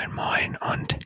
Moin, 0.00 0.14
moin 0.14 0.56
und 0.72 0.98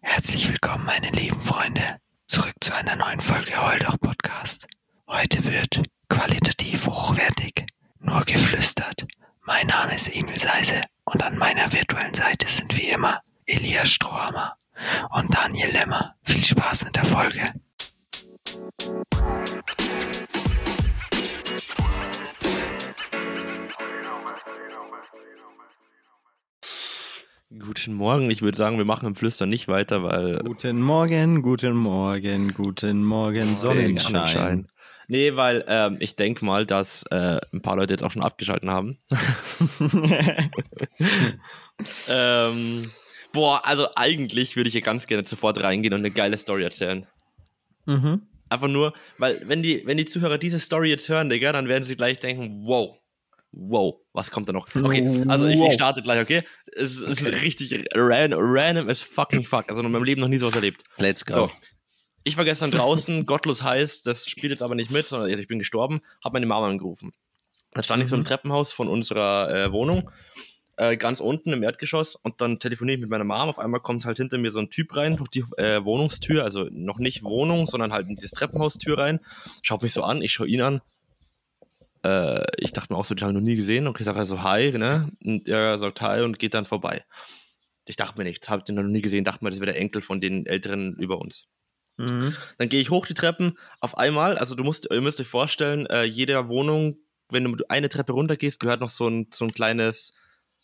herzlich 0.00 0.48
willkommen, 0.48 0.86
meine 0.86 1.10
lieben 1.10 1.42
Freunde, 1.42 1.98
zurück 2.28 2.54
zu 2.62 2.74
einer 2.74 2.96
neuen 2.96 3.20
Folge 3.20 3.60
Heuldoch 3.60 4.00
Podcast. 4.00 4.66
Heute 5.06 5.44
wird 5.44 5.82
qualitativ 6.08 6.86
hochwertig, 6.86 7.66
nur 8.00 8.24
geflüstert. 8.24 9.06
Mein 9.42 9.66
Name 9.66 9.96
ist 9.96 10.08
Emil 10.14 10.38
Seise 10.38 10.80
und 11.04 11.22
an 11.22 11.36
meiner 11.36 11.70
virtuellen 11.74 12.14
Seite 12.14 12.46
sind 12.46 12.74
wie 12.74 12.88
immer 12.88 13.20
Elias 13.44 13.90
Strohhammer 13.90 14.56
und 15.10 15.34
Daniel 15.34 15.70
Lemmer. 15.70 16.14
Viel 16.22 16.44
Spaß 16.44 16.86
mit 16.86 16.96
der 16.96 17.04
Folge. 17.04 17.52
Guten 27.50 27.94
Morgen. 27.94 28.30
Ich 28.30 28.42
würde 28.42 28.58
sagen, 28.58 28.76
wir 28.76 28.84
machen 28.84 29.06
im 29.06 29.14
Flüstern 29.14 29.48
nicht 29.48 29.68
weiter, 29.68 30.02
weil. 30.02 30.40
Guten 30.44 30.82
Morgen, 30.82 31.40
guten 31.40 31.74
Morgen, 31.74 32.52
guten 32.52 33.02
Morgen, 33.02 33.56
Sonnenschein. 33.56 34.66
Nee, 35.06 35.34
weil 35.34 35.64
ähm, 35.66 35.96
ich 35.98 36.14
denke 36.14 36.44
mal, 36.44 36.66
dass 36.66 37.04
äh, 37.04 37.40
ein 37.50 37.62
paar 37.62 37.76
Leute 37.76 37.94
jetzt 37.94 38.02
auch 38.02 38.10
schon 38.10 38.22
abgeschalten 38.22 38.68
haben. 38.68 38.98
ähm, 42.10 42.82
boah, 43.32 43.64
also 43.64 43.88
eigentlich 43.96 44.54
würde 44.56 44.68
ich 44.68 44.74
hier 44.74 44.82
ganz 44.82 45.06
gerne 45.06 45.26
sofort 45.26 45.62
reingehen 45.62 45.94
und 45.94 46.00
eine 46.00 46.10
geile 46.10 46.36
Story 46.36 46.64
erzählen. 46.64 47.06
Mhm. 47.86 48.26
Einfach 48.50 48.68
nur, 48.68 48.92
weil 49.16 49.40
wenn 49.48 49.62
die, 49.62 49.86
wenn 49.86 49.96
die 49.96 50.04
Zuhörer 50.04 50.36
diese 50.36 50.58
Story 50.58 50.90
jetzt 50.90 51.08
hören, 51.08 51.30
Digga, 51.30 51.52
dann 51.52 51.68
werden 51.68 51.84
sie 51.84 51.96
gleich 51.96 52.20
denken, 52.20 52.64
wow, 52.66 53.00
wow, 53.52 53.96
was 54.12 54.30
kommt 54.30 54.48
da 54.48 54.52
noch? 54.52 54.68
Okay, 54.74 55.24
also 55.28 55.46
ich, 55.46 55.60
ich 55.60 55.72
starte 55.74 56.02
gleich, 56.02 56.20
okay? 56.20 56.42
Es, 56.76 56.98
es 57.00 57.20
ist 57.20 57.42
richtig 57.42 57.86
ran, 57.94 58.32
random 58.34 58.88
as 58.88 59.00
fucking 59.02 59.44
fuck. 59.44 59.68
Also 59.68 59.80
in 59.82 59.90
meinem 59.90 60.04
Leben 60.04 60.20
noch 60.20 60.28
nie 60.28 60.38
sowas 60.38 60.54
erlebt. 60.54 60.82
Let's 60.96 61.24
go. 61.24 61.34
So. 61.34 61.50
Ich 62.24 62.36
war 62.36 62.44
gestern 62.44 62.70
draußen, 62.70 63.24
gottlos 63.26 63.62
heiß, 63.62 64.02
das 64.02 64.26
spielt 64.26 64.50
jetzt 64.50 64.62
aber 64.62 64.74
nicht 64.74 64.90
mit, 64.90 65.06
sondern 65.06 65.30
also 65.30 65.40
ich 65.40 65.48
bin 65.48 65.58
gestorben, 65.58 66.00
habe 66.22 66.34
meine 66.34 66.46
Mama 66.46 66.68
angerufen. 66.68 67.12
Dann 67.72 67.84
stand 67.84 68.02
ich 68.02 68.08
so 68.08 68.16
im 68.16 68.22
Mhm. 68.22 68.26
Treppenhaus 68.26 68.72
von 68.72 68.88
unserer 68.88 69.50
äh, 69.50 69.72
Wohnung, 69.72 70.10
äh, 70.76 70.96
ganz 70.96 71.20
unten 71.20 71.52
im 71.52 71.62
Erdgeschoss 71.62 72.16
und 72.16 72.40
dann 72.40 72.58
telefoniere 72.58 72.96
ich 72.96 73.00
mit 73.00 73.10
meiner 73.10 73.24
Mama. 73.24 73.50
Auf 73.50 73.58
einmal 73.58 73.80
kommt 73.80 74.04
halt 74.04 74.16
hinter 74.16 74.38
mir 74.38 74.50
so 74.52 74.58
ein 74.58 74.70
Typ 74.70 74.96
rein 74.96 75.16
durch 75.16 75.28
die 75.28 75.44
äh, 75.56 75.84
Wohnungstür, 75.84 76.44
also 76.44 76.66
noch 76.70 76.98
nicht 76.98 77.22
Wohnung, 77.24 77.66
sondern 77.66 77.92
halt 77.92 78.08
in 78.08 78.16
dieses 78.16 78.30
Treppenhaustür 78.32 78.98
rein. 78.98 79.20
Schaut 79.62 79.82
mich 79.82 79.92
so 79.92 80.02
an, 80.02 80.22
ich 80.22 80.32
schaue 80.32 80.48
ihn 80.48 80.60
an. 80.62 80.80
Äh, 82.04 82.44
ich 82.58 82.72
dachte 82.72 82.92
mir 82.92 82.98
auch 82.98 83.04
so, 83.04 83.14
den 83.14 83.22
habe 83.22 83.32
ich 83.32 83.40
noch 83.40 83.48
nie 83.48 83.56
gesehen. 83.56 83.86
Und 83.86 83.98
ich 83.98 84.04
sage 84.06 84.18
also 84.18 84.42
Hi, 84.42 84.72
ne? 84.72 85.10
Und 85.24 85.48
er 85.48 85.78
sagt 85.78 86.00
Hi 86.00 86.22
und 86.22 86.38
geht 86.38 86.54
dann 86.54 86.66
vorbei. 86.66 87.04
Ich 87.86 87.96
dachte 87.96 88.18
mir 88.18 88.24
nichts, 88.24 88.48
habe 88.48 88.62
den 88.62 88.74
noch 88.74 88.82
nie 88.82 89.00
gesehen, 89.00 89.24
dachte 89.24 89.42
mir, 89.42 89.50
das 89.50 89.60
wäre 89.60 89.72
der 89.72 89.80
Enkel 89.80 90.02
von 90.02 90.20
den 90.20 90.46
Älteren 90.46 90.94
über 90.96 91.18
uns. 91.18 91.48
Mhm. 91.96 92.36
Dann 92.58 92.68
gehe 92.68 92.80
ich 92.80 92.90
hoch 92.90 93.06
die 93.06 93.14
Treppen 93.14 93.58
auf 93.80 93.98
einmal. 93.98 94.38
Also 94.38 94.54
du 94.54 94.64
musst, 94.64 94.88
ihr 94.90 95.00
müsst 95.00 95.20
euch 95.20 95.26
vorstellen, 95.26 95.86
äh, 95.86 96.04
jeder 96.04 96.48
Wohnung, 96.48 96.98
wenn 97.28 97.44
du 97.44 97.64
eine 97.68 97.88
Treppe 97.88 98.12
runter 98.12 98.36
gehst, 98.36 98.60
gehört 98.60 98.80
noch 98.80 98.88
so 98.88 99.08
ein, 99.08 99.28
so 99.32 99.44
ein 99.44 99.52
kleines, 99.52 100.14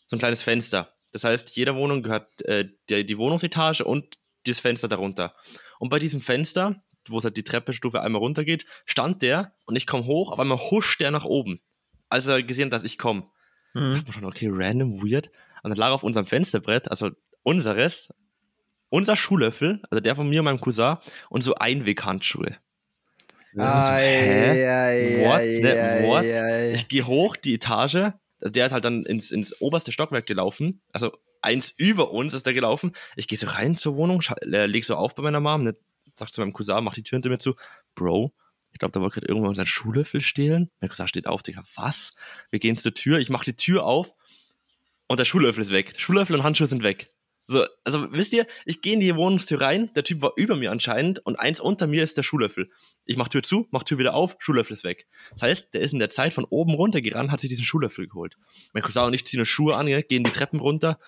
so 0.07 0.17
ein 0.17 0.19
kleines 0.19 0.43
Fenster. 0.43 0.95
Das 1.13 1.25
heißt, 1.25 1.57
jeder 1.57 1.77
Wohnung 1.77 2.03
gehört 2.03 2.43
äh, 2.43 2.69
die, 2.89 3.05
die 3.05 3.19
Wohnungsetage 3.19 3.85
und 3.85 4.19
das 4.47 4.61
Fenster 4.61 4.89
darunter. 4.89 5.35
Und 5.79 5.89
bei 5.89 5.99
diesem 5.99 6.21
Fenster, 6.21 6.83
wo 7.09 7.19
es 7.19 7.25
halt 7.25 7.37
die 7.37 7.45
Treppenstufe 7.45 8.01
einmal 8.01 8.21
runtergeht, 8.21 8.67
stand 8.87 9.23
der 9.23 9.55
und 9.67 9.77
ich 9.77 9.87
komme 9.87 10.07
hoch, 10.07 10.33
auf 10.33 10.41
einmal 10.41 10.59
huscht 10.59 11.01
der 11.01 11.11
nach 11.11 11.25
oben. 11.25 11.61
Als 12.09 12.27
er 12.27 12.43
gesehen 12.43 12.67
hat, 12.67 12.73
dass 12.73 12.85
ich 12.85 12.99
komme. 12.99 13.25
Mhm. 13.75 13.95
dachte 13.95 14.07
mir 14.07 14.13
schon, 14.13 14.25
okay, 14.25 14.49
random, 14.51 15.03
weird. 15.03 15.31
Und 15.63 15.71
dann 15.71 15.79
lag 15.79 15.91
auf 15.91 16.03
unserem 16.03 16.27
Fensterbrett, 16.27 16.91
also 16.91 17.11
unseres, 17.43 18.09
unser 18.89 19.17
Schuhlöffel, 19.17 19.83
also 19.91 20.01
der 20.01 20.15
von 20.15 20.29
mir 20.29 20.41
und 20.41 20.45
meinem 20.45 20.61
Cousin, 20.61 20.97
und 21.31 21.43
so 21.43 21.55
Einweghandschuhe. 21.55 22.57
Hä? 23.57 25.25
What? 25.25 25.63
Ne, 25.63 26.03
what? 26.07 26.75
Ich 26.75 26.89
gehe 26.89 27.07
hoch 27.07 27.37
die 27.37 27.55
Etage, 27.55 28.13
also 28.41 28.53
der 28.53 28.67
ist 28.67 28.73
halt 28.73 28.85
dann 28.85 29.05
ins, 29.05 29.31
ins 29.31 29.61
oberste 29.61 29.93
Stockwerk 29.93 30.27
gelaufen, 30.27 30.83
also 30.93 31.13
eins 31.41 31.73
über 31.77 32.11
uns 32.11 32.35
ist 32.35 32.47
der 32.47 32.53
gelaufen. 32.53 32.93
Ich 33.17 33.29
gehe 33.29 33.39
so 33.39 33.47
rein 33.47 33.77
zur 33.77 33.97
Wohnung, 33.97 34.23
äh, 34.43 34.67
leg 34.67 34.85
so 34.85 34.97
auf 34.97 35.15
bei 35.15 35.23
meiner 35.23 35.41
Mom, 35.41 35.63
ne, 35.63 35.75
sag 36.15 36.33
zu 36.33 36.41
meinem 36.41 36.53
Cousin, 36.53 36.83
mach 36.83 36.95
die 36.95 37.03
Tür 37.03 37.17
hinter 37.17 37.31
mir 37.31 37.39
zu, 37.39 37.55
Bro, 37.95 38.33
ich 38.73 38.79
glaube, 38.79 38.93
da 38.93 39.01
wollte 39.01 39.15
gerade 39.15 39.29
irgendwann 39.29 39.51
unseren 39.51 39.67
Schuhlöffel 39.67 40.21
stehlen. 40.21 40.71
Mein 40.81 40.91
Cousin 40.91 41.07
steht 41.09 41.27
auf, 41.27 41.43
Digga, 41.43 41.65
was? 41.77 42.15
Wir 42.51 42.59
gehen 42.59 42.77
zur 42.77 42.93
Tür, 42.93 43.19
ich 43.19 43.31
mach 43.31 43.45
die 43.45 43.57
Tür 43.57 43.85
auf 43.85 44.13
und 45.07 45.21
der 45.21 45.25
Schuhlöffel 45.25 45.63
ist 45.63 45.71
weg. 45.71 45.95
Schuhlöffel 45.97 46.37
und 46.37 46.43
Handschuhe 46.43 46.67
sind 46.67 46.83
weg. 46.83 47.15
So, 47.47 47.67
also 47.85 48.11
wisst 48.11 48.33
ihr, 48.33 48.47
ich 48.65 48.81
gehe 48.81 48.95
in 48.95 49.01
die 49.01 49.15
Wohnungstür 49.15 49.61
rein, 49.61 49.91
der 49.95 50.03
Typ 50.03 50.23
war 50.23 50.33
über 50.37 50.57
mir 50.57 50.71
anscheinend 50.71 51.19
und 51.27 51.39
eins 51.39 51.61
unter 51.61 51.87
mir 51.87 52.03
ist 52.03 52.17
der 52.17 52.23
Schuhlöffel. 52.23 52.71
Ich 53.05 53.19
mach 53.19 53.29
Tür 53.29 53.43
zu, 53.43 53.69
mach 53.71 53.83
Tür 53.83 53.99
wieder 53.99 54.15
auf, 54.15 54.37
Schuhlöffel 54.39 54.73
ist 54.73 54.83
weg. 54.83 55.07
Das 55.33 55.43
heißt, 55.43 55.75
der 55.75 55.83
ist 55.83 55.93
in 55.93 55.99
der 55.99 56.09
Zeit 56.09 56.33
von 56.33 56.47
oben 56.47 56.73
runter 56.73 57.03
gerannt, 57.03 57.31
hat 57.31 57.41
sich 57.41 57.51
diesen 57.51 57.67
Schuhlöffel 57.67 58.09
geholt. 58.09 58.37
Mein 58.73 58.83
Cousin 58.83 59.03
und 59.05 59.15
ich 59.15 59.27
ziehen 59.27 59.45
Schuhe 59.45 59.77
an, 59.77 59.87
gehen 59.87 60.25
die 60.25 60.31
Treppen 60.31 60.59
runter, 60.59 60.99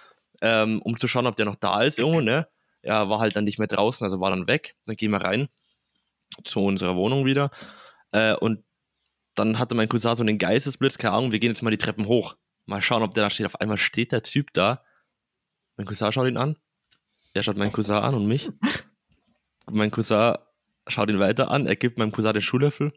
ähm, 0.42 0.82
um 0.82 1.00
zu 1.00 1.08
schauen, 1.08 1.26
ob 1.26 1.36
der 1.36 1.46
noch 1.46 1.56
da 1.56 1.82
ist 1.82 1.98
irgendwo, 1.98 2.20
ne? 2.20 2.46
Er 2.86 3.08
war 3.08 3.18
halt 3.18 3.36
dann 3.36 3.44
nicht 3.44 3.58
mehr 3.58 3.68
draußen, 3.68 4.04
also 4.04 4.20
war 4.20 4.30
dann 4.30 4.46
weg. 4.46 4.76
Dann 4.86 4.96
gehen 4.96 5.10
wir 5.10 5.20
rein 5.20 5.48
zu 6.44 6.60
unserer 6.60 6.96
Wohnung 6.96 7.24
wieder 7.24 7.50
äh, 8.12 8.34
und 8.34 8.64
dann 9.34 9.58
hatte 9.58 9.74
mein 9.74 9.88
Cousin 9.88 10.16
so 10.16 10.22
einen 10.22 10.38
Geistesblitz, 10.38 10.98
keine 10.98 11.14
Ahnung, 11.14 11.32
wir 11.32 11.38
gehen 11.38 11.50
jetzt 11.50 11.62
mal 11.62 11.70
die 11.70 11.78
Treppen 11.78 12.06
hoch. 12.06 12.36
Mal 12.64 12.82
schauen, 12.82 13.02
ob 13.02 13.14
der 13.14 13.24
da 13.24 13.30
steht. 13.30 13.46
Auf 13.46 13.60
einmal 13.60 13.78
steht 13.78 14.10
der 14.10 14.22
Typ 14.22 14.52
da. 14.52 14.82
Mein 15.76 15.86
Cousin 15.86 16.10
schaut 16.10 16.26
ihn 16.26 16.38
an. 16.38 16.56
Er 17.34 17.42
schaut 17.42 17.56
meinen 17.56 17.72
Cousin 17.72 17.96
an 17.96 18.14
und 18.14 18.26
mich. 18.26 18.50
mein 19.70 19.90
Cousin 19.90 20.36
schaut 20.88 21.10
ihn 21.10 21.20
weiter 21.20 21.50
an. 21.50 21.66
Er 21.66 21.76
gibt 21.76 21.98
meinem 21.98 22.12
Cousin 22.12 22.32
den 22.32 22.42
Schuhlöffel. 22.42 22.92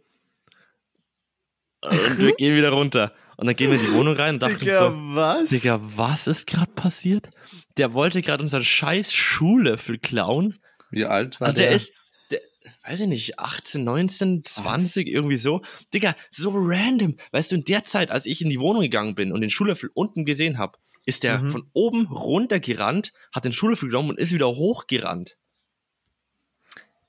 Und 1.81 2.17
wir 2.17 2.35
gehen 2.35 2.55
wieder 2.55 2.71
runter. 2.71 3.13
Und 3.39 3.47
dann 3.47 3.55
gehen 3.55 3.71
wir 3.71 3.79
in 3.79 3.85
die 3.85 3.93
Wohnung 3.93 4.15
rein 4.15 4.35
und 4.35 4.41
dachten 4.43 4.59
Digga, 4.59 4.89
so, 4.91 5.15
was? 5.15 5.47
Digga, 5.49 5.79
was 5.95 6.27
ist 6.27 6.45
gerade 6.45 6.71
passiert? 6.73 7.29
Der 7.77 7.93
wollte 7.93 8.21
gerade 8.21 8.43
unseren 8.43 8.65
scheiß 8.65 9.13
Schuhlöffel 9.13 9.97
klauen. 9.97 10.59
Wie 10.91 11.05
alt 11.05 11.39
war 11.39 11.47
Also 11.47 11.61
der, 11.61 11.67
der? 11.67 11.75
ist, 11.77 11.93
der, 12.31 12.41
weiß 12.85 12.99
ich 12.99 13.07
nicht, 13.07 13.39
18, 13.39 13.81
19, 13.85 14.43
20, 14.43 15.07
irgendwie 15.07 15.37
so. 15.37 15.61
Digga, 15.93 16.15
so 16.31 16.51
random. 16.53 17.15
Weißt 17.31 17.51
du, 17.53 17.55
in 17.55 17.63
der 17.63 17.85
Zeit, 17.85 18.11
als 18.11 18.25
ich 18.25 18.41
in 18.41 18.49
die 18.49 18.59
Wohnung 18.59 18.81
gegangen 18.81 19.15
bin 19.15 19.31
und 19.31 19.39
den 19.39 19.49
Schuhlöffel 19.49 19.89
unten 19.93 20.25
gesehen 20.25 20.57
habe, 20.57 20.77
ist 21.05 21.23
der 21.23 21.39
Mhm. 21.39 21.47
von 21.49 21.63
oben 21.71 22.07
runter 22.07 22.59
gerannt, 22.59 23.13
hat 23.33 23.45
den 23.45 23.53
Schuhlöffel 23.53 23.87
genommen 23.87 24.09
und 24.09 24.19
ist 24.19 24.33
wieder 24.33 24.47
hochgerannt. 24.47 25.37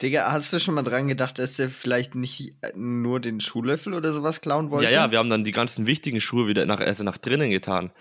Digga, 0.03 0.33
hast 0.33 0.53
du 0.53 0.59
schon 0.59 0.75
mal 0.75 0.83
dran 0.83 1.09
gedacht, 1.09 1.39
dass 1.39 1.59
er 1.59 1.71
vielleicht 1.71 2.15
nicht 2.15 2.55
äh, 2.63 2.73
nur 2.75 3.21
den 3.21 3.41
Schuhlöffel 3.41 3.95
oder 3.95 4.13
sowas 4.13 4.41
klauen 4.41 4.71
wollte? 4.71 4.85
Ja, 4.85 4.91
ja, 4.91 5.11
wir 5.11 5.19
haben 5.19 5.31
dann 5.31 5.45
die 5.45 5.53
ganzen 5.53 5.87
wichtigen 5.87 6.21
Schuhe 6.21 6.47
wieder 6.47 6.65
nach, 6.67 6.81
also 6.81 7.05
nach 7.05 7.19
drinnen 7.19 7.51
getan. 7.51 7.93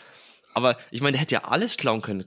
Aber 0.54 0.78
ich 0.92 1.02
meine, 1.02 1.14
der 1.14 1.22
hätte 1.22 1.36
ja 1.36 1.44
alles 1.44 1.78
klauen 1.78 2.02
können. 2.02 2.26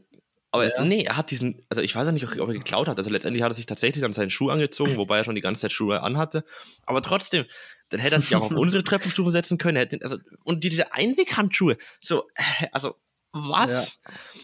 Aber 0.50 0.70
Ja. 0.70 0.84
nee, 0.84 1.04
er 1.04 1.16
hat 1.16 1.30
diesen, 1.30 1.64
also 1.70 1.80
ich 1.80 1.96
weiß 1.96 2.06
ja 2.06 2.12
nicht, 2.12 2.24
ob 2.24 2.48
er 2.48 2.54
geklaut 2.54 2.86
hat. 2.86 2.98
Also 2.98 3.08
letztendlich 3.08 3.42
hat 3.42 3.50
er 3.52 3.54
sich 3.54 3.64
tatsächlich 3.64 4.02
dann 4.02 4.12
seinen 4.12 4.30
Schuh 4.30 4.50
angezogen, 4.50 4.98
wobei 4.98 5.18
er 5.18 5.24
schon 5.24 5.34
die 5.34 5.40
ganze 5.40 5.62
Zeit 5.62 5.72
Schuhe 5.72 6.02
anhatte. 6.02 6.44
Aber 6.84 7.00
trotzdem, 7.00 7.46
dann 7.88 8.00
hätte 8.00 8.16
er 8.16 8.20
sich 8.20 8.36
auch 8.36 8.42
auf 8.42 8.52
unsere 8.52 8.84
Treppenstufe 8.84 9.32
setzen 9.32 9.56
können. 9.56 9.78
Hätte, 9.78 9.98
also, 10.02 10.18
und 10.44 10.62
diese 10.64 10.92
Einweghandschuhe, 10.92 11.78
so, 12.00 12.28
äh, 12.34 12.66
also, 12.72 12.96
was? 13.32 14.02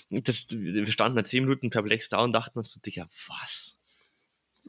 Das, 0.08 0.46
wir 0.48 0.86
standen 0.86 1.16
da 1.16 1.24
zehn 1.24 1.44
Minuten 1.44 1.68
perplex 1.68 2.08
da 2.08 2.20
und 2.20 2.32
dachten 2.32 2.58
uns 2.58 2.72
so, 2.72 2.80
Digga, 2.80 3.06
was? 3.26 3.77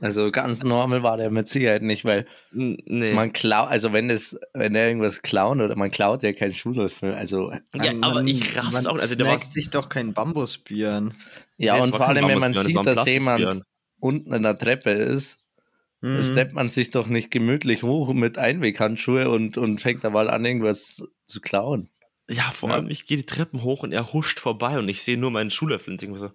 Also 0.02 0.32
ganz 0.32 0.64
normal 0.64 1.04
war 1.04 1.18
der 1.18 1.30
mit 1.30 1.48
Sicherheit 1.48 1.82
nicht, 1.82 2.06
weil 2.06 2.26
nee. 2.52 3.14
man 3.14 3.34
klaut, 3.34 3.70
also 3.70 3.92
wenn 3.94 4.10
es, 4.10 4.38
wenn 4.54 4.74
der 4.74 4.88
irgendwas 4.88 5.22
klauen 5.22 5.60
oder 5.62 5.76
man 5.76 5.92
klaut 5.92 6.24
ja 6.24 6.32
keinen 6.34 6.54
Schuhlöffel. 6.54 7.14
Also 7.14 7.52
ja, 7.52 7.94
Man- 7.94 8.04
aber 8.04 8.22
ich 8.24 8.56
raff's 8.58 8.72
man 8.72 8.88
auch. 8.88 8.98
Also 9.00 9.16
der 9.16 9.26
snackt 9.28 9.52
sich 9.54 9.70
doch 9.70 9.90
kein 9.90 10.14
Bambusbieren. 10.14 11.14
ja, 11.58 11.76
Nee, 11.76 11.82
und 11.82 11.96
vor 11.96 12.08
allem, 12.08 12.28
wenn 12.28 12.40
man 12.40 12.54
Bambusbier, 12.54 12.76
das 12.84 12.86
sieht, 12.86 12.98
dass 12.98 13.06
jemand 13.08 13.62
unten 14.00 14.34
in 14.34 14.44
der 14.44 14.58
Treppe 14.58 14.92
ist, 14.92 15.40
Mhm. 16.02 16.24
steppt 16.24 16.54
man 16.54 16.70
sich 16.70 16.92
doch 16.92 17.08
nicht 17.08 17.30
gemütlich 17.30 17.84
hoch 17.84 18.14
mit 18.14 18.38
Einweghandschuhe 18.38 19.30
und, 19.30 19.58
und 19.58 19.82
fängt 19.82 20.02
da 20.06 20.10
mal 20.10 20.30
an, 20.30 20.46
irgendwas 20.46 21.04
zu 21.28 21.42
klauen. 21.42 21.90
Ja, 22.30 22.52
vor 22.54 22.70
Ja. 22.70 22.76
allem, 22.76 22.90
ich 22.90 23.06
gehe 23.06 23.18
die 23.18 23.26
Treppen 23.26 23.64
hoch 23.64 23.84
und 23.84 23.92
er 23.92 24.14
huscht 24.14 24.40
vorbei 24.40 24.80
und 24.80 24.88
ich 24.88 25.02
sehe 25.04 25.18
nur 25.18 25.30
meinen 25.32 25.50
Schuhlöffel 25.50 25.92
und 25.92 26.02
denke 26.02 26.18
so, 26.18 26.32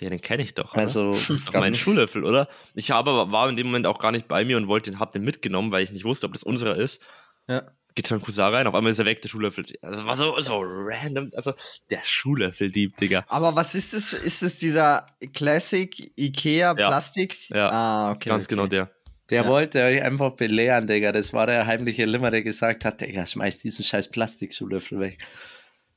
den 0.00 0.20
kenne 0.20 0.42
ich 0.42 0.54
doch. 0.54 0.74
Also 0.74 1.12
das 1.12 1.30
ist 1.30 1.48
doch 1.48 1.52
mein 1.54 1.74
Schuhlöffel, 1.74 2.24
oder? 2.24 2.48
Ich 2.74 2.90
habe 2.90 3.10
aber, 3.10 3.32
war 3.32 3.48
in 3.48 3.56
dem 3.56 3.66
Moment 3.66 3.86
auch 3.86 3.98
gar 3.98 4.12
nicht 4.12 4.28
bei 4.28 4.44
mir 4.44 4.56
und 4.56 4.68
wollte 4.68 4.90
den, 4.90 5.00
hab 5.00 5.12
den 5.12 5.22
mitgenommen, 5.24 5.70
weil 5.72 5.82
ich 5.82 5.90
nicht 5.90 6.04
wusste, 6.04 6.26
ob 6.26 6.32
das 6.32 6.42
unserer 6.42 6.76
ist. 6.76 7.02
Ja. 7.48 7.62
Geht 7.94 8.06
zu 8.06 8.14
meinem 8.14 8.22
Cousin 8.22 8.44
rein, 8.44 8.66
auf 8.68 8.74
einmal 8.76 8.92
ist 8.92 8.98
er 9.00 9.06
weg, 9.06 9.22
der 9.22 9.28
Schuhlöffel. 9.28 9.64
Also 9.82 10.04
war 10.04 10.16
so, 10.16 10.40
so 10.40 10.60
random, 10.62 11.32
also 11.34 11.52
der 11.90 12.00
Schuhlöffel-Dieb, 12.04 12.96
Digga. 12.98 13.24
Aber 13.28 13.56
was 13.56 13.74
ist 13.74 13.92
das? 13.92 14.12
Ist 14.12 14.42
es 14.42 14.58
dieser 14.58 15.06
Classic 15.34 16.12
Ikea 16.16 16.76
Ja. 16.78 16.88
Plastik? 16.88 17.48
Ja. 17.50 17.70
Ah, 17.70 18.10
okay. 18.12 18.28
Ganz 18.28 18.44
okay. 18.44 18.54
genau 18.54 18.66
der. 18.68 18.90
Der 19.30 19.42
Ja. 19.42 19.48
wollte 19.48 19.82
euch 19.82 20.00
einfach 20.02 20.32
belehren, 20.36 20.86
Digga. 20.86 21.10
Das 21.12 21.32
war 21.32 21.46
der 21.46 21.66
heimliche 21.66 22.04
Limmer, 22.04 22.30
der 22.30 22.42
gesagt 22.42 22.84
hat, 22.84 23.00
Digga, 23.00 23.26
schmeiß 23.26 23.58
diesen 23.58 23.84
scheiß 23.84 24.10
Plastikschuhlöffel 24.10 25.00
weg. 25.00 25.18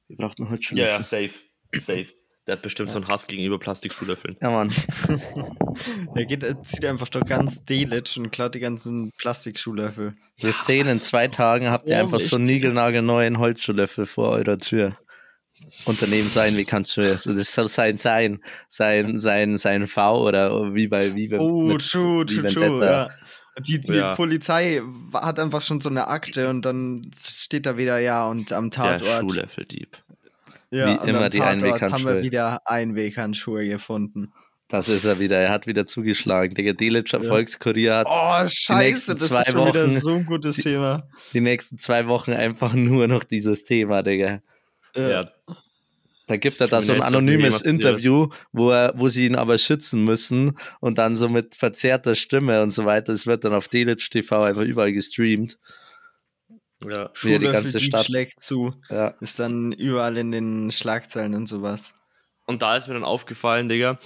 Wir 0.07 0.17
brauchen 0.17 0.49
heute 0.49 0.73
Ja, 0.75 0.85
ja, 0.87 1.01
Schuhlöffel. 1.03 1.29
safe, 1.29 1.79
safe. 1.79 2.07
Der 2.51 2.57
hat 2.57 2.63
bestimmt 2.63 2.91
so 2.91 2.99
einen 2.99 3.07
Hass 3.07 3.27
gegenüber 3.27 3.57
Plastikschuhlöffeln. 3.59 4.35
Ja, 4.41 4.51
Mann. 4.51 4.73
Er 6.15 6.25
geht, 6.25 6.43
er 6.43 6.61
zieht 6.63 6.83
einfach 6.83 7.07
doch 7.07 7.25
ganz 7.25 7.63
Delitzsch 7.63 8.17
und 8.17 8.29
klaut 8.29 8.55
die 8.55 8.59
ganzen 8.59 9.11
Plastikschuhlöffel. 9.17 10.15
Wir 10.37 10.51
sehen, 10.51 10.87
in 10.89 10.99
zwei 10.99 11.29
Tagen 11.29 11.69
habt 11.69 11.87
ihr 11.87 11.97
einfach 11.97 12.19
so 12.19 12.35
einen 12.35 12.43
niegelnagelneuen 12.45 13.37
Holzschuhlöffel 13.39 14.05
vor 14.05 14.31
eurer 14.31 14.57
Tür. 14.57 14.97
Unternehmen 15.85 16.27
sein, 16.27 16.57
wie 16.57 16.65
kannst 16.65 16.97
du 16.97 17.01
das? 17.01 17.23
Das 17.23 17.53
soll 17.53 17.69
sein, 17.69 17.95
sein, 17.95 18.41
sein, 18.67 19.17
sein, 19.17 19.57
sein 19.57 19.87
V 19.87 20.27
oder 20.27 20.73
wie 20.75 20.89
bei, 20.89 21.15
wie 21.15 21.29
bei, 21.29 21.39
Oh, 21.39 21.61
mit- 21.61 21.89
true, 21.89 22.25
wie 22.27 22.35
true, 22.41 22.53
true, 22.53 22.85
ja. 22.85 23.07
Die, 23.65 23.79
die 23.79 23.93
Ja. 23.93 24.13
Polizei 24.15 24.81
hat 25.13 25.39
einfach 25.39 25.61
schon 25.61 25.79
so 25.79 25.87
eine 25.89 26.09
Akte 26.09 26.49
und 26.49 26.63
dann 26.65 27.09
steht 27.17 27.65
da 27.65 27.77
wieder 27.77 27.97
ja 27.99 28.27
und 28.27 28.51
am 28.51 28.69
Der 28.71 28.97
Tatort. 28.97 29.21
Schuhlöffeldieb. 29.21 29.97
Ja, 30.71 30.87
Wie 30.95 30.99
und 31.01 31.07
immer 31.09 31.29
die 31.29 31.39
Tatort 31.39 31.51
haben 31.61 31.63
Einweghandschuhe. 31.65 32.15
wir 32.15 32.23
wieder 32.23 32.59
Einweghandschuhe 32.65 33.67
gefunden. 33.67 34.31
Das 34.69 34.87
ist 34.87 35.03
er 35.03 35.19
wieder. 35.19 35.37
Er 35.37 35.49
hat 35.51 35.67
wieder 35.67 35.85
zugeschlagen. 35.85 36.55
Der 36.55 36.73
Delitzscher 36.73 37.21
Ja. 37.21 37.27
Volkskurier 37.29 37.95
hat 37.97 38.07
Oh, 38.09 38.47
scheiße, 38.47 39.15
das 39.15 39.27
zwei 39.27 39.39
ist 39.41 39.51
schon 39.51 39.67
wieder 39.67 39.85
Wochen- 39.85 39.99
so 39.99 40.13
ein 40.13 40.25
gutes 40.25 40.55
Thema. 40.57 41.03
die 41.33 41.41
nächsten 41.41 41.77
zwei 41.77 42.07
Wochen 42.07 42.31
einfach 42.31 42.73
nur 42.73 43.07
noch 43.09 43.25
dieses 43.25 43.65
Thema, 43.65 44.01
Digga. 44.01 44.39
Ja. 44.95 45.09
Ja. 45.09 45.31
Da 46.27 46.37
gibt 46.37 46.61
er 46.61 46.69
da 46.69 46.81
so 46.81 46.93
ein 46.93 47.01
anonymes 47.01 47.61
Interview, 47.61 48.29
wo, 48.53 48.69
er, 48.71 48.93
wo 48.95 49.09
sie 49.09 49.25
ihn 49.25 49.35
aber 49.35 49.57
schützen 49.57 50.05
müssen 50.05 50.57
und 50.79 50.97
dann 50.97 51.17
so 51.17 51.27
mit 51.27 51.55
verzerrter 51.57 52.15
Stimme 52.15 52.61
und 52.63 52.71
so 52.71 52.85
weiter. 52.85 53.11
Es 53.11 53.27
wird 53.27 53.43
dann 53.43 53.53
auf 53.53 53.67
Delitsch 53.67 54.09
TV 54.09 54.41
einfach 54.43 54.61
überall 54.61 54.93
gestreamt. 54.93 55.57
Ja. 56.87 57.09
Er 57.23 57.39
die 57.39 57.45
ganze 57.45 57.77
Dieb 57.77 57.89
Stadt- 57.89 58.05
schlägt 58.05 58.39
zu. 58.39 58.73
Ja. 58.89 59.09
Ist 59.21 59.39
dann 59.39 59.71
überall 59.71 60.17
in 60.17 60.31
den 60.31 60.71
Schlagzeilen 60.71 61.35
und 61.35 61.47
sowas. 61.47 61.93
Und 62.47 62.61
da 62.61 62.75
ist 62.75 62.87
mir 62.87 62.93
dann 62.95 63.03
aufgefallen, 63.03 63.69
Digga, 63.69 63.99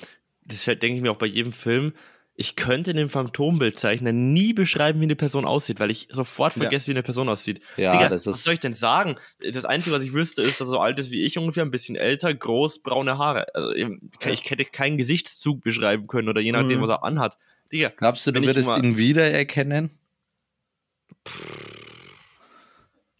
das 0.46 0.66
denke 0.66 0.88
ich 0.94 1.02
mir 1.02 1.12
auch 1.12 1.18
bei 1.18 1.26
jedem 1.26 1.52
Film, 1.54 1.94
ich 2.38 2.58
könnte 2.58 2.94
dem 2.94 3.08
Phantombildzeichner 3.10 4.12
nie 4.12 4.52
beschreiben, 4.52 5.00
wie 5.00 5.06
eine 5.06 5.16
Person 5.16 5.46
aussieht, 5.46 5.80
weil 5.80 5.90
ich 5.90 6.10
sofort 6.12 6.54
Ja. 6.58 6.64
vergesse, 6.64 6.88
wie 6.88 6.92
eine 6.92 7.02
Person 7.02 7.30
aussieht. 7.30 7.62
Ja, 7.78 7.92
Digga, 7.92 8.10
das 8.10 8.26
was 8.28 8.36
ist- 8.38 8.44
soll 8.44 8.56
ich 8.56 8.60
denn 8.60 8.74
sagen? 8.74 9.16
Das 9.40 9.64
Einzige, 9.64 9.96
was 9.96 10.04
ich 10.04 10.12
wüsste, 10.12 10.42
ist, 10.42 10.60
dass 10.60 10.68
er 10.68 10.72
so 10.72 10.80
alt 10.80 11.00
ist 11.00 11.12
wie 11.12 11.24
ich 11.24 11.38
ungefähr, 11.38 11.64
ein 11.64 11.72
bisschen 11.72 11.96
älter, 11.96 12.34
groß, 12.34 12.80
braune 12.84 13.18
Haare. 13.18 13.56
Also, 13.56 13.72
ich, 13.74 13.88
ich 14.26 14.52
hätte 14.52 14.66
keinen 14.66 14.98
Gesichtszug 14.98 15.62
beschreiben 15.64 16.08
können 16.08 16.28
oder 16.28 16.42
je 16.42 16.52
nachdem, 16.52 16.80
Mhm. 16.80 16.84
was 16.84 16.90
er 16.90 17.04
anhat. 17.06 17.38
Digga, 17.72 17.94
Glaubst 17.96 18.28
du, 18.28 18.34
du 18.34 18.46
würdest 18.46 18.70
ihn 18.78 18.98
wiedererkennen? 18.98 19.92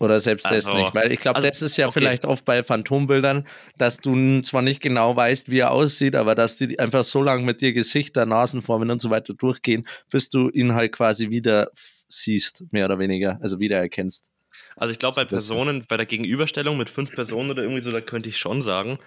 Oder 0.06 0.20
selbst 0.20 0.46
das 0.46 0.68
Also, 0.68 0.74
nicht? 0.76 0.94
Weil 0.96 1.12
ich 1.12 1.20
glaube, 1.20 1.38
also, 1.38 1.48
das 1.48 1.62
ist 1.62 1.78
ja 1.78 1.88
okay. 1.88 2.00
vielleicht 2.00 2.26
oft 2.26 2.46
bei 2.46 2.64
Phantombildern, 2.64 3.48
dass 3.78 3.98
du 3.98 4.42
zwar 4.42 4.62
nicht 4.62 4.82
genau 4.82 5.16
weißt, 5.16 5.50
wie 5.50 5.60
er 5.60 5.72
aussieht, 5.72 6.16
aber 6.16 6.36
dass 6.36 6.58
die 6.58 6.80
einfach 6.80 7.04
so 7.04 7.22
lange 7.24 7.44
mit 7.44 7.62
dir 7.62 7.74
Gesichter, 7.74 8.26
Nasenformen 8.26 8.92
und 8.92 9.02
so 9.02 9.10
weiter 9.10 9.34
durchgehen, 9.34 9.88
bis 10.10 10.30
du 10.30 10.50
ihn 10.50 10.74
halt 10.76 10.92
quasi 10.92 11.30
wieder 11.30 11.72
siehst, 12.08 12.64
mehr 12.72 12.86
oder 12.86 13.00
weniger, 13.00 13.40
also 13.42 13.60
wiedererkennst. 13.60 14.26
Also 14.78 14.92
ich 14.92 15.00
glaube, 15.00 15.16
bei. 15.16 15.26
Personen, 15.26 15.86
bei 15.88 15.98
der 15.98 16.06
Gegenüberstellung 16.06 16.78
mit 16.78 16.90
fünf 16.90 17.12
Personen 17.14 17.50
oder 17.50 17.64
irgendwie 17.64 17.82
so, 17.82 17.92
da 17.92 18.02
könnte 18.02 18.30
ich 18.30 18.38
schon 18.38 18.62
sagen. 18.62 19.00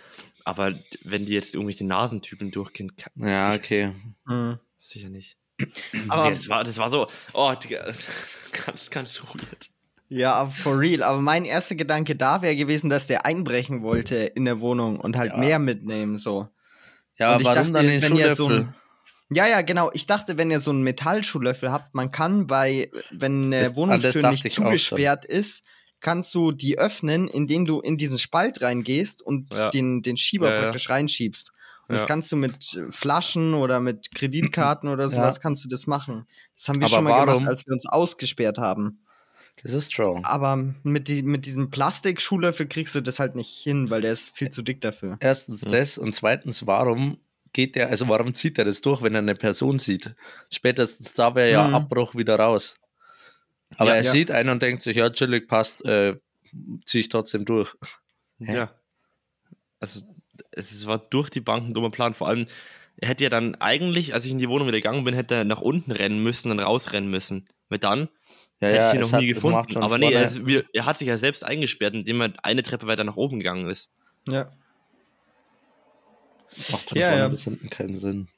Aber 0.45 0.75
wenn 1.05 1.27
die 1.27 1.33
jetzt 1.35 1.55
irgendwelche 1.55 1.87
Nasentypen 1.87 2.50
durchgehen, 2.50 2.97
kann, 2.97 3.12
Ja, 3.29 3.55
okay. 3.55 3.93
Mhm. 4.27 4.59
sicher 4.79 5.11
nicht. 5.11 5.37
Aber- 6.09 6.23
Aber 6.23 6.31
das 6.31 6.49
war, 6.49 6.65
das 6.65 6.79
war 6.79 6.89
so, 6.89 7.06
oh, 7.35 7.53
Digga, 7.62 7.93
ganz, 8.67 8.91
ganz 8.91 9.23
weird. 9.23 9.69
Ja, 10.08 10.32
aber 10.34 10.50
for 10.52 10.78
real. 10.78 11.02
Aber 11.02 11.20
mein 11.20 11.44
erster 11.44 11.75
Gedanke 11.75 12.16
da 12.16 12.40
wäre 12.43 12.56
gewesen, 12.56 12.88
dass 12.88 13.06
der 13.06 13.26
einbrechen 13.26 13.82
wollte 13.82 14.16
in 14.16 14.44
der 14.46 14.60
Wohnung 14.60 14.99
und 15.00 15.16
halt 15.16 15.32
Ja. 15.32 15.38
mehr 15.38 15.58
mitnehmen, 15.58 16.19
so. 16.19 16.49
Ja, 17.19 17.34
Und 17.34 17.40
ich 17.43 17.46
warum 17.46 17.58
dachte, 17.58 17.72
dann 17.72 17.87
den 17.87 18.00
wenn 18.02 18.16
ihr 18.16 18.34
so 18.34 18.49
ein- 18.49 18.75
Ja, 19.31 19.46
ja, 19.46 19.60
genau. 19.60 19.90
Ich 19.93 20.06
dachte, 20.06 20.38
wenn 20.38 20.50
ihr 20.50 20.60
so 20.60 20.70
einen 20.70 20.82
Metallschuhlöffel 20.82 21.70
habt, 21.70 21.94
man 21.94 22.10
kann 22.10 22.46
bei, 22.46 22.90
wenn 23.10 23.52
eine 23.52 23.76
Wohnungstür 23.76 24.31
nicht 24.31 24.49
zugesperrt 24.50 25.26
ist, 25.26 25.64
kannst 26.00 26.34
du 26.34 26.52
die 26.52 26.78
öffnen, 26.78 27.28
indem 27.28 27.66
du 27.66 27.81
in 27.81 27.99
diesen 27.99 28.19
Spalt 28.19 28.62
reingehst 28.62 29.20
und 29.20 29.52
Ja. 29.54 29.69
den, 29.69 30.00
den 30.00 30.16
Schieber 30.16 30.54
Ja, 30.54 30.61
praktisch 30.62 30.88
reinschiebst. 30.88 31.52
Und 31.88 31.94
das 31.94 32.06
kannst 32.06 32.31
du 32.32 32.37
mit 32.37 32.82
Flaschen 32.90 33.52
oder 33.54 33.81
mit 33.81 34.14
Kreditkarten 34.14 34.88
oder 34.93 35.08
sowas 35.11 35.40
kannst 35.40 35.64
du 35.64 35.69
das 35.69 35.87
machen. 35.87 36.26
Das 36.54 36.69
haben 36.69 36.81
wir 36.81 36.87
Aber 36.87 36.94
schon 36.94 37.04
mal 37.04 37.11
warum? 37.11 37.26
gemacht, 37.40 37.49
als 37.49 37.66
wir 37.66 37.72
uns 37.75 37.84
ausgesperrt 37.87 38.56
haben. 38.58 39.00
Das 39.62 39.72
ist 39.72 39.93
strong. 39.93 40.25
Aber 40.25 40.56
mit, 40.82 41.08
die, 41.08 41.22
mit 41.22 41.46
diesem 41.46 41.70
Plastik-Schuhlöffel 41.70 42.66
kriegst 42.69 42.94
du 42.94 43.00
das 43.00 43.19
halt 43.19 43.34
nicht 43.34 43.50
hin, 43.50 43.90
weil 43.90 44.00
der 44.02 44.12
ist 44.12 44.37
viel 44.37 44.50
zu 44.50 44.62
dick 44.62 44.81
dafür. 44.81 45.16
Erstens 45.20 45.62
Ja. 45.62 45.70
das 45.70 45.99
und 45.99 46.14
zweitens, 46.14 46.66
warum 46.66 47.19
geht 47.52 47.75
der, 47.76 47.88
also 47.88 48.06
warum 48.08 48.34
zieht 48.34 48.58
er 48.58 48.64
das 48.64 48.81
durch, 48.81 49.02
wenn 49.02 49.14
er 49.14 49.19
eine 49.20 49.34
Person 49.34 49.78
sieht? 49.78 50.14
Spätestens 50.50 51.14
da 51.14 51.34
wäre 51.34 51.50
ja 51.50 51.66
Mhm. 51.69 51.75
Abbruch 51.75 52.14
wieder 52.14 52.37
raus. 52.38 52.78
Aber 53.76 53.90
Ja, 53.90 53.96
er 53.96 54.02
ja. 54.05 54.10
sieht 54.12 54.31
einen 54.31 54.50
und 54.50 54.62
denkt 54.62 54.82
sich, 54.82 54.96
ja, 54.96 55.10
chillig, 55.10 55.49
passt, 55.49 55.84
äh, 55.84 56.16
ziehe 56.84 57.02
ich 57.02 57.08
trotzdem 57.08 57.44
durch. 57.44 57.75
Hä? 58.40 58.54
Ja. 58.54 58.75
Also, 59.81 60.02
es 60.52 60.87
war 60.87 60.99
durch 60.99 61.31
die 61.31 61.40
Bank 61.40 61.66
ein 61.69 61.75
dummer 61.75 61.90
Plan. 61.90 62.14
Vor 62.14 62.28
allem, 62.28 62.46
er 62.96 63.08
hätte 63.08 63.25
ja 63.25 63.31
dann 63.31 63.54
eigentlich, 63.56 64.14
als 64.14 64.25
ich 64.25 64.32
in 64.32 64.38
die 64.38 64.49
Wohnung 64.49 64.66
wieder 64.69 64.78
gegangen 64.78 65.04
bin, 65.04 65.14
hätte 65.14 65.34
er 65.34 65.44
nach 65.44 65.61
unten 65.61 65.93
rennen 65.93 66.22
müssen, 66.22 66.49
dann 66.49 66.61
rausrennen 66.61 67.11
müssen. 67.11 67.46
Weil 67.69 67.78
dann 67.78 68.08
Ja, 68.60 68.69
hätte 68.69 68.87
ich 68.88 68.94
ihn 68.94 69.00
noch 69.00 69.20
nie 69.20 69.28
hat- 69.28 69.34
gefunden. 69.34 69.76
Aber 69.78 69.99
nee, 69.99 70.12
er, 70.12 70.25
ist, 70.25 70.40
er 70.72 70.84
hat 70.87 70.99
sich 70.99 71.06
ja 71.08 71.16
selbst 71.19 71.44
eingesperrt, 71.44 71.94
indem 71.94 72.20
er 72.22 72.32
eine 72.43 72.62
Treppe 72.62 72.87
weiter 72.87 73.05
nach 73.05 73.16
oben 73.16 73.38
gegangen 73.38 73.69
ist. 73.69 73.90
Ja. 74.28 74.50
macht 76.70 76.96
Ja, 76.96 77.08
vorne 77.08 77.19
ja. 77.22 77.28
bis 77.28 77.44
hinten 77.44 77.70
keinen 77.70 77.94
Sinn. 77.96 78.28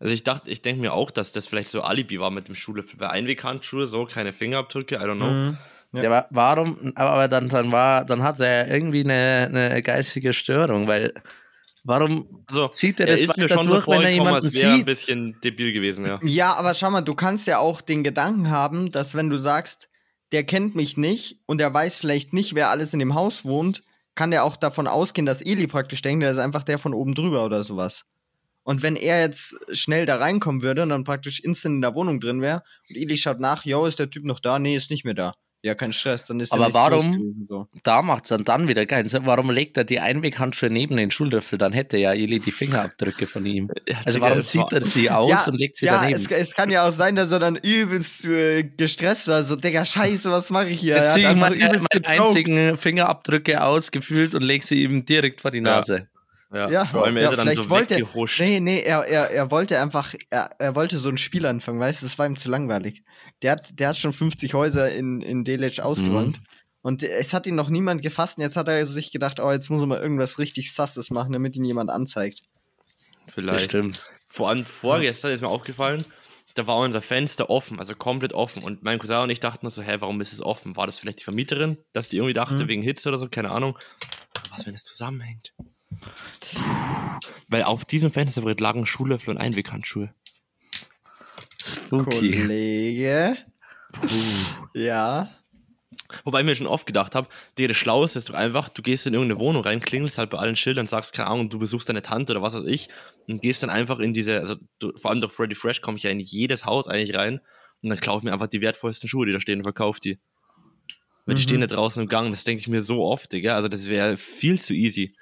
Also 0.00 0.12
ich 0.12 0.22
dachte, 0.24 0.50
ich 0.50 0.62
denke 0.62 0.80
mir 0.80 0.92
auch, 0.92 1.10
dass 1.10 1.32
das 1.32 1.46
vielleicht 1.46 1.68
so 1.68 1.82
Alibi 1.82 2.20
war 2.20 2.30
mit 2.30 2.48
dem 2.48 2.54
Schuhlöffel. 2.54 2.98
Bei 2.98 3.10
Einweghandschuhe, 3.10 3.86
so 3.86 4.04
keine 4.04 4.32
Fingerabdrücke, 4.32 4.96
I 4.96 4.98
don't 4.98 5.16
know. 5.16 5.30
Mhm. 5.30 5.58
Ja. 5.92 6.02
Ja. 6.02 6.10
aber 6.10 6.26
warum, 6.30 6.92
aber 6.96 7.28
dann, 7.28 7.48
dann 7.48 7.70
war, 7.70 8.04
dann 8.04 8.22
hat 8.22 8.40
er 8.40 8.68
irgendwie 8.68 9.00
eine, 9.04 9.48
eine 9.52 9.82
geistige 9.82 10.32
Störung, 10.32 10.88
weil 10.88 11.14
warum 11.84 12.44
Also, 12.46 12.68
zieht 12.68 13.00
er 13.00 13.06
er 13.06 13.12
das 13.12 13.20
ist 13.22 13.36
mir 13.36 13.44
weiter 13.44 13.54
schon 13.54 13.64
so 13.64 13.70
durch, 13.74 13.86
wenn 13.88 14.02
er 14.02 14.10
jemanden 14.10 14.34
als 14.46 14.54
wäre 14.54 14.72
ein 14.72 14.76
sieht? 14.78 14.86
bisschen 14.86 15.40
debil 15.42 15.72
gewesen, 15.72 16.04
ja. 16.06 16.18
Ja, 16.22 16.54
aber 16.54 16.74
schau 16.74 16.90
mal, 16.90 17.02
du 17.02 17.14
kannst 17.14 17.46
ja 17.46 17.58
auch 17.58 17.80
den 17.80 18.02
Gedanken 18.02 18.50
haben, 18.50 18.90
dass 18.90 19.14
wenn 19.14 19.30
du 19.30 19.36
sagst, 19.36 19.88
der 20.32 20.44
kennt 20.44 20.74
mich 20.74 20.96
nicht 20.96 21.40
und 21.46 21.60
er 21.60 21.72
weiß 21.72 21.96
vielleicht 21.96 22.32
nicht, 22.32 22.54
wer 22.54 22.70
alles 22.70 22.92
in 22.92 22.98
dem 22.98 23.14
Haus 23.14 23.44
wohnt, 23.44 23.84
kann 24.14 24.30
der 24.30 24.44
auch 24.44 24.56
davon 24.56 24.86
ausgehen, 24.86 25.26
dass 25.26 25.40
Eli 25.40 25.66
praktisch 25.66 26.02
denkt, 26.02 26.22
der 26.22 26.30
ist 26.32 26.38
einfach 26.38 26.64
der 26.64 26.78
von 26.78 26.94
oben 26.94 27.14
drüber 27.14 27.44
oder 27.44 27.62
sowas. 27.64 28.06
Und 28.62 28.82
wenn 28.82 28.96
er 28.96 29.20
jetzt 29.20 29.56
schnell 29.72 30.06
da 30.06 30.16
reinkommen 30.16 30.62
würde 30.62 30.82
und 30.82 30.88
dann 30.88 31.04
praktisch 31.04 31.40
instant 31.40 31.74
in 31.76 31.80
der 31.82 31.94
Wohnung 31.94 32.18
drin 32.20 32.40
wäre 32.40 32.62
und 32.88 32.96
Eli 32.96 33.16
schaut 33.16 33.38
nach, 33.38 33.64
yo, 33.64 33.84
ist 33.86 33.98
der 33.98 34.08
Typ 34.10 34.24
noch 34.24 34.40
da? 34.40 34.58
Nee, 34.58 34.74
ist 34.74 34.90
nicht 34.90 35.04
mehr 35.04 35.14
da. 35.14 35.34
Ja, 35.64 35.74
kein 35.74 35.94
Stress, 35.94 36.26
dann 36.26 36.40
ist 36.40 36.52
ja 36.52 36.56
Aber 36.58 36.66
los 36.66 36.74
warum- 36.74 37.12
gewesen, 37.12 37.46
so. 37.48 37.66
Da 37.84 38.02
macht 38.02 38.24
es 38.24 38.28
dann, 38.28 38.44
dann 38.44 38.68
wieder 38.68 38.84
keinen 38.84 39.08
Sinn. 39.08 39.22
Warum 39.24 39.50
legt 39.50 39.78
er 39.78 39.84
die 39.84 39.98
Einweghandschuhe 39.98 40.68
neben 40.68 40.98
den 40.98 41.10
Schuhlöffel? 41.10 41.56
Dann 41.58 41.72
hätte 41.72 41.96
ja 41.96 42.12
Eli 42.12 42.38
die 42.38 42.50
Fingerabdrücke 42.50 43.26
von 43.26 43.46
ihm. 43.46 43.70
Ja, 43.88 43.96
Also 44.04 44.20
warum 44.20 44.42
zieht 44.42 44.70
er 44.74 44.84
sie 44.84 45.10
aus 45.10 45.30
Ja, 45.30 45.44
und 45.46 45.58
legt 45.58 45.78
sie 45.78 45.86
Ja, 45.86 46.00
daneben? 46.02 46.16
es, 46.16 46.30
es 46.30 46.54
kann 46.54 46.70
ja 46.70 46.86
auch 46.86 46.90
sein, 46.92 47.16
dass 47.16 47.30
er 47.30 47.38
dann 47.38 47.56
übelst 47.56 48.26
äh, 48.26 48.62
gestresst 48.64 49.28
war. 49.28 49.42
So, 49.42 49.56
Digga, 49.56 49.86
scheiße, 49.86 50.30
was 50.30 50.50
mache 50.50 50.68
ich 50.68 50.80
hier? 50.80 50.96
Jetzt 50.96 51.06
Er 51.06 51.12
ziehe 51.14 51.20
ich 51.22 51.26
einfach 51.28 51.48
meine, 51.50 51.78
meine 52.04 52.08
einzigen 52.26 52.76
Fingerabdrücke 52.76 53.64
ausgefüllt 53.64 54.34
und 54.34 54.42
lege 54.42 54.66
sie 54.66 54.82
ihm 54.82 55.06
direkt 55.06 55.40
vor 55.40 55.50
die 55.50 55.58
Ja. 55.58 55.62
Nase. 55.76 56.08
Ja, 56.54 56.70
Ja, 56.70 56.84
vor 56.84 57.04
allem 57.04 57.16
er 57.16 57.22
ja, 57.24 57.28
ist 57.28 57.32
er 57.32 57.36
dann 57.38 57.46
vielleicht 57.46 57.62
so 57.64 57.70
wollte- 57.70 57.94
weggehuscht. 57.96 58.40
Nee, 58.40 58.60
nee, 58.60 58.80
er, 58.80 59.04
er, 59.04 59.30
er 59.30 59.50
wollte 59.50 59.80
einfach, 59.80 60.14
er, 60.30 60.50
er 60.58 60.74
wollte 60.74 60.98
so 60.98 61.08
ein 61.08 61.18
Spiel 61.18 61.44
anfangen, 61.46 61.80
weißt 61.80 62.02
du, 62.02 62.06
es 62.06 62.18
war 62.18 62.26
ihm 62.26 62.36
zu 62.38 62.48
langweilig. 62.50 63.02
Der 63.42 63.52
hat, 63.52 63.78
der 63.78 63.88
hat 63.88 63.96
schon 63.96 64.12
50 64.12 64.54
Häuser 64.54 64.92
in, 64.92 65.20
in 65.20 65.44
Delitzsch 65.44 65.80
ausgeräumt. 65.80 66.40
Mhm. 66.40 66.44
Und 66.82 67.02
es 67.02 67.32
hat 67.32 67.46
ihn 67.46 67.54
noch 67.54 67.70
niemand 67.70 68.02
gefasst. 68.02 68.36
Und 68.38 68.42
jetzt 68.42 68.56
hat 68.56 68.68
er 68.68 68.84
sich 68.86 69.10
gedacht, 69.10 69.40
oh, 69.40 69.50
jetzt 69.50 69.70
muss 69.70 69.80
er 69.82 69.86
mal 69.86 69.98
irgendwas 70.00 70.38
richtig 70.38 70.72
Sasses 70.74 71.10
machen, 71.10 71.32
damit 71.32 71.56
ihn 71.56 71.64
jemand 71.64 71.90
anzeigt. 71.90 72.42
Vielleicht. 73.26 73.56
Bestimmt. 73.70 74.10
Vor 74.28 74.48
allem 74.50 74.64
vorgestern 74.66 75.32
ist 75.32 75.40
mir 75.40 75.48
aufgefallen, 75.48 76.04
da 76.54 76.66
war 76.66 76.76
unser 76.76 77.00
Fenster 77.00 77.48
offen, 77.50 77.78
also 77.80 77.94
komplett 77.94 78.32
offen. 78.32 78.62
Und 78.62 78.82
mein 78.82 78.98
Cousin 78.98 79.16
und 79.22 79.30
ich 79.30 79.40
dachten 79.40 79.64
uns 79.66 79.74
so, 79.76 79.82
hä, 79.82 79.96
warum 80.00 80.20
ist 80.20 80.32
es 80.32 80.42
offen? 80.42 80.76
War 80.76 80.86
das 80.86 80.98
vielleicht 80.98 81.20
die 81.20 81.24
Vermieterin, 81.24 81.78
dass 81.94 82.10
die 82.10 82.18
irgendwie 82.18 82.34
dachte, 82.34 82.64
Mhm. 82.64 82.68
wegen 82.68 82.82
Hitze 82.82 83.08
oder 83.08 83.18
so? 83.18 83.28
Keine 83.28 83.50
Ahnung. 83.50 83.78
Was, 84.50 84.66
wenn 84.66 84.74
es 84.74 84.84
zusammenhängt? 84.84 85.52
Weil 87.48 87.64
auf 87.64 87.84
diesem 87.84 88.10
Fensterbrett 88.10 88.60
lagen 88.60 88.86
Schuhlöffel 88.86 89.30
und 89.30 89.38
Einweghandschuhe. 89.40 90.12
Spooky. 91.62 92.32
Kollege. 92.32 93.36
Ja. 94.74 95.30
Wobei 96.24 96.40
ich 96.40 96.46
mir 96.46 96.54
schon 96.54 96.66
oft 96.66 96.86
gedacht 96.86 97.14
habe, 97.14 97.28
der 97.56 97.68
das 97.68 97.76
Schlaueste 97.76 98.18
ist 98.18 98.28
doch 98.28 98.34
einfach, 98.34 98.68
du 98.68 98.82
gehst 98.82 99.06
in 99.06 99.14
irgendeine 99.14 99.40
Wohnung 99.40 99.62
rein, 99.62 99.80
klingelst 99.80 100.18
halt 100.18 100.30
bei 100.30 100.38
allen 100.38 100.56
Schildern, 100.56 100.86
sagst, 100.86 101.12
keine 101.14 101.28
Ahnung, 101.28 101.48
du 101.48 101.58
besuchst 101.58 101.88
deine 101.88 102.02
Tante 102.02 102.32
oder 102.32 102.42
was 102.42 102.54
weiß 102.54 102.66
ich 102.66 102.88
und 103.26 103.40
gehst 103.40 103.62
dann 103.62 103.70
einfach 103.70 104.00
in 104.00 104.12
diese, 104.12 104.40
also 104.40 104.56
du, 104.80 104.92
vor 104.96 105.10
allem 105.10 105.20
durch 105.20 105.32
Freddy 105.32 105.54
Fresh 105.54 105.80
komme 105.80 105.96
ich 105.96 106.02
ja 106.02 106.10
in 106.10 106.20
jedes 106.20 106.64
Haus 106.64 106.88
eigentlich 106.88 107.16
rein 107.16 107.40
und 107.82 107.88
dann 107.90 108.00
klaue 108.00 108.18
ich 108.18 108.24
mir 108.24 108.32
einfach 108.32 108.48
die 108.48 108.60
wertvollsten 108.60 109.08
Schuhe, 109.08 109.26
die 109.26 109.32
da 109.32 109.40
stehen 109.40 109.60
und 109.60 109.64
verkaufe 109.64 110.00
die. 110.00 110.18
Weil 111.24 111.36
die 111.36 111.40
Mhm. 111.40 111.44
stehen 111.44 111.60
da 111.62 111.66
draußen 111.68 112.02
im 112.02 112.08
Gang, 112.08 112.30
das 112.30 112.44
denke 112.44 112.60
ich 112.60 112.68
mir 112.68 112.82
so 112.82 113.02
oft, 113.04 113.32
Digga, 113.32 113.54
also 113.56 113.68
das 113.68 113.88
wäre 113.88 114.16
viel 114.16 114.60
zu 114.60 114.74
easy. 114.74 115.16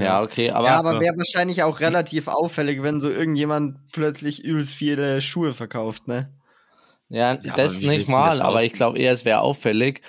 Ja, 0.00 0.22
okay, 0.22 0.50
aber. 0.50 0.68
ja, 0.68 0.78
aber 0.78 1.00
wäre 1.00 1.16
wahrscheinlich 1.16 1.62
auch 1.62 1.80
relativ 1.80 2.28
auffällig, 2.28 2.82
wenn 2.82 3.00
so 3.00 3.10
irgendjemand 3.10 3.78
plötzlich 3.92 4.42
übelst 4.44 4.74
viele 4.74 5.20
Schuhe 5.20 5.54
verkauft, 5.54 6.08
ne? 6.08 6.32
Ja, 7.08 7.36
Ja, 7.42 7.54
das 7.54 7.80
nicht 7.82 8.08
mal, 8.08 8.38
das 8.38 8.40
aber 8.40 8.62
ich 8.62 8.72
glaube 8.72 8.98
eher, 8.98 9.12
es 9.12 9.24
wäre 9.24 9.40
auffällig, 9.40 10.00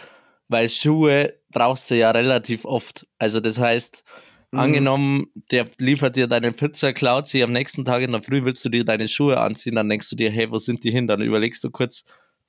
weil 0.49 0.69
Schuhe 0.69 1.33
brauchst 1.49 1.89
du 1.89 1.95
ja 1.95 2.11
relativ 2.11 2.65
oft. 2.65 3.07
Also 3.17 3.39
das 3.39 3.57
heißt, 3.59 4.03
Mhm. 4.51 4.59
angenommen, 4.59 5.27
der 5.51 5.65
liefert 5.79 6.15
dir 6.15 6.27
deine 6.27 6.51
Pizza, 6.51 6.93
klaut 6.93 7.27
sie 7.27 7.41
am 7.43 7.51
nächsten 7.53 7.85
Tag 7.85 8.01
in 8.03 8.11
der 8.11 8.21
Früh, 8.21 8.43
willst 8.43 8.63
du 8.65 8.69
dir 8.69 8.83
deine 8.85 9.07
Schuhe 9.07 9.39
anziehen, 9.39 9.75
dann 9.75 9.89
denkst 9.89 10.09
du 10.09 10.15
dir, 10.15 10.29
hey, 10.29 10.51
wo 10.51 10.59
sind 10.59 10.83
die 10.83 10.91
hin? 10.91 11.07
Dann 11.07 11.21
überlegst 11.21 11.63
du 11.63 11.71
kurz, 11.71 12.03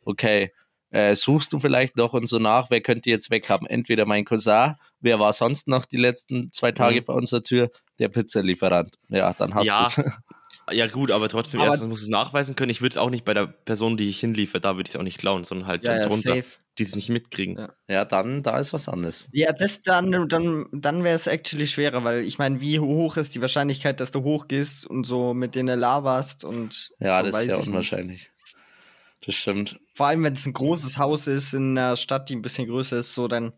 okay, 0.05 0.53
äh, 0.93 1.15
suchst 1.17 1.53
du 1.53 1.59
vielleicht 1.59 1.97
noch 1.97 2.13
und 2.13 2.27
so 2.29 2.39
nach, 2.39 2.71
wer 2.71 2.81
könnte 2.81 3.11
jetzt 3.11 3.31
weghaben? 3.31 3.67
Entweder 3.67 4.07
mein 4.07 4.25
Cousin, 4.25 4.77
wer 5.01 5.19
war 5.19 5.33
sonst 5.33 5.67
noch 5.67 5.85
die 5.85 5.97
letzten 5.97 6.53
zwei 6.53 6.71
Tage 6.73 7.01
Mhm. 7.01 7.05
vor 7.05 7.15
unserer 7.17 7.43
Tür? 7.43 7.71
Der 7.99 8.09
Pizzalieferant. 8.09 8.97
Ja, 9.09 9.33
dann 9.35 9.55
hast 9.55 9.67
Ja, 9.67 9.89
du 9.95 10.03
es. 10.03 10.13
Ja, 10.71 10.87
gut, 10.87 11.11
aber 11.11 11.29
trotzdem, 11.29 11.61
Aber- 11.61 11.71
erstens 11.71 11.89
muss 11.89 12.03
es 12.03 12.09
nachweisen 12.09 12.55
können. 12.55 12.71
Ich 12.71 12.81
würde 12.81 12.93
es 12.93 12.97
auch 12.99 13.11
nicht 13.11 13.25
bei 13.25 13.35
der 13.35 13.47
Person, 13.49 13.97
die 13.97 14.09
ich 14.09 14.21
hinliefer, 14.21 14.61
da 14.61 14.77
würde 14.77 14.89
ich 14.89 14.95
es 14.95 14.99
auch 14.99 15.03
nicht 15.03 15.19
klauen, 15.19 15.43
sondern 15.43 15.67
halt 15.67 15.83
Ja, 15.83 15.97
ja, 15.97 16.07
drunter, 16.07 16.37
safe. 16.37 16.45
die 16.79 16.85
es 16.85 16.95
nicht 16.95 17.09
mitkriegen. 17.09 17.59
Ja. 17.59 17.73
Ja, 17.89 18.05
dann, 18.05 18.45
da 18.45 18.59
ist 18.59 18.73
was 18.73 18.89
anderes. 18.89 19.29
Ja, 19.33 19.53
das 19.53 19.83
dann, 19.83 20.29
dann, 20.29 20.67
dann 20.71 21.03
wäre 21.03 21.17
es 21.17 21.27
actually 21.27 21.67
schwerer, 21.67 22.05
weil 22.05 22.21
ich 22.23 22.39
meine, 22.39 22.61
wie 22.61 22.79
hoch 22.79 23.17
ist 23.17 23.35
die 23.35 23.41
Wahrscheinlichkeit, 23.41 23.99
dass 23.99 24.13
du 24.13 24.23
hochgehst 24.23 24.87
und 24.87 25.05
so 25.05 25.35
mit 25.35 25.57
denen 25.57 25.81
laberst 25.81 26.45
und 26.45 26.91
Ja, 27.01 27.19
so 27.19 27.25
das 27.27 27.35
weiß 27.35 27.43
ist 27.43 27.49
ja 27.49 27.99
ich 27.99 28.07
nicht. 28.07 28.31
Das 29.25 29.35
stimmt. 29.37 29.79
Vor 29.95 30.07
allem, 30.07 30.25
wenn 30.25 30.33
es 30.33 30.47
ein 30.47 30.53
großes 30.53 30.99
Haus 30.99 31.27
ist 31.29 31.53
in 31.55 31.79
einer 31.79 31.97
Stadt, 31.97 32.29
die 32.29 32.35
ein 32.37 32.43
bisschen 32.43 32.67
größer 32.67 32.99
ist, 32.99 33.15
so 33.15 33.29
dann 33.29 33.53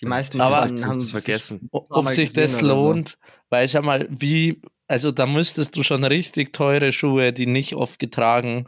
die 0.00 0.06
meisten 0.06 0.40
Aber- 0.42 0.60
haben 0.62 1.00
sich- 1.00 1.10
vergessen. 1.10 1.68
Ob 1.72 2.08
sich 2.10 2.32
das 2.34 2.58
oder 2.62 2.76
so. 2.76 2.86
lohnt, 2.88 3.18
weil 3.48 3.66
schau 3.68 3.80
mal, 3.82 4.06
wie, 4.10 4.60
also 4.86 5.10
da 5.12 5.24
müsstest 5.26 5.74
du 5.76 5.82
schon 5.82 6.04
richtig 6.04 6.52
teure 6.52 6.92
Schuhe, 6.92 7.32
die 7.32 7.46
nicht 7.46 7.74
oft 7.74 7.98
getragen, 7.98 8.66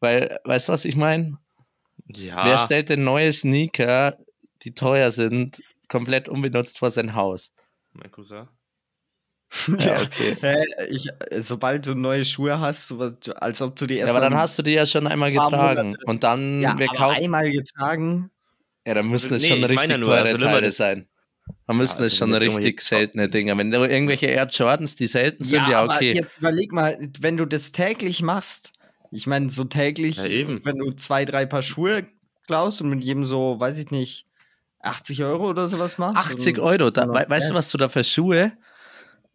weil, 0.00 0.40
weißt 0.44 0.68
du, 0.68 0.72
was 0.72 0.84
ich 0.84 0.96
meine? 0.96 1.38
Ja, 2.08 2.44
Wer 2.44 2.58
stellt 2.58 2.88
denn 2.88 3.04
neue 3.04 3.32
Sneaker, 3.32 4.18
die 4.62 4.74
teuer 4.74 5.10
sind, 5.12 5.62
komplett 5.88 6.28
unbenutzt 6.28 6.78
vor 6.78 6.90
sein 6.90 7.14
Haus? 7.14 7.52
mein 7.92 8.10
Cousin. 8.10 8.48
Ja, 9.78 10.02
okay. 10.02 10.36
Hä, 10.40 10.64
ich, 10.88 11.08
sobald 11.38 11.86
du 11.86 11.94
neue 11.94 12.24
Schuhe 12.24 12.58
hast, 12.60 12.88
so 12.88 13.00
als 13.36 13.62
ob 13.62 13.76
du 13.76 13.86
die 13.86 13.94
Ja, 13.94 14.00
erst 14.02 14.14
aber 14.16 14.20
dann 14.28 14.36
hast 14.36 14.58
du 14.58 14.62
die 14.62 14.72
ja 14.72 14.84
schon 14.86 15.06
einmal 15.06 15.30
getragen. 15.32 15.86
Monate. 15.88 16.04
Und 16.06 16.24
dann, 16.24 16.60
ja, 16.62 16.74
wer 16.76 16.88
aber 16.90 16.98
kauft, 16.98 17.20
einmal 17.22 17.50
getragen. 17.50 18.30
ja, 18.86 18.94
dann 18.94 19.06
müssen 19.08 19.34
es 19.34 19.42
Nee, 19.42 19.48
schon 19.48 19.64
richtig 19.64 19.88
nur, 19.98 20.00
teure 20.08 20.22
also 20.22 20.38
Teile 20.38 20.72
sein. 20.72 21.06
Dann 21.68 21.76
müssen 21.76 22.00
Ja, 22.00 22.06
es 22.06 22.12
also 22.12 22.16
schon 22.16 22.32
wenn 22.32 22.42
jetzt 22.42 22.42
richtig 22.50 22.64
irgendwelche- 22.64 22.88
seltene 22.88 23.28
Dinger. 23.28 23.56
Wenn 23.58 23.70
du 23.70 23.84
irgendwelche 23.88 24.26
Air 24.26 24.48
Jordans, 24.48 24.96
die 24.96 25.06
selten 25.06 25.44
sind, 25.44 25.66
ja, 25.68 25.80
aber 25.82 25.94
okay. 25.94 26.12
jetzt 26.12 26.36
überleg 26.38 26.72
mal, 26.72 26.98
wenn 27.20 27.36
du 27.36 27.44
das 27.46 27.70
täglich 27.70 28.20
machst, 28.22 28.72
ich 29.12 29.28
meine, 29.28 29.48
so 29.48 29.62
täglich, 29.62 30.16
Ja, 30.16 30.24
eben. 30.26 30.64
wenn 30.64 30.76
du 30.76 30.90
zwei, 30.92 31.24
drei 31.24 31.46
Paar 31.46 31.62
Schuhe 31.62 32.08
klaust 32.48 32.82
und 32.82 32.90
mit 32.90 33.04
jedem 33.04 33.24
so, 33.24 33.60
weiß 33.60 33.78
ich 33.78 33.92
nicht, 33.92 34.26
80 34.80 35.22
Euro 35.22 35.48
oder 35.48 35.68
sowas 35.68 35.98
machst. 35.98 36.32
80 36.32 36.58
und- 36.58 36.64
Euro. 36.64 36.90
Da, 36.90 37.02
Ja. 37.04 37.14
wei- 37.14 37.28
weißt 37.30 37.50
du, 37.50 37.54
was 37.54 37.70
du 37.70 37.78
da 37.78 37.88
für 37.88 38.02
Schuhe? 38.02 38.52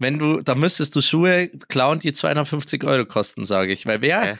Wenn 0.01 0.17
du, 0.17 0.41
da 0.41 0.55
müsstest 0.55 0.95
du 0.95 1.01
Schuhe 1.01 1.49
klauen, 1.67 1.99
die 1.99 2.11
250 2.11 2.83
Euro 2.83 3.05
kosten, 3.05 3.45
sage 3.45 3.71
ich. 3.71 3.85
Weil 3.85 4.01
wer, 4.01 4.21
Hä? 4.21 4.37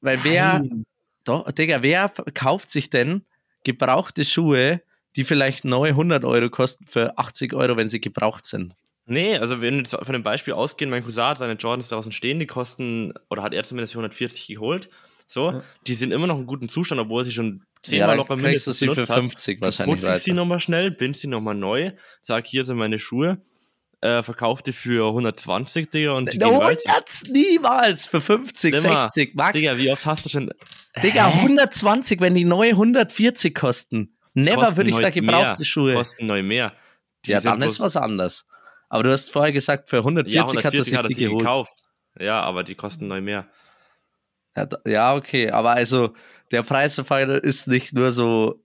weil 0.00 0.24
wer, 0.24 0.60
Nein. 0.60 0.84
doch, 1.24 1.52
Digga, 1.52 1.82
wer 1.82 2.08
kauft 2.32 2.70
sich 2.70 2.88
denn 2.88 3.26
gebrauchte 3.64 4.24
Schuhe, 4.24 4.80
die 5.14 5.24
vielleicht 5.24 5.66
neu 5.66 5.90
100 5.90 6.24
Euro 6.24 6.48
kosten 6.48 6.86
für 6.86 7.18
80 7.18 7.52
Euro, 7.52 7.76
wenn 7.76 7.90
sie 7.90 8.00
gebraucht 8.00 8.46
sind? 8.46 8.74
Nee, 9.04 9.36
also 9.36 9.60
wenn 9.60 9.74
wir 9.74 9.78
jetzt 9.82 9.94
von 9.94 10.12
dem 10.14 10.22
Beispiel 10.22 10.54
ausgehen, 10.54 10.90
mein 10.90 11.04
Cousin 11.04 11.24
hat 11.24 11.36
seine 11.38 11.54
Jordans 11.54 11.90
draußen 11.90 12.10
stehen, 12.12 12.38
die 12.38 12.46
kosten, 12.46 13.12
oder 13.28 13.42
hat 13.42 13.52
er 13.52 13.64
zumindest 13.64 13.92
für 13.92 13.98
140 13.98 14.46
geholt. 14.46 14.88
So, 15.26 15.50
Ja. 15.50 15.62
die 15.86 15.94
sind 15.94 16.12
immer 16.12 16.26
noch 16.26 16.38
in 16.38 16.46
gutem 16.46 16.70
Zustand, 16.70 16.98
obwohl 16.98 17.20
er 17.20 17.24
sie 17.24 17.32
schon 17.32 17.58
Ja, 17.58 17.82
zehnmal 17.82 18.08
dann 18.08 18.16
locker 18.18 18.36
mindestens 18.36 18.78
sie 18.78 18.86
für 18.86 18.94
benutzt 18.94 19.10
hat. 19.10 19.18
50 19.18 19.60
wahrscheinlich 19.60 20.00
Putze 20.00 20.12
ich 20.16 20.22
sie 20.22 20.32
nochmal 20.32 20.60
schnell, 20.60 20.90
bind 20.92 21.16
sie 21.18 21.26
nochmal 21.26 21.54
neu, 21.56 21.92
sag, 22.22 22.46
hier 22.46 22.64
sind 22.64 22.78
meine 22.78 22.98
Schuhe, 22.98 23.38
äh, 24.02 24.22
verkauf 24.22 24.62
die 24.62 24.72
für 24.72 25.06
120, 25.08 25.88
Digga, 25.90 26.12
und 26.12 26.32
die 26.32 26.40
weiter. 26.40 26.60
100 26.60 27.22
niemals 27.30 28.06
für 28.06 28.20
50, 28.20 28.74
Nimmer. 28.82 29.10
60, 29.12 29.34
Max. 29.34 29.52
Digga, 29.52 29.78
wie 29.78 29.90
oft 29.90 30.04
hast 30.04 30.24
du 30.26 30.28
schon. 30.28 30.50
Digga, 31.02 31.28
Hä? 31.28 31.38
120, 31.40 32.20
wenn 32.20 32.34
die 32.34 32.44
neu 32.44 32.70
140 32.70 33.54
kosten. 33.54 34.16
Never 34.34 34.76
würde 34.76 34.90
ich 34.90 34.98
da 34.98 35.10
gebrauchte 35.10 35.60
mehr, 35.60 35.64
Schuhe. 35.64 35.94
Kosten 35.94 36.26
neu 36.26 36.42
mehr. 36.42 36.72
Die 37.24 37.30
Ja, 37.30 37.40
dann 37.40 37.62
ist 37.62 37.80
was 37.80 37.96
anderes. 37.96 38.44
Aber 38.88 39.04
du 39.04 39.12
hast 39.12 39.30
vorher 39.30 39.52
gesagt, 39.52 39.88
für 39.88 39.98
140, 39.98 40.34
Ja, 40.34 40.42
hat 40.42 40.48
er 40.48 40.58
140 40.58 40.84
sich 40.84 40.94
hat 40.98 41.04
er 41.04 41.08
die 41.08 41.14
sie 41.14 41.24
geholt. 41.24 41.38
gekauft. 41.40 41.74
Ja, 42.18 42.40
aber 42.42 42.64
die 42.64 42.74
kosten 42.74 43.06
neu 43.06 43.20
mehr. 43.20 43.46
Ja, 44.56 44.68
ja, 44.84 45.14
okay, 45.14 45.50
aber 45.50 45.70
also 45.70 46.12
der 46.50 46.62
Preisverfall 46.62 47.30
ist 47.38 47.68
nicht 47.68 47.94
nur 47.94 48.12
so 48.12 48.60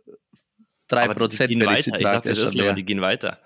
3%, 0.90 1.10
aber 1.12 1.28
die 1.30 1.38
gehen 1.48 1.66
weiter. 1.66 2.26
ich 2.26 2.32
ist 2.32 2.44
das, 2.44 2.54
Leon, 2.54 2.66
mehr. 2.66 2.74
die 2.74 2.84
gehen 2.86 3.02
weiter. 3.02 3.40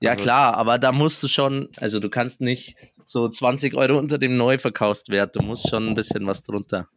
Ja, 0.00 0.10
also- 0.12 0.22
klar, 0.22 0.54
aber 0.56 0.78
da 0.78 0.92
musst 0.92 1.22
du 1.22 1.28
schon, 1.28 1.68
also 1.76 2.00
du 2.00 2.10
kannst 2.10 2.40
nicht 2.40 2.76
so 3.04 3.28
20 3.28 3.74
Euro 3.74 3.98
unter 3.98 4.18
dem 4.18 4.36
Neuverkaufswert, 4.36 5.36
du 5.36 5.42
musst 5.42 5.68
schon 5.68 5.88
ein 5.88 5.94
bisschen 5.94 6.26
was 6.26 6.42
drunter. 6.44 6.88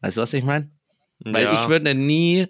Weißt 0.00 0.16
du, 0.16 0.20
was 0.22 0.32
ich 0.32 0.44
meine? 0.44 0.70
Weil 1.20 1.44
ja. 1.44 1.62
ich 1.62 1.68
würde 1.68 1.94
nie 1.94 2.46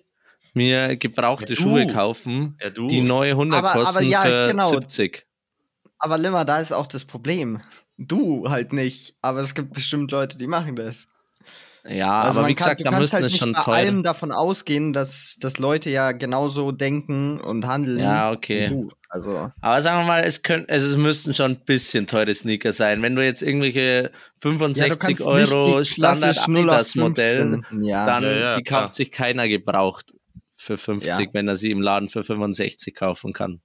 mir 0.55 0.97
gebrauchte 0.97 1.55
Ja. 1.55 1.61
Schuhe 1.61 1.87
kaufen, 1.87 2.57
Ja, 2.61 2.71
du. 2.71 2.87
die 2.87 3.03
neue 3.03 3.33
100 3.37 3.59
Aber- 3.59 3.73
aber 3.73 3.81
kosten 3.85 4.05
ja, 4.09 4.23
für 4.23 4.49
genau. 4.49 4.69
70. 4.71 5.27
Aber 5.99 6.19
Limmer, 6.19 6.45
da 6.45 6.59
ist 6.59 6.73
auch 6.73 6.87
das 6.87 7.05
Problem. 7.05 7.61
Du 7.99 8.49
halt 8.51 8.73
nicht, 8.73 9.17
aber 9.23 9.41
es 9.41 9.55
gibt 9.55 9.73
bestimmt 9.73 10.11
Leute, 10.11 10.37
die 10.39 10.47
machen 10.47 10.77
das. 10.77 11.09
Ja, 11.89 12.23
also 12.23 12.39
aber 12.41 12.43
man 12.43 12.51
wie 12.51 12.55
kann, 12.55 12.65
gesagt, 12.65 12.81
du 12.81 12.85
da 12.85 12.91
kannst 12.91 13.01
müssen 13.01 13.13
halt 13.15 13.25
es 13.27 13.33
nicht 13.33 13.41
schon 13.41 13.53
bei 13.53 13.61
teuer. 13.61 13.75
allem 13.75 14.03
davon 14.03 14.33
ausgehen, 14.33 14.93
dass, 14.93 15.37
dass 15.41 15.59
Leute 15.59 15.91
ja 15.91 16.13
genauso 16.13 16.73
denken 16.73 17.41
und 17.41 17.67
handeln 17.67 17.99
Ja, 17.99 18.33
wie 18.33 18.37
okay. 18.37 18.67
du. 18.67 18.89
Also, 19.09 19.51
Aber 19.61 19.81
sagen 19.83 20.03
wir 20.03 20.07
mal, 20.07 20.25
es, 20.25 20.43
können, 20.43 20.67
also 20.69 20.89
es 20.89 20.97
müssten 20.97 21.33
schon 21.33 21.53
ein 21.53 21.65
bisschen 21.65 22.07
teure 22.07 22.35
Sneaker 22.35 22.73
sein. 22.73 23.03
Wenn 23.03 23.15
du 23.15 23.25
jetzt 23.25 23.41
irgendwelche 23.43 24.11
65 24.39 25.19
ja, 25.21 25.27
Euro 25.27 25.85
Standard 25.85 26.39
Adidas 26.39 26.95
Modell, 26.97 27.41
0815. 27.63 27.85
Ja, 27.85 28.05
dann 28.07 28.23
Ja, 28.25 28.31
ja, 28.33 28.57
die 28.57 28.63
klar. 28.65 28.83
kauft 28.83 28.95
sich 28.97 29.11
keiner 29.13 29.49
gebraucht 29.49 30.13
für 30.57 30.77
50, 30.79 31.09
Ja. 31.09 31.19
wenn 31.33 31.47
er 31.49 31.57
sie 31.57 31.71
im 31.71 31.81
Laden 31.81 32.09
für 32.09 32.25
65 32.25 32.95
kaufen 32.95 33.33
kann. 33.33 33.61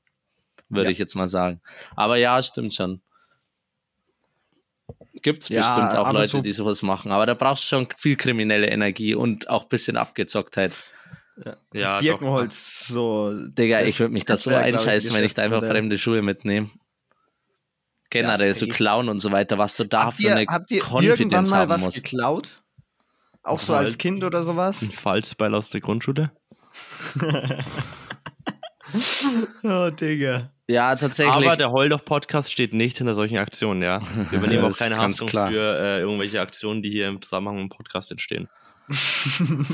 Würde 0.70 0.86
Ja. 0.86 0.92
ich 0.92 1.00
jetzt 1.00 1.16
mal 1.16 1.28
sagen. 1.28 1.60
Aber 1.96 2.18
ja, 2.18 2.42
stimmt 2.44 2.74
schon. 2.74 3.01
Gibt 5.22 5.44
es 5.44 5.50
Ja, 5.50 5.75
bestimmt 5.75 6.00
auch 6.00 6.13
Leute, 6.13 6.27
so- 6.30 6.41
die 6.41 6.53
sowas 6.53 6.82
machen. 6.84 7.12
Aber 7.12 7.25
da 7.25 7.34
brauchst 7.34 7.63
du 7.63 7.68
schon 7.68 7.88
viel 7.98 8.15
kriminelle 8.15 8.68
Energie 8.68 9.13
und 9.15 9.50
auch 9.50 9.63
ein 9.63 9.70
bisschen 9.70 9.98
Abgezocktheit. 9.98 10.74
ja, 11.46 11.56
doch. 11.74 11.84
Halt 11.84 12.01
Birkenholz, 12.01 12.88
so. 12.88 13.34
Digga, 13.34 13.80
das- 13.80 13.88
ich 13.88 14.00
würde 14.00 14.13
mich 14.13 14.25
da 14.25 14.34
das 14.34 14.44
so 14.44 14.50
glaub 14.51 14.65
ich, 14.65 14.74
einscheißen, 14.74 15.13
wenn 15.13 15.24
ich 15.24 15.34
da 15.34 15.41
einfach 15.44 15.60
fremde 15.65 15.98
Schuhe 15.98 16.22
mitnehme. 16.22 16.70
Generell 18.10 18.50
Ja, 18.50 18.56
so 18.56 18.68
klauen 18.68 19.08
und 19.10 19.20
so 19.22 19.32
weiter, 19.32 19.58
was 19.58 19.75
du 19.77 19.86
da 19.86 20.03
Habt 20.06 20.18
für 20.18 20.24
ihr, 20.24 20.36
eine 20.36 20.46
habt 20.48 20.70
ihr 20.72 20.82
Confidence 20.82 21.20
irgendwann 21.20 21.50
mal 21.50 21.70
was 21.70 21.82
musst. 21.82 21.96
geklaut? 21.96 22.62
Auch 23.44 23.60
so 23.60 23.74
als. 23.74 23.98
Kind 23.98 24.24
oder 24.24 24.44
sowas? 24.44 24.82
Ein 24.82 24.91
Falzbeil 24.91 25.56
aus 25.56 25.70
der 25.70 25.82
Grundschule. 25.82 26.32
Oh, 29.63 29.89
Digga. 29.89 30.51
Ja, 30.72 30.96
tatsächlich. 30.96 31.36
Aber 31.36 31.58
der 31.58 31.72
Heuldoch-Podcast 31.72 32.50
steht 32.50 32.74
nicht 32.74 32.98
hinter 32.98 33.13
solchen 33.13 33.38
Aktionen, 33.38 33.82
ja. 33.82 34.00
Wir 34.30 34.40
übernehmen 34.40 34.63
auch 34.72 34.78
keine 34.78 34.96
Haftung 34.96 35.28
klar. 35.28 35.50
für 35.50 35.78
äh, 35.78 36.00
irgendwelche 36.00 36.40
Aktionen, 36.40 36.82
die 36.82 36.90
hier 36.90 37.10
im 37.10 37.22
Zusammenhang 37.22 37.56
mit 37.56 37.63
dem 37.63 37.70
Podcast 37.70 38.10
entstehen. 38.10 38.48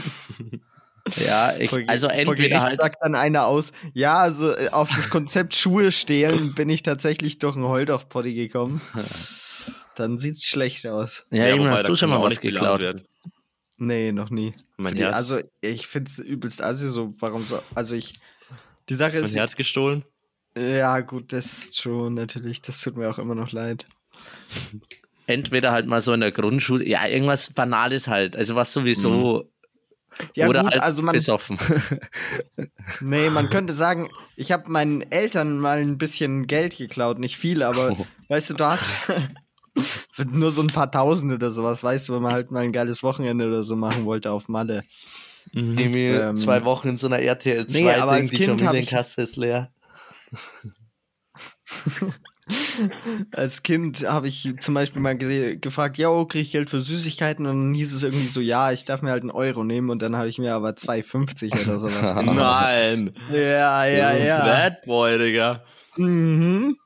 ja, 1.28 1.56
ich, 1.58 1.70
Vor, 1.70 1.82
also 1.86 2.08
vor 2.08 2.16
entweder 2.16 2.36
Gericht 2.36 2.62
halt. 2.62 2.76
sagt 2.76 2.98
dann 3.02 3.14
einer 3.14 3.46
aus, 3.46 3.74
ja, 3.94 4.18
also 4.18 4.56
äh, 4.56 4.70
auf 4.70 4.90
das 4.90 5.12
Konzept 5.12 5.54
Schuhe 5.54 5.92
stehlen 5.92 6.56
bin 6.56 6.68
ich 6.68 6.82
tatsächlich 6.82 7.38
durch 7.38 7.56
einen 7.56 7.68
Holdorf-Poddy 7.68 8.34
gekommen. 8.34 8.82
Dann 9.96 10.18
sieht's 10.20 10.46
schlecht 10.46 10.86
aus. 10.86 11.26
Ja, 11.32 11.48
eben 11.48 11.62
wobei, 11.62 11.72
hast 11.72 11.88
du 11.88 11.96
schon 11.96 12.12
mal 12.12 12.22
was 12.22 12.40
geklaut. 12.40 13.04
Nee, 13.78 14.12
noch 14.12 14.30
nie. 14.30 14.54
Mein 14.78 14.94
Die, 14.96 15.04
Herz, 15.04 15.16
also, 15.16 15.40
ich 15.62 15.88
find's 15.88 16.20
übelst 16.20 16.62
assi, 16.62 16.88
so, 16.88 17.14
warum 17.20 17.44
so, 17.44 17.60
also 17.74 17.96
ich, 17.96 18.20
die 18.90 18.94
Sache 18.96 19.14
mein 19.14 19.24
ist, 19.24 19.36
Herz 19.36 19.56
gestohlen. 19.56 20.04
Ja 20.60 21.00
gut, 21.02 21.34
das 21.34 21.46
ist 21.46 21.80
true, 21.82 22.10
natürlich, 22.12 22.62
das 22.62 22.82
tut 22.82 22.98
mir 22.98 23.10
auch 23.10 23.20
immer 23.20 23.36
noch 23.36 23.52
leid. 23.52 23.86
Entweder 25.28 25.72
halt 25.72 25.88
mal 25.88 26.02
so 26.02 26.14
in 26.14 26.22
der 26.22 26.32
Grundschule, 26.32 26.88
ja, 26.88 27.06
irgendwas 27.06 27.52
Banales 27.52 28.08
halt. 28.08 28.36
Also 28.38 28.56
was 28.56 28.72
sowieso. 28.72 29.50
Ja 30.36 30.48
oder 30.48 30.64
gut, 30.64 30.72
halt 30.72 30.82
also 30.82 31.02
man, 31.02 31.14
besoffen. 31.14 31.60
nee, 33.02 33.30
man 33.30 33.50
könnte 33.50 33.74
sagen, 33.74 34.10
ich 34.36 34.52
habe 34.52 34.72
meinen 34.72 35.02
Eltern 35.12 35.60
mal 35.60 35.78
ein 35.80 35.98
bisschen 35.98 36.48
Geld 36.48 36.78
geklaut, 36.78 37.20
nicht 37.20 37.38
viel, 37.38 37.62
aber 37.62 37.92
Oh. 37.92 38.06
weißt 38.30 38.50
du, 38.50 38.54
du 38.56 38.66
hast 38.66 38.94
nur 40.32 40.52
so 40.52 40.62
ein 40.64 40.68
paar 40.68 40.90
Tausend 40.92 41.34
oder 41.34 41.52
sowas, 41.52 41.84
weißt 41.84 42.10
du, 42.10 42.14
wenn 42.16 42.24
man 42.24 42.34
halt 42.34 42.50
mal 42.50 42.64
ein 42.64 42.72
geiles 42.72 43.04
Wochenende 43.04 43.48
oder 43.48 43.62
so 43.64 43.76
machen 43.76 44.06
wollte 44.06 44.32
auf 44.32 44.48
Malle. 44.48 44.84
Irgendwie 45.52 46.08
Ähm, 46.08 46.36
zwei 46.36 46.64
Wochen 46.66 46.88
in 46.90 46.98
so 46.98 47.08
einer 47.08 47.20
RTL 47.20 47.68
2 47.68 47.80
nee, 47.80 47.92
aber 47.92 48.14
Ding, 48.14 48.22
als 48.22 48.30
die 48.32 48.38
Kind 48.38 48.50
hab 48.50 48.60
ich- 48.60 48.66
Familienkasse 48.66 49.22
ist 49.22 49.36
leer. 49.38 49.72
Als 53.34 53.62
Kind 53.64 54.08
habe 54.08 54.28
ich 54.28 54.48
zum 54.62 54.74
Beispiel 54.74 55.02
mal 55.02 55.18
ge 55.18 55.58
gefragt, 55.58 55.98
ja, 55.98 56.10
kriege 56.26 56.42
ich 56.42 56.52
Geld 56.52 56.70
für 56.70 56.82
Süßigkeiten? 56.82 57.46
Und 57.46 57.52
dann 57.66 57.74
hieß 57.74 57.94
es 57.94 58.04
irgendwie 58.04 58.28
so, 58.28 58.40
ja, 58.40 58.72
ich 58.72 58.86
darf 58.86 59.02
mir 59.02 59.12
halt 59.12 59.24
einen 59.24 59.32
Euro 59.32 59.64
nehmen 59.66 59.90
und 59.90 60.02
dann 60.02 60.16
habe 60.16 60.30
ich 60.30 60.38
mir 60.38 60.54
aber 60.54 60.70
2,50 60.70 61.66
oder 61.66 61.80
sowas 61.80 62.00
genommen. 62.16 62.38
Nein. 62.38 63.14
Ja, 63.32 63.86
ja, 63.86 64.14
Das 64.14 64.28
ja. 64.28 64.46
Bad 64.46 64.82
Boy, 64.86 65.18
Digga. 65.18 65.66
Mhm. 65.98 66.78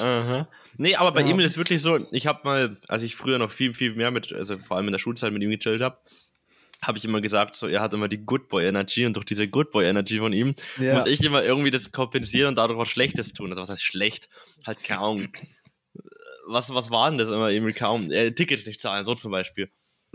Aha. 0.00 0.48
Nee, 0.78 0.94
aber 0.94 1.10
bei 1.12 1.22
Ja. 1.22 1.28
Emil 1.30 1.46
ist 1.46 1.56
wirklich 1.56 1.82
so, 1.82 1.98
ich 2.12 2.26
habe 2.26 2.40
mal, 2.44 2.76
als 2.86 3.02
ich 3.02 3.16
früher 3.16 3.38
noch 3.38 3.50
viel, 3.50 3.74
viel 3.74 3.94
mehr 3.94 4.10
mit, 4.10 4.32
also 4.32 4.58
vor 4.58 4.76
allem 4.76 4.86
in 4.86 4.92
der 4.92 4.98
Schulzeit 4.98 5.32
mit 5.32 5.42
ihm 5.42 5.50
gechillt 5.50 5.80
habe, 5.80 5.98
habe 6.82 6.98
ich 6.98 7.04
immer 7.04 7.20
gesagt, 7.20 7.56
so 7.56 7.66
er 7.66 7.80
hat 7.80 7.94
immer 7.94 8.08
die 8.08 8.24
Good 8.24 8.48
Boy 8.48 8.66
Energy 8.66 9.06
und 9.06 9.16
durch 9.16 9.26
diese 9.26 9.48
Good 9.48 9.70
Boy 9.70 9.86
Energy 9.86 10.18
von 10.18 10.32
ihm 10.32 10.54
Ja. 10.78 10.94
muss 10.94 11.06
ich 11.06 11.22
immer 11.22 11.42
irgendwie 11.42 11.70
das 11.70 11.90
kompensieren 11.92 12.48
und 12.50 12.56
dadurch 12.56 12.78
was 12.78 12.88
Schlechtes 12.88 13.32
tun. 13.32 13.50
Also 13.50 13.62
was 13.62 13.70
heißt 13.70 13.82
schlecht? 13.84 14.28
Halt 14.66 14.82
kaum. 14.84 15.28
Was, 16.48 16.72
was 16.72 16.90
war 16.90 17.10
denn 17.10 17.18
das 17.18 17.28
immer 17.30 17.50
Emil 17.50 17.72
kaum? 17.72 18.10
Äh, 18.12 18.30
Tickets 18.32 18.66
nicht 18.66 18.80
zahlen, 18.80 19.04
so 19.04 19.14
zum 19.14 19.32
Beispiel. 19.32 19.70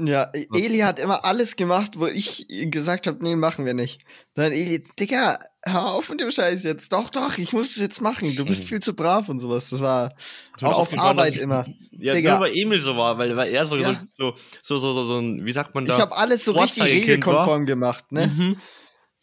Ja, 0.08 0.32
Eli 0.34 0.80
hat 0.80 1.00
immer 1.00 1.26
alles 1.26 1.56
gemacht, 1.56 1.94
wo 2.00 2.08
ich 2.08 2.46
gesagt 2.50 3.08
habe, 3.08 3.24
nee, 3.24 3.36
machen 3.36 3.66
wir 3.66 3.74
nicht. 3.74 4.02
Dann 4.36 4.52
Eli, 4.52 4.84
Digga, 5.00 5.40
hör 5.64 5.92
auf 5.94 6.10
mit 6.10 6.20
dem 6.22 6.32
Scheiß 6.32 6.64
jetzt. 6.64 6.92
Doch, 6.94 7.10
doch, 7.10 7.38
ich 7.38 7.54
muss 7.54 7.72
es 7.72 7.82
jetzt 7.82 8.02
machen. 8.02 8.36
Du 8.36 8.46
bist 8.46 8.68
viel 8.70 8.80
zu 8.82 8.96
brav 8.96 9.30
und 9.30 9.40
sowas. 9.40 9.70
Das 9.70 9.82
war 9.82 10.14
Tut 10.58 10.70
auch 10.70 10.78
auf 10.80 10.98
Arbeit 11.00 11.36
ich- 11.36 11.42
immer. 11.42 11.66
Ja, 11.92 12.14
Digga. 12.14 12.32
nur 12.32 12.40
bei 12.48 12.52
Emil 12.54 12.80
so 12.80 12.98
war, 12.98 13.18
weil, 13.18 13.36
weil 13.36 13.52
er 13.52 13.66
so, 13.68 13.76
Ja. 13.78 14.04
so, 14.18 14.34
so, 14.62 14.78
so, 14.80 14.94
so, 14.94 15.06
so, 15.06 15.20
ein, 15.20 15.46
wie 15.46 15.54
sagt 15.54 15.76
man 15.76 15.86
da? 15.86 15.94
Ich 15.96 16.02
habe 16.02 16.16
alles 16.18 16.46
so 16.46 16.54
richtig 16.54 16.84
regelkonform 16.86 17.66
gemacht, 17.66 18.12
ne? 18.12 18.28
Mhm. 18.28 18.58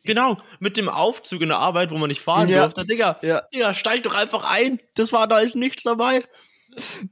Genau, 0.05 0.39
mit 0.61 0.77
dem 0.77 0.89
Aufzug 0.89 1.43
in 1.43 1.49
der 1.49 1.59
Arbeit, 1.59 1.91
wo 1.91 1.99
man 1.99 2.09
nicht 2.09 2.21
fahren 2.21 2.49
Ja. 2.49 2.63
durfte. 2.63 2.87
Digga, 2.87 3.19
Ja. 3.23 3.43
Digga, 3.53 3.75
steig 3.75 4.05
doch 4.05 4.17
einfach 4.17 4.49
ein. 4.51 4.79
Das 4.95 5.13
war 5.13 5.27
da 5.27 5.41
ist 5.41 5.57
nichts 5.57 5.83
dabei. 5.83 6.23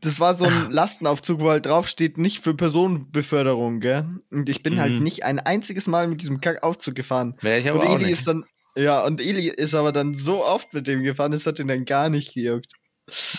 Das 0.00 0.20
war 0.20 0.34
so 0.34 0.46
ein 0.46 0.70
Lastenaufzug, 0.70 1.40
wo 1.40 1.50
halt 1.50 1.66
draufsteht, 1.66 2.18
nicht 2.18 2.42
für 2.42 2.54
Personenbeförderung, 2.54 3.80
gell? 3.80 4.06
Und 4.30 4.48
ich 4.48 4.62
bin 4.62 4.74
Mhm. 4.74 4.80
halt 4.80 5.00
nicht 5.00 5.24
ein 5.24 5.38
einziges 5.40 5.86
Mal 5.88 6.06
mit 6.08 6.20
diesem 6.20 6.40
Kackaufzug 6.40 6.94
gefahren. 6.94 7.36
Wäre 7.40 7.58
ich 7.60 7.68
aber 7.68 7.80
und 7.80 7.86
auch 7.88 7.94
Eli 7.96 8.04
nicht. 8.04 8.12
ist 8.18 8.26
dann, 8.28 8.44
ja, 8.76 9.04
und 9.04 9.20
Eli 9.20 9.48
ist 9.48 9.74
aber 9.74 9.92
dann 9.92 10.14
so 10.14 10.44
oft 10.44 10.72
mit 10.72 10.86
dem 10.86 11.02
gefahren, 11.02 11.32
es 11.32 11.46
hat 11.46 11.58
ihn 11.58 11.68
dann 11.68 11.84
gar 11.84 12.08
nicht 12.10 12.34
gejuckt. 12.34 12.72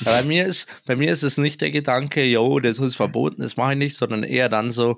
Ja, 0.05 0.11
bei, 0.13 0.23
mir 0.23 0.45
ist, 0.45 0.67
bei 0.85 0.95
mir 0.95 1.11
ist 1.11 1.23
es 1.23 1.37
nicht 1.37 1.61
der 1.61 1.71
Gedanke, 1.71 2.23
yo, 2.25 2.59
das 2.59 2.79
ist 2.79 2.95
verboten, 2.95 3.41
das 3.41 3.57
mache 3.57 3.73
ich 3.73 3.77
nicht, 3.77 3.97
sondern 3.97 4.23
eher 4.23 4.49
dann 4.49 4.71
so, 4.71 4.97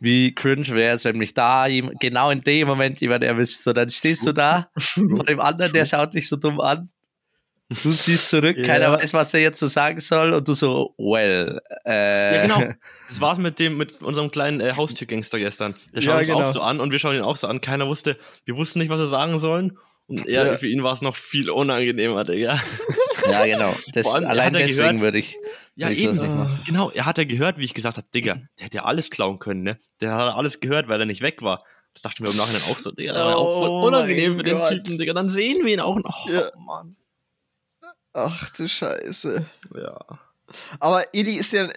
wie 0.00 0.34
cringe 0.34 0.68
wäre 0.68 0.94
es, 0.94 1.04
wenn 1.04 1.16
mich 1.16 1.32
da 1.34 1.66
genau 2.00 2.30
in 2.30 2.42
dem 2.42 2.68
Moment 2.68 3.00
jemand 3.00 3.24
erwischt. 3.24 3.56
So, 3.58 3.72
dann 3.72 3.90
stehst 3.90 4.26
du 4.26 4.32
da 4.32 4.68
vor 4.76 5.24
dem 5.24 5.40
anderen, 5.40 5.72
der 5.72 5.86
schaut 5.86 6.14
dich 6.14 6.28
so 6.28 6.36
dumm 6.36 6.60
an. 6.60 6.90
Du 7.68 7.90
siehst 7.90 8.28
zurück, 8.30 8.56
Ja. 8.58 8.64
keiner 8.64 8.92
weiß, 8.92 9.12
was 9.14 9.34
er 9.34 9.40
jetzt 9.40 9.58
so 9.58 9.66
sagen 9.66 9.98
soll 10.00 10.32
und 10.34 10.46
du 10.46 10.54
so, 10.54 10.94
well. 10.98 11.60
Äh, 11.84 12.36
Ja, 12.36 12.42
genau. 12.42 12.74
Das 13.08 13.20
war's 13.20 13.38
mit 13.38 13.58
dem, 13.60 13.76
mit 13.76 14.02
unserem 14.02 14.30
kleinen 14.30 14.60
äh, 14.60 14.72
Haustürgangster 14.74 15.38
gestern. 15.38 15.74
Der 15.94 16.00
schaut 16.02 16.12
Ja, 16.14 16.18
uns 16.18 16.26
genau. 16.28 16.40
auch 16.42 16.52
so 16.52 16.60
an 16.60 16.80
und 16.80 16.90
wir 16.92 16.98
schauen 16.98 17.14
ihn 17.16 17.22
auch 17.22 17.36
so 17.36 17.46
an. 17.46 17.60
Keiner 17.60 17.86
wusste, 17.88 18.16
wir 18.44 18.56
wussten 18.56 18.78
nicht, 18.80 18.88
was 18.88 18.98
wir 19.00 19.06
sagen 19.06 19.38
sollen. 19.38 19.78
Und 20.08 20.26
er, 20.28 20.46
Ja. 20.46 20.56
für 20.58 20.68
ihn 20.68 20.82
war 20.84 20.92
es 20.92 21.02
noch 21.02 21.16
viel 21.16 21.50
unangenehmer, 21.50 22.24
Digga. 22.24 22.60
Ja, 23.28 23.44
genau. 23.44 23.74
Das, 23.92 24.06
allem, 24.06 24.28
allein 24.28 24.52
deswegen 24.52 24.76
gehört- 24.76 25.00
würde 25.00 25.18
ich. 25.18 25.36
Ja, 25.74 25.90
ich 25.90 26.00
eben. 26.04 26.20
Genau, 26.64 26.90
er 26.92 27.06
hat 27.06 27.18
ja 27.18 27.24
gehört, 27.24 27.58
wie 27.58 27.64
ich 27.64 27.74
gesagt 27.74 27.96
habe, 27.96 28.06
Digga, 28.14 28.34
der 28.58 28.66
hätte 28.66 28.76
ja 28.76 28.84
alles 28.84 29.10
klauen 29.10 29.40
können, 29.40 29.64
ne? 29.64 29.78
Der 30.00 30.14
hat 30.14 30.32
alles 30.36 30.60
gehört, 30.60 30.86
weil 30.86 31.00
er 31.00 31.06
nicht 31.06 31.22
weg 31.22 31.42
war. 31.42 31.64
Das 31.94 32.02
dachte 32.02 32.16
ich 32.18 32.20
mir 32.20 32.30
im 32.30 32.36
Nachhinein 32.36 32.62
auch 32.70 32.78
so, 32.78 32.92
Digga, 32.92 33.14
das 33.14 33.22
war 33.22 33.36
auch 33.36 33.58
voll 33.62 33.68
Oh 33.68 33.86
unangenehm 33.88 34.36
mit 34.36 34.46
dem. 34.46 34.60
Typen, 34.68 34.96
Digga. 34.98 35.12
Dann 35.12 35.28
sehen 35.28 35.64
wir 35.66 35.72
ihn 35.74 35.80
auch 35.80 35.96
noch. 35.96 36.26
Oh, 36.28 36.32
Ja. 36.32 36.50
Mann. 36.56 36.94
Ach 38.18 38.50
du 38.50 38.66
Scheiße. 38.66 39.44
Ja. 39.76 39.98
Aber 40.78 41.02
Eli 41.12 41.32
ist 41.32 41.52
ja, 41.52 41.68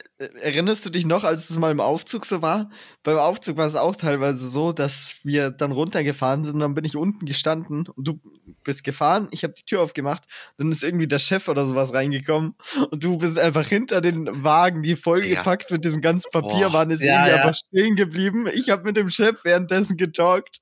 erinnerst 0.42 0.86
du 0.86 0.92
dich 0.92 1.04
noch, 1.06 1.24
als 1.24 1.50
es 1.50 1.58
mal 1.58 1.72
im 1.72 1.80
Aufzug 1.82 2.24
so 2.26 2.44
war? 2.44 2.70
Beim 3.04 3.18
Aufzug 3.18 3.58
war 3.58 3.66
es 3.66 3.76
auch 3.76 3.96
teilweise 3.96 4.48
so, 4.48 4.72
dass 4.74 5.16
wir 5.24 5.50
dann 5.50 5.72
runtergefahren 5.72 6.46
sind, 6.46 6.60
dann 6.60 6.76
bin 6.76 6.86
ich 6.86 6.96
unten 6.96 7.26
gestanden 7.26 7.88
und 7.88 8.08
du 8.08 8.20
bist 8.64 8.84
gefahren, 8.84 9.28
ich 9.32 9.44
habe 9.44 9.56
die 9.56 9.64
Tür 9.66 9.82
aufgemacht, 9.82 10.24
dann 10.58 10.72
ist 10.72 10.84
irgendwie 10.84 11.08
der 11.08 11.18
Chef 11.18 11.48
oder 11.48 11.66
sowas 11.66 11.94
reingekommen 11.96 12.54
und 12.92 13.04
du 13.04 13.18
bist 13.18 13.40
einfach 13.40 13.66
hinter 13.68 14.02
den 14.02 14.44
Wagen, 14.44 14.84
die 14.84 14.96
vollgepackt 14.96 15.72
mit 15.72 15.84
diesem 15.84 16.02
ganzen 16.02 16.30
Papier 16.32 16.68
Boah. 16.68 16.74
waren, 16.74 16.92
ist 16.92 17.02
Ja, 17.04 17.14
irgendwie 17.26 17.30
ja. 17.32 17.36
einfach 17.44 17.56
stehen 17.56 17.96
geblieben. 17.96 18.46
Ich 18.54 18.70
habe 18.70 18.84
mit 18.84 18.96
dem 18.98 19.10
Chef 19.10 19.44
währenddessen 19.44 19.98
getalkt. 19.98 20.60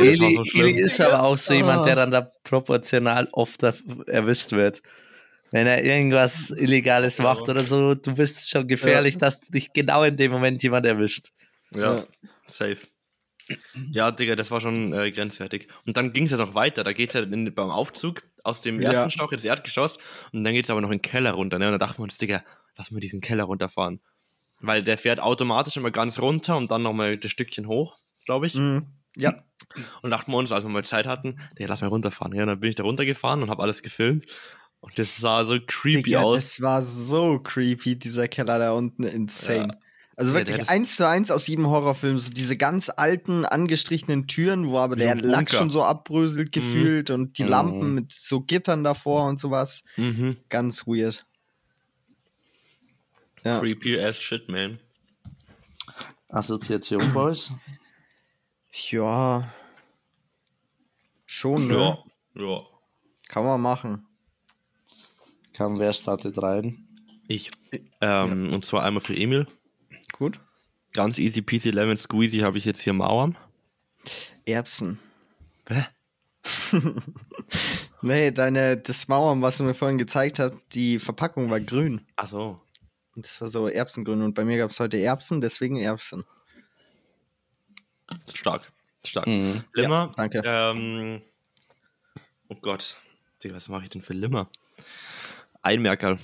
Eli, 0.00 0.36
so. 0.36 0.58
Eli 0.58 0.80
ist 0.80 0.98
aber 1.02 1.22
auch 1.22 1.36
so 1.36 1.52
jemand, 1.52 1.80
Ah. 1.82 1.84
der 1.84 1.96
dann 1.96 2.10
da 2.12 2.30
proportional 2.44 3.28
oft 3.32 3.62
er- 3.62 3.74
erwischt 4.06 4.52
wird. 4.52 4.80
Wenn 5.52 5.66
er 5.66 5.84
irgendwas 5.84 6.50
Illegales 6.50 7.18
macht 7.18 7.48
oder 7.48 7.62
so, 7.64 7.94
du 7.94 8.14
bist 8.14 8.50
schon 8.50 8.66
gefährlich, 8.66 9.16
dass 9.18 9.40
dich 9.40 9.72
genau 9.72 10.02
in 10.02 10.16
dem 10.16 10.32
Moment 10.32 10.62
jemand 10.62 10.86
erwischt. 10.86 11.30
Ja, 11.74 11.96
Ja. 11.96 12.04
safe. 12.46 12.78
Ja, 13.92 14.10
Digga, 14.10 14.34
das 14.34 14.50
war 14.50 14.60
schon 14.60 14.92
äh, 14.92 15.12
grenzwertig. 15.12 15.68
Und 15.86 15.96
dann 15.96 16.12
ging 16.12 16.24
es 16.24 16.32
ja 16.32 16.36
noch 16.36 16.54
weiter. 16.54 16.82
Da 16.82 16.92
geht 16.92 17.10
es 17.10 17.14
ja 17.14 17.22
in, 17.22 17.54
beim 17.54 17.70
Aufzug 17.70 18.22
aus 18.42 18.60
dem 18.62 18.80
Ja. 18.80 18.90
ersten 18.90 19.10
Stock 19.12 19.30
ins 19.32 19.44
Erdgeschoss 19.44 19.98
und 20.32 20.42
dann 20.42 20.52
geht 20.52 20.64
es 20.64 20.70
aber 20.70 20.80
noch 20.80 20.90
in 20.90 20.98
den 20.98 21.02
Keller 21.02 21.30
runter. 21.32 21.58
Ne? 21.60 21.66
Und 21.66 21.72
da 21.72 21.78
dachten 21.78 21.98
wir 21.98 22.04
uns, 22.04 22.18
Digga, 22.18 22.44
lass 22.76 22.90
mal 22.90 22.98
diesen 23.00 23.20
Keller 23.20 23.44
runterfahren. 23.44 24.00
Weil 24.60 24.82
der 24.82 24.98
fährt 24.98 25.20
automatisch 25.20 25.76
immer 25.76 25.90
ganz 25.92 26.18
runter 26.18 26.56
und 26.56 26.70
dann 26.72 26.82
nochmal 26.82 27.18
das 27.18 27.30
Stückchen 27.30 27.68
hoch, 27.68 27.98
glaube 28.24 28.46
ich. 28.48 28.54
Mhm. 28.56 28.86
Ja. 29.16 29.44
Und 30.02 30.10
dachten 30.10 30.32
wir 30.32 30.38
uns, 30.38 30.50
als 30.50 30.64
wir 30.64 30.68
mal 30.68 30.84
Zeit 30.84 31.06
hatten, 31.06 31.38
Digga, 31.56 31.68
lass 31.68 31.82
mal 31.82 31.86
runterfahren. 31.88 32.34
Ja, 32.34 32.42
und 32.42 32.48
dann 32.48 32.60
bin 32.60 32.68
ich 32.70 32.74
da 32.76 32.82
runtergefahren 32.82 33.42
und 33.42 33.50
habe 33.50 33.62
alles 33.62 33.82
gefilmt. 33.82 34.26
Und 34.80 34.98
das 34.98 35.16
sah 35.16 35.44
so 35.44 35.58
creepy 35.66 36.02
Digga, 36.04 36.22
aus. 36.22 36.34
das 36.34 36.60
war 36.60 36.80
so 36.82 37.38
creepy, 37.40 37.96
dieser 37.98 38.28
Keller 38.28 38.58
da 38.58 38.72
unten, 38.72 39.02
insane. 39.04 39.68
Ja. 39.72 39.78
Also 40.18 40.32
Ja, 40.32 40.38
wirklich 40.38 40.60
hat 40.60 40.68
eins 40.70 40.96
zu 40.96 41.06
eins 41.06 41.30
aus 41.30 41.46
jedem 41.46 41.66
Horrorfilm, 41.66 42.18
so 42.18 42.30
diese 42.32 42.56
ganz 42.56 42.88
alten, 42.88 43.44
angestrichenen 43.44 44.26
Türen, 44.26 44.68
wo 44.70 44.78
aber 44.78 44.96
der 44.96 45.14
Lack 45.16 45.46
Bunker. 45.46 45.56
schon 45.58 45.70
so 45.70 45.82
abbröselt 45.82 46.52
gefühlt 46.52 47.10
und 47.10 47.36
die 47.38 47.42
Mhm. 47.44 47.48
Lampen 47.50 47.94
mit 47.94 48.12
so 48.12 48.40
Gittern 48.40 48.82
davor 48.84 49.26
und 49.28 49.38
sowas. 49.38 49.84
Mhm. 49.96 50.38
Ganz 50.48 50.86
weird. 50.86 51.26
Ja. 53.44 53.60
Creepy 53.60 54.00
as 54.00 54.16
shit, 54.18 54.48
man. 54.48 54.78
Assoziation, 56.28 57.00
Boys? 57.12 57.52
Ja. 58.90 59.52
Schon, 61.26 61.66
ne? 61.68 61.98
Ja, 62.34 62.42
ja. 62.42 62.60
Kann 63.28 63.44
man 63.44 63.60
machen. 63.60 64.06
Kam, 65.56 65.78
wer 65.78 65.94
startet 65.94 66.40
rein? 66.42 66.86
Ich. 67.28 67.50
Ähm, 68.02 68.52
Und 68.52 68.66
zwar 68.66 68.84
einmal 68.84 69.00
für 69.00 69.16
Emil. 69.16 69.46
Gut. 70.12 70.38
Ganz 70.92 71.18
easy 71.18 71.40
peasy 71.40 71.70
lemon 71.70 71.96
squeezy 71.96 72.38
habe 72.40 72.58
ich 72.58 72.66
jetzt 72.66 72.82
hier 72.82 72.92
Mauern. 72.92 73.38
Erbsen. 74.44 74.98
Hä? 75.68 75.86
Nee, 78.02 78.30
deine, 78.30 78.76
das 78.76 79.08
Mauern, 79.08 79.42
was 79.42 79.56
du 79.56 79.64
mir 79.64 79.74
vorhin 79.74 79.98
gezeigt 79.98 80.38
hast, 80.38 80.52
die 80.72 80.98
Verpackung 81.00 81.50
war 81.50 81.58
grün. 81.58 82.06
Achso. 82.14 82.60
Und 83.16 83.26
Das 83.26 83.40
war 83.40 83.48
so 83.48 83.66
Erbsengrün 83.66 84.22
und 84.22 84.34
bei 84.34 84.44
mir 84.44 84.58
gab 84.58 84.70
es 84.70 84.78
heute 84.78 84.98
Erbsen, 84.98 85.40
deswegen 85.40 85.76
Erbsen. 85.78 86.24
Stark. 88.32 88.70
Stark. 89.04 89.26
Mhm. 89.26 89.64
Limmer. 89.74 90.12
danke. 90.14 90.42
Ähm, 90.44 91.22
oh 92.48 92.56
Gott. 92.60 93.00
Digga, 93.42 93.56
was 93.56 93.68
mache 93.68 93.84
ich 93.84 93.90
denn 93.90 94.02
für 94.02 94.12
Limmer? 94.12 94.48
Einmerkerl. 95.66 96.18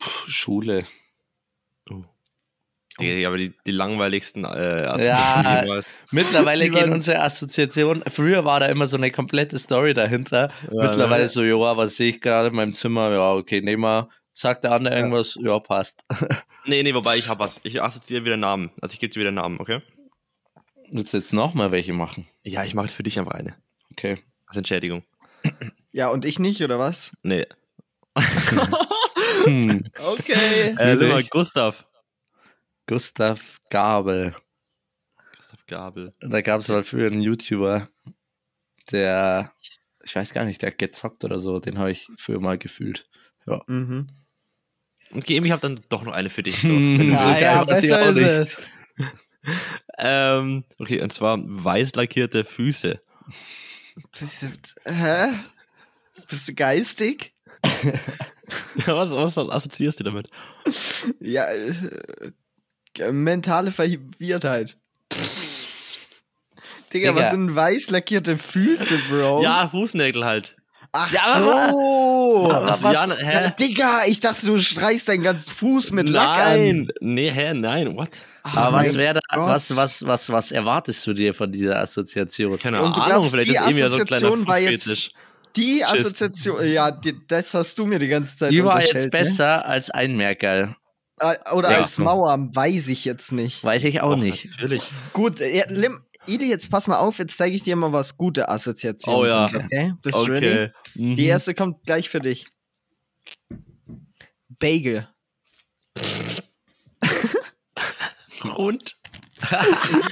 Puh, 0.00 0.10
Schule. 0.26 0.86
Oh. 1.88 2.02
Digga, 3.00 3.28
aber 3.28 3.38
die, 3.38 3.52
die 3.66 3.70
langweiligsten 3.70 4.44
äh, 4.44 5.04
Ja. 5.04 5.64
Mittlerweile 6.10 6.64
Die 6.64 6.70
gehen 6.70 6.92
unsere 6.92 7.20
Assoziationen. 7.20 8.02
Früher 8.08 8.44
war 8.44 8.60
da 8.60 8.66
immer 8.66 8.88
so 8.88 8.96
eine 8.96 9.10
komplette 9.10 9.58
Story 9.58 9.94
dahinter. 9.94 10.50
Ja, 10.70 10.82
Mittlerweile 10.82 11.24
ne? 11.24 11.28
so, 11.28 11.42
ja, 11.42 11.76
was 11.76 11.96
sehe 11.96 12.10
ich 12.10 12.20
gerade 12.20 12.48
in 12.48 12.54
meinem 12.56 12.72
Zimmer? 12.74 13.12
Ja, 13.12 13.32
okay, 13.34 13.60
nehmen 13.60 13.82
wir. 13.82 14.08
Sagt 14.32 14.64
der 14.64 14.72
andere 14.72 14.96
irgendwas? 14.96 15.38
Ja, 15.40 15.58
passt. 15.60 16.04
Nee, 16.66 16.82
nee, 16.82 16.94
wobei 16.94 17.16
ich 17.16 17.28
hab 17.28 17.38
was. 17.40 17.60
Ich 17.62 17.82
assoziiere 17.82 18.24
wieder 18.24 18.38
Namen. 18.38 18.70
Also 18.80 18.94
ich 18.94 19.00
gebe 19.00 19.12
dir 19.12 19.20
wieder 19.20 19.32
Namen, 19.32 19.60
okay? 19.60 19.82
Willst 20.90 21.12
du 21.12 21.18
jetzt 21.18 21.34
nochmal 21.34 21.72
welche 21.72 21.92
machen? 21.92 22.26
Ja, 22.42 22.64
ich 22.64 22.74
mache 22.74 22.86
jetzt 22.86 22.94
für 22.94 23.02
dich 23.02 23.18
einfach 23.18 23.32
eine. 23.32 23.54
Okay. 23.92 24.22
Als 24.46 24.56
Entschädigung. 24.56 25.04
Ja, 25.94 26.08
und 26.08 26.24
ich 26.24 26.40
nicht, 26.40 26.60
oder 26.60 26.78
was? 26.78 27.12
Nee. 27.22 27.46
Hm. 29.44 29.84
Okay. 29.98 30.74
Äh, 30.78 30.94
Limmer, 30.94 31.06
Natürlich. 31.06 31.30
Gustav. 31.30 31.86
Gustav 32.86 33.60
Gabel. 33.68 34.34
Gustav 35.36 35.66
Gabel. 35.66 36.14
Da 36.20 36.40
gab 36.40 36.60
es 36.60 36.68
mal 36.68 36.82
früher 36.82 37.08
einen 37.08 37.20
YouTuber, 37.20 37.88
der, 38.90 39.52
ich 40.02 40.16
weiß 40.16 40.32
gar 40.32 40.44
nicht, 40.44 40.62
der 40.62 40.70
hat 40.70 40.78
gezockt 40.78 41.24
oder 41.24 41.40
so. 41.40 41.58
Den 41.60 41.78
habe 41.78 41.90
ich 41.90 42.08
früher 42.16 42.40
mal 42.40 42.56
gefühlt. 42.56 43.06
Ja. 43.46 43.62
Mhm. 43.66 44.08
Okay, 45.12 45.40
ich 45.42 45.50
habe 45.50 45.60
dann 45.60 45.80
doch 45.90 46.04
noch 46.04 46.14
eine 46.14 46.30
für 46.30 46.42
dich. 46.42 46.62
So. 46.62 46.68
Ja, 46.68 47.38
ja, 47.38 47.64
besser 47.64 48.08
ist 48.08 48.16
es. 48.16 48.60
ähm, 49.98 50.64
okay, 50.78 51.02
und 51.02 51.12
zwar 51.12 51.38
weiß 51.40 51.94
lackierte 51.94 52.44
Füße. 52.44 53.00
Hä? 54.84 55.34
Bist 56.28 56.48
du 56.48 56.54
geistig? 56.54 57.34
Ja, 58.86 58.94
was, 58.94 59.10
was 59.10 59.38
assoziierst 59.50 60.00
du 60.00 60.04
damit? 60.04 60.28
Ja, 61.18 61.46
äh, 61.46 61.72
äh, 62.98 63.10
mentale 63.10 63.72
Verwirrtheit. 63.72 64.76
Digga, 66.92 67.08
Digga. 67.10 67.14
was 67.16 67.30
sind 67.30 67.56
weiß 67.56 67.90
lackierte 67.90 68.36
Füße, 68.36 68.98
Bro? 69.08 69.42
Ja, 69.42 69.68
Fußnägel 69.68 70.24
halt. 70.24 70.56
Ach 70.92 71.10
Ja, 71.10 71.38
so. 71.38 72.50
Also, 72.52 72.84
was- 72.84 72.92
ja, 72.94 73.16
hä? 73.16 73.52
Digga, 73.58 74.02
ich 74.06 74.20
dachte, 74.20 74.46
du 74.46 74.58
streichst 74.58 75.08
deinen 75.08 75.22
ganzen 75.22 75.50
Fuß 75.52 75.90
mit 75.92 76.08
Lack 76.08 76.36
an. 76.38 76.52
Nein, 76.58 76.88
nee, 77.00 77.30
hä, 77.30 77.54
nein, 77.54 77.96
what? 77.96 78.10
Aber 78.42 78.76
was 78.76 78.94
wäre 78.96 79.14
da, 79.14 79.20
was, 79.38 79.74
was, 79.74 80.06
was, 80.06 80.28
was 80.30 80.52
erwartest 80.52 81.04
du 81.06 81.14
dir 81.14 81.34
von 81.34 81.50
dieser 81.50 81.80
Assoziation? 81.80 82.58
Keine 82.58 82.82
Und 82.82 82.94
du 82.96 83.00
Ahnung, 83.00 83.08
glaubst, 83.22 83.30
vielleicht 83.32 83.48
die 83.48 83.54
ist 83.54 83.60
irgendwie 83.62 83.78
so 83.80 83.86
ein 83.86 84.06
kleiner 84.06 84.26
Assoziation 84.26 84.46
war 84.46 84.58
jetzt-. 84.58 85.10
Die 85.56 85.80
Tschüss. 85.80 86.00
Assoziation, 86.06 86.66
ja, 86.66 86.90
die, 86.90 87.14
das 87.26 87.54
hast 87.54 87.78
du 87.78 87.86
mir 87.86 87.98
die 87.98 88.08
ganze 88.08 88.36
Zeit 88.36 88.52
Die 88.52 88.64
war 88.64 88.80
jetzt 88.80 88.88
unterstellt, 88.94 89.12
besser 89.12 89.64
als 89.66 89.90
Einmerker. 89.90 90.66
Ne? 90.66 90.76
Äh, 91.20 91.36
Oder 91.52 91.70
Ja. 91.72 91.78
als 91.78 91.98
Mauer, 91.98 92.36
weiß 92.54 92.88
ich 92.88 93.04
jetzt 93.04 93.30
nicht. 93.32 93.62
Weiß 93.62 93.84
ich 93.84 94.00
auch 94.00 94.10
Doch, 94.10 94.16
nicht. 94.18 94.46
Natürlich. 94.50 94.82
Gut, 95.12 95.40
äh, 95.40 95.64
Lim, 95.68 96.00
Ili, 96.26 96.48
jetzt 96.48 96.70
pass 96.70 96.88
mal 96.88 96.96
auf, 96.98 97.18
jetzt 97.18 97.36
zeige 97.36 97.54
ich 97.54 97.62
dir 97.62 97.76
mal, 97.76 97.92
was 97.92 98.16
gute 98.16 98.48
Assoziationen 98.48 99.20
Oh 99.20 99.24
ja. 99.26 99.48
sind, 99.48 99.64
okay? 99.66 99.92
Bist 100.02 100.18
du 100.18 100.22
ready? 100.24 100.46
Okay. 100.50 100.72
Mhm. 100.94 101.16
Die 101.16 101.26
erste 101.26 101.54
kommt 101.54 101.84
gleich 101.84 102.08
für 102.08 102.18
dich. 102.20 102.48
Bagel. 104.48 105.08
Und? 108.56 108.96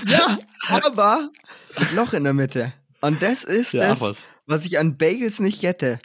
Ja, 0.06 0.38
aber 0.68 1.30
mit 1.78 1.92
Loch 1.92 2.12
in 2.12 2.24
der 2.24 2.32
Mitte. 2.34 2.72
Und 3.00 3.22
das 3.22 3.44
ist 3.44 3.72
Ja, 3.72 3.88
das, 3.94 4.14
was? 4.46 4.64
ich 4.66 4.78
an 4.78 4.96
Bagels 4.98 5.40
nicht 5.40 5.62
hätte. 5.62 5.98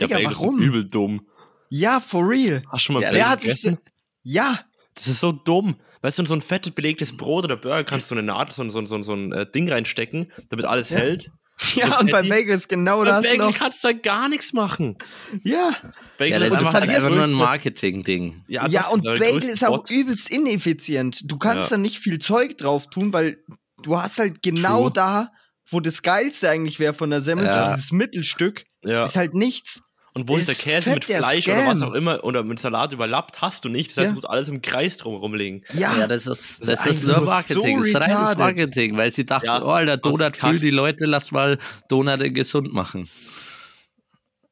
Der 0.00 0.08
Digga, 0.08 0.16
Bagel 0.18 0.32
ist 0.32 0.38
warum? 0.40 0.58
übel 0.58 0.84
dumm. 0.84 1.26
Ja, 1.68 2.00
for 2.00 2.28
real. 2.28 2.62
Hast 2.70 2.72
du 2.72 2.78
schon 2.86 2.94
mal 2.94 3.02
Ja, 3.02 3.08
Bagel 3.08 3.18
Wer 3.20 3.28
hat 3.30 3.40
sich. 3.42 3.50
gegessen? 3.62 3.78
Ja, 4.22 4.60
Das 4.94 5.08
ist 5.08 5.20
so 5.20 5.32
dumm. 5.32 5.76
Weißt 6.02 6.18
du, 6.18 6.22
in 6.22 6.26
so 6.26 6.34
ein 6.34 6.40
fettes 6.40 6.72
belegtes 6.72 7.16
Brot 7.16 7.44
oder 7.44 7.56
Burger 7.56 7.84
kannst 7.84 8.10
du 8.10 8.14
eine 8.14 8.22
Nadel, 8.22 8.54
so, 8.54 8.62
ein- 8.62 8.70
so, 8.70 8.78
ein- 8.78 8.86
so, 8.86 8.94
ein- 8.96 9.02
so 9.02 9.12
ein 9.14 9.32
äh, 9.32 9.50
Ding 9.50 9.68
reinstecken, 9.70 10.30
damit 10.48 10.64
alles 10.66 10.90
Ja. 10.90 10.98
hält. 10.98 11.30
ja, 11.74 11.98
und 11.98 12.10
bei. 12.10 12.22
Bagels 12.28 12.68
genau 12.68 12.98
Bei 12.98 13.06
das 13.06 13.22
Bagel 13.24 13.38
noch. 13.38 13.54
kannst 13.54 13.82
du 13.82 13.88
da 13.88 13.92
gar 13.94 14.28
nichts 14.28 14.52
machen. 14.52 14.96
Ja, 15.42 15.74
Bagel 16.18 16.42
Ja, 16.42 16.48
das 16.50 16.60
ist 16.60 16.74
halt 16.74 16.88
einfach 16.88 17.10
nur 17.10 17.24
ein 17.24 17.32
Marketing-Ding. 17.32 18.44
Ja, 18.46 18.66
ja 18.68 18.88
und 18.88 19.04
Bagel 19.04 19.42
ist 19.42 19.64
auch 19.66 19.88
übelst 19.90 20.30
ineffizient. 20.30 21.20
Du 21.30 21.38
kannst 21.38 21.70
Ja. 21.70 21.76
da 21.76 21.82
nicht 21.82 21.98
viel 21.98 22.18
Zeug 22.18 22.56
drauf 22.58 22.88
tun, 22.88 23.12
weil 23.12 23.38
du 23.82 23.98
hast 23.98 24.18
halt 24.18 24.42
genau 24.42 24.82
True. 24.84 24.92
da, 24.92 25.32
wo 25.70 25.80
das 25.80 26.02
Geilste 26.02 26.48
eigentlich 26.50 26.78
wäre 26.78 26.94
von 26.94 27.10
der 27.10 27.20
Semmel, 27.20 27.46
Ja. 27.46 27.66
so 27.66 27.72
dieses 27.74 27.92
Mittelstück, 27.92 28.64
Ja. 28.84 29.04
ist 29.04 29.16
halt 29.16 29.34
nichts. 29.34 29.82
Und 30.14 30.28
wo 30.28 30.36
ist 30.38 30.48
der 30.48 30.54
Käse 30.54 30.82
fett, 30.92 30.94
mit 30.94 31.04
Fleisch 31.18 31.46
oder 31.46 31.66
was 31.66 31.82
auch 31.82 31.92
immer 31.92 32.24
oder 32.24 32.42
mit 32.42 32.58
Salat 32.58 32.90
überlappt, 32.94 33.42
hast 33.42 33.66
du 33.66 33.68
nicht. 33.68 33.90
Das 33.90 33.98
heißt, 33.98 34.04
Ja. 34.06 34.10
du 34.12 34.14
musst 34.14 34.30
alles 34.30 34.48
im 34.48 34.62
Kreis 34.62 34.96
drum 34.96 35.16
rumlegen. 35.16 35.62
Ja, 35.74 35.94
Ja, 35.98 36.06
das 36.06 36.26
ist, 36.26 36.60
Das 36.60 36.68
das 36.82 36.86
ist 36.86 37.02
ist 37.02 37.06
nur 37.18 37.26
Marketing. 37.26 37.84
so 37.84 37.92
das 37.98 38.06
ist 38.06 38.14
reines. 38.14 38.36
Marketing, 38.38 38.96
weil 38.96 39.10
sie 39.10 39.26
dachten, 39.26 39.44
Ja, 39.44 39.62
oh, 39.62 39.84
der 39.84 39.98
Donut 39.98 40.34
fühlt 40.36 40.62
die 40.62 40.70
Leute, 40.70 41.04
lass 41.04 41.32
mal 41.32 41.58
Donut 41.90 42.32
gesund 42.34 42.72
machen. 42.72 43.08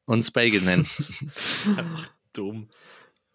Und 0.05 0.31
Bagel 0.33 0.61
nennen. 0.61 0.87
Dumm. 2.33 2.69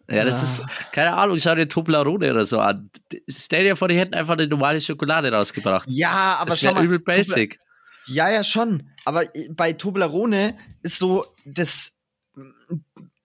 Ja, 0.09 0.23
das 0.25 0.41
ist, 0.43 0.61
keine 0.93 1.13
Ahnung, 1.15 1.37
schau 1.39 1.55
dir 1.55 1.67
Toblerone 1.67 2.31
oder 2.31 2.45
so 2.45 2.59
an. 2.59 2.89
Stell 3.29 3.63
dir 3.63 3.75
vor, 3.75 3.87
die 3.87 3.97
hätten 3.97 4.13
einfach 4.13 4.33
eine 4.33 4.47
normale 4.47 4.79
Schokolade 4.81 5.31
rausgebracht. 5.31 5.85
ja, 5.89 6.37
aber 6.39 6.51
das 6.51 6.59
schau 6.61 6.73
mal. 6.73 6.83
übel 6.85 6.99
basic. 6.99 7.59
Ja, 8.07 8.29
ja, 8.29 8.43
schon. 8.43 8.89
Aber 9.05 9.23
äh, 9.35 9.49
bei 9.49 9.73
Toblerone 9.73 10.57
ist 10.83 10.97
so, 10.97 11.25
das 11.45 11.97
mm, 12.35 12.49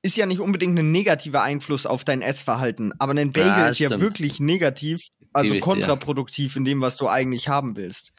ist 0.02 0.16
ja 0.16 0.26
nicht 0.26 0.40
unbedingt 0.40 0.78
ein 0.78 0.92
negativer 0.92 1.42
Einfluss 1.42 1.86
auf 1.86 2.04
dein 2.04 2.22
Essverhalten. 2.22 2.92
Aber 2.98 3.12
ein 3.12 3.32
Bagel 3.32 3.48
Ja, 3.48 3.68
ist 3.68 3.78
ja 3.78 3.88
stimmt. 3.88 4.02
wirklich 4.02 4.38
negativ, 4.40 5.08
also 5.32 5.50
Gebe 5.54 5.56
dir. 5.56 5.60
kontraproduktiv 5.60 6.56
in 6.56 6.64
dem, 6.64 6.80
was 6.80 6.96
du 6.96 7.08
eigentlich 7.08 7.48
haben 7.48 7.76
willst. 7.76 8.12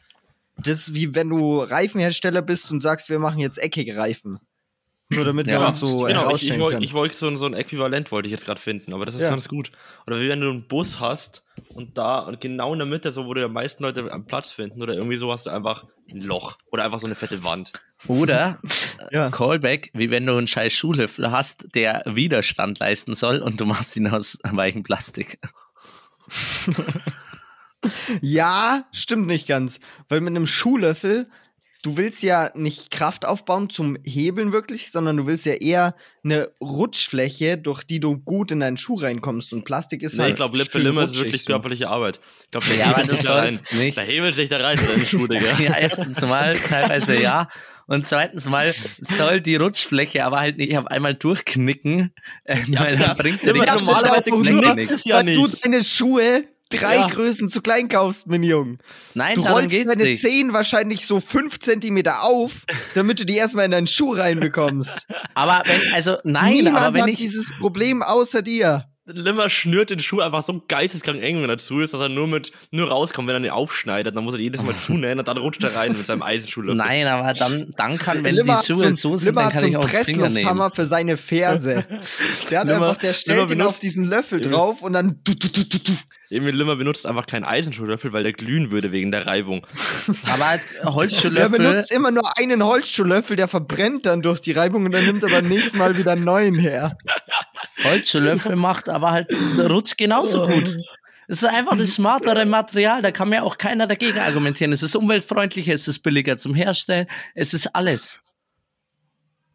Das 0.56 0.80
ist 0.88 0.94
wie 0.94 1.14
wenn 1.14 1.28
du 1.30 1.60
Reifenhersteller 1.60 2.42
bist 2.42 2.70
und 2.72 2.80
sagst, 2.80 3.08
wir 3.08 3.18
machen 3.20 3.38
jetzt 3.38 3.58
eckige 3.58 3.96
Reifen. 3.96 4.38
Nur 5.08 5.24
damit 5.24 5.46
wir 5.46 5.54
Ja, 5.54 5.68
uns 5.68 5.78
so 5.78 6.00
genau, 6.00 6.34
ich, 6.34 6.50
ich, 6.50 6.58
ich 6.58 6.92
wollte 6.92 7.16
so, 7.16 7.28
ein- 7.28 7.38
so 7.38 7.46
ein 7.46 7.54
Äquivalent 7.54 8.12
wollte 8.12 8.26
ich 8.26 8.32
jetzt 8.32 8.44
gerade 8.44 8.60
finden, 8.60 8.92
aber 8.92 9.06
das 9.06 9.14
ist 9.14 9.22
Ja. 9.22 9.30
ganz 9.30 9.48
gut. 9.48 9.70
Oder 10.06 10.20
wie 10.20 10.28
wenn 10.28 10.40
du 10.40 10.50
einen 10.50 10.68
Bus 10.68 11.00
hast 11.00 11.44
und 11.78 11.96
da 11.96 12.18
und 12.18 12.40
genau 12.40 12.72
in 12.72 12.80
der 12.80 12.88
Mitte, 12.88 13.12
so 13.12 13.26
wo 13.26 13.34
die 13.34 13.46
meisten 13.48 13.84
Leute 13.84 14.10
am 14.12 14.26
Platz 14.26 14.50
finden, 14.50 14.82
oder 14.82 14.94
irgendwie 14.94 15.16
so 15.16 15.32
hast 15.32 15.46
du 15.46 15.50
einfach 15.50 15.86
ein 16.10 16.20
Loch 16.20 16.58
oder 16.72 16.84
einfach 16.84 16.98
so 16.98 17.06
eine 17.06 17.14
fette 17.14 17.44
Wand. 17.44 17.72
Oder 18.06 18.58
Ja. 19.12 19.30
Callback, 19.30 19.90
wie 19.94 20.10
wenn 20.10 20.26
du 20.26 20.36
einen 20.36 20.48
scheiß 20.48 20.72
Schulhöfler 20.72 21.30
hast, 21.30 21.74
der 21.74 22.02
Widerstand 22.04 22.80
leisten 22.80 23.14
soll 23.14 23.38
und 23.38 23.60
du 23.60 23.64
machst 23.64 23.96
ihn 23.96 24.08
aus 24.08 24.38
weichem 24.50 24.82
Plastik. 24.82 25.38
Ja, 28.20 28.86
stimmt 28.92 29.28
nicht 29.28 29.46
ganz. 29.46 29.80
Weil 30.08 30.20
mit 30.20 30.34
einem 30.34 30.46
Schuhlöffel, 30.46 31.26
du 31.82 31.96
willst 31.96 32.22
ja 32.22 32.50
nicht 32.54 32.90
Kraft 32.90 33.24
aufbauen 33.24 33.70
zum 33.70 33.96
Hebeln 34.04 34.52
wirklich, 34.52 34.90
sondern 34.90 35.16
du 35.16 35.26
willst 35.26 35.46
ja 35.46 35.54
eher 35.54 35.94
eine 36.24 36.50
Rutschfläche, 36.60 37.56
durch 37.58 37.84
die 37.84 38.00
du 38.00 38.18
gut 38.18 38.50
in 38.50 38.60
deinen 38.60 38.76
Schuh 38.76 38.96
reinkommst. 38.96 39.52
Und 39.52 39.64
Plastik 39.64 40.02
ist 40.02 40.16
Nee, 40.16 40.22
halt. 40.22 40.30
ich 40.30 40.36
glaube, 40.36 40.56
Lip 40.56 40.66
für 40.66 40.78
schön 40.78 40.82
Limmer 40.82 41.04
ist 41.04 41.16
wirklich 41.16 41.46
körperliche 41.46 41.88
Arbeit. 41.88 42.20
Ich 42.44 42.50
glaube, 42.50 42.66
Ja, 42.76 43.02
das 43.02 43.22
sollst 43.22 43.74
nicht. 43.74 43.96
Da 43.96 44.02
hebelt 44.02 44.34
sich 44.34 44.48
da 44.48 44.58
rein 44.58 44.78
in 44.78 44.86
deine 44.86 45.06
Schuhe, 45.06 45.28
Digga. 45.28 45.46
Ja, 45.58 45.76
erstens 45.76 46.20
mal 46.22 46.56
teilweise 46.56 47.20
ja. 47.20 47.48
Und 47.86 48.06
zweitens 48.06 48.44
mal 48.44 48.70
soll 49.00 49.40
die 49.40 49.56
Rutschfläche 49.56 50.24
aber 50.24 50.40
halt 50.40 50.58
nicht 50.58 50.76
auf 50.76 50.86
einmal 50.88 51.14
durchknicken, 51.14 52.12
äh, 52.44 52.58
weil 52.68 53.00
ja. 53.00 53.06
dann 53.08 53.16
bringt 53.16 53.42
dir 53.42 53.56
Ja, 53.56 53.76
normalerweise 53.76 54.30
knickt 54.30 55.06
ja 55.06 55.16
weil 55.16 55.34
du 55.34 55.46
nicht. 55.46 55.64
deine 55.64 55.82
Schuhe 55.82 56.44
drei 56.70 56.96
Ja. 56.96 57.06
Größen 57.06 57.48
zu 57.48 57.60
klein 57.62 57.88
kaufst, 57.88 58.26
mein 58.26 58.42
Junge. 58.42 58.78
Nein, 59.14 59.34
Du 59.34 59.42
rollst 59.42 59.74
deine 59.88 60.02
nicht. 60.02 60.20
Zehen 60.20 60.52
wahrscheinlich 60.52 61.06
so 61.06 61.20
fünf 61.20 61.58
Zentimeter 61.60 62.22
auf, 62.22 62.64
damit 62.94 63.20
du 63.20 63.24
die 63.26 63.36
erstmal 63.36 63.64
in 63.64 63.70
deinen 63.70 63.86
Schuh 63.86 64.12
reinbekommst. 64.12 65.06
Aber 65.34 65.62
wenn, 65.66 65.94
also 65.94 66.16
nein, 66.24 66.52
Niemand 66.54 66.76
aber 66.76 66.94
wenn 66.94 67.02
hat 67.02 67.08
ich, 67.10 67.16
dieses 67.18 67.52
Problem 67.58 68.02
außer 68.02 68.42
dir. 68.42 68.84
Limmer 69.10 69.48
schnürt 69.50 69.90
den 69.90 69.98
Schuh 70.00 70.20
einfach 70.20 70.42
so 70.42 70.62
geisteskrank 70.68 71.22
eng, 71.22 71.42
wenn 71.42 71.50
er 71.50 71.58
zu 71.58 71.80
ist, 71.80 71.94
dass 71.94 72.00
er 72.00 72.08
nur 72.08 72.28
mit 72.28 72.52
nur 72.70 72.88
rauskommt, 72.88 73.26
wenn 73.28 73.34
er 73.36 73.40
den 73.40 73.50
aufschneidet. 73.50 74.14
Dann 74.14 74.22
muss 74.24 74.34
er 74.34 74.40
jedes 74.40 74.62
Mal 74.62 74.76
zunähen 74.76 75.18
und 75.18 75.26
dann 75.26 75.38
rutscht 75.38 75.64
er 75.64 75.74
rein 75.74 75.92
mit 75.96 76.06
seinem 76.06 76.22
Eisenschuhlöffel. 76.22 76.76
nein, 76.76 77.06
aber 77.06 77.32
dann, 77.32 77.72
dann 77.76 77.98
kann, 77.98 78.22
wenn 78.22 78.34
Limmer 78.34 78.60
die 78.60 78.66
Schuhe 78.74 78.92
so, 78.94 79.16
sind, 79.16 79.26
Limmer 79.26 79.40
dann 79.42 79.46
hat 79.46 79.52
kann 79.54 79.68
ich 79.68 79.76
einen 79.76 79.84
auch. 79.84 79.90
Presslufthammer 79.90 80.70
für 80.70 80.86
seine 80.86 81.16
Ferse. 81.16 81.84
Der 82.50 82.60
hat 82.60 82.66
Limmer- 82.68 82.88
einfach, 82.88 82.96
der 82.98 83.12
stellt 83.14 83.38
Limmer 83.38 83.50
ihn 83.52 83.62
auf 83.62 83.68
benutzt- 83.74 83.82
diesen 83.82 84.04
Löffel 84.04 84.40
drauf 84.40 84.82
und 84.82 84.92
dann 84.92 85.20
du, 85.24 85.34
du, 85.34 85.48
du, 85.48 85.64
du, 85.64 85.78
du. 85.78 85.92
Emil 86.30 86.54
Limmer 86.54 86.76
benutzt 86.76 87.06
einfach 87.06 87.26
keinen 87.26 87.44
Eisenschuhlöffel, 87.44 88.12
weil 88.12 88.22
der 88.22 88.34
glühen 88.34 88.70
würde 88.70 88.92
wegen 88.92 89.10
der 89.10 89.26
Reibung. 89.26 89.66
Aber 90.30 90.60
Er 90.82 90.94
Holzschuhlöffel, 90.94 91.58
benutzt 91.58 91.90
immer 91.90 92.10
nur 92.10 92.36
einen 92.36 92.62
Holzschuhlöffel, 92.64 93.36
der 93.36 93.48
verbrennt 93.48 94.04
dann 94.04 94.20
durch 94.20 94.40
die 94.42 94.52
Reibung 94.52 94.84
und 94.84 94.92
dann 94.92 95.06
nimmt 95.06 95.22
er 95.22 95.30
beim 95.30 95.48
nächsten 95.48 95.78
Mal 95.78 95.96
wieder 95.96 96.12
einen 96.12 96.24
neuen 96.24 96.54
her. 96.56 96.98
Holzschuhlöffel 97.84 98.56
macht 98.56 98.88
aber 98.88 99.10
halt 99.12 99.28
Rutsch 99.58 99.96
genauso 99.96 100.46
gut. 100.46 100.68
Es 101.28 101.42
ist 101.42 101.48
einfach 101.48 101.76
das 101.76 101.90
smartere 101.94 102.44
Material, 102.46 103.02
da 103.02 103.10
kann 103.10 103.28
mir 103.28 103.44
auch 103.44 103.58
keiner 103.58 103.86
dagegen 103.86 104.18
argumentieren. 104.18 104.72
Es 104.72 104.82
ist 104.82 104.96
umweltfreundlicher, 104.96 105.74
es 105.74 105.86
ist 105.86 105.98
billiger 106.00 106.36
zum 106.36 106.54
Herstellen, 106.54 107.06
es 107.34 107.52
ist 107.54 107.66
alles. 107.74 108.20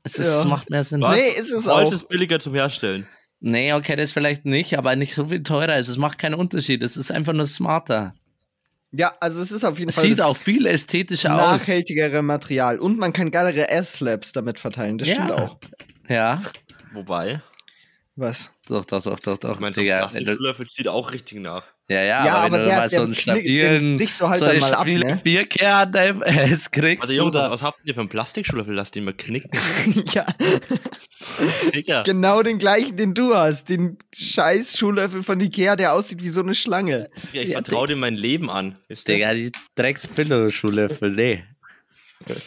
Es 0.04 0.20
ist, 0.20 0.28
Ja. 0.28 0.44
macht 0.46 0.70
mehr 0.70 0.84
Sinn. 0.84 1.02
Was? 1.02 1.16
Nee, 1.16 1.30
ist 1.30 1.52
es 1.52 1.66
Holz 1.68 1.90
auch. 1.90 1.94
ist 1.94 2.10
billiger 2.10 2.40
zum 2.40 2.54
Herstellen. 2.54 3.08
Nee, 3.40 3.74
okay, 3.74 3.96
das 3.96 4.12
vielleicht 4.12 4.46
nicht, 4.46 4.78
aber 4.78 4.96
nicht 4.96 5.14
so 5.16 5.28
viel 5.28 5.44
teurer. 5.44 5.74
Also 5.74 5.92
es 5.92 5.98
macht 5.98 6.18
keinen 6.18 6.36
Unterschied. 6.36 6.82
Es 6.84 6.96
ist 6.96 7.12
einfach 7.12 7.34
nur 7.34 7.48
smarter. 7.48 8.14
Ja, 8.92 9.12
also 9.20 9.42
es 9.42 9.52
ist 9.52 9.64
auf 9.64 9.80
jeden 9.80 9.90
Es 9.90 9.96
Fall 9.96 10.06
sieht 10.06 10.22
auch 10.22 10.38
viel 10.38 10.66
ästhetischer 10.66 11.34
aus. 11.34 11.62
nachhaltigere 11.62 12.22
Material. 12.22 12.80
Und 12.80 12.98
man 13.00 13.12
kann 13.12 13.32
geilere 13.32 13.70
Ass-Slaps 13.70 14.32
damit 14.34 14.60
verteilen. 14.60 14.98
Das 14.98 15.10
stimmt 15.10 15.30
Ja. 15.30 15.36
auch. 15.38 15.58
Ja, 16.08 16.42
Wobei, 16.94 17.42
Was? 18.16 18.52
doch, 18.68 18.86
doch, 18.86 19.02
doch, 19.02 19.20
doch, 19.20 19.38
doch. 19.40 19.54
ich 19.56 19.60
meine, 19.60 19.74
so 19.74 19.82
ein 19.82 19.88
du, 19.88 19.92
Plastikschuhlöffel 19.98 20.68
sieht 20.70 20.88
auch 20.88 21.12
richtig 21.12 21.40
nach. 21.40 21.66
ja, 21.90 22.04
ja, 22.04 22.26
Ja, 22.26 22.34
aber, 22.36 22.42
aber 22.44 22.52
wenn 22.54 22.60
du 22.60 22.66
der- 22.68 22.78
mal 22.78 22.90
so 22.90 23.02
einen 23.02 23.16
stabilen, 23.16 23.98
brichst 23.98 24.22
du 24.22 24.30
halt 24.30 24.40
so 24.40 24.46
dann 24.46 24.60
mal 24.60 24.74
ab, 24.76 24.86
ne? 24.88 25.20
Bierkern 25.24 26.22
es 26.26 26.70
kriegst, 26.72 27.02
Also 27.02 27.14
Jungs, 27.14 27.34
was, 27.34 27.50
was 27.50 27.64
habt 27.64 27.80
ihr 27.86 27.96
für 27.96 28.02
einen 28.02 28.10
Plastikschuhlöffel? 28.10 28.76
Lasst 28.76 28.94
den 28.96 29.06
mal 29.06 29.16
knicken. 29.16 29.50
ja, 30.14 30.28
Digga. 31.74 32.04
genau 32.04 32.44
den 32.44 32.60
gleichen, 32.60 32.96
den 32.98 33.14
du 33.16 33.34
hast. 33.34 33.70
Den 33.70 33.98
scheiß 34.16 34.78
Schuhlöffel 34.78 35.24
von 35.24 35.40
Ikea, 35.40 35.76
der 35.76 35.94
aussieht 35.94 36.22
wie 36.22 36.28
so 36.28 36.42
eine 36.42 36.54
Schlange. 36.54 37.10
Ich 37.32 37.46
Ja, 37.50 37.54
vertraue 37.54 37.88
dir 37.88 37.96
mein 37.96 38.14
Leben 38.14 38.50
an. 38.50 38.78
Digga, 39.08 39.34
die 39.34 39.52
Drecks-Pillow-Schuhlöffel, 39.76 41.12
nee. 41.12 41.44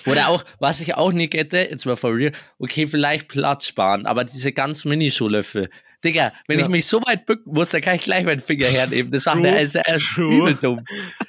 Oder 0.07 0.29
auch, 0.29 0.45
was 0.59 0.81
ich 0.81 0.95
auch 0.95 1.13
nie 1.13 1.29
hätte, 1.33 1.59
jetzt 1.59 1.85
mal 1.87 1.97
for 1.97 2.15
real, 2.15 2.33
okay, 2.59 2.87
vielleicht 2.87 3.29
Platz 3.29 3.67
sparen, 3.67 4.07
aber 4.07 4.25
diese 4.25 4.53
ganz 4.53 4.85
Mini-Schuhlöffel. 4.85 5.69
Digga, 6.05 6.33
wenn 6.47 6.59
Ja. 6.59 6.67
ich 6.67 6.71
mich 6.71 6.87
so 6.87 7.01
weit 7.07 7.27
bücken 7.27 7.53
muss, 7.55 7.71
dann 7.71 7.81
kann 7.81 7.97
ich 7.97 8.03
gleich 8.03 8.25
meinen 8.25 8.41
Finger 8.41 8.67
hernehmen. 8.67 9.11
Das 9.11 9.25
sagt 9.25 9.43
er, 9.45 9.61
ist 9.61 9.75
er 9.75 9.97
ist 9.97 10.07
true. 10.15 10.35
übel 10.51 10.55
dumm. 10.55 10.85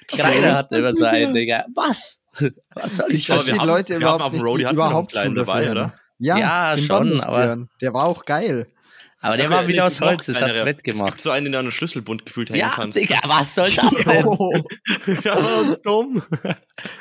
Kreiner 0.08 0.56
hat 0.56 0.72
immer 0.72 0.94
so 0.94 1.06
einen, 1.06 1.34
Digga. 1.34 1.66
Was? 1.74 2.22
Was 2.76 2.98
soll 2.98 3.10
ich 3.10 3.20
Ich 3.20 3.28
das? 3.28 3.38
verstehe 3.44 3.60
haben- 3.60 3.68
Leute 3.68 3.90
wir 3.94 3.98
überhaupt 3.98 4.22
haben 4.24 4.28
auf 4.28 4.32
dem 4.46 4.56
nicht, 4.58 4.70
die 4.70 4.74
überhaupt 4.74 5.12
Schuhlöffel 5.14 5.36
dabei, 5.46 5.72
oder? 5.72 5.94
Ja, 6.20 6.38
Ja, 6.38 6.76
den 6.76 6.86
schon, 6.86 6.98
Bambusbären. 6.98 7.70
Der 7.82 7.94
war 7.94 8.06
auch 8.06 8.26
geil. 8.26 8.68
Aber 9.20 9.36
der 9.36 9.48
Okay, 9.48 9.56
war 9.56 9.68
wieder 9.68 9.88
es 9.88 10.00
aus 10.00 10.02
Holz, 10.08 10.26
das 10.28 10.36
hat's 10.36 10.38
kleinere. 10.38 10.60
Es 10.60 10.66
wettgemacht. 10.66 11.06
gibt 11.12 11.22
so 11.22 11.32
einen, 11.32 11.46
den 11.46 11.54
du 11.54 11.60
an 11.60 11.66
den 11.66 11.72
Schlüsselbund 11.72 12.26
gefühlt 12.26 12.50
hängen 12.50 12.60
Ja, 12.60 12.74
kannst. 12.76 13.00
Digga, 13.00 13.20
was 13.26 13.56
soll 13.56 13.70
das 13.72 13.90
denn? 14.06 14.26
Oh, 14.26 14.54
ja, 15.24 15.76
dumm. 15.84 16.22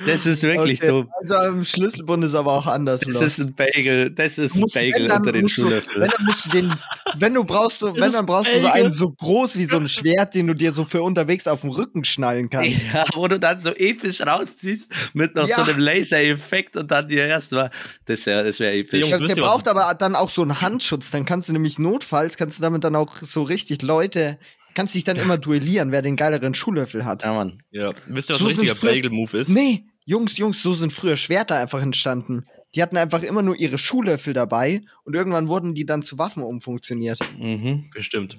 Das 0.07 0.25
ist 0.25 0.43
wirklich 0.43 0.81
okay. 0.81 0.89
dumm. 0.91 1.11
Also 1.21 1.35
am 1.37 1.63
Schlüsselbund 1.65 2.25
ist 2.25 2.35
aber 2.35 2.53
auch 2.55 2.67
anders. 2.67 3.01
Das 3.03 3.21
ist 3.21 3.41
ein 3.41 3.55
Bagel, 3.55 4.11
das 4.11 4.39
ist 4.39 4.55
ein 4.55 4.65
Bagel 4.73 5.11
unter 5.11 5.33
den 5.33 5.47
du, 5.47 5.71
wenn, 5.71 6.09
dann 6.11 6.25
musst 6.25 6.47
du 6.47 6.51
den, 6.51 6.73
wenn 7.19 7.35
du 7.35 7.45
brauchst, 7.45 7.83
du, 7.83 7.95
wenn 7.95 8.13
dann 8.13 8.25
brauchst 8.25 8.55
du 8.55 8.61
so 8.61 8.67
einen 8.69 8.93
so 8.93 9.11
groß 9.11 9.57
wie 9.59 9.65
so 9.65 9.77
ein 9.77 9.87
Schwert, 9.89 10.35
den 10.35 10.47
du 10.47 10.55
dir 10.55 10.73
so 10.73 10.85
für 10.87 11.03
unterwegs 11.03 11.47
auf 11.47 11.61
den 11.61 11.71
Rücken 11.71 12.05
schnallen 12.05 12.49
kannst. 12.49 12.95
Ja, 12.95 13.05
wo 13.15 13.29
du 13.29 13.39
dann 13.39 13.59
so 13.59 13.71
episch 13.75 14.23
rausziehst 14.23 14.91
mit 15.13 15.35
noch 15.35 15.47
Ja. 15.49 15.57
so 15.57 15.63
einem 15.63 15.79
Laser-Effekt 15.79 16.77
und 16.77 16.91
dann 16.91 17.09
dir 17.09 17.27
erstmal. 17.27 17.71
Das 18.07 18.25
wäre 18.25 18.45
das 18.45 18.59
wär 18.59 18.73
episch. 18.75 19.01
Jungs, 19.01 19.27
Der, 19.35 19.43
braucht 19.43 19.69
aber 19.69 19.93
dann 19.95 20.15
auch 20.17 20.31
so 20.31 20.41
einen 20.43 20.61
Handschutz. 20.63 21.11
Dann 21.11 21.27
kannst 21.27 21.49
du 21.49 21.53
nämlich 21.53 21.79
notfalls, 22.07 22.37
kannst 22.37 22.59
du 22.59 22.62
damit 22.62 22.85
dann 22.85 22.95
auch 22.95 23.16
so 23.21 23.42
richtig 23.42 23.83
Leute, 23.83 24.38
kannst 24.75 24.95
dich 24.95 25.05
dann 25.05 25.16
immer 25.16 25.38
duellieren, 25.38 25.90
wer 25.92 26.03
den 26.03 26.16
geileren 26.16 26.55
Schuhlöffel 26.55 27.05
hat. 27.05 27.25
Ja, 27.25 27.35
Mann. 27.35 27.59
Ja, 27.71 27.92
wisst 28.07 28.31
ihr, 28.31 28.35
was 28.35 28.40
So 28.40 28.47
ein 28.47 28.51
richtiger 28.51 28.75
Bagel-Move 28.75 29.37
ist? 29.38 29.49
Nee, 29.49 29.85
Jungs, 30.05 30.38
Jungs, 30.38 30.62
so 30.62 30.73
sind 30.73 30.92
früher 30.92 31.16
Schwerter 31.16 31.57
einfach 31.57 31.83
entstanden. 31.83 32.47
Die 32.75 32.83
hatten 32.83 32.97
einfach 32.97 33.23
immer 33.23 33.42
nur 33.42 33.57
ihre 33.57 33.79
Schuhlöffel 33.79 34.35
dabei 34.35 34.83
und 35.05 35.14
irgendwann 35.14 35.49
wurden 35.49 35.75
die 35.75 35.87
dann 35.87 36.03
zu 36.03 36.19
Waffen 36.19 36.42
umfunktioniert. 36.42 37.19
Mhm. 37.38 37.90
Bestimmt. 37.92 38.38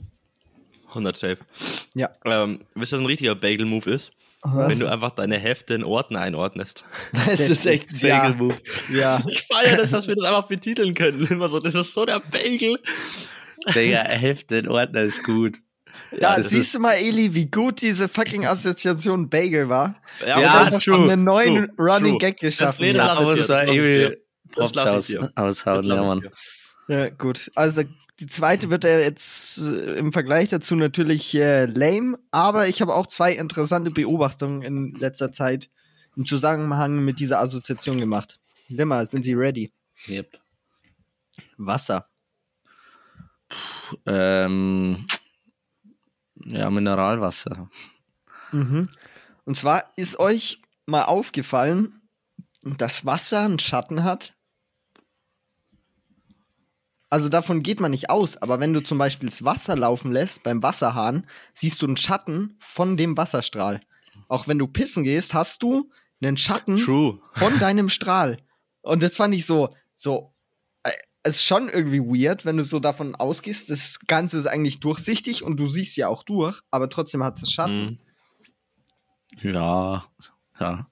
100 0.90 1.18
safe. 1.18 1.38
Ja. 1.94 2.10
Ähm, 2.24 2.62
wisst 2.74 2.94
ihr, 2.94 2.98
was 2.98 3.04
ein 3.04 3.06
richtiger 3.06 3.36
Bagel-Move 3.36 3.90
ist? 3.90 4.12
Was? 4.44 4.70
Wenn 4.70 4.80
du 4.80 4.90
einfach 4.90 5.12
deine 5.12 5.38
Hefte 5.38 5.74
in 5.74 5.84
Orten 5.84 6.16
einordnest. 6.16 6.86
Das 7.26 7.40
ist 7.40 7.66
echt 7.66 7.90
ein 7.90 8.08
ja, 8.08 8.20
Bagel-Move. 8.20 8.56
ja. 8.94 9.22
Ich 9.28 9.42
feiere 9.42 9.78
das, 9.78 9.90
dass 9.90 10.08
wir 10.08 10.16
das 10.16 10.26
einfach 10.26 10.48
betiteln 10.48 10.94
können. 10.94 11.26
Immer 11.30 11.50
so, 11.50 11.60
das 11.60 11.76
ist 11.76 11.94
so 11.94 12.06
der 12.06 12.20
Bagel. 12.20 12.80
Digga, 13.74 14.00
Hälfte 14.00 14.58
in 14.58 14.68
Ordner 14.68 15.02
ist 15.02 15.24
gut. 15.24 15.60
Da 16.20 16.38
das 16.38 16.50
siehst 16.50 16.76
du 16.76 16.80
mal, 16.80 16.94
Eli, 16.94 17.34
wie 17.34 17.50
gut 17.50 17.82
diese 17.82 18.08
fucking 18.08 18.46
Assoziation 18.46 19.30
Bagel 19.30 19.68
war. 19.70 19.96
Ja, 20.26 20.40
Ja, 20.40 20.70
true, 20.70 20.82
schon 20.82 21.10
einen 21.10 21.24
neuen 21.24 21.76
true, 21.76 21.92
Running 21.94 22.20
true. 22.20 22.30
Gag 22.30 22.40
geschaffen. 22.40 22.94
das 22.94 22.96
ja. 22.96 23.18
war 23.18 23.76
das. 23.76 23.98
Props 24.52 24.78
aus, 24.78 25.16
aushauen, 25.36 25.88
Das 25.88 25.98
ja, 25.98 26.04
Mann. 26.04 26.30
ja, 26.88 27.10
gut. 27.10 27.52
Also 27.56 27.84
die 28.20 28.28
zweite 28.28 28.70
wird 28.70 28.84
ja 28.84 28.98
jetzt 29.00 29.68
äh, 29.68 29.98
im 29.98 30.12
Vergleich 30.12 30.50
dazu 30.50 30.76
natürlich 30.76 31.36
äh, 31.36 31.66
lame, 31.66 32.18
aber 32.32 32.68
ich 32.68 32.82
habe 32.82 32.96
auch 32.96 33.08
zwei 33.08 33.34
interessante 33.34 33.92
Beobachtungen 33.92 34.62
in 34.62 34.94
letzter 34.94 35.32
Zeit 35.32 35.70
im 36.16 36.26
Zusammenhang 36.26 37.04
mit 37.04 37.20
dieser 37.20 37.40
Assoziation 37.40 38.00
gemacht. 38.00 38.40
Limmer, 38.70 39.06
sind 39.06 39.24
Sie 39.24 39.34
ready? 39.34 39.72
Yep. 40.08 40.40
Wasser. 41.58 42.08
Ähm, 44.06 45.06
ja, 46.46 46.70
Mineralwasser. 46.70 47.70
Mhm. 48.52 48.90
Und 49.46 49.56
zwar 49.56 49.92
ist 49.96 50.20
euch 50.20 50.62
mal 50.86 51.04
aufgefallen, 51.04 52.02
dass 52.64 53.06
Wasser 53.06 53.42
einen 53.42 53.60
Schatten 53.60 54.04
hat? 54.04 54.36
Also 57.10 57.30
davon 57.30 57.64
geht 57.64 57.80
man 57.80 57.92
nicht 57.92 58.10
aus, 58.10 58.36
aber 58.38 58.60
wenn 58.60 58.74
du 58.74 58.82
zum 58.82 58.98
Beispiel 58.98 59.30
das 59.30 59.46
Wasser 59.46 59.78
laufen 59.78 60.12
lässt 60.12 60.44
beim 60.44 60.62
Wasserhahn, 60.62 61.26
siehst 61.54 61.82
du 61.82 61.86
einen 61.88 61.96
Schatten 61.96 62.58
von 62.60 62.98
dem 62.98 63.16
Wasserstrahl. 63.16 63.80
Auch 64.28 64.48
wenn 64.48 64.60
du 64.60 64.68
pissen 64.68 65.04
gehst, 65.04 65.34
hast 65.34 65.64
du 65.64 65.90
einen 66.22 66.36
Schatten 66.36 66.76
True. 66.76 67.20
von 67.34 67.58
deinem 67.60 67.88
Strahl. 67.88 68.38
Und 68.82 69.04
das 69.04 69.16
fand 69.16 69.34
ich 69.36 69.46
so, 69.46 69.70
so, 69.96 70.34
ist 71.28 71.44
schon 71.46 71.70
irgendwie 71.70 72.00
weird, 72.00 72.46
wenn 72.46 72.58
du 72.58 72.64
so 72.64 72.80
davon 72.80 73.16
ausgehst, 73.16 73.70
das 73.70 74.00
Ganze 74.08 74.38
ist 74.38 74.48
eigentlich 74.48 74.80
durchsichtig 74.80 75.44
und 75.44 75.58
du 75.58 75.68
siehst 75.68 75.96
ja 75.98 76.08
auch 76.08 76.24
durch, 76.24 76.60
aber 76.72 76.90
trotzdem 76.90 77.24
hat 77.24 77.38
es 77.38 77.52
Schatten. 77.52 78.00
Mhm. 79.42 79.50
Ja, 79.54 80.06
ja. 80.60 80.88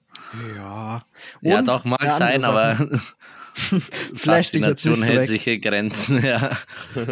Ja. 0.54 1.02
Ja, 1.40 1.58
Und 1.58 1.68
doch, 1.68 1.84
mag 1.84 2.12
sein, 2.12 2.44
aber 2.44 2.76
Faszination 4.14 5.02
hält 5.02 5.28
sich 5.28 5.44
Grenzen, 5.62 6.24
ja. 6.24 6.56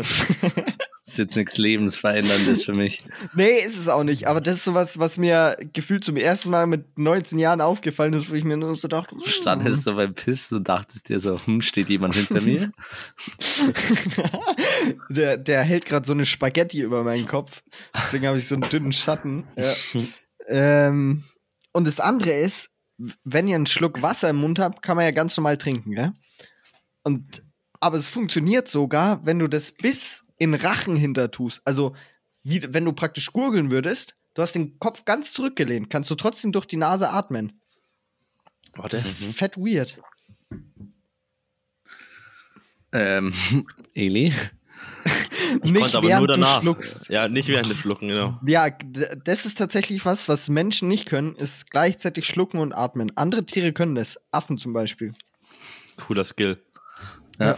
ist 1.06 1.18
jetzt 1.18 1.36
nichts 1.36 1.58
Lebensveränderndes 1.58 2.64
für 2.64 2.72
mich. 2.72 3.02
Nee, 3.34 3.58
ist 3.58 3.78
es 3.78 3.88
auch 3.88 4.04
nicht. 4.04 4.26
Aber 4.26 4.40
das 4.40 4.56
ist 4.56 4.64
sowas, 4.64 4.98
was 4.98 5.18
mir 5.18 5.56
gefühlt 5.72 6.04
zum 6.04 6.16
ersten 6.16 6.50
Mal 6.50 6.66
mit 6.66 6.98
19 6.98 7.38
Jahren 7.38 7.60
aufgefallen 7.60 8.14
ist, 8.14 8.30
wo 8.30 8.34
ich 8.34 8.44
mir 8.44 8.56
nur 8.56 8.74
so 8.76 8.88
dachte, 8.88 9.14
hm. 9.16 9.22
Standest 9.24 9.86
du 9.86 9.94
beim 9.94 10.14
Pissen 10.14 10.58
und 10.58 10.68
dachtest 10.68 11.08
dir 11.08 11.20
so, 11.20 11.38
hm, 11.44 11.60
steht 11.60 11.90
jemand 11.90 12.14
hinter 12.14 12.40
mir? 12.40 12.72
der, 15.10 15.36
der 15.36 15.62
hält 15.62 15.84
gerade 15.84 16.06
so 16.06 16.12
eine 16.12 16.24
Spaghetti 16.24 16.80
über 16.80 17.04
meinen 17.04 17.26
Kopf. 17.26 17.62
Deswegen 17.94 18.26
habe 18.26 18.38
ich 18.38 18.48
so 18.48 18.54
einen 18.54 18.68
dünnen 18.70 18.92
Schatten. 18.92 19.44
Ja. 19.56 19.74
ähm, 20.46 21.24
und 21.72 21.86
das 21.86 22.00
andere 22.00 22.32
ist, 22.32 22.70
wenn 23.24 23.48
ihr 23.48 23.56
einen 23.56 23.66
Schluck 23.66 24.00
Wasser 24.00 24.30
im 24.30 24.36
Mund 24.36 24.58
habt, 24.58 24.82
kann 24.82 24.96
man 24.96 25.04
ja 25.04 25.10
ganz 25.10 25.36
normal 25.36 25.58
trinken, 25.58 25.94
gell? 25.94 26.12
Und 27.02 27.42
aber 27.80 27.98
es 27.98 28.08
funktioniert 28.08 28.68
sogar, 28.68 29.26
wenn 29.26 29.38
du 29.38 29.46
das 29.46 29.72
bis 29.72 30.23
in 30.38 30.54
Rachen 30.54 30.96
hinter 30.96 31.30
tust. 31.30 31.62
Also, 31.64 31.94
wie, 32.42 32.62
wenn 32.72 32.84
du 32.84 32.92
praktisch 32.92 33.32
gurgeln 33.32 33.70
würdest, 33.70 34.16
du 34.34 34.42
hast 34.42 34.54
den 34.54 34.78
Kopf 34.78 35.04
ganz 35.04 35.32
zurückgelehnt, 35.32 35.90
kannst 35.90 36.10
du 36.10 36.14
trotzdem 36.14 36.52
durch 36.52 36.66
die 36.66 36.76
Nase 36.76 37.10
atmen. 37.10 37.60
Warte. 38.74 38.96
Das 38.96 39.06
ist 39.06 39.36
fett 39.36 39.56
weird. 39.56 39.98
ähm, 42.92 43.32
Eli? 43.94 44.32
Ich 45.62 45.70
Nicht 45.70 45.82
konnte 45.82 45.98
aber 45.98 46.08
während 46.08 46.26
nur 46.26 46.34
danach. 46.36 46.56
du 46.56 46.62
schluckst. 46.62 47.08
Ja, 47.10 47.28
nicht 47.28 47.48
während 47.48 47.70
des 47.70 47.78
Schlucken, 47.78 48.08
genau. 48.08 48.38
Ja, 48.44 48.70
das 48.70 49.44
ist 49.46 49.56
tatsächlich 49.58 50.04
was, 50.04 50.28
was 50.28 50.48
Menschen 50.48 50.88
nicht 50.88 51.06
können, 51.06 51.36
ist 51.36 51.70
gleichzeitig 51.70 52.26
schlucken 52.26 52.58
und 52.58 52.72
atmen. 52.72 53.12
Andere 53.14 53.44
Tiere 53.46 53.72
können 53.72 53.94
das. 53.94 54.18
Affen 54.32 54.58
zum 54.58 54.72
Beispiel. 54.72 55.14
Cooler 55.96 56.24
Skill. 56.24 56.60
Ja. 57.38 57.56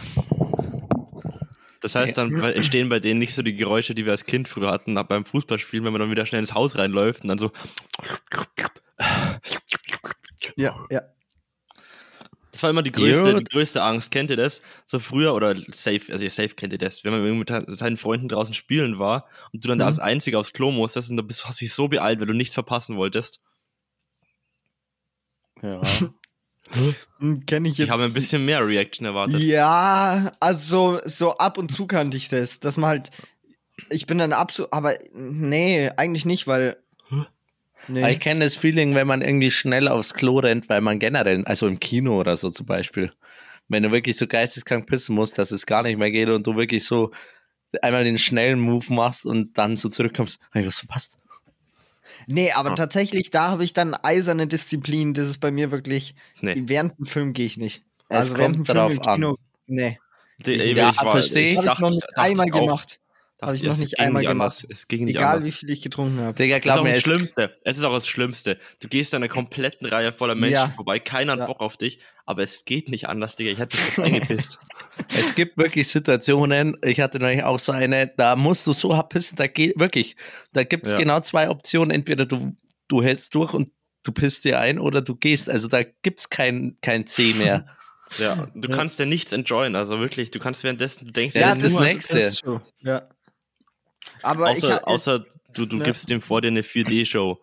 Das 1.93 1.95
heißt, 1.95 2.17
dann 2.17 2.33
entstehen 2.43 2.89
bei 2.89 2.99
denen 2.99 3.19
nicht 3.19 3.33
so 3.33 3.41
die 3.41 3.55
Geräusche, 3.55 3.95
die 3.95 4.03
wir 4.05 4.11
als 4.11 4.25
Kind 4.25 4.47
früher 4.49 4.69
hatten, 4.71 4.95
beim 5.07 5.23
Fußballspielen, 5.25 5.85
wenn 5.85 5.93
man 5.93 6.01
dann 6.01 6.11
wieder 6.11 6.25
schnell 6.25 6.39
ins 6.39 6.53
Haus 6.53 6.77
reinläuft 6.77 7.21
und 7.21 7.29
dann 7.29 7.37
so. 7.37 7.51
Ja, 10.57 10.75
ja. 10.89 11.01
Das 12.51 12.63
war 12.63 12.71
immer 12.71 12.81
die 12.81 12.91
größte, 12.91 13.35
die 13.35 13.43
größte 13.43 13.83
Angst. 13.83 14.09
Kennt 14.09 14.31
ihr 14.31 14.35
das? 14.35 14.61
So 14.85 14.99
früher 14.99 15.35
oder 15.35 15.55
safe, 15.71 16.11
also 16.11 16.23
ihr 16.23 16.31
safe 16.31 16.55
kennt 16.55 16.73
ihr 16.73 16.79
das, 16.79 17.03
wenn 17.03 17.11
man 17.13 17.39
mit 17.39 17.77
seinen 17.77 17.97
Freunden 17.97 18.27
draußen 18.27 18.53
spielen 18.53 18.97
war 18.99 19.27
und 19.53 19.63
du 19.63 19.67
dann 19.67 19.77
Mhm. 19.77 19.83
als 19.83 19.99
Einziger 19.99 20.39
aufs 20.39 20.53
Klo 20.53 20.71
musstest 20.71 21.09
und 21.11 21.17
du 21.17 21.23
bist, 21.23 21.47
hast 21.47 21.61
dich 21.61 21.71
so 21.73 21.87
beeilt, 21.87 22.19
weil 22.19 22.25
du 22.27 22.33
nichts 22.33 22.55
verpassen 22.55 22.97
wolltest. 22.97 23.41
Ja. 25.61 25.81
Hm, 27.19 27.45
Kenn 27.45 27.65
ich 27.65 27.73
Ich 27.73 27.77
jetzt. 27.79 27.89
habe 27.89 28.03
ein 28.03 28.13
bisschen 28.13 28.45
mehr 28.45 28.65
Reaction 28.65 29.05
erwartet. 29.05 29.41
Ja, 29.41 30.31
also 30.39 30.99
so 31.05 31.37
ab 31.37 31.57
und 31.57 31.73
zu 31.73 31.87
kannte 31.87 32.17
ich 32.17 32.29
das, 32.29 32.59
dass 32.59 32.77
man 32.77 32.89
halt. 32.89 33.11
Ich 33.89 34.05
bin 34.05 34.17
dann 34.17 34.33
absolut. 34.33 34.73
Aber 34.73 34.97
nee, 35.13 35.89
eigentlich 35.97 36.25
nicht, 36.25 36.47
weil. 36.47 36.77
Nee. 37.89 38.11
Ich 38.11 38.19
kenne 38.19 38.43
das 38.43 38.55
Feeling, 38.55 38.95
wenn 38.95 39.07
man 39.07 39.21
irgendwie 39.21 39.49
schnell 39.49 39.87
aufs 39.87 40.13
Klo 40.13 40.39
rennt, 40.39 40.67
weil 40.67 40.81
man 40.81 40.99
generell, 40.99 41.45
also 41.45 41.67
im 41.67 41.79
Kino 41.79 42.19
oder 42.19 42.35
so 42.35 42.49
zum 42.49 42.65
Beispiel, 42.65 43.13
wenn 43.69 43.81
du 43.83 43.91
wirklich 43.93 44.17
so 44.17 44.27
geisteskrank 44.27 44.87
pissen 44.87 45.15
musst, 45.15 45.37
dass 45.37 45.51
es 45.51 45.65
gar 45.65 45.83
nicht 45.83 45.97
mehr 45.97 46.11
geht 46.11 46.27
und 46.27 46.45
du 46.45 46.57
wirklich 46.57 46.83
so 46.83 47.11
einmal 47.81 48.03
den 48.03 48.17
schnellen 48.17 48.59
Move 48.59 48.93
machst 48.93 49.25
und 49.25 49.57
dann 49.57 49.77
so 49.77 49.87
zurückkommst, 49.87 50.37
hab 50.51 50.61
ich 50.61 50.67
was 50.67 50.79
verpasst. 50.79 51.19
Nee, 52.25 52.51
aber 52.51 52.71
Ah. 52.71 52.75
tatsächlich, 52.75 53.29
da 53.29 53.49
habe 53.49 53.63
ich 53.63 53.73
dann 53.73 53.93
eiserne 53.93 54.47
Disziplin. 54.47 55.13
Das 55.13 55.27
ist 55.27 55.37
bei 55.39 55.51
mir 55.51 55.71
wirklich. 55.71 56.15
Nee. 56.41 56.63
Während 56.65 56.97
dem 56.97 57.05
Film 57.05 57.33
gehe 57.33 57.45
ich 57.45 57.57
nicht. 57.57 57.83
Es 58.09 58.17
also 58.17 58.37
während 58.37 58.55
dem 58.55 58.65
kommt 58.65 58.77
drauf 58.99 59.07
an. 59.07 59.35
Nee. 59.67 59.99
Die- 60.45 60.51
Ja, 60.53 60.89
ich 60.89 61.01
war- 61.01 61.11
versteh 61.11 61.51
ich. 61.51 61.57
Habe 61.57 61.67
ich 61.67 61.79
noch 61.79 61.89
nicht 61.89 62.03
einmal 62.17 62.47
auch, 62.51 62.59
gemacht. 62.59 62.99
Habe 63.41 63.55
ich 63.55 63.61
noch 63.63 63.73
es 63.73 63.79
nicht 63.79 63.97
ging 63.97 64.05
einmal 64.05 64.23
gemacht. 64.23 64.65
Es 64.69 64.87
ging 64.87 65.05
nicht 65.05 65.15
Egal, 65.15 65.35
anders. 65.35 65.43
wie 65.45 65.51
viel 65.51 65.69
ich 65.69 65.81
getrunken 65.83 66.19
habe. 66.19 66.33
Digga, 66.33 66.55
Das 66.55 66.57
ist 66.57 66.63
glaub 66.63 66.79
auch 66.79 66.83
mir, 66.83 66.89
das 66.89 66.97
es, 66.99 67.03
Schlimmste. 67.03 67.55
Es 67.63 67.77
ist 67.77 67.83
auch 67.83 67.93
das 67.93 68.07
Schlimmste. 68.07 68.57
Du 68.79 68.87
gehst 68.87 69.13
an 69.13 69.21
einer 69.21 69.29
kompletten 69.31 69.87
Reihe 69.87 70.11
voller 70.11 70.33
Menschen 70.35 70.53
Ja. 70.53 70.67
vorbei, 70.75 70.99
keiner 70.99 71.33
hat 71.33 71.39
Ja. 71.41 71.45
Bock 71.45 71.59
auf 71.59 71.77
dich, 71.77 71.99
aber 72.27 72.43
es 72.43 72.65
geht 72.65 72.89
nicht 72.89 73.09
anders, 73.09 73.35
Digga. 73.37 73.51
Ich 73.51 73.57
hätte 73.57 73.77
mich 73.77 73.97
eingepisst. 73.99 74.59
es 75.09 75.33
gibt 75.33 75.57
wirklich 75.57 75.87
Situationen, 75.87 76.77
ich 76.83 76.99
hatte 76.99 77.17
neulich 77.19 77.43
auch 77.43 77.57
so 77.57 77.71
eine, 77.71 78.07
da 78.15 78.35
musst 78.35 78.67
du 78.67 78.73
so 78.73 78.95
hart 78.95 79.09
pissen, 79.09 79.37
da 79.37 79.47
geht 79.47 79.79
wirklich, 79.79 80.15
da 80.53 80.63
gibt 80.63 80.85
es 80.85 80.91
Ja. 80.93 80.99
genau 80.99 81.19
zwei 81.21 81.49
Optionen, 81.49 81.89
entweder 81.91 82.25
du, 82.25 82.55
du 82.87 83.01
hältst 83.01 83.33
durch 83.33 83.53
und 83.53 83.71
du 84.03 84.11
pisst 84.11 84.45
dir 84.45 84.59
ein 84.59 84.77
oder 84.77 85.01
du 85.01 85.15
gehst, 85.15 85.49
also 85.49 85.67
da 85.67 85.83
gibt 85.83 86.19
es 86.19 86.29
kein, 86.29 86.77
kein 86.81 87.07
C 87.07 87.33
mehr. 87.33 87.65
Ja, 88.19 88.47
du 88.55 88.69
Ja. 88.69 88.75
kannst 88.75 88.99
ja 88.99 89.05
nichts 89.05 89.33
enjoyen, 89.33 89.75
also 89.75 89.99
wirklich, 89.99 90.31
du 90.31 90.39
kannst 90.39 90.63
währenddessen, 90.63 91.07
du 91.07 91.11
denkst, 91.11 91.35
Ja, 91.35 91.41
ja, 91.41 91.47
das 91.49 91.57
ist 91.63 91.75
das 91.77 91.83
Nächste. 91.93 92.17
ist 92.17 92.35
so. 92.37 92.61
Ja. 92.79 93.09
Aber 94.21 94.49
ich, 94.51 94.63
außer, 94.63 94.75
ha- 94.75 94.83
außer 94.85 95.25
du, 95.53 95.65
du 95.65 95.77
Ja. 95.79 95.83
gibst 95.83 96.09
dem 96.09 96.21
vor 96.21 96.39
dir 96.39 96.47
eine 96.47 96.61
4D-Show. 96.61 97.37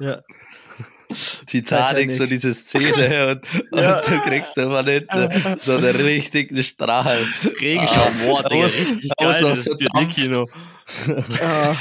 ja. 0.00 0.22
Titanic, 1.46 2.10
so 2.12 2.26
diese 2.26 2.54
Szene 2.54 3.40
und, 3.52 3.72
und 3.72 3.80
ja. 3.80 4.00
du 4.00 4.20
kriegst 4.20 4.56
immer 4.58 4.82
nicht 4.82 5.06
so 5.60 5.76
einen 5.76 5.96
richtigen 5.96 6.62
Strahl. 6.62 7.26
Regenschirm, 7.60 8.14
ah, 8.34 8.48
Digga, 8.48 8.66
richtig 8.66 9.10
geil, 9.18 9.42
das 9.42 9.64
so 9.64 9.76
Kino. 10.08 10.46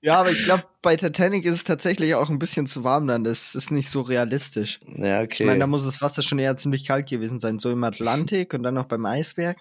ja, 0.00 0.20
aber 0.20 0.30
ich 0.30 0.44
glaube, 0.44 0.64
bei 0.80 0.96
Titanic 0.96 1.44
ist 1.44 1.56
es 1.56 1.64
tatsächlich 1.64 2.14
auch 2.14 2.30
ein 2.30 2.38
bisschen 2.38 2.66
zu 2.66 2.82
warm 2.82 3.06
dann. 3.06 3.24
Das 3.24 3.54
ist 3.54 3.70
nicht 3.70 3.90
so 3.90 4.00
realistisch. 4.00 4.80
Ja, 4.96 5.20
okay. 5.20 5.42
Ich 5.42 5.46
meine, 5.46 5.60
da 5.60 5.66
muss 5.66 5.84
das 5.84 6.00
Wasser 6.00 6.22
schon 6.22 6.38
eher 6.38 6.56
ziemlich 6.56 6.86
kalt 6.86 7.08
gewesen 7.08 7.40
sein. 7.40 7.58
So 7.58 7.70
im 7.70 7.84
Atlantik 7.84 8.54
und 8.54 8.62
dann 8.62 8.74
noch 8.74 8.86
beim 8.86 9.04
Eisberg. 9.04 9.58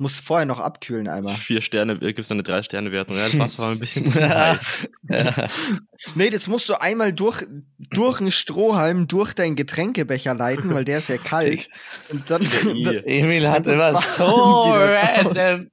Musst 0.00 0.24
vorher 0.24 0.46
noch 0.46 0.60
abkühlen 0.60 1.08
einmal. 1.08 1.34
Vier 1.34 1.60
Sterne, 1.60 1.98
gibt 1.98 2.18
es 2.18 2.30
eine 2.30 2.42
Drei-Sterne-Wertung. 2.42 3.18
Ja, 3.18 3.28
das 3.28 3.38
Wasser 3.38 3.62
war 3.64 3.70
ein 3.72 3.78
bisschen 3.78 4.06
zu 4.10 4.18
ja. 4.18 4.58
Nee, 6.14 6.30
das 6.30 6.48
musst 6.48 6.70
du 6.70 6.80
einmal 6.80 7.12
durch, 7.12 7.44
durch 7.76 8.18
einen 8.18 8.32
Strohhalm 8.32 9.08
durch 9.08 9.34
deinen 9.34 9.56
Getränkebecher 9.56 10.32
leiten, 10.32 10.72
weil 10.72 10.86
der 10.86 10.98
ist 10.98 11.10
ja 11.10 11.18
kalt. 11.18 11.68
Und 12.08 12.30
dann, 12.30 12.46
Emil 13.04 13.46
hat 13.46 13.66
immer 13.66 14.00
so 14.00 14.72
random 14.72 15.70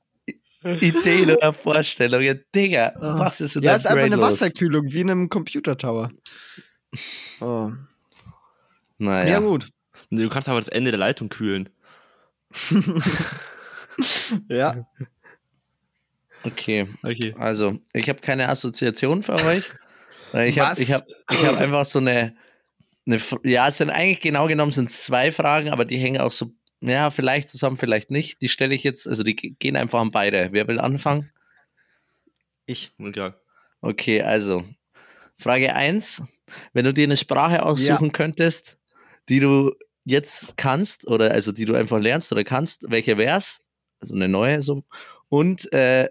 Ideen 0.82 1.32
oder 1.32 1.54
Vorstellungen. 1.54 2.44
Digga, 2.54 2.96
oh. 2.98 3.20
was 3.20 3.40
ist 3.40 3.56
denn 3.56 3.63
Ja, 3.63 3.76
ist 3.76 3.88
einfach 3.88 4.04
eine 4.04 4.20
Wasserkühlung, 4.20 4.92
wie 4.92 5.00
in 5.00 5.10
einem 5.10 5.30
Computer-Tower. 5.30 6.12
Oh. 7.40 7.72
Naja. 8.98 9.30
Ja, 9.30 9.40
gut. 9.40 9.70
Du 10.10 10.28
kannst 10.28 10.50
aber 10.50 10.60
das 10.60 10.68
Ende 10.68 10.92
der 10.92 11.00
Leitung 11.00 11.30
kühlen. 11.30 11.70
Ja. 14.50 14.88
Okay. 16.44 16.88
okay. 17.04 17.34
Also, 17.38 17.78
ich 17.94 18.10
habe 18.10 18.20
keine 18.20 18.50
Assoziation 18.50 19.24
für 19.24 19.36
euch. 19.36 19.64
Ich 20.34 20.60
habe 20.60 20.80
ich 20.82 20.92
hab, 20.92 21.04
ich 21.32 21.46
hab 21.46 21.58
einfach 21.58 21.86
so 21.86 22.00
eine, 22.00 22.36
eine. 23.06 23.20
Ja, 23.44 23.68
es 23.68 23.78
sind 23.78 23.90
eigentlich 23.90 24.22
genau 24.22 24.48
genommen 24.48 24.72
sind 24.72 24.90
zwei 24.92 25.32
Fragen, 25.32 25.70
aber 25.70 25.86
die 25.86 25.98
hängen 25.98 26.22
auch 26.22 26.32
so. 26.32 26.52
Ja, 26.80 27.10
vielleicht 27.10 27.50
zusammen, 27.50 27.78
vielleicht 27.78 28.12
nicht. 28.12 28.42
Die 28.42 28.50
stelle 28.50 28.76
ich 28.76 28.84
jetzt, 28.84 29.08
also 29.08 29.24
die 29.24 29.36
gehen 29.36 29.76
einfach 29.76 30.00
an 30.00 30.12
beide. 30.12 30.50
Wer 30.52 30.68
will 30.68 30.80
anfangen? 30.80 31.32
Ich. 32.68 32.92
Ja. 33.16 33.34
Okay, 33.82 34.22
also 34.22 34.64
Frage 35.40 35.74
1. 35.74 36.22
Wenn 36.74 36.86
du 36.86 36.94
dir 36.94 37.06
eine 37.06 37.18
Sprache 37.18 37.64
aussuchen 37.64 38.06
ja. 38.06 38.12
könntest, 38.12 38.78
die 39.28 39.40
du 39.40 39.74
jetzt 40.06 40.56
kannst, 40.56 41.08
oder 41.08 41.32
also 41.32 41.52
die 41.52 41.66
du 41.66 41.74
einfach 41.74 42.00
lernst 42.00 42.32
oder 42.32 42.44
kannst, 42.44 42.90
welche 42.90 43.18
wär's? 43.18 43.62
Also 44.00 44.14
eine 44.14 44.28
neue 44.28 44.62
so. 44.62 44.84
Und 45.30 45.74
äh, 45.74 46.10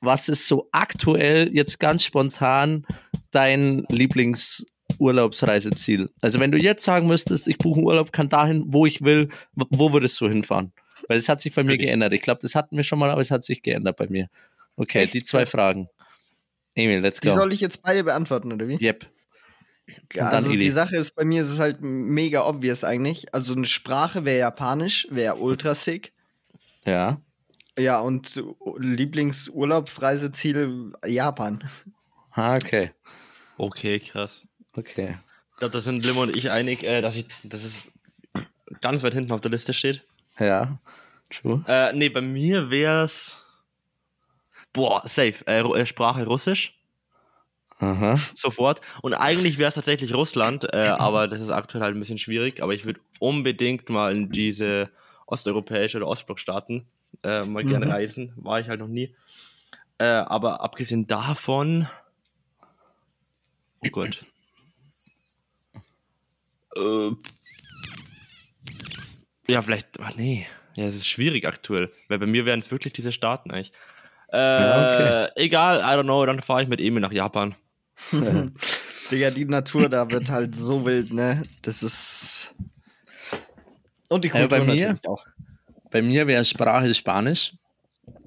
was 0.00 0.28
ist 0.28 0.46
so 0.46 0.68
aktuell 0.72 1.50
jetzt 1.54 1.80
ganz 1.80 2.04
spontan 2.04 2.86
dein 3.30 3.86
Lieblingsurlaubsreiseziel? 3.88 6.10
Also 6.20 6.38
wenn 6.40 6.52
du 6.52 6.58
jetzt 6.58 6.84
sagen 6.84 7.06
müsstest, 7.06 7.48
ich 7.48 7.56
buche 7.58 7.78
einen 7.78 7.86
Urlaub, 7.86 8.12
kann 8.12 8.28
dahin, 8.28 8.64
wo 8.66 8.84
ich 8.86 9.02
will, 9.02 9.30
wo 9.54 9.92
würdest 9.92 10.20
du 10.20 10.28
hinfahren? 10.28 10.72
Weil 11.08 11.18
es 11.18 11.28
hat 11.28 11.40
sich 11.40 11.54
bei 11.54 11.62
mir 11.62 11.78
geändert. 11.78 12.12
Ich 12.12 12.22
glaube, 12.22 12.40
das 12.42 12.54
hatten 12.54 12.76
wir 12.76 12.84
schon 12.84 12.98
mal, 12.98 13.10
aber 13.10 13.20
es 13.20 13.30
hat 13.30 13.44
sich 13.44 13.62
geändert 13.62 13.96
bei 13.96 14.08
mir. 14.08 14.28
Okay, 14.76 15.04
Echt? 15.04 15.14
die 15.14 15.22
zwei 15.22 15.46
Fragen. 15.46 15.88
Emil, 16.74 17.00
let's 17.00 17.20
go. 17.20 17.28
Die 17.28 17.34
soll 17.34 17.52
ich 17.52 17.60
jetzt 17.60 17.82
beide 17.82 18.04
beantworten, 18.04 18.52
oder 18.52 18.68
wie? 18.68 18.76
Yep. 18.76 19.06
Ja, 20.12 20.26
also 20.26 20.52
die 20.52 20.70
Sache 20.70 20.96
ist, 20.96 21.12
bei 21.12 21.24
mir 21.24 21.42
ist 21.42 21.50
es 21.50 21.60
halt 21.60 21.80
mega 21.80 22.46
obvious 22.46 22.84
eigentlich. 22.84 23.32
Also 23.32 23.54
eine 23.54 23.66
Sprache 23.66 24.24
wäre 24.24 24.40
Japanisch, 24.40 25.06
wäre 25.10 25.36
ultra 25.36 25.74
sick. 25.74 26.12
Ja. 26.84 27.20
Ja, 27.78 28.00
und 28.00 28.42
Lieblingsurlaubsreiseziel 28.78 30.94
Japan. 31.04 31.62
Ah, 32.32 32.56
okay. 32.56 32.92
Okay, 33.58 33.98
krass. 33.98 34.46
Okay. 34.74 35.18
Ich 35.52 35.58
glaube, 35.58 35.72
da 35.72 35.80
sind 35.80 36.04
Limmer 36.04 36.22
und 36.22 36.34
ich 36.36 36.50
einig, 36.50 36.82
äh, 36.84 37.00
dass, 37.00 37.16
ich, 37.16 37.26
dass 37.42 37.64
es 37.64 37.90
ganz 38.80 39.02
weit 39.02 39.14
hinten 39.14 39.32
auf 39.32 39.40
der 39.40 39.50
Liste 39.50 39.72
steht. 39.72 40.06
Ja, 40.38 40.78
true. 41.30 41.64
Äh, 41.66 41.94
nee, 41.94 42.10
bei 42.10 42.20
mir 42.20 42.70
wäre 42.70 43.04
es. 43.04 43.42
Boah, 44.72 45.02
safe. 45.06 45.46
Äh, 45.46 45.60
äh, 45.60 45.86
Sprache 45.86 46.26
Russisch. 46.26 46.74
Aha. 47.78 48.18
Sofort. 48.32 48.80
Und 49.02 49.14
eigentlich 49.14 49.58
wäre 49.58 49.68
es 49.68 49.74
tatsächlich 49.74 50.14
Russland, 50.14 50.64
äh, 50.72 50.88
aber 50.88 51.28
das 51.28 51.40
ist 51.40 51.50
aktuell 51.50 51.82
halt 51.82 51.94
ein 51.94 52.00
bisschen 52.00 52.18
schwierig. 52.18 52.62
Aber 52.62 52.74
ich 52.74 52.84
würde 52.84 53.00
unbedingt 53.18 53.88
mal 53.90 54.14
in 54.14 54.30
diese 54.30 54.90
osteuropäische 55.26 55.98
oder 55.98 56.08
Ostblockstaaten 56.08 56.86
äh, 57.22 57.44
mal 57.44 57.64
mhm. 57.64 57.68
gerne 57.68 57.88
reisen. 57.88 58.32
War 58.36 58.60
ich 58.60 58.68
halt 58.68 58.80
noch 58.80 58.88
nie. 58.88 59.14
Äh, 59.98 60.04
aber 60.04 60.60
abgesehen 60.60 61.06
davon. 61.06 61.88
Oh 63.80 63.88
Gott. 63.90 64.24
Äh, 66.76 67.10
ja, 69.48 69.62
vielleicht. 69.62 70.00
Ach 70.00 70.14
nee. 70.16 70.46
Ja, 70.74 70.84
es 70.84 70.94
ist 70.94 71.06
schwierig 71.06 71.46
aktuell. 71.46 71.90
Weil 72.08 72.18
bei 72.18 72.26
mir 72.26 72.44
wären 72.44 72.58
es 72.58 72.70
wirklich 72.70 72.92
diese 72.92 73.12
Staaten 73.12 73.50
eigentlich. 73.50 73.72
Äh, 74.32 74.38
ja, 74.38 75.24
okay. 75.24 75.32
Egal, 75.36 75.78
I 75.78 75.98
don't 75.98 76.02
know, 76.02 76.26
dann 76.26 76.42
fahre 76.42 76.62
ich 76.62 76.68
mit 76.68 76.80
Emil 76.80 77.00
nach 77.00 77.12
Japan. 77.12 77.54
Digga, 79.10 79.30
die 79.30 79.44
Natur 79.44 79.88
da 79.88 80.10
wird 80.10 80.30
halt 80.30 80.54
so 80.54 80.84
wild, 80.84 81.12
ne? 81.12 81.44
Das 81.62 81.82
ist. 81.82 82.54
Und 84.08 84.24
die 84.24 84.28
Kultur 84.28 84.58
ja, 84.58 84.64
bei 84.64 84.74
mir, 84.74 84.96
auch. 85.06 85.24
Bei 85.96 86.02
mir 86.02 86.26
wäre 86.26 86.44
Sprache 86.44 86.92
Spanisch, 86.92 87.54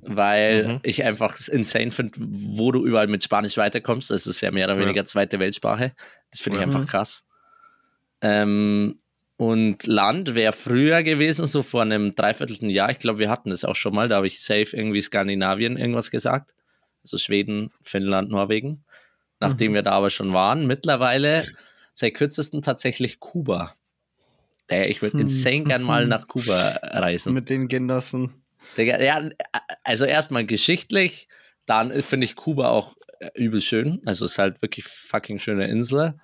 weil 0.01 0.67
mhm. 0.67 0.79
ich 0.81 1.03
einfach 1.03 1.37
insane 1.49 1.91
finde, 1.91 2.13
wo 2.17 2.71
du 2.71 2.83
überall 2.83 3.05
mit 3.05 3.23
Spanisch 3.23 3.57
weiterkommst. 3.57 4.09
Das 4.09 4.25
ist 4.25 4.41
ja 4.41 4.49
mehr 4.49 4.65
oder 4.65 4.79
weniger 4.79 5.05
zweite 5.05 5.37
Weltsprache. 5.37 5.93
Das 6.31 6.39
finde 6.39 6.57
ich 6.57 6.65
mhm. 6.65 6.71
einfach 6.73 6.89
krass. 6.89 7.25
Ähm, 8.21 8.97
und 9.37 9.85
Land 9.85 10.33
wäre 10.33 10.51
früher 10.51 11.03
gewesen, 11.03 11.45
so 11.45 11.61
vor 11.61 11.83
einem 11.83 12.15
dreiviertelten 12.15 12.71
Jahr. 12.71 12.89
Ich 12.89 12.97
glaube, 12.97 13.19
wir 13.19 13.29
hatten 13.29 13.51
das 13.51 13.63
auch 13.63 13.75
schon 13.75 13.93
mal. 13.93 14.07
Da 14.07 14.15
habe 14.15 14.25
ich 14.25 14.41
safe 14.41 14.75
irgendwie 14.75 15.01
Skandinavien 15.01 15.77
irgendwas 15.77 16.09
gesagt. 16.09 16.55
Also 17.03 17.19
Schweden, 17.19 17.71
Finnland, 17.83 18.31
Norwegen. 18.31 18.83
Nachdem 19.39 19.73
mhm. 19.73 19.75
wir 19.75 19.83
da 19.83 19.91
aber 19.91 20.09
schon 20.09 20.33
waren. 20.33 20.65
Mittlerweile 20.65 21.45
seit 21.93 22.15
kürzesten 22.15 22.63
tatsächlich 22.63 23.19
Kuba. 23.19 23.75
Ey, 24.69 24.87
ich 24.89 25.01
würde 25.01 25.13
hm. 25.13 25.21
insane 25.21 25.63
gern 25.63 25.83
mal 25.83 26.05
nach 26.07 26.27
Kuba 26.27 26.79
reisen. 26.83 27.33
Mit 27.33 27.49
den 27.49 27.67
Genossen. 27.67 28.43
Ja, 28.77 29.29
also 29.83 30.05
erstmal 30.05 30.45
geschichtlich, 30.45 31.27
dann 31.65 31.91
finde 32.01 32.25
ich 32.25 32.35
Kuba 32.35 32.69
auch 32.69 32.95
äh, 33.19 33.29
übel 33.35 33.61
schön. 33.61 34.01
Also 34.05 34.25
es 34.25 34.33
ist 34.33 34.37
halt 34.37 34.61
wirklich 34.61 34.85
fucking 34.85 35.39
schöne 35.39 35.67
Insel. 35.67 36.15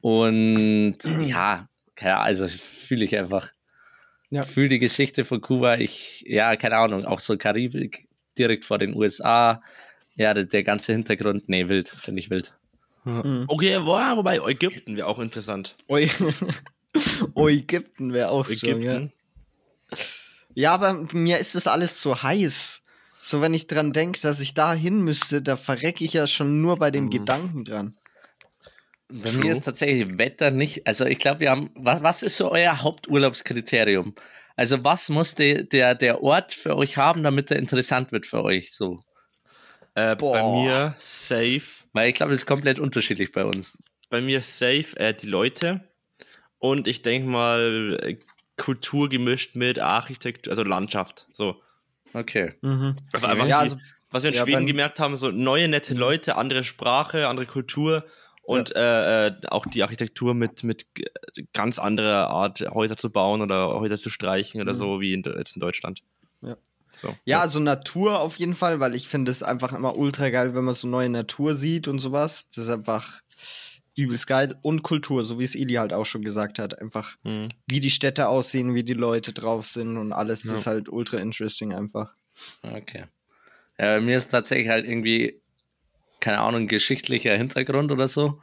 Und 0.00 0.96
ja, 1.26 1.68
also 2.00 2.48
fühle 2.48 3.04
ich 3.04 3.16
einfach. 3.16 3.50
Ja. 4.30 4.44
Fühle 4.44 4.70
die 4.70 4.78
Geschichte 4.78 5.26
von 5.26 5.42
Kuba. 5.42 5.76
Ich, 5.76 6.24
ja, 6.26 6.56
keine 6.56 6.76
Ahnung, 6.76 7.04
auch 7.04 7.20
so 7.20 7.36
Karibik, 7.36 8.08
direkt 8.38 8.64
vor 8.64 8.78
den 8.78 8.94
USA. 8.94 9.60
Ja, 10.14 10.32
der, 10.32 10.46
der 10.46 10.62
ganze 10.62 10.92
Hintergrund, 10.92 11.48
nee, 11.50 11.68
wild, 11.68 11.90
finde 11.90 12.20
ich 12.20 12.30
wild. 12.30 12.54
Mhm. 13.04 13.44
Okay, 13.48 13.78
wobei 13.80 14.38
Ägypten 14.38 14.96
wäre 14.96 15.08
auch 15.08 15.18
interessant. 15.18 15.74
oh, 17.34 17.48
Ägypten 17.48 18.12
wäre 18.12 18.30
auch 18.30 18.48
Ägypten. 18.48 18.82
Schon, 18.82 19.12
ja. 19.92 19.98
ja, 20.54 20.74
aber 20.74 21.06
mir 21.12 21.38
ist 21.38 21.54
das 21.54 21.66
alles 21.66 22.00
zu 22.00 22.22
heiß. 22.22 22.82
So, 23.20 23.40
wenn 23.40 23.54
ich 23.54 23.68
dran 23.68 23.92
denke, 23.92 24.20
dass 24.20 24.40
ich 24.40 24.54
da 24.54 24.74
hin 24.74 25.02
müsste, 25.02 25.42
da 25.42 25.56
verrecke 25.56 26.04
ich 26.04 26.12
ja 26.12 26.26
schon 26.26 26.60
nur 26.60 26.78
bei 26.78 26.90
dem 26.90 27.04
mhm. 27.04 27.10
Gedanken 27.10 27.64
dran. 27.64 27.96
Bei 29.08 29.30
True. 29.30 29.42
mir 29.42 29.52
ist 29.52 29.64
tatsächlich 29.64 30.18
Wetter 30.18 30.50
nicht. 30.50 30.86
Also, 30.86 31.04
ich 31.04 31.18
glaube, 31.18 31.40
wir 31.40 31.50
haben. 31.50 31.70
Was, 31.74 32.02
was 32.02 32.22
ist 32.22 32.36
so 32.36 32.50
euer 32.50 32.82
Haupturlaubskriterium? 32.82 34.14
Also, 34.56 34.82
was 34.82 35.08
muss 35.08 35.34
de, 35.34 35.62
der, 35.62 35.94
der 35.94 36.22
Ort 36.22 36.52
für 36.52 36.76
euch 36.76 36.96
haben, 36.96 37.22
damit 37.22 37.50
er 37.50 37.58
interessant 37.58 38.10
wird 38.10 38.26
für 38.26 38.42
euch? 38.42 38.74
So. 38.74 39.04
Äh, 39.94 40.16
bei 40.16 40.42
mir 40.42 40.94
safe. 40.98 41.84
Weil 41.92 42.08
ich 42.08 42.14
glaube, 42.14 42.32
das 42.32 42.40
ist 42.40 42.46
komplett 42.46 42.78
unterschiedlich 42.78 43.32
bei 43.32 43.44
uns. 43.44 43.78
Bei 44.08 44.20
mir 44.20 44.40
safe 44.40 44.96
äh, 44.96 45.14
die 45.14 45.26
Leute 45.26 45.80
und 46.62 46.86
ich 46.86 47.02
denke 47.02 47.28
mal 47.28 48.16
Kultur 48.56 49.08
gemischt 49.08 49.56
mit 49.56 49.80
Architektur, 49.80 50.52
also 50.52 50.62
Landschaft. 50.62 51.26
So. 51.32 51.56
Okay. 52.12 52.54
Mhm. 52.60 52.94
Also 53.12 53.26
ja, 53.26 53.34
die, 53.34 53.52
also, 53.52 53.76
was 54.12 54.22
wir 54.22 54.30
in 54.30 54.36
ja, 54.36 54.44
Schweden 54.44 54.66
gemerkt 54.66 55.00
haben, 55.00 55.16
so 55.16 55.32
neue, 55.32 55.66
nette 55.66 55.94
Leute, 55.94 56.36
andere 56.36 56.62
Sprache, 56.62 57.26
andere 57.26 57.46
Kultur 57.46 58.04
und 58.42 58.70
ja. 58.70 59.26
äh, 59.26 59.26
äh 59.26 59.32
auch 59.48 59.66
die 59.66 59.82
Architektur 59.82 60.34
mit, 60.34 60.62
mit 60.62 60.86
ganz 61.52 61.80
anderer 61.80 62.28
Art, 62.28 62.60
Häuser 62.60 62.96
zu 62.96 63.10
bauen 63.10 63.42
oder 63.42 63.80
Häuser 63.80 63.98
zu 63.98 64.08
streichen 64.08 64.60
oder 64.60 64.74
mhm. 64.74 64.78
so, 64.78 65.00
wie 65.00 65.14
in, 65.14 65.24
jetzt 65.24 65.56
in 65.56 65.60
Deutschland. 65.60 66.04
Ja. 66.42 66.56
So. 66.94 67.16
Ja, 67.24 67.40
also 67.40 67.58
Natur 67.58 68.20
auf 68.20 68.36
jeden 68.36 68.54
Fall, 68.54 68.78
weil 68.78 68.94
ich 68.94 69.08
finde 69.08 69.32
es 69.32 69.42
einfach 69.42 69.72
immer 69.72 69.96
ultra 69.96 70.28
geil, 70.28 70.54
wenn 70.54 70.62
man 70.62 70.74
so 70.74 70.86
neue 70.86 71.08
Natur 71.08 71.56
sieht 71.56 71.88
und 71.88 71.98
sowas. 71.98 72.50
Das 72.50 72.58
ist 72.58 72.70
einfach 72.70 73.22
übelst 73.94 74.26
geil. 74.26 74.58
Und 74.62 74.82
Kultur, 74.82 75.24
so 75.24 75.38
wie 75.38 75.44
es 75.44 75.54
Eli 75.54 75.74
halt 75.74 75.92
auch 75.92 76.06
schon 76.06 76.22
gesagt 76.22 76.58
hat. 76.58 76.78
Einfach, 76.80 77.16
mhm. 77.24 77.48
wie 77.68 77.80
die 77.80 77.90
Städte 77.90 78.28
aussehen, 78.28 78.74
wie 78.74 78.84
die 78.84 78.94
Leute 78.94 79.32
drauf 79.32 79.66
sind 79.66 79.96
und 79.98 80.12
alles. 80.12 80.44
Ja. 80.44 80.54
ist 80.54 80.66
halt 80.66 80.88
ultra 80.88 81.18
interesting 81.18 81.72
einfach. 81.74 82.14
Okay. 82.62 83.04
Ja, 83.78 84.00
mir 84.00 84.16
ist 84.16 84.28
tatsächlich 84.28 84.68
halt 84.68 84.86
irgendwie, 84.86 85.40
keine 86.20 86.38
Ahnung, 86.38 86.68
geschichtlicher 86.68 87.36
Hintergrund 87.36 87.90
oder 87.92 88.08
so. 88.08 88.40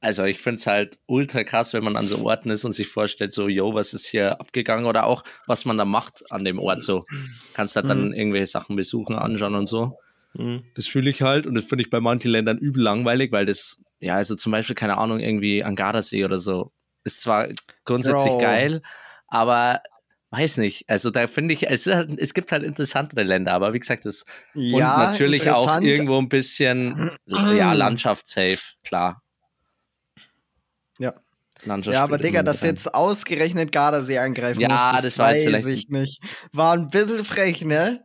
also 0.00 0.24
ich 0.24 0.38
finde 0.38 0.56
es 0.60 0.66
halt 0.66 0.98
ultra 1.06 1.44
krass, 1.44 1.72
wenn 1.74 1.84
man 1.84 1.96
an 1.96 2.06
so 2.06 2.24
Orten 2.24 2.50
ist 2.50 2.64
und 2.64 2.72
sich 2.72 2.88
vorstellt, 2.88 3.32
so, 3.32 3.48
yo, 3.48 3.72
was 3.74 3.94
ist 3.94 4.06
hier 4.06 4.40
abgegangen 4.40 4.84
oder 4.86 5.06
auch, 5.06 5.22
was 5.46 5.64
man 5.64 5.78
da 5.78 5.84
macht 5.84 6.30
an 6.32 6.44
dem 6.44 6.58
Ort. 6.58 6.82
So, 6.82 7.06
kannst 7.54 7.76
halt 7.76 7.88
dann 7.88 8.08
Mhm. 8.08 8.14
irgendwelche 8.14 8.48
Sachen 8.48 8.74
besuchen, 8.76 9.14
anschauen 9.16 9.54
und 9.54 9.68
so. 9.68 9.96
Mhm. 10.34 10.64
Das 10.74 10.86
fühle 10.86 11.08
ich 11.10 11.22
halt 11.22 11.46
und 11.46 11.54
das 11.54 11.64
finde 11.64 11.84
ich 11.84 11.90
bei 11.90 12.00
manchen 12.00 12.30
Ländern 12.32 12.58
übel 12.58 12.82
langweilig, 12.82 13.30
weil 13.32 13.46
das, 13.46 13.80
ja, 14.02 14.16
also 14.16 14.34
zum 14.34 14.52
Beispiel, 14.52 14.74
keine 14.74 14.98
Ahnung, 14.98 15.20
irgendwie 15.20 15.62
an 15.64 15.76
Gardasee 15.76 16.24
oder 16.24 16.38
so, 16.38 16.72
ist 17.04 17.20
zwar 17.22 17.48
grundsätzlich 17.84 18.32
Bro. 18.32 18.38
geil, 18.38 18.82
aber 19.28 19.80
weiß 20.30 20.56
nicht. 20.58 20.88
Also 20.88 21.10
da 21.10 21.26
finde 21.26 21.54
ich, 21.54 21.68
es, 21.68 21.86
halt, 21.86 22.18
es 22.18 22.32
gibt 22.34 22.52
halt 22.52 22.62
interessantere 22.62 23.22
Länder, 23.22 23.52
aber 23.54 23.72
wie 23.74 23.78
gesagt, 23.78 24.04
das 24.06 24.24
und 24.54 24.72
natürlich 24.78 25.48
auch 25.50 25.80
irgendwo 25.80 26.18
ein 26.18 26.28
bisschen, 26.28 27.10
ja, 27.26 27.72
Landschaftssafe, 27.74 28.74
klar. 28.82 29.22
Ja. 30.98 31.14
Landschaft 31.64 31.94
Ja, 31.94 32.02
aber 32.02 32.18
Digga, 32.18 32.42
dass 32.42 32.62
jetzt 32.62 32.92
ausgerechnet 32.92 33.70
Gardasee 33.70 34.18
angreifen 34.18 34.60
Ja, 34.60 34.68
muss, 34.68 34.80
das 34.96 35.04
jetzt 35.04 35.18
weiß 35.18 35.44
vielleicht- 35.44 35.66
ich 35.66 35.88
nicht. 35.90 36.20
War 36.52 36.72
ein 36.74 36.88
bisschen 36.88 37.24
frech, 37.24 37.64
ne? 37.64 38.04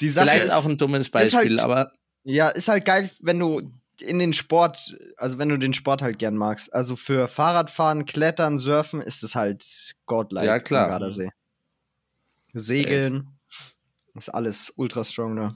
Die 0.00 0.08
Sache 0.08 0.28
Vielleicht 0.28 0.44
ist, 0.46 0.52
auch 0.52 0.66
ein 0.66 0.78
dummes 0.78 1.10
halt- 1.12 1.30
Beispiel, 1.32 1.60
aber 1.60 1.92
ja, 2.24 2.48
ist 2.48 2.68
halt 2.68 2.84
geil, 2.86 3.10
wenn 3.20 3.38
du 3.38 3.70
in 4.02 4.18
den 4.18 4.32
Sport, 4.32 4.96
also 5.16 5.38
wenn 5.38 5.48
du 5.48 5.58
den 5.58 5.72
Sport 5.74 6.02
halt 6.02 6.18
gern 6.18 6.36
magst. 6.36 6.72
Also 6.72 6.96
für 6.96 7.28
Fahrradfahren, 7.28 8.04
Klettern, 8.06 8.58
Surfen 8.58 9.00
ist 9.00 9.22
es 9.22 9.34
halt 9.34 9.94
godlike 10.06 10.46
Ja, 10.46 10.58
klar. 10.60 10.84
am 10.84 10.90
Gardasee. 10.90 11.30
Segeln 12.52 13.28
ist 14.14 14.28
alles 14.30 14.72
ultra 14.76 15.04
strong 15.04 15.36
da. 15.36 15.54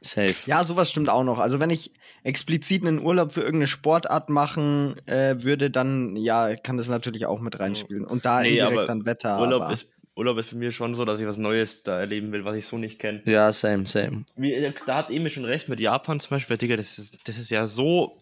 safe. 0.00 0.34
Ja, 0.46 0.64
sowas 0.64 0.90
stimmt 0.90 1.08
auch 1.08 1.24
noch. 1.24 1.38
Also 1.38 1.60
wenn 1.60 1.70
ich 1.70 1.92
explizit 2.24 2.84
einen 2.84 3.00
Urlaub 3.00 3.32
für 3.32 3.40
irgendeine 3.40 3.66
Sportart 3.68 4.28
machen 4.28 4.96
äh, 5.06 5.42
würde, 5.42 5.70
dann 5.70 6.16
ja, 6.16 6.56
kann 6.56 6.76
das 6.76 6.88
natürlich 6.88 7.26
auch 7.26 7.40
mit 7.40 7.58
reinspielen. 7.60 8.04
Und 8.04 8.24
da 8.24 8.40
Nee, 8.42 8.58
indirekt 8.58 8.88
dann 8.88 9.06
Wetter. 9.06 9.40
Urlaub, 9.40 9.62
aber, 9.62 9.72
ist, 9.72 9.88
Urlaub 10.16 10.38
ist 10.38 10.50
bei 10.50 10.56
mir 10.56 10.72
schon 10.72 10.94
so, 10.94 11.04
dass 11.04 11.20
ich 11.20 11.26
was 11.26 11.36
Neues 11.36 11.82
da 11.82 12.00
erleben 12.00 12.32
will, 12.32 12.44
was 12.44 12.56
ich 12.56 12.66
so 12.66 12.78
nicht 12.78 12.98
kenne. 12.98 13.20
Ja, 13.26 13.52
same, 13.52 13.86
same. 13.86 14.24
Wie, 14.34 14.52
äh, 14.54 14.72
da 14.86 14.96
hat 14.96 15.10
Emil 15.10 15.30
schon 15.30 15.44
recht 15.44 15.68
mit 15.68 15.78
Japan 15.78 16.18
zum 16.20 16.30
Beispiel, 16.30 16.54
weil, 16.54 16.58
Digga, 16.58 16.76
das 16.76 16.98
ist, 16.98 17.28
das 17.28 17.36
ist 17.36 17.50
ja 17.50 17.66
so 17.66 18.18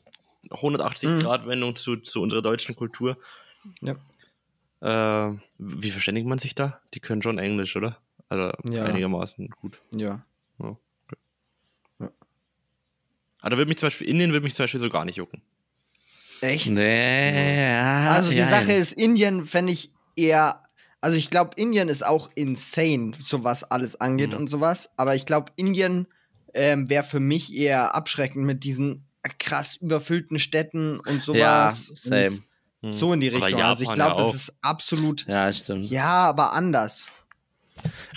180 0.51 1.09
Mhm. 1.11 1.19
Grad 1.21 1.47
Wendung 1.47 1.77
zu, 1.77 1.97
zu 1.97 2.21
unserer 2.21 2.43
deutschen 2.43 2.75
Kultur. 2.75 3.17
Ja. 3.81 3.95
Äh, 4.81 5.37
wie 5.59 5.91
verständigt 5.91 6.27
man 6.27 6.39
sich 6.39 6.55
da? 6.55 6.81
Die 6.95 7.01
können 7.01 7.23
schon 7.23 7.39
Englisch, 7.39 7.77
oder? 7.77 7.97
Also 8.29 8.53
Ja. 8.73 8.85
einigermaßen 8.85 9.49
gut. 9.61 9.81
ja. 9.93 10.25
Aber 13.41 13.51
da 13.51 13.57
würde 13.59 13.69
mich 13.69 13.77
zum 13.77 13.89
Beispiel, 13.89 14.09
Indien 14.09 14.33
würde 14.33 14.45
mich 14.45 14.55
zum 14.55 14.65
Beispiel 14.65 14.81
so 14.81 14.89
gar 14.89 15.05
nicht 15.05 15.17
jucken. 15.17 15.43
Echt? 16.41 16.67
Nee, 16.71 17.63
ja, 17.63 18.09
Also 18.09 18.31
die 18.31 18.37
ja. 18.37 18.45
Sache 18.47 18.73
ist, 18.73 18.93
Indien 18.93 19.45
fände 19.45 19.71
ich 19.73 19.91
eher. 20.17 20.64
Also 21.05 21.19
ich 21.19 21.29
glaube, 21.29 21.51
Indien 21.57 21.91
ist 21.91 22.03
auch 22.05 22.31
insane, 22.35 23.13
so 23.19 23.45
was 23.45 23.63
alles 23.63 24.01
angeht 24.01 24.31
Mhm. 24.31 24.37
und 24.39 24.47
sowas. 24.47 24.95
Aber 24.97 25.15
ich 25.15 25.27
glaube, 25.27 25.53
Indien 25.55 26.07
ähm, 26.55 26.89
wäre 26.89 27.05
für 27.05 27.21
mich 27.21 27.55
eher 27.55 27.95
abschreckend 27.95 28.47
mit 28.47 28.65
diesen 28.65 29.05
krass 29.39 29.77
überfüllten 29.77 30.39
Städten 30.39 30.99
und 31.01 31.17
Ja, 31.27 31.69
sowas. 31.69 31.93
same. 31.95 32.43
Hm. 32.83 32.91
So 32.91 33.13
in 33.13 33.21
die 33.21 33.29
Richtung. 33.29 33.61
also 33.61 33.83
ich 33.83 33.93
glaube, 33.93 34.17
ja 34.23 34.27
das 34.27 34.35
ist 34.35 34.57
absolut. 34.63 35.27
Ja, 35.27 35.53
stimmt. 35.53 35.91
Ja, 35.91 36.07
aber 36.31 36.55
anders. 36.55 37.13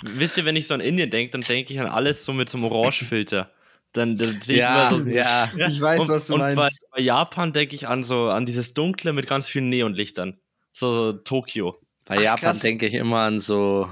Wisst 0.02 0.38
ihr, 0.38 0.46
wenn 0.46 0.56
ich 0.56 0.66
so 0.66 0.72
an 0.72 0.80
Indien 0.80 1.10
denke, 1.10 1.32
dann 1.32 1.42
denke 1.42 1.74
ich 1.74 1.80
an 1.80 1.88
alles 1.88 2.24
so 2.24 2.32
mit 2.32 2.48
so 2.48 2.56
einem 2.56 2.72
Orangefilter. 2.72 3.50
Dann, 3.92 4.16
dann 4.16 4.40
sehe 4.40 4.56
ich 4.56 4.60
Ja, 4.62 4.88
immer 4.88 5.04
so. 5.04 5.10
ja. 5.10 5.50
Ich 5.68 5.78
weiß, 5.78 6.00
und, 6.00 6.08
was 6.08 6.26
du 6.28 6.34
und 6.34 6.38
meinst. 6.40 6.56
Bei, 6.56 6.70
bei 6.92 7.00
Japan 7.02 7.52
denke 7.52 7.74
ich 7.74 7.86
an 7.86 8.02
so 8.02 8.28
an 8.30 8.46
dieses 8.46 8.72
Dunkle 8.72 9.12
mit 9.12 9.26
ganz 9.26 9.46
vielen 9.46 9.68
Neonlichtern. 9.68 10.40
So, 10.72 10.94
so 10.94 11.12
Tokio. 11.18 11.78
Bei 12.08 12.22
Japan 12.22 12.40
krass. 12.50 12.60
denke 12.60 12.86
ich 12.86 12.94
immer 12.94 13.18
an 13.20 13.38
so 13.38 13.88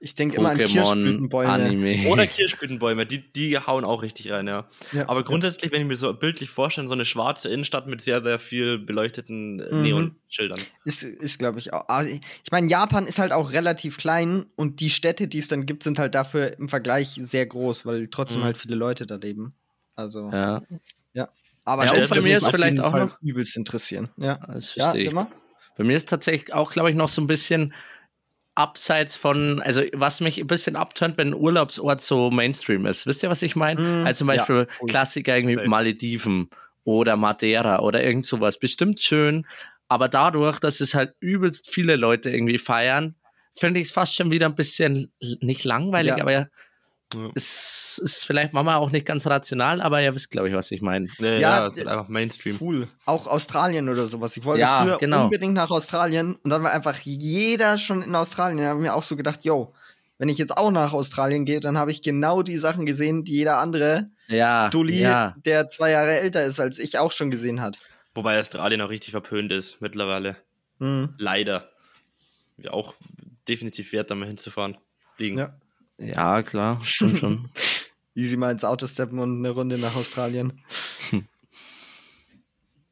Ich 0.00 0.14
denke 0.14 0.36
immer 0.36 0.50
an 0.50 0.56
Pokémon, 0.58 0.72
Kirschblütenbäume. 0.72 1.52
Anime. 1.52 2.08
Oder 2.08 2.26
Kirschblütenbäume, 2.28 3.04
die, 3.06 3.18
die 3.32 3.58
hauen 3.58 3.84
auch 3.84 4.02
richtig 4.02 4.30
rein, 4.30 4.46
ja. 4.46 4.68
Ja, 4.92 5.08
Aber 5.08 5.20
ja. 5.20 5.26
grundsätzlich, 5.26 5.70
wenn 5.72 5.82
ich 5.82 5.88
mir 5.88 5.96
so 5.96 6.12
bildlich 6.14 6.50
vorstelle, 6.50 6.86
so 6.88 6.94
eine 6.94 7.04
schwarze 7.04 7.48
Innenstadt 7.48 7.86
mit 7.88 8.00
sehr, 8.00 8.22
sehr 8.22 8.38
viel 8.38 8.78
beleuchteten 8.78 9.60
äh, 9.60 9.74
Mhm. 9.74 9.82
Neonschildern. 9.82 10.60
Ist, 10.84 11.02
ist 11.02 11.38
glaube 11.38 11.58
ich, 11.58 11.72
auch. 11.72 11.88
Also 11.88 12.10
ich 12.10 12.20
ich 12.44 12.50
meine, 12.52 12.68
Japan 12.68 13.06
ist 13.06 13.18
halt 13.18 13.32
auch 13.32 13.52
relativ 13.52 13.98
klein 13.98 14.46
und 14.56 14.80
die 14.80 14.90
Städte, 14.90 15.26
die 15.28 15.38
es 15.38 15.48
dann 15.48 15.66
gibt, 15.66 15.82
sind 15.82 15.98
halt 15.98 16.14
dafür 16.14 16.56
im 16.58 16.68
Vergleich 16.68 17.18
sehr 17.20 17.44
groß, 17.46 17.84
weil 17.84 18.08
trotzdem 18.08 18.40
Mhm. 18.40 18.44
halt 18.44 18.56
viele 18.58 18.76
Leute 18.76 19.06
da 19.06 19.16
leben. 19.16 19.52
Also, 19.96 20.30
Ja, 20.32 20.62
aber 21.64 21.84
Ja, 21.84 21.92
das 21.92 22.08
würde 22.08 22.22
mir 22.22 22.34
mich 22.36 22.44
auf 22.44 22.50
vielleicht 22.52 22.80
auch 22.80 22.92
Fall 22.92 23.06
noch- 23.06 23.20
übelst 23.20 23.56
interessieren. 23.56 24.08
Ja, 24.16 24.36
das 24.46 24.74
ja 24.76 24.84
verstehe 24.84 25.02
ich. 25.02 25.10
immer. 25.10 25.28
Bei 25.78 25.84
mir 25.84 25.96
ist 25.96 26.08
tatsächlich 26.08 26.52
auch, 26.52 26.70
glaube 26.72 26.90
ich, 26.90 26.96
noch 26.96 27.08
so 27.08 27.22
ein 27.22 27.26
bisschen 27.26 27.72
abseits 28.56 29.14
von, 29.16 29.62
also 29.62 29.82
was 29.92 30.20
mich 30.20 30.38
ein 30.38 30.48
bisschen 30.48 30.74
abtönt, 30.74 31.16
wenn 31.16 31.28
ein 31.28 31.34
Urlaubsort 31.34 32.00
so 32.00 32.30
Mainstream 32.30 32.84
ist. 32.86 33.06
Wisst 33.06 33.22
ihr, 33.22 33.30
was 33.30 33.40
ich 33.42 33.54
meine? 33.54 33.80
Mm, 33.80 34.04
also 34.06 34.18
zum 34.18 34.28
ja, 34.30 34.36
Beispiel 34.36 34.66
voll. 34.68 34.88
Klassiker 34.88 35.36
irgendwie 35.36 35.54
Safe. 35.54 35.68
Malediven 35.68 36.50
oder 36.82 37.16
Madeira 37.16 37.78
oder 37.78 38.02
irgend 38.02 38.26
sowas. 38.26 38.58
Bestimmt 38.58 38.98
schön, 38.98 39.46
aber 39.86 40.08
dadurch, 40.08 40.58
dass 40.58 40.80
es 40.80 40.94
halt 40.94 41.14
übelst 41.20 41.70
viele 41.70 41.94
Leute 41.94 42.30
irgendwie 42.30 42.58
feiern, 42.58 43.14
finde 43.56 43.78
ich 43.78 43.86
es 43.88 43.92
fast 43.92 44.16
schon 44.16 44.32
wieder 44.32 44.46
ein 44.46 44.56
bisschen 44.56 45.12
nicht 45.20 45.64
langweilig, 45.64 46.16
Ja. 46.16 46.22
aber 46.22 46.32
ja, 46.32 46.46
Ja. 47.14 47.30
es 47.34 47.98
ist 48.02 48.24
vielleicht 48.26 48.52
manchmal 48.52 48.76
auch 48.76 48.90
nicht 48.90 49.06
ganz 49.06 49.26
rational, 49.26 49.80
aber 49.80 50.02
ihr 50.02 50.14
wisst, 50.14 50.30
glaube 50.30 50.48
ich, 50.50 50.54
was 50.54 50.70
ich 50.70 50.82
meine. 50.82 51.08
Ja, 51.18 51.30
Ja, 51.38 51.68
ja, 51.68 51.86
einfach 51.86 52.08
Mainstream. 52.08 52.56
Cool. 52.60 52.86
Auch 53.06 53.26
Australien 53.26 53.88
oder 53.88 54.06
sowas. 54.06 54.36
Ich 54.36 54.44
wollte 54.44 54.60
Ja, 54.60 54.82
früher 54.82 54.98
genau. 54.98 55.24
unbedingt 55.24 55.54
nach 55.54 55.70
Australien 55.70 56.34
und 56.36 56.50
dann 56.50 56.62
war 56.62 56.72
einfach 56.72 56.96
jeder 57.00 57.78
schon 57.78 58.02
in 58.02 58.14
Australien. 58.14 58.58
Da 58.58 58.66
habe 58.66 58.80
ich 58.80 58.82
mir 58.86 58.94
auch 58.94 59.02
so 59.02 59.16
gedacht, 59.16 59.44
yo, 59.44 59.72
wenn 60.18 60.28
ich 60.28 60.36
jetzt 60.38 60.56
auch 60.56 60.70
nach 60.70 60.92
Australien 60.92 61.44
gehe, 61.46 61.60
dann 61.60 61.78
habe 61.78 61.90
ich 61.90 62.02
genau 62.02 62.42
die 62.42 62.56
Sachen 62.56 62.84
gesehen, 62.86 63.24
die 63.24 63.32
jeder 63.36 63.58
andere 63.58 64.10
Ja, 64.26 64.68
Dulli, 64.68 65.00
ja. 65.00 65.34
der 65.44 65.68
zwei 65.68 65.90
Jahre 65.92 66.18
älter 66.18 66.44
ist 66.44 66.60
als 66.60 66.78
ich, 66.78 66.98
auch 66.98 67.12
schon 67.12 67.30
gesehen 67.30 67.60
hat. 67.62 67.78
Wobei 68.14 68.38
Australien 68.38 68.80
auch 68.82 68.90
richtig 68.90 69.12
verpönt 69.12 69.52
ist 69.52 69.80
mittlerweile. 69.80 70.36
Mhm. 70.78 71.14
Leider. 71.18 71.70
Ja, 72.58 72.72
auch 72.72 72.94
definitiv 73.48 73.92
wert, 73.92 74.10
da 74.10 74.14
mal 74.14 74.26
hinzufahren. 74.26 74.76
Fliegen. 75.16 75.38
Ja. 75.38 75.54
Ja, 75.98 76.42
klar, 76.42 76.80
stimmt 76.82 77.18
schon. 77.18 77.48
Easy 78.14 78.36
mal 78.36 78.50
ins 78.50 78.64
Auto 78.64 78.86
steppen 78.86 79.18
und 79.18 79.38
eine 79.38 79.50
Runde 79.50 79.78
nach 79.78 79.94
Australien. 79.96 80.60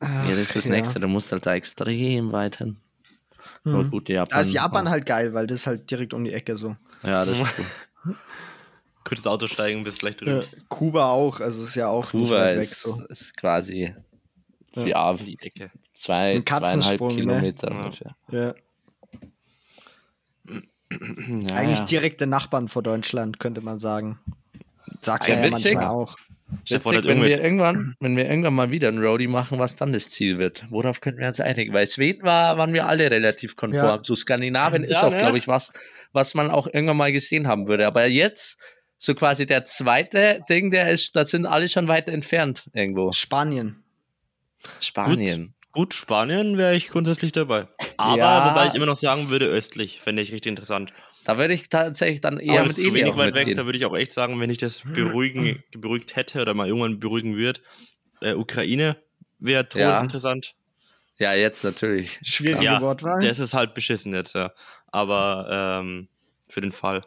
Ja, 0.02 0.28
das 0.28 0.38
ist 0.38 0.56
das 0.56 0.66
Ach, 0.66 0.70
nächste. 0.70 1.00
Du 1.00 1.08
musst 1.08 1.32
halt 1.32 1.46
da 1.46 1.54
extrem 1.54 2.30
weit 2.30 2.58
hin. 2.58 2.76
Aber 3.64 3.84
Mhm. 3.84 3.90
gut, 3.90 4.08
Japan. 4.10 4.28
Da 4.36 4.40
ist 4.42 4.52
Japan 4.52 4.90
halt 4.90 5.06
geil, 5.06 5.32
weil 5.32 5.46
das 5.46 5.60
ist 5.60 5.66
halt 5.66 5.90
direkt 5.90 6.12
um 6.12 6.22
die 6.22 6.32
Ecke 6.34 6.56
so. 6.58 6.76
Ja, 7.02 7.24
das 7.24 7.40
ist 7.40 7.56
gut. 7.56 7.66
Kurzes 9.04 9.26
Auto 9.26 9.46
steigen, 9.46 9.84
bist 9.84 10.00
gleich 10.00 10.16
drüben. 10.16 10.40
Äh, 10.40 10.44
Kuba 10.68 11.10
auch, 11.10 11.40
also 11.40 11.62
es 11.62 11.68
ist 11.70 11.74
ja 11.76 11.88
auch 11.88 12.12
nicht 12.12 12.28
Kuba 12.28 12.40
weit 12.40 12.56
weg 12.56 12.64
ist, 12.64 12.82
so. 12.82 13.02
ist 13.08 13.36
quasi 13.36 13.94
Ja. 14.74 14.86
ja, 14.86 15.14
Die 15.14 15.38
Ecke. 15.40 15.70
zwei, 15.94 16.34
Ein 16.34 16.44
zweieinhalb 16.44 16.44
Katzensprung, 16.46 17.08
ne? 17.16 17.22
Kilometer 17.22 17.92
Ja. 18.30 18.54
Ja. 20.90 21.56
Eigentlich 21.56 21.80
ja. 21.80 21.84
direkte 21.84 22.26
Nachbarn 22.26 22.68
vor 22.68 22.82
Deutschland, 22.82 23.40
könnte 23.40 23.60
man 23.60 23.78
sagen. 23.78 24.18
Sagt 25.00 25.28
Ja, 25.28 25.34
man 25.34 25.44
ja 25.44 25.50
witzig. 25.50 25.74
manchmal 25.74 25.92
auch. 25.94 26.16
Witzig, 26.68 27.04
wenn 27.04 27.22
wir, 27.24 27.42
irgendwann, 27.42 27.96
wenn 27.98 28.16
wir 28.16 28.28
irgendwann 28.28 28.54
mal 28.54 28.70
wieder 28.70 28.86
ein 28.88 28.98
Roadie 29.02 29.26
machen, 29.26 29.58
was 29.58 29.74
dann 29.74 29.92
das 29.92 30.10
Ziel 30.10 30.38
wird. 30.38 30.64
Worauf 30.70 31.00
könnten 31.00 31.20
wir 31.20 31.26
uns 31.26 31.40
einigen? 31.40 31.72
Weil 31.74 31.90
Schweden 31.90 32.22
war, 32.22 32.56
waren 32.56 32.72
wir 32.72 32.86
alle 32.86 33.10
relativ 33.10 33.56
konform. 33.56 33.84
Ja. 33.84 33.98
So 34.02 34.14
Skandinavien 34.14 34.84
ist 34.84 35.00
Ja, 35.00 35.08
auch, 35.08 35.10
ne? 35.10 35.18
glaube 35.18 35.38
ich, 35.38 35.48
was, 35.48 35.72
was 36.12 36.34
man 36.34 36.52
auch 36.52 36.68
irgendwann 36.68 36.98
mal 36.98 37.10
gesehen 37.10 37.48
haben 37.48 37.66
würde. 37.66 37.84
Aber 37.84 38.06
jetzt, 38.06 38.60
so 38.96 39.16
quasi 39.16 39.44
der 39.44 39.64
zweite 39.64 40.40
Ding, 40.48 40.70
der 40.70 40.90
ist, 40.92 41.16
da 41.16 41.26
sind 41.26 41.46
alle 41.46 41.68
schon 41.68 41.88
weiter 41.88 42.12
entfernt 42.12 42.70
irgendwo. 42.72 43.10
Spanien. 43.10 43.82
Spanien. 44.80 45.52
Gut, 45.76 45.92
Spanien 45.92 46.56
wäre 46.56 46.74
ich 46.74 46.88
grundsätzlich 46.88 47.32
dabei. 47.32 47.68
Aber 47.98 48.16
Ja. 48.16 48.50
wobei 48.50 48.66
ich 48.68 48.74
immer 48.74 48.86
noch 48.86 48.96
sagen 48.96 49.28
würde, 49.28 49.44
östlich 49.44 50.00
fände 50.00 50.22
ich 50.22 50.32
richtig 50.32 50.48
interessant. 50.48 50.90
Da 51.26 51.36
würde 51.36 51.52
ich 51.52 51.68
tatsächlich 51.68 52.22
dann 52.22 52.38
eher 52.38 52.60
Aber 52.60 52.68
mit 52.68 52.76
zu 52.76 52.94
wenig 52.94 53.04
auch 53.08 53.18
weit 53.18 53.34
weg, 53.34 53.54
da 53.56 53.66
würde 53.66 53.76
ich 53.76 53.84
auch 53.84 53.94
echt 53.94 54.12
sagen, 54.12 54.40
wenn 54.40 54.48
ich 54.48 54.56
das 54.56 54.80
beruhigen, 54.94 55.62
beruhigt 55.76 56.16
hätte 56.16 56.40
oder 56.40 56.54
mal 56.54 56.66
irgendwann 56.66 56.98
beruhigen 56.98 57.36
wird, 57.36 57.60
äh, 58.22 58.32
Ukraine 58.32 58.96
wäre 59.38 59.66
Ja. 59.74 60.00
interessant. 60.00 60.54
Ja, 61.18 61.34
jetzt 61.34 61.62
natürlich. 61.62 62.18
Schwierige 62.22 62.64
Ja, 62.64 62.80
Wortwahl. 62.80 63.20
Das 63.20 63.38
ist 63.38 63.52
halt 63.52 63.74
beschissen 63.74 64.14
jetzt, 64.14 64.34
ja. 64.34 64.52
Aber 64.92 65.80
ähm, 65.82 66.08
für 66.48 66.62
den 66.62 66.72
Fall. 66.72 67.02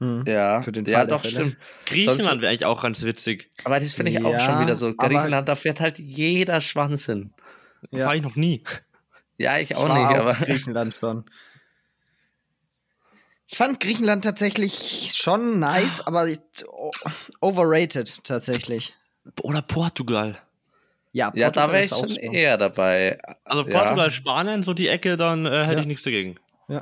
Hm. 0.00 0.24
Ja, 0.26 0.62
Für 0.62 0.72
den 0.72 0.86
ja 0.86 0.98
Fall 0.98 1.06
der 1.06 1.16
doch, 1.16 1.22
Fälle. 1.22 1.36
stimmt. 1.36 1.56
Griechenland 1.86 2.40
wäre 2.42 2.50
eigentlich 2.50 2.64
auch 2.64 2.82
ganz 2.82 3.02
witzig. 3.04 3.50
Aber 3.64 3.78
das 3.78 3.94
finde 3.94 4.10
ich 4.12 4.24
auch 4.24 4.32
Ja, 4.32 4.40
schon 4.40 4.60
wieder 4.60 4.76
so. 4.76 4.92
Griechenland, 4.94 5.48
da 5.48 5.54
fährt 5.56 5.80
halt 5.80 5.98
jeder 5.98 6.60
Schwanz 6.60 7.06
hin. 7.06 7.32
Ja. 7.90 8.06
War 8.06 8.16
ich 8.16 8.22
noch 8.22 8.36
nie. 8.36 8.62
Ja, 9.38 9.58
ich 9.58 9.70
Ich 9.70 9.76
auch 9.76 9.88
war 9.88 9.98
nicht, 9.98 10.20
auf 10.20 10.26
aber. 10.26 10.34
Griechenland 10.46 10.94
schon. 10.98 11.24
Ich 13.48 13.56
fand 13.58 13.80
Griechenland 13.80 14.24
tatsächlich 14.24 15.12
schon 15.14 15.58
nice, 15.58 16.00
aber 16.06 16.26
overrated 17.40 18.24
tatsächlich. 18.24 18.94
Oder 19.42 19.62
Portugal. 19.62 20.38
Ja, 21.12 21.30
Ja, 21.34 21.50
da 21.50 21.68
wäre 21.70 21.80
ich 21.80 21.86
ist 21.86 21.92
auch 21.92 22.08
schon 22.08 22.16
eher 22.16 22.56
dabei. 22.56 23.20
Also 23.44 23.66
Ja. 23.68 23.78
Portugal, 23.80 24.10
Spanien, 24.10 24.62
so 24.62 24.72
die 24.72 24.88
Ecke, 24.88 25.16
dann 25.18 25.44
äh, 25.44 25.64
hätte 25.66 25.74
Ja. 25.74 25.80
ich 25.80 25.86
nichts 25.86 26.02
dagegen. 26.04 26.36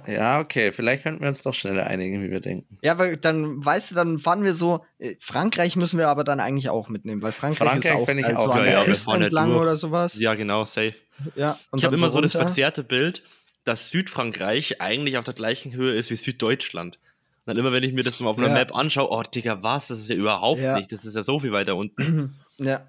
Ja, 0.06 0.40
okay, 0.40 0.72
vielleicht 0.72 1.02
könnten 1.02 1.20
wir 1.22 1.28
uns 1.28 1.42
doch 1.42 1.54
schneller 1.54 1.86
einigen, 1.86 2.22
wie 2.22 2.30
wir 2.30 2.40
denken. 2.40 2.78
Ja, 2.82 2.98
weil 2.98 3.16
dann, 3.16 3.64
weißt 3.64 3.90
du, 3.90 3.94
dann 3.94 4.18
fahren 4.18 4.44
wir 4.44 4.54
so, 4.54 4.84
äh, 4.98 5.16
Frankreich 5.18 5.76
müssen 5.76 5.98
wir 5.98 6.08
aber 6.08 6.22
dann 6.24 6.38
eigentlich 6.40 6.68
auch 6.68 6.88
mitnehmen, 6.88 7.22
weil 7.22 7.32
Frankreich, 7.32 7.68
Frankreich 7.68 7.84
ist 7.84 7.90
auch, 7.92 8.08
ich 8.08 8.22
geil, 8.22 8.36
auch 8.36 8.44
so 8.44 8.50
an 8.50 8.58
geil, 8.58 8.70
der 8.70 8.84
Küste 8.84 9.10
nicht 9.12 9.22
entlang 9.24 9.54
oder 9.56 9.76
sowas. 9.76 10.18
Ja, 10.18 10.34
genau, 10.34 10.64
safe. 10.64 10.94
Ja, 11.34 11.58
und 11.70 11.78
Ich 11.78 11.84
habe 11.84 11.96
immer 11.96 12.10
so 12.10 12.20
das 12.20 12.34
runter. 12.34 12.46
verzerrte 12.46 12.84
Bild, 12.84 13.22
dass 13.64 13.90
Südfrankreich 13.90 14.80
eigentlich 14.80 15.18
auf 15.18 15.24
der 15.24 15.34
gleichen 15.34 15.72
Höhe 15.72 15.94
ist 15.94 16.10
wie 16.10 16.16
Süddeutschland. 16.16 16.98
Und 17.44 17.46
dann 17.46 17.56
immer, 17.56 17.72
wenn 17.72 17.82
ich 17.82 17.92
mir 17.92 18.02
das 18.04 18.20
mal 18.20 18.30
auf 18.30 18.38
einer 18.38 18.48
Ja. 18.48 18.54
Map 18.54 18.74
anschaue, 18.74 19.10
oh 19.10 19.22
Digga, 19.22 19.62
was? 19.62 19.88
Das 19.88 19.98
ist 19.98 20.08
ja 20.10 20.16
überhaupt 20.16 20.60
Ja. 20.60 20.76
nicht. 20.78 20.92
Das 20.92 21.04
ist 21.04 21.16
ja 21.16 21.22
so 21.22 21.38
viel 21.38 21.52
weiter 21.52 21.76
unten. 21.76 22.34
Ja, 22.58 22.86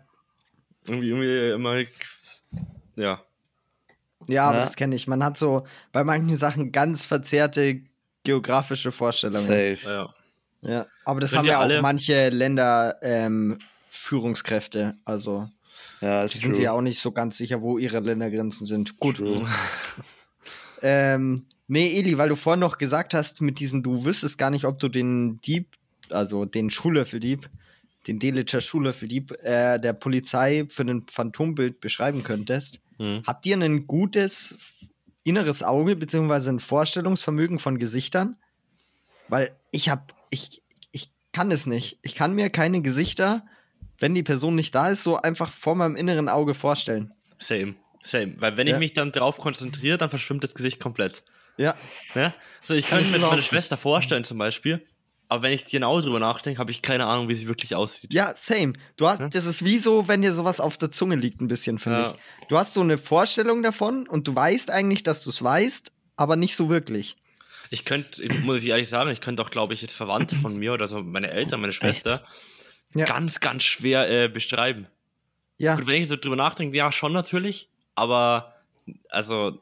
Irgendwie, 0.88 1.10
irgendwie 1.10 1.50
immer. 1.52 1.84
Ja. 2.96 3.22
Ja, 4.28 4.46
aber 4.46 4.56
Ja. 4.58 4.62
das 4.62 4.76
kenne 4.76 4.96
ich. 4.96 5.08
Man 5.08 5.24
hat 5.24 5.38
so 5.38 5.64
bei 5.92 6.04
manchen 6.04 6.38
Sachen 6.38 6.72
ganz 6.72 7.06
verzerrte 7.06 7.82
geografische 8.24 8.92
Vorstellungen. 8.92 9.46
Safe. 9.46 9.78
ja. 9.84 10.14
Ja, 10.64 10.86
aber 11.06 11.20
das 11.20 11.32
Sind 11.32 11.40
haben 11.40 11.48
ja 11.48 11.58
auch 11.58 11.62
alle- 11.64 11.82
manche 11.82 12.30
Länder 12.30 12.98
ähm, 13.02 13.58
Führungskräfte. 13.90 14.94
Also, 15.06 15.50
Ja, 16.02 16.26
die 16.28 16.38
sind 16.38 16.54
sich 16.56 16.66
ja 16.66 16.72
auch 16.74 16.82
nicht 16.82 17.00
so 17.02 17.12
ganz 17.12 17.36
sicher, 17.38 17.62
wo 17.64 17.80
ihre 17.80 18.00
Ländergrenzen 18.00 18.68
sind. 18.68 19.00
Gut. 19.00 19.22
Ähm, 20.84 21.46
nee, 21.68 22.00
Eli, 22.00 22.18
weil 22.18 22.30
du 22.30 22.36
vorhin 22.36 22.60
noch 22.60 22.78
gesagt 22.78 23.14
hast, 23.14 23.42
mit 23.42 23.60
diesem, 23.60 23.84
du 23.84 24.04
wüsstest 24.06 24.38
gar 24.38 24.50
nicht, 24.50 24.66
ob 24.66 24.80
du 24.80 24.88
den 24.90 25.40
Dieb, 25.42 25.68
also 26.10 26.46
den 26.46 26.70
Schuhlöffeldieb, 26.72 27.50
den 28.08 28.18
Delitscher 28.20 28.62
Schuhlöffeldieb, 28.62 29.32
äh, 29.44 29.78
der 29.80 29.94
Polizei 29.94 30.66
für 30.70 30.82
ein 30.84 31.06
Phantombild 31.08 31.80
beschreiben 31.82 32.24
könntest. 32.24 32.80
Hm. 33.02 33.24
Habt 33.26 33.46
ihr 33.48 33.58
ein 33.58 33.88
gutes 33.88 34.60
inneres 35.24 35.64
Auge 35.64 35.96
beziehungsweise 35.96 36.52
ein 36.52 36.60
Vorstellungsvermögen 36.60 37.58
von 37.58 37.80
Gesichtern? 37.80 38.38
Weil 39.28 39.56
ich 39.72 39.90
hab, 39.90 40.14
ich, 40.30 40.62
ich 40.92 41.10
kann 41.32 41.52
es 41.52 41.66
nicht. 41.66 41.98
Ich 42.04 42.14
kann 42.16 42.34
mir 42.36 42.50
keine 42.52 42.82
Gesichter, 42.82 43.44
wenn 43.98 44.14
die 44.14 44.24
Person 44.24 44.56
nicht 44.56 44.76
da 44.76 44.90
ist, 44.90 45.04
so 45.04 45.18
einfach 45.18 45.52
vor 45.52 45.76
meinem 45.76 45.96
inneren 45.96 46.30
Auge 46.30 46.54
vorstellen. 46.54 47.12
Same. 47.40 47.74
Same. 48.04 48.36
Weil 48.40 48.58
wenn 48.58 48.68
Ja. 48.68 48.76
ich 48.76 48.80
mich 48.80 48.94
dann 48.94 49.12
drauf 49.12 49.38
konzentriere, 49.38 49.98
dann 49.98 50.10
verschwimmt 50.10 50.44
das 50.44 50.54
Gesicht 50.54 50.80
komplett. 50.80 51.24
Ja. 51.58 51.76
Ne? 52.16 52.34
So, 52.62 52.74
ich 52.76 52.88
Kann 52.88 53.04
mir 53.10 53.18
überhaupt 53.18 53.32
meine. 53.34 53.44
Schwester 53.44 53.78
vorstellen 53.78 54.24
zum 54.24 54.38
Beispiel, 54.38 54.86
aber 55.32 55.44
wenn 55.44 55.54
ich 55.54 55.64
genau 55.66 56.02
drüber 56.02 56.20
nachdenke, 56.20 56.60
habe 56.60 56.72
ich 56.72 56.82
keine 56.82 57.06
Ahnung, 57.06 57.30
wie 57.30 57.36
sie 57.36 57.48
wirklich 57.48 57.74
aussieht. 57.74 58.14
Ja, 58.14 58.34
same. 58.36 58.74
Du 58.98 59.08
hast, 59.08 59.22
Ja. 59.22 59.30
das 59.30 59.46
ist 59.46 59.64
wie 59.64 59.78
so, 59.78 60.10
wenn 60.10 60.22
dir 60.22 60.34
sowas 60.34 60.60
auf 60.60 60.78
der 60.78 60.92
Zunge 60.92 61.16
liegt, 61.16 61.40
ein 61.40 61.48
bisschen, 61.48 61.80
finde 61.80 62.00
Ja. 62.00 62.12
ich. 62.42 62.48
Du 62.50 62.58
hast 62.58 62.74
so 62.74 62.82
eine 62.82 62.98
Vorstellung 62.98 63.64
davon 63.64 64.08
und 64.10 64.28
du 64.28 64.36
weißt 64.36 64.70
eigentlich, 64.70 65.04
dass 65.04 65.24
du 65.24 65.30
es 65.30 65.42
weißt, 65.42 65.92
aber 66.18 66.36
nicht 66.36 66.58
so 66.58 66.70
wirklich. 66.70 67.16
Ich 67.70 67.86
könnte, 67.86 68.28
muss 68.44 68.62
ich 68.62 68.68
ehrlich 68.70 68.90
sagen, 68.90 69.10
ich 69.10 69.22
könnte 69.22 69.42
auch, 69.42 69.50
glaube 69.50 69.74
ich, 69.74 69.82
jetzt 69.82 69.94
Verwandte 69.96 70.36
von 70.36 70.58
mir 70.58 70.74
oder 70.74 70.90
so, 70.90 71.02
meine 71.02 71.32
Eltern, 71.32 71.62
meine 71.62 71.72
Schwester, 71.72 72.26
Ja. 72.94 73.06
ganz, 73.06 73.40
ganz 73.40 73.64
schwer 73.64 74.10
äh, 74.12 74.28
beschreiben. 74.28 74.88
Ja. 75.58 75.76
Gut, 75.76 75.88
wenn 75.88 76.02
ich 76.02 76.10
so 76.10 76.18
drüber 76.18 76.36
nachdenke, 76.36 76.76
ja, 76.76 76.92
schon 76.92 77.14
natürlich, 77.14 77.70
aber 77.96 78.54
also. 79.10 79.62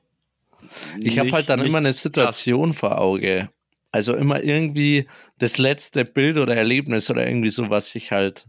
Ich 1.00 1.20
habe 1.20 1.32
halt 1.32 1.48
dann 1.48 1.60
immer 1.64 1.78
eine 1.78 1.90
krass. 1.92 2.02
Situation 2.02 2.74
vor 2.74 2.98
Auge. 2.98 3.50
Also 3.92 4.16
immer 4.16 4.44
irgendwie 4.44 5.08
das 5.40 5.58
letzte 5.58 6.06
Bild 6.06 6.38
oder 6.38 6.56
Erlebnis 6.56 7.10
oder 7.10 7.28
irgendwie 7.28 7.50
so, 7.50 7.70
was 7.70 7.96
ich 7.96 8.12
halt 8.12 8.48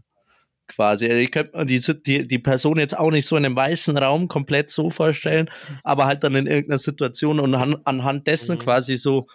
quasi, 0.67 1.07
also 1.07 1.17
ich 1.17 1.31
könnte 1.31 1.65
die, 1.65 1.79
die, 1.79 2.27
die 2.27 2.39
Person 2.39 2.77
jetzt 2.77 2.97
auch 2.97 3.11
nicht 3.11 3.25
so 3.25 3.35
in 3.35 3.45
einem 3.45 3.55
weißen 3.55 3.97
Raum 3.97 4.27
komplett 4.27 4.69
so 4.69 4.89
vorstellen, 4.89 5.49
aber 5.83 6.05
halt 6.05 6.23
dann 6.23 6.35
in 6.35 6.47
irgendeiner 6.47 6.79
Situation 6.79 7.39
und 7.39 7.55
an, 7.55 7.77
anhand 7.83 8.27
dessen 8.27 8.55
Mhm. 8.55 8.59
quasi 8.59 8.97
so 8.97 9.27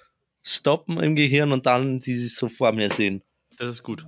stoppen 0.43 0.99
im 0.99 1.17
Gehirn 1.17 1.53
und 1.53 1.67
dann 1.67 1.99
die 1.99 2.17
sich 2.17 2.37
so 2.37 2.49
vor 2.49 2.73
mir 2.73 2.89
sehen. 2.91 3.23
Das 3.59 3.69
ist 3.69 3.83
gut. 3.83 4.07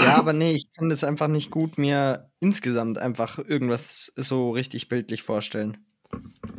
Ja, 0.00 0.14
aber 0.14 0.32
nee, 0.32 0.52
ich 0.52 0.72
kann 0.74 0.88
das 0.88 1.04
einfach 1.04 1.28
nicht 1.28 1.50
gut 1.50 1.78
mir 1.78 2.30
insgesamt 2.40 2.98
einfach 2.98 3.38
irgendwas 3.38 4.12
so 4.16 4.50
richtig 4.50 4.88
bildlich 4.88 5.22
vorstellen. 5.22 5.78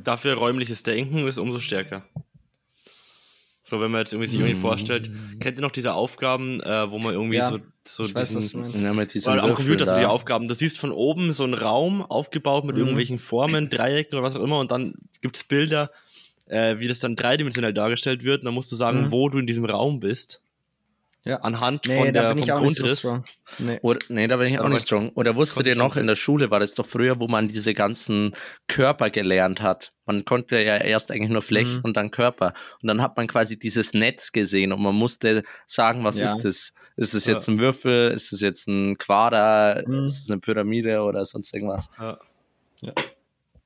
Dafür 0.04 0.34
räumliches 0.36 0.84
Denken 0.84 1.28
ist 1.28 1.38
umso 1.38 1.60
stärker. 1.60 2.04
So, 3.74 3.82
wenn 3.82 3.90
man 3.90 4.02
jetzt 4.02 4.14
irgendwie 4.14 4.28
sich 4.30 4.40
irgendwie 4.40 4.54
vorstellt, 4.54 5.10
kennt 5.40 5.58
ihr 5.58 5.64
noch 5.64 5.72
diese 5.72 5.94
Aufgaben, 5.96 6.62
äh, 6.62 6.92
wo 6.92 7.00
man 7.00 7.14
irgendwie 7.16 7.38
Ja, 7.38 7.50
so, 7.50 7.58
so 7.88 8.04
ich 8.06 8.14
weiß, 8.14 8.36
was 8.36 8.44
diesen, 8.44 8.60
du 8.60 8.68
meinst. 8.68 8.84
Ja, 8.84 8.94
mit 8.94 9.12
diesen 9.16 9.32
Oder 9.34 9.42
am 9.42 9.50
Würfeln 9.50 9.68
Computer 9.68 9.88
so 9.92 10.00
die 10.00 10.06
Aufgaben. 10.06 10.48
Du 10.48 10.54
siehst 10.54 10.78
von 10.78 10.92
oben 10.92 11.34
so 11.34 11.44
einen 11.44 11.56
Raum 11.56 12.04
aufgebaut 12.04 12.66
mit 12.66 12.76
Mhm. 12.76 12.82
irgendwelchen 12.82 13.18
Formen, 13.18 13.70
Dreiecken 13.70 14.16
oder 14.16 14.24
was 14.24 14.36
auch 14.36 14.44
immer 14.44 14.60
und 14.60 14.70
dann 14.70 14.94
gibt 15.22 15.38
es 15.38 15.44
Bilder, 15.44 15.90
äh, 16.46 16.78
wie 16.78 16.88
das 16.88 17.00
dann 17.00 17.16
dreidimensional 17.16 17.74
dargestellt 17.74 18.24
wird 18.24 18.42
und 18.42 18.46
dann 18.46 18.54
musst 18.54 18.72
du 18.72 18.76
sagen, 18.76 19.06
Mhm. 19.06 19.12
wo 19.12 19.28
du 19.30 19.40
in 19.40 19.48
diesem 19.48 19.66
Raum 19.66 20.00
bist. 20.00 20.42
Ja. 21.26 21.38
Anhand 21.38 21.86
Nee, 21.88 21.98
von 21.98 22.06
da 22.08 22.12
der, 22.12 22.30
bin 22.34 22.40
ich 22.44 22.50
vom 22.50 22.58
auch 22.58 22.62
nicht 22.64 22.76
so 22.78 22.84
Grundriss. 22.84 23.00
strong. 23.00 23.24
Nee. 23.60 23.80
Oder, 23.82 24.00
nee, 24.10 24.28
da 24.28 24.36
bin 24.36 24.48
ich 24.50 24.60
auch 24.60 24.66
Aber 24.66 24.70
nicht 24.74 24.80
ich- 24.80 24.86
strong. 24.88 25.10
Oder 25.12 25.36
wusstet 25.38 25.66
ihr 25.68 25.78
noch, 25.78 25.96
in 25.96 26.06
der 26.06 26.18
Schule 26.18 26.52
war 26.52 26.60
das 26.60 26.74
doch 26.76 26.86
früher, 26.86 27.18
wo 27.20 27.30
man 27.30 27.48
diese 27.48 27.74
ganzen 27.74 28.34
Körper 28.68 29.10
gelernt 29.10 29.62
hat. 29.62 29.94
Man 30.06 30.26
konnte 30.26 30.58
ja 30.62 30.76
erst 30.76 31.12
eigentlich 31.12 31.30
nur 31.32 31.42
Fläche 31.42 31.78
Mhm. 31.78 31.82
und 31.84 31.96
dann 31.96 32.12
Körper. 32.12 32.54
Und 32.82 32.88
dann 32.88 33.02
hat 33.02 33.16
man 33.16 33.28
quasi 33.28 33.58
dieses 33.58 33.94
Netz 33.94 34.34
gesehen 34.34 34.74
und 34.74 34.82
man 34.82 34.96
musste 34.96 35.44
sagen, 35.66 36.04
was 36.04 36.20
Ja. 36.20 36.26
ist 36.26 36.40
das? 36.44 36.74
Ist 36.98 37.14
es 37.14 37.26
Ja. 37.26 37.34
jetzt 37.34 37.48
ein 37.48 37.58
Würfel? 37.60 38.12
Ist 38.12 38.34
es 38.34 38.42
jetzt 38.42 38.68
ein 38.68 38.98
Quader? 38.98 39.82
Mhm. 39.88 40.04
Ist 40.04 40.24
es 40.24 40.30
eine 40.30 40.42
Pyramide 40.42 41.02
oder 41.04 41.24
sonst 41.24 41.54
irgendwas? 41.54 41.90
Ja. 42.00 42.18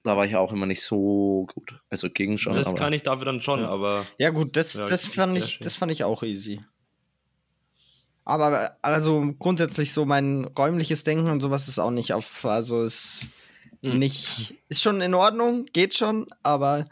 Da 0.03 0.15
war 0.15 0.25
ich 0.25 0.35
auch 0.35 0.53
immer 0.53 0.67
nicht 0.67 0.83
so 0.83 1.47
gut. 1.53 1.79
Also 1.89 2.09
ging 2.09 2.37
schon. 2.37 2.55
Das 2.55 2.67
aber 2.67 2.77
kann 2.77 2.93
ich 2.93 3.01
dafür 3.03 3.25
dann 3.25 3.41
schon, 3.41 3.61
Ja. 3.61 3.69
aber 3.69 4.05
Ja, 4.19 4.29
gut, 4.29 4.55
das, 4.55 4.75
Ja, 4.75 4.85
das, 4.85 5.07
fand 5.07 5.37
ich, 5.37 5.57
das 5.59 5.75
fand 5.75 5.91
ich 5.91 6.03
auch 6.03 6.21
easy. 6.23 6.61
Aber 8.27 8.77
also 8.81 9.33
grundsätzlich 9.39 9.93
so 9.93 10.05
mein 10.05 10.45
räumliches 10.45 11.03
Denken 11.03 11.29
und 11.29 11.39
sowas 11.39 11.67
ist 11.67 11.79
auch 11.79 11.91
nicht 11.91 12.13
auf, 12.13 12.45
also 12.45 12.81
ist 12.83 13.29
Mhm. 13.81 13.99
nicht, 13.99 14.55
ist 14.69 14.81
schon 14.81 15.01
in 15.01 15.13
Ordnung, 15.13 15.65
geht 15.71 15.93
schon, 15.93 16.27
aber 16.43 16.85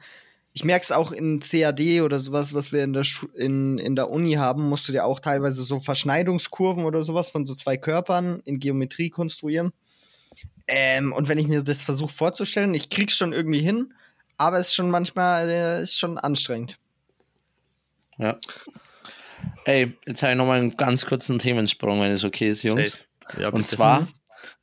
ich 0.54 0.64
merke 0.64 0.84
es 0.84 0.92
auch 0.92 1.12
in 1.12 1.40
CAD 1.42 2.02
oder 2.02 2.20
sowas, 2.20 2.54
was 2.54 2.72
wir 2.72 2.84
in 2.84 2.94
der, 2.94 3.04
Schu 3.04 3.28
in, 3.36 3.78
in 3.78 3.96
der 3.96 4.10
Uni 4.10 4.34
haben, 4.34 4.70
musst 4.70 4.88
du 4.88 4.92
dir 4.92 5.06
auch 5.06 5.20
teilweise 5.20 5.64
so 5.64 5.80
Verschneidungskurven 5.80 6.86
oder 6.86 7.04
sowas 7.04 7.30
von 7.30 7.46
so 7.46 7.54
zwei 7.56 7.76
Körpern 7.76 8.42
in 8.46 8.60
Geometrie 8.60 9.10
konstruieren. 9.10 9.74
Ähm, 10.68 11.12
und 11.12 11.28
wenn 11.28 11.38
ich 11.38 11.48
mir 11.48 11.62
das 11.62 11.82
versuche 11.82 12.14
vorzustellen, 12.14 12.74
ich 12.74 12.90
krieg's 12.90 13.16
schon 13.16 13.34
irgendwie 13.34 13.62
hin, 13.62 13.94
aber 14.38 14.60
es 14.60 14.68
ist 14.68 14.76
schon 14.76 14.90
manchmal, 14.90 15.50
äh, 15.50 15.82
ist 15.82 16.00
schon 16.00 16.18
anstrengend. 16.18 16.78
Ja. 18.18 18.40
Ey, 19.66 19.94
jetzt 20.06 20.22
habe 20.24 20.34
ich 20.34 20.38
nochmal 20.38 20.60
einen 20.60 20.78
ganz 20.78 21.06
kurzen 21.06 21.40
Themensprung, 21.40 22.02
wenn 22.02 22.12
es 22.12 22.24
okay 22.24 22.50
ist, 22.52 22.64
Jungs. 22.64 23.00
Ja, 23.40 23.50
Und 23.50 23.68
zwar 23.68 24.08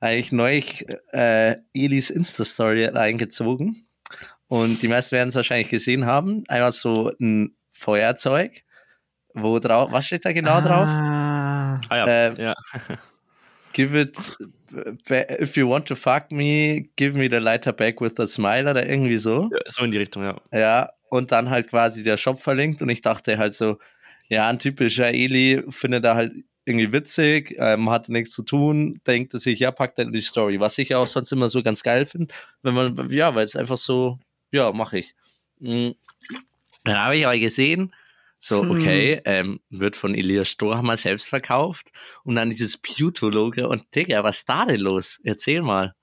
habe 0.01 0.15
ich 0.15 0.31
neulich 0.33 0.87
äh, 1.13 1.57
Elis 1.75 2.11
Insta-Story 2.11 2.85
reingezogen. 2.87 3.87
Und 4.49 4.83
die 4.83 4.89
meisten 4.89 5.17
werden 5.17 5.31
es 5.31 5.35
wahrscheinlich 5.35 5.71
gesehen 5.71 6.07
haben. 6.07 6.45
Einmal 6.49 6.73
so 6.73 7.11
ein 7.21 7.57
Feuerzeug. 7.73 8.63
Wo 9.35 9.59
drauf, 9.59 9.91
was 9.91 10.07
steht 10.07 10.25
da 10.27 10.33
genau 10.33 10.61
drauf? 10.61 10.87
Ah, 10.87 11.81
Ah, 11.89 11.97
ja. 11.97 12.07
äh, 12.07 12.43
ja. 12.43 12.55
Give 13.73 13.99
it, 13.99 14.15
if 15.41 15.57
you 15.57 15.67
want 15.69 15.87
to 15.89 15.95
fuck 15.95 16.31
me, 16.31 16.91
give 16.97 17.17
me 17.17 17.29
the 17.31 17.39
lighter 17.39 17.73
back 17.73 18.03
with 18.03 18.13
a 18.19 18.27
smile 18.27 18.71
oder 18.71 18.87
irgendwie 18.87 19.17
so. 19.17 19.49
So 19.67 19.83
in 19.85 19.91
die 19.91 19.97
Richtung, 19.97 20.23
ja. 20.25 20.37
Ja, 20.53 20.91
und 21.09 21.33
dann 21.33 21.49
halt 21.49 21.69
quasi 21.69 22.03
der 22.03 22.19
Shop 22.19 22.39
verlinkt 22.39 22.83
und 22.83 22.91
ich 22.91 23.01
dachte 23.01 23.39
halt 23.39 23.55
so, 23.55 23.79
ja, 24.33 24.49
ein 24.49 24.59
typischer 24.59 25.13
Eli 25.13 25.63
findet 25.69 26.05
er 26.05 26.15
halt 26.15 26.33
irgendwie 26.65 26.91
witzig, 26.91 27.55
ähm, 27.59 27.91
hat 27.91 28.09
nichts 28.09 28.35
zu 28.35 28.43
tun, 28.43 28.99
denkt 29.07 29.39
sich, 29.39 29.59
ja, 29.59 29.71
packt 29.71 29.99
er 29.99 30.07
in 30.07 30.13
die 30.13 30.23
Story, 30.23 30.59
was 30.59 30.79
ich 30.79 30.89
ja 30.89 30.99
auch 30.99 31.07
sonst 31.07 31.33
immer 31.33 31.51
so 31.51 31.63
ganz 31.63 31.83
geil 31.83 32.07
finde, 32.07 32.33
wenn 32.63 32.73
man, 32.73 33.11
ja, 33.11 33.35
weil 33.35 33.45
es 33.45 33.57
einfach 33.57 33.77
so, 33.77 34.19
ja, 34.51 34.73
mache 34.73 35.01
ich. 35.01 35.15
Mhm. 35.59 35.97
Dann 36.85 36.99
habe 36.99 37.17
ich 37.19 37.27
aber 37.27 37.39
gesehen, 37.39 37.93
so, 38.39 38.63
Hm. 38.63 38.71
okay, 38.71 39.21
ähm, 39.27 39.61
wird 39.69 39.97
von 39.97 40.15
Elias 40.15 40.49
Strohhammer 40.49 40.97
selbst 40.97 41.29
verkauft 41.29 41.93
und 42.25 42.37
dann 42.37 42.49
dieses 42.49 42.79
Puto-Logo 42.79 43.69
und 43.69 43.95
Digga, 43.95 44.25
was 44.25 44.39
ist 44.39 44.49
da 44.49 44.65
denn 44.65 44.81
los? 44.81 45.21
Erzähl 45.25 45.61
mal. 45.61 45.95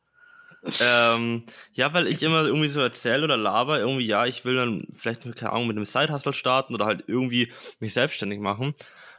Ähm, 0.82 1.44
ja, 1.74 1.94
weil 1.94 2.08
ich 2.08 2.22
immer 2.22 2.44
irgendwie 2.44 2.70
so 2.70 2.82
erzähle 2.82 3.24
oder 3.24 3.38
laber, 3.38 3.80
irgendwie, 3.80 4.06
ja, 4.06 4.26
ich 4.26 4.44
will 4.44 4.56
dann 4.56 4.88
vielleicht, 4.94 5.24
keine 5.36 5.52
Ahnung, 5.54 5.68
mit 5.68 5.78
einem 5.78 5.86
Side-Hustle 5.86 6.34
starten 6.34 6.74
oder 6.74 6.86
halt 6.86 7.06
irgendwie 7.08 7.52
mich 7.80 7.94
selbstständig 7.94 8.40
machen. 8.40 8.76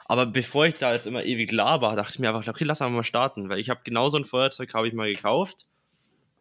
Aber 0.07 0.27
bevor 0.27 0.67
ich 0.67 0.75
da 0.75 0.93
jetzt 0.93 1.07
immer 1.07 1.25
ewig 1.25 1.53
laber, 1.53 1.95
dachte 1.97 2.13
ich 2.15 2.19
mir 2.19 2.29
einfach, 2.35 2.47
okay, 2.47 2.65
lass 2.65 2.83
einfach 2.83 2.97
mal 2.97 3.05
starten, 3.05 3.49
weil 3.49 3.59
ich 3.59 3.71
habe 3.71 3.81
genau 3.85 4.09
so 4.09 4.19
ein 4.19 4.25
Feuerzeug 4.25 4.75
habe 4.75 4.89
ich 4.89 4.95
mal 4.95 5.13
gekauft. 5.13 5.67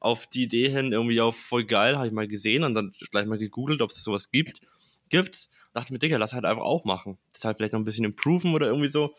Auf 0.01 0.27
die 0.27 0.43
Idee 0.43 0.69
hin, 0.69 0.93
irgendwie 0.93 1.19
auch 1.21 1.33
voll 1.33 1.65
geil, 1.65 1.97
habe 1.97 2.07
ich 2.07 2.13
mal 2.13 2.27
gesehen 2.27 2.63
und 2.63 2.73
dann 2.73 2.93
gleich 3.11 3.25
mal 3.25 3.37
gegoogelt, 3.37 3.81
ob 3.81 3.91
es 3.91 4.03
sowas 4.03 4.31
gibt. 4.31 4.61
Gibt's. 5.09 5.51
Dachte 5.73 5.93
mir, 5.93 5.99
Digga, 5.99 6.17
lass 6.17 6.33
halt 6.33 6.45
einfach 6.45 6.63
auch 6.63 6.85
machen. 6.85 7.19
Das 7.33 7.45
halt 7.45 7.57
vielleicht 7.57 7.73
noch 7.73 7.79
ein 7.79 7.85
bisschen 7.85 8.05
improven 8.05 8.53
oder 8.53 8.67
irgendwie 8.67 8.87
so. 8.87 9.13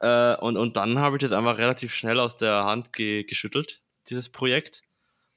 Äh, 0.00 0.36
und, 0.36 0.56
und 0.56 0.76
dann 0.76 0.98
habe 0.98 1.16
ich 1.16 1.22
das 1.22 1.32
einfach 1.32 1.56
relativ 1.56 1.94
schnell 1.94 2.20
aus 2.20 2.36
der 2.36 2.64
Hand 2.64 2.92
ge 2.92 3.24
geschüttelt 3.24 3.80
dieses 4.10 4.28
Projekt. 4.28 4.82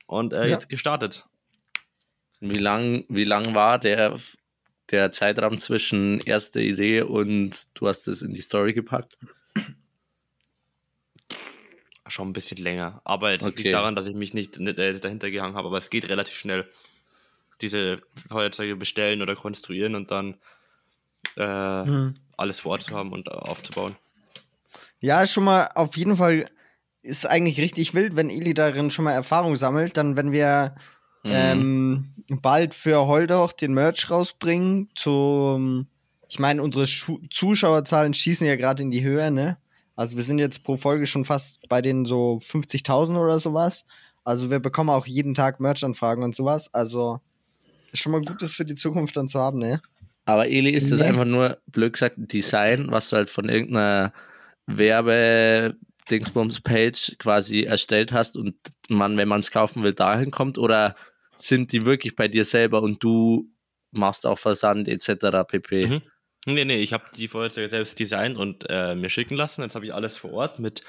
Und 0.08 0.34
äh, 0.34 0.42
Ja. 0.44 0.48
jetzt 0.48 0.70
gestartet. 0.70 1.26
Wie 2.40 2.58
lang, 2.58 3.06
wie 3.10 3.26
lang 3.26 3.54
war 3.54 3.78
der, 3.80 4.18
der 4.92 5.12
Zeitraum 5.12 5.58
zwischen 5.58 6.20
erster 6.22 6.62
Idee 6.62 7.02
und 7.02 7.68
du 7.74 7.88
hast 7.88 8.08
es 8.08 8.22
in 8.22 8.34
die 8.34 8.42
Story 8.42 8.74
gepackt? 8.74 9.18
Schon 12.08 12.30
ein 12.30 12.34
bisschen 12.34 12.58
länger. 12.58 13.02
Aber 13.04 13.32
jetzt 13.32 13.46
Okay. 13.46 13.64
liegt 13.64 13.74
daran, 13.74 13.96
dass 13.96 14.08
ich 14.08 14.16
mich 14.16 14.34
nicht, 14.34 14.58
nicht 14.60 14.80
äh, 14.80 15.00
dahinter 15.00 15.30
gehangen 15.30 15.56
habe. 15.56 15.68
Aber 15.68 15.78
es 15.78 15.90
geht 15.92 16.10
relativ 16.10 16.36
schnell. 16.36 16.68
Diese 17.62 18.02
Feuerzeuge 18.30 18.76
bestellen 18.76 19.22
oder 19.22 19.36
konstruieren 19.36 19.94
und 19.96 20.10
dann 20.10 20.38
äh, 21.36 21.84
Mhm. 21.86 22.16
alles 22.38 22.60
vor 22.62 22.72
Ort 22.72 22.84
zu 22.84 22.96
haben 22.96 23.12
und 23.12 23.28
äh, 23.28 23.32
aufzubauen. 23.32 23.96
Ja, 25.02 25.28
schon 25.28 25.44
mal 25.44 25.70
auf 25.76 25.96
jeden 25.98 26.16
Fall 26.18 26.50
ist 27.10 27.26
eigentlich 27.26 27.60
richtig 27.60 27.94
wild, 27.94 28.16
wenn 28.16 28.30
Eli 28.30 28.54
darin 28.54 28.92
schon 28.92 29.06
mal 29.06 29.14
Erfahrung 29.14 29.56
sammelt. 29.56 29.98
Dann, 29.98 30.16
wenn 30.18 30.32
wir 30.32 30.76
Mhm. 31.26 31.32
ähm, 31.34 32.14
bald 32.42 32.74
für 32.74 33.06
Holdoch 33.08 33.52
den 33.52 33.74
Merch 33.74 34.10
rausbringen, 34.10 34.90
zum, 34.96 35.88
ich 36.30 36.40
meine, 36.40 36.64
unsere 36.64 36.88
Schu 36.88 37.20
Zuschauerzahlen 37.30 38.14
schießen 38.14 38.48
ja 38.48 38.56
gerade 38.56 38.84
in 38.84 38.92
die 38.92 39.04
Höhe, 39.04 39.30
ne? 39.30 39.58
Also 39.98 40.16
wir 40.16 40.24
sind 40.24 40.40
jetzt 40.40 40.64
pro 40.64 40.78
Folge 40.78 41.06
schon 41.08 41.26
fast 41.26 41.68
bei 41.68 41.82
den 41.82 42.06
so 42.06 42.40
50.000 42.42 43.18
oder 43.22 43.38
sowas. 43.40 43.86
Also 44.24 44.50
wir 44.50 44.60
bekommen 44.60 44.90
auch 44.90 45.08
jeden 45.08 45.34
Tag 45.34 45.60
Merch-Anfragen 45.60 46.24
und 46.24 46.34
sowas. 46.36 46.74
Also 46.74 47.20
ist 47.92 48.02
schon 48.02 48.14
mal 48.14 48.22
gut, 48.22 48.42
das 48.42 48.54
für 48.54 48.64
die 48.64 48.76
Zukunft 48.76 49.18
dann 49.18 49.28
zu 49.28 49.40
haben, 49.40 49.60
ne? 49.60 49.82
Aber 50.24 50.48
Eli, 50.48 50.70
ist 50.70 50.90
das 50.92 51.00
Nee. 51.00 51.08
einfach 51.08 51.26
nur, 51.26 51.58
blöd 51.68 51.94
gesagt, 51.94 52.18
ein 52.18 52.28
Design, 52.30 52.88
was 52.92 53.10
du 53.10 53.18
halt 53.18 53.30
von 53.30 53.50
irgendeiner 53.50 54.14
Werbe-Dingsbums-Page 56.10 57.18
quasi 57.20 57.64
erstellt 57.64 58.12
hast 58.12 58.38
und 58.38 58.56
man, 58.90 59.18
wenn 59.18 59.28
man 59.28 59.40
es 59.40 59.52
kaufen 59.52 59.84
will, 59.84 59.94
dahin 59.94 60.32
kommt? 60.32 60.58
Oder 60.58 60.96
sind 61.36 61.72
die 61.72 61.86
wirklich 61.86 62.16
bei 62.16 62.28
dir 62.28 62.46
selber 62.46 62.82
und 62.82 63.04
du 63.04 63.50
machst 63.92 64.26
auch 64.26 64.38
Versand 64.40 64.88
etc. 64.88 65.44
pp? 65.48 65.88
Mhm. 65.88 66.02
Nee, 66.46 66.64
nee, 66.64 66.78
ich 66.78 66.94
habe 66.94 67.04
die 67.16 67.28
Feuerzeuge 67.28 67.68
selbst 67.68 68.00
designt 68.00 68.38
und 68.38 68.66
äh, 68.70 68.96
mir 68.96 69.10
schicken 69.10 69.36
lassen. 69.36 69.62
Jetzt 69.62 69.76
habe 69.76 69.86
ich 69.86 69.94
alles 69.94 70.18
vor 70.18 70.32
Ort 70.32 70.58
mit, 70.60 70.84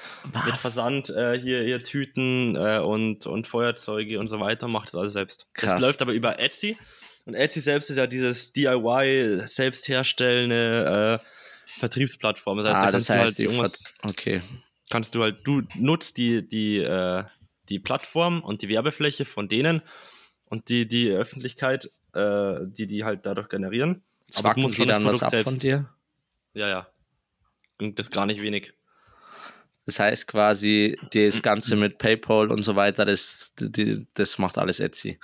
mit 0.45 0.57
Versand, 0.57 1.09
äh, 1.09 1.37
hier, 1.39 1.61
hier 1.63 1.83
Tüten 1.83 2.55
äh, 2.55 2.79
und, 2.79 3.27
und 3.27 3.47
Feuerzeuge 3.47 4.17
und 4.17 4.29
so 4.29 4.39
weiter. 4.39 4.69
Macht 4.69 4.87
das 4.87 4.95
alles 4.95 5.13
selbst. 5.13 5.47
Krass. 5.53 5.73
Das 5.73 5.81
läuft 5.81 6.01
aber 6.01 6.13
über 6.13 6.39
Etsy. 6.39 6.77
Und 7.25 7.33
Etsy 7.35 7.59
selbst 7.59 7.89
ist 7.89 7.97
ja 7.97 8.07
dieses 8.07 8.53
DIY, 8.53 9.41
selbst 9.45 9.89
herstellende 9.89 11.19
äh, 11.21 11.25
Vertriebsplattform. 11.65 12.59
Das 12.59 12.67
heißt, 12.67 12.77
ah, 12.77 12.85
da 12.85 12.91
das 12.91 13.09
heißt, 13.09 13.19
halt 13.19 13.37
die 13.37 13.43
irgendwas, 13.43 13.83
Ver- 14.01 14.09
okay. 14.09 14.41
Kannst 14.91 15.15
du 15.15 15.23
halt, 15.23 15.39
du 15.47 15.63
nutzt 15.75 16.17
die, 16.17 16.47
die, 16.47 16.77
äh, 16.77 17.23
die 17.69 17.79
Plattform 17.79 18.43
und 18.43 18.61
die 18.61 18.69
Werbefläche 18.69 19.25
von 19.25 19.47
denen 19.49 19.81
und 20.45 20.69
die, 20.69 20.87
die 20.87 21.09
Öffentlichkeit, 21.09 21.89
äh, 22.13 22.55
die 22.61 22.85
die 22.85 23.03
halt 23.03 23.25
dadurch 23.25 23.49
generieren. 23.49 24.03
Aber 24.35 24.53
du 24.53 24.61
musst 24.61 24.75
schon 24.75 24.87
das 24.87 24.97
dann 24.97 25.05
was 25.05 25.19
Produkt 25.19 25.33
ab 25.33 25.43
von 25.43 25.53
selbst- 25.53 25.63
dir? 25.63 25.89
Ja, 26.53 26.67
ja. 26.67 26.87
Und 27.79 27.97
das 27.97 28.11
gar 28.11 28.25
nicht 28.27 28.41
wenig. 28.41 28.73
Das 29.85 29.99
heißt 29.99 30.27
quasi, 30.27 30.99
das 31.11 31.41
Ganze 31.41 31.75
mit 31.75 31.97
PayPal 31.97 32.51
und 32.51 32.61
so 32.61 32.75
weiter, 32.75 33.03
das, 33.03 33.53
die, 33.57 34.05
das 34.13 34.37
macht 34.37 34.57
alles 34.59 34.79
Etsy. 34.79 35.19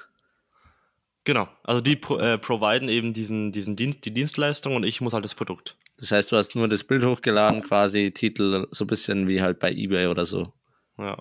Genau. 1.25 1.47
Also 1.63 1.81
die 1.81 1.95
pro, 1.95 2.17
äh, 2.17 2.37
providen 2.37 2.89
eben 2.89 3.13
diesen, 3.13 3.51
diesen 3.51 3.75
Dienst, 3.75 4.05
die 4.05 4.13
Dienstleistung 4.13 4.75
und 4.75 4.83
ich 4.83 5.01
muss 5.01 5.13
halt 5.13 5.25
das 5.25 5.35
Produkt. 5.35 5.75
Das 5.99 6.11
heißt, 6.11 6.31
du 6.31 6.35
hast 6.37 6.55
nur 6.55 6.67
das 6.67 6.83
Bild 6.83 7.03
hochgeladen, 7.03 7.63
quasi 7.63 8.11
Titel, 8.11 8.67
so 8.71 8.83
ein 8.83 8.87
bisschen 8.87 9.27
wie 9.27 9.41
halt 9.41 9.59
bei 9.59 9.71
Ebay 9.71 10.07
oder 10.07 10.25
so. 10.25 10.53
Ja. 10.97 11.17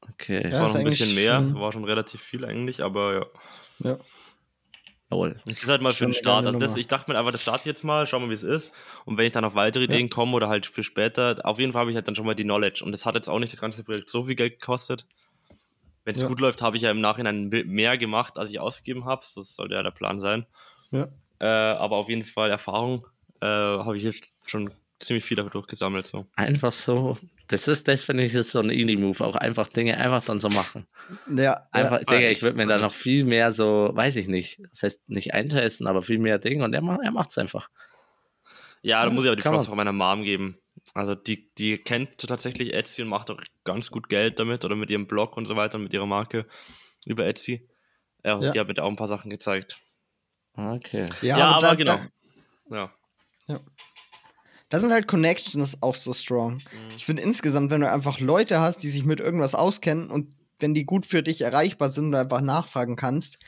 Okay. 0.00 0.42
Das 0.42 0.52
Ja, 0.52 0.58
war 0.60 0.66
ist 0.66 0.72
noch 0.74 0.80
ein 0.80 0.84
bisschen 0.86 1.14
mehr, 1.14 1.36
schon- 1.38 1.54
war 1.60 1.72
schon 1.72 1.84
relativ 1.84 2.20
viel 2.22 2.44
eigentlich, 2.44 2.82
aber 2.82 3.14
ja. 3.14 3.90
Ja. 3.90 3.96
Jawohl. 5.10 5.40
Das 5.46 5.62
ist 5.62 5.68
halt 5.68 5.82
mal 5.82 5.92
für 5.92 6.06
den 6.06 6.14
Start. 6.14 6.46
Also 6.46 6.58
das, 6.58 6.76
ich 6.76 6.88
dachte 6.88 7.10
mir 7.10 7.18
einfach, 7.18 7.32
das 7.32 7.42
starte 7.42 7.60
ich 7.60 7.66
jetzt 7.66 7.84
mal, 7.84 8.06
schauen 8.06 8.22
wir, 8.22 8.30
wie 8.30 8.34
es 8.34 8.42
ist. 8.42 8.72
Und 9.04 9.18
wenn 9.18 9.26
ich 9.26 9.32
dann 9.32 9.44
auf 9.44 9.54
weitere 9.54 9.84
Ideen 9.84 10.08
komme 10.10 10.32
oder 10.34 10.48
halt 10.48 10.66
für 10.66 10.82
später, 10.82 11.38
auf 11.44 11.58
jeden 11.58 11.72
Fall 11.72 11.80
habe 11.80 11.90
ich 11.90 11.96
halt 11.96 12.08
dann 12.08 12.16
schon 12.16 12.24
mal 12.26 12.34
die 12.34 12.42
Knowledge. 12.44 12.82
Und 12.84 12.92
das 12.92 13.04
hat 13.04 13.14
jetzt 13.14 13.28
auch 13.28 13.38
nicht 13.38 13.52
das 13.52 13.60
ganze 13.60 13.84
Projekt 13.84 14.08
so 14.08 14.24
viel 14.24 14.34
Geld 14.34 14.58
gekostet. 14.60 15.06
Wenn 16.04 16.14
es 16.14 16.22
Ja. 16.22 16.28
gut 16.28 16.40
läuft, 16.40 16.62
habe 16.62 16.76
ich 16.76 16.82
ja 16.82 16.90
im 16.90 17.00
Nachhinein 17.00 17.48
mehr 17.48 17.96
gemacht, 17.98 18.38
als 18.38 18.50
ich 18.50 18.58
ausgegeben 18.60 19.04
habe. 19.04 19.22
Das 19.34 19.54
sollte 19.54 19.74
ja 19.74 19.82
der 19.82 19.90
Plan 19.90 20.20
sein. 20.20 20.46
Ja. 20.90 21.08
Äh, 21.38 21.46
aber 21.46 21.96
auf 21.96 22.08
jeden 22.08 22.24
Fall 22.24 22.50
Erfahrung 22.50 23.06
äh, 23.44 23.84
habe 23.84 23.96
ich 23.96 24.04
jetzt 24.04 24.24
schon 24.46 24.70
ziemlich 25.00 25.24
viel 25.24 25.36
dadurch 25.36 25.66
gesammelt. 25.66 26.06
So. 26.06 26.26
Einfach 26.36 26.72
so. 26.72 27.18
Das 27.48 27.68
ist, 27.68 27.86
das 27.88 28.02
finde 28.04 28.24
ich, 28.24 28.34
ist 28.34 28.52
so 28.52 28.60
ein 28.60 28.70
Indie-Move. 28.70 29.22
Auch 29.24 29.36
einfach 29.36 29.68
Dinge 29.68 29.98
einfach 29.98 30.24
dann 30.24 30.40
so 30.40 30.48
machen. 30.48 30.86
Ja, 31.36 31.66
Einfach, 31.72 31.98
ja. 31.98 32.04
Digga, 32.04 32.28
ich 32.30 32.40
würde 32.42 32.56
mir 32.56 32.66
da 32.66 32.78
noch 32.78 32.94
viel 32.94 33.24
mehr 33.24 33.52
so, 33.52 33.90
weiß 33.92 34.16
ich 34.16 34.28
nicht. 34.28 34.60
Das 34.70 34.82
heißt, 34.82 35.08
nicht 35.10 35.34
eintesten, 35.34 35.86
aber 35.86 36.00
viel 36.00 36.18
mehr 36.18 36.38
Dinge 36.38 36.64
und 36.64 36.72
er 36.72 36.80
macht 36.80 37.00
er 37.04 37.10
macht's 37.10 37.36
einfach. 37.36 37.68
Ja, 38.80 39.02
da 39.02 39.08
Ja, 39.08 39.12
muss 39.14 39.24
ich 39.24 39.30
aber 39.30 39.36
die 39.36 39.42
Props 39.42 39.66
von 39.66 39.76
meiner 39.76 39.92
Mom 39.92 40.22
geben. 40.22 40.56
Also 40.94 41.14
die, 41.14 41.52
die 41.54 41.76
kennt 41.78 42.16
tatsächlich 42.18 42.72
Etsy 42.72 43.02
und 43.02 43.08
macht 43.08 43.30
auch 43.30 43.40
ganz 43.64 43.90
gut 43.90 44.08
Geld 44.08 44.38
damit 44.38 44.64
oder 44.64 44.76
mit 44.76 44.90
ihrem 44.90 45.06
Blog 45.06 45.36
und 45.36 45.44
so 45.46 45.54
weiter, 45.56 45.78
mit 45.78 45.92
ihrer 45.92 46.06
Marke 46.06 46.46
über 47.04 47.26
Etsy. 47.26 47.68
Ja, 48.24 48.34
und 48.36 48.42
Ja. 48.44 48.50
die 48.52 48.60
hat 48.60 48.68
mir 48.68 48.74
da 48.74 48.82
auch 48.84 48.90
ein 48.90 48.96
paar 48.96 49.08
Sachen 49.08 49.30
gezeigt. 49.30 49.78
Okay. 50.56 51.06
Ja, 51.20 51.38
Ja, 51.38 51.46
aber 51.48 51.56
aber 51.56 51.66
da, 51.68 51.74
genau. 51.74 52.00
Da, 52.70 52.76
Ja. 52.76 52.92
Da 53.46 54.80
sind 54.80 54.92
halt 54.92 55.06
Connections 55.06 55.82
auch 55.82 55.94
so 55.94 56.12
strong. 56.12 56.58
Ich 56.96 57.04
finde 57.04 57.22
insgesamt, 57.22 57.70
wenn 57.70 57.80
du 57.80 57.90
einfach 57.90 58.20
Leute 58.20 58.60
hast, 58.60 58.78
die 58.78 58.88
sich 58.88 59.04
mit 59.04 59.20
irgendwas 59.20 59.54
auskennen 59.54 60.10
und 60.10 60.34
wenn 60.58 60.74
die 60.74 60.84
gut 60.84 61.06
für 61.06 61.22
dich 61.22 61.42
erreichbar 61.42 61.88
sind 61.88 62.06
und 62.06 62.12
du 62.12 62.18
einfach 62.18 62.40
nachfragen 62.40 62.96
kannst, 62.96 63.38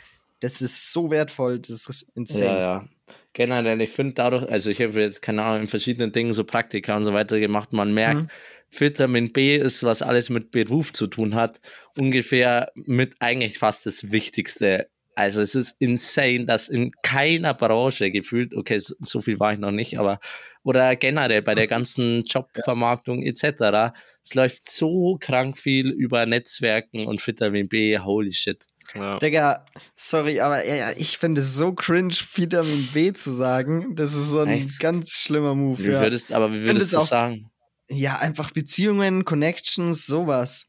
das 0.40 0.60
ist 0.60 0.92
so 0.92 1.10
wertvoll, 1.10 1.58
das 1.58 1.86
ist 1.86 2.10
insane. 2.14 2.46
Ja, 2.46 2.58
ja. 2.58 2.88
Generell, 3.32 3.80
ich 3.80 3.90
finde 3.90 4.14
dadurch, 4.14 4.50
also 4.50 4.70
ich 4.70 4.80
habe 4.80 5.00
jetzt, 5.00 5.22
keine 5.22 5.42
Ahnung, 5.44 5.62
in 5.62 5.66
verschiedenen 5.68 6.12
Dingen 6.12 6.32
so 6.32 6.44
Praktika 6.44 6.96
und 6.96 7.04
so 7.04 7.12
weiter 7.12 7.38
gemacht, 7.38 7.72
man 7.72 7.92
merkt, 7.92 8.22
Mhm. 8.22 8.28
Vitamin 8.70 9.32
B 9.32 9.56
ist, 9.56 9.82
was 9.84 10.02
alles 10.02 10.28
mit 10.28 10.50
Beruf 10.50 10.92
zu 10.92 11.06
tun 11.06 11.34
hat, 11.34 11.60
ungefähr 11.96 12.72
mit 12.74 13.14
eigentlich 13.20 13.58
fast 13.58 13.86
das 13.86 14.10
Wichtigste. 14.10 14.88
Also 15.18 15.40
es 15.40 15.54
ist 15.54 15.74
insane, 15.78 16.44
dass 16.44 16.68
in 16.68 16.92
keiner 17.02 17.54
Branche 17.54 18.10
gefühlt, 18.10 18.54
okay, 18.54 18.78
so, 18.78 18.94
so 19.00 19.22
viel 19.22 19.40
war 19.40 19.54
ich 19.54 19.58
noch 19.58 19.70
nicht, 19.70 19.98
aber 19.98 20.20
oder 20.62 20.94
generell 20.94 21.40
bei 21.40 21.54
der 21.54 21.66
ganzen 21.66 22.22
Jobvermarktung 22.24 23.22
etc. 23.22 23.94
Es 24.22 24.34
läuft 24.34 24.70
so 24.70 25.16
krank 25.18 25.56
viel 25.56 25.90
über 25.90 26.26
Netzwerken 26.26 27.06
und 27.06 27.26
Vitamin 27.26 27.66
B, 27.68 27.98
holy 27.98 28.32
shit. 28.34 28.66
ja. 28.94 29.16
Digga, 29.18 29.64
sorry, 29.94 30.40
aber 30.40 30.66
ja, 30.66 30.74
ja, 30.74 30.90
ich 30.96 31.16
finde 31.16 31.40
es 31.40 31.54
so 31.56 31.72
cringe, 31.72 32.14
Vitamin 32.34 32.86
B 32.92 33.12
zu 33.14 33.30
sagen. 33.30 33.96
Das 33.96 34.14
ist 34.14 34.28
so 34.28 34.40
ein 34.40 34.48
Echt? 34.50 34.78
ganz 34.80 35.12
schlimmer 35.12 35.54
Move. 35.54 35.78
Wie 35.82 35.92
Ja. 35.92 36.00
würdest, 36.02 36.30
aber 36.32 36.52
wie 36.52 36.60
würdest 36.66 36.92
es 36.92 37.00
du 37.00 37.06
sagen? 37.06 37.50
ja, 37.88 38.18
einfach 38.18 38.50
Beziehungen, 38.50 39.24
Connections, 39.24 40.04
sowas. 40.04 40.66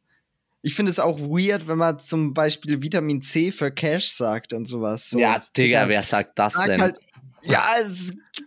Ich 0.61 0.75
finde 0.75 0.91
es 0.91 0.99
auch 0.99 1.19
weird, 1.19 1.67
wenn 1.67 1.77
man 1.77 1.99
zum 1.99 2.33
Beispiel 2.33 2.81
Vitamin 2.81 3.21
C 3.21 3.51
für 3.51 3.71
Cash 3.71 4.09
sagt 4.09 4.53
und 4.53 4.65
sowas. 4.65 5.09
So, 5.09 5.19
ja, 5.19 5.41
Digga, 5.55 5.87
wer 5.87 6.03
sagt 6.03 6.37
das 6.39 6.53
sagt 6.53 6.67
denn? 6.67 6.81
Halt, 6.81 6.97
ja, 7.43 7.63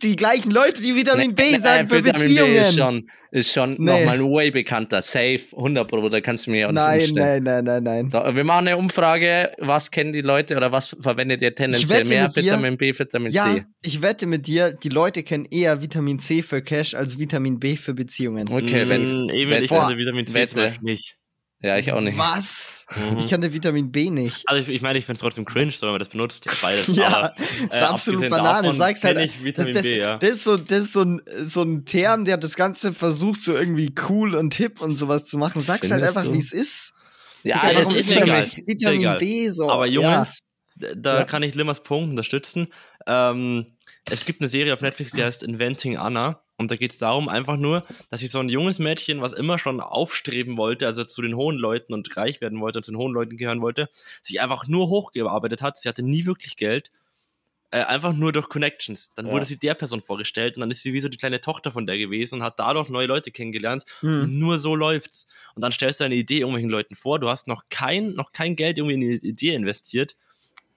die 0.03 0.17
gleichen 0.17 0.51
Leute, 0.51 0.83
die 0.83 0.95
Vitamin 0.95 1.35
B 1.35 1.53
Nee, 1.53 1.59
sagen 1.59 1.89
für 1.89 2.05
Vitamin 2.05 2.29
Beziehungen. 2.29 2.53
B 2.53 2.59
ist 2.61 2.75
schon, 2.77 3.11
ist 3.31 3.53
schon 3.53 3.71
Nee. 3.79 3.79
nochmal 3.79 4.21
way 4.21 4.51
bekannter. 4.51 5.01
Safe, 5.03 5.41
100 5.57 5.89
Pro, 5.89 6.09
da 6.09 6.21
kannst 6.21 6.47
du 6.47 6.51
mir 6.51 6.69
auch 6.69 6.73
nein, 6.73 6.99
nicht 6.99 7.15
nein, 7.15 7.43
nein, 7.45 7.65
nein, 7.65 7.83
nein. 7.85 8.11
So, 8.11 8.19
wir 8.35 8.45
machen 8.45 8.67
eine 8.67 8.77
Umfrage, 8.77 9.53
was 9.59 9.91
kennen 9.91 10.13
die 10.13 10.21
Leute 10.23 10.57
oder 10.57 10.73
was 10.73 10.97
verwendet 11.01 11.41
ihr 11.41 11.55
tendenziell 11.55 12.01
wette 12.01 12.09
mehr? 12.09 12.29
dir- 12.29 12.43
Vitamin 12.43 12.77
B, 12.77 12.93
Vitamin 12.99 13.31
Ja, 13.33 13.55
C? 13.55 13.65
ich 13.83 14.03
wette 14.03 14.27
mit 14.27 14.47
dir, 14.49 14.73
die 14.73 14.89
Leute 14.89 15.23
kennen 15.23 15.47
eher 15.51 15.81
Vitamin 15.81 16.19
C 16.19 16.43
für 16.43 16.61
Cash 16.61 16.95
als 16.95 17.19
Vitamin 17.19 17.61
B 17.61 17.77
für 17.77 17.95
Beziehungen. 17.95 18.49
Okay, 18.49 18.89
wenn, 18.89 19.27
Mm, 19.27 19.31
ich 19.31 19.69
Boah, 19.71 19.81
kannte 19.83 19.97
Vitamin 19.97 20.27
C 20.27 20.35
Wette. 20.35 20.75
nicht. 20.83 21.17
Ja, 21.63 21.77
ich 21.79 21.93
auch 21.93 22.01
nicht. 22.01 22.17
Was? 22.19 22.87
Mhm. 22.95 23.19
Ich 23.19 23.29
kannte 23.29 23.53
Vitamin 23.53 23.93
B 23.93 24.11
nicht. 24.11 24.49
Also 24.49 24.63
ich, 24.63 24.69
ich 24.77 24.83
meine, 24.83 24.99
ich 24.99 25.05
finde 25.07 25.17
es 25.19 25.21
trotzdem 25.21 25.45
cringe, 25.45 25.71
so, 25.73 25.83
wenn 25.87 25.93
man 25.93 25.99
das 25.99 26.09
benutzt. 26.09 26.47
Ja, 26.47 26.53
beides. 26.63 26.87
Ja, 26.97 27.07
aber, 27.09 27.33
das 27.37 27.49
ist 27.49 27.81
äh, 27.81 27.85
absolut 27.85 28.29
Banane. 28.31 28.73
Sag's 28.73 29.05
halt. 29.05 29.19
ich 29.19 29.45
Vitamin 29.45 29.75
das, 29.75 29.83
B, 29.83 29.99
ja. 30.01 30.17
das 30.17 30.31
ist, 30.31 30.45
so, 30.45 30.57
das 30.57 30.81
ist 30.87 30.93
so, 30.95 31.03
ein, 31.03 31.21
so 31.43 31.63
ein 31.63 31.85
Term, 31.85 32.25
der 32.25 32.37
das 32.39 32.57
Ganze 32.57 32.93
versucht, 32.93 33.43
so 33.43 33.55
irgendwie 33.55 33.95
cool 34.09 34.35
und 34.35 34.55
hip 34.55 34.81
und 34.81 34.97
sowas 34.97 35.27
zu 35.27 35.39
machen. 35.39 35.61
Sag's 35.61 35.91
halt 35.91 36.01
Findest 36.01 36.17
einfach, 36.17 36.29
du? 36.31 36.35
wie 36.35 36.41
es 36.41 36.53
ist. 36.53 36.93
Ja, 37.43 37.61
Digga, 37.69 37.83
das 37.85 37.95
ist 37.95 38.11
egal. 38.11 38.45
Vitamin 38.67 39.01
egal. 39.01 39.17
B 39.19 39.49
so. 39.51 39.71
Aber 39.71 39.87
ja. 39.87 40.17
Jungs, 40.19 40.39
d- 40.75 40.95
da 40.97 41.19
Ja. 41.21 41.25
kann 41.25 41.43
ich 41.43 41.55
Limmers 41.55 41.83
Punkt 41.83 42.11
unterstützen. 42.11 42.69
Ähm, 43.07 43.67
es 44.11 44.25
gibt 44.25 44.41
eine 44.41 44.49
Serie 44.49 44.75
auf 44.75 44.81
Netflix, 44.81 45.13
die 45.13 45.23
heißt 45.23 45.43
Inventing 45.43 45.97
Anna. 45.97 46.43
Und 46.61 46.71
da 46.71 46.77
geht 46.77 46.93
es 46.93 46.99
darum, 46.99 47.29
einfach 47.29 47.57
nur, 47.57 47.87
dass 48.11 48.21
sich 48.21 48.31
so 48.31 48.39
ein 48.39 48.51
junges 48.51 48.79
Mädchen, 48.79 49.23
was 49.23 49.33
immer 49.33 49.59
schon 49.59 49.81
aufstreben 49.81 50.59
wollte, 50.59 50.87
also 50.87 51.05
zu 51.05 51.23
den 51.23 51.35
hohen 51.35 51.57
Leuten 51.57 51.95
und 51.95 52.15
reich 52.17 52.41
werden 52.43 52.61
wollte 52.61 52.79
und 52.79 52.85
zu 52.85 52.93
den 52.93 52.99
hohen 52.99 53.15
Leuten 53.15 53.37
gehören 53.39 53.63
wollte, 53.63 53.89
sich 54.23 54.41
einfach 54.43 54.69
nur 54.69 54.89
hochgearbeitet 54.91 55.63
hat. 55.63 55.79
Sie 55.79 55.89
hatte 55.89 56.03
nie 56.03 56.27
wirklich 56.27 56.57
Geld. 56.57 56.91
äh, 57.73 57.83
einfach 57.85 58.13
nur 58.13 58.33
durch 58.33 58.49
Connections. 58.49 59.13
Dann 59.15 59.27
Ja. 59.27 59.33
wurde 59.33 59.47
sie 59.47 59.57
der 59.57 59.75
Person 59.75 60.03
vorgestellt 60.03 60.57
und 60.57 60.61
dann 60.63 60.71
ist 60.73 60.83
sie 60.83 60.93
wie 60.93 61.01
so 61.01 61.09
die 61.09 61.17
kleine 61.19 61.41
Tochter 61.41 61.71
von 61.73 61.87
der 61.87 61.99
gewesen 61.99 62.37
und 62.37 62.43
hat 62.43 62.59
dadurch 62.59 62.89
neue 62.89 63.07
Leute 63.07 63.31
kennengelernt. 63.31 63.85
Und 64.03 64.11
Hm. 64.23 64.39
nur 64.41 64.59
so 64.59 64.75
läuft's. 64.75 65.27
Und 65.55 65.63
dann 65.63 65.71
stellst 65.73 66.01
du 66.01 66.05
eine 66.05 66.17
Idee 66.17 66.39
irgendwelchen 66.41 66.71
Leuten 66.71 66.97
vor. 66.97 67.21
Du 67.21 67.29
hast 67.29 67.47
noch 67.47 67.65
kein, 67.71 68.15
noch 68.15 68.33
kein 68.33 68.57
Geld 68.57 68.79
irgendwie 68.79 68.95
in 68.95 69.01
die 69.03 69.29
Idee 69.29 69.55
investiert, 69.55 70.17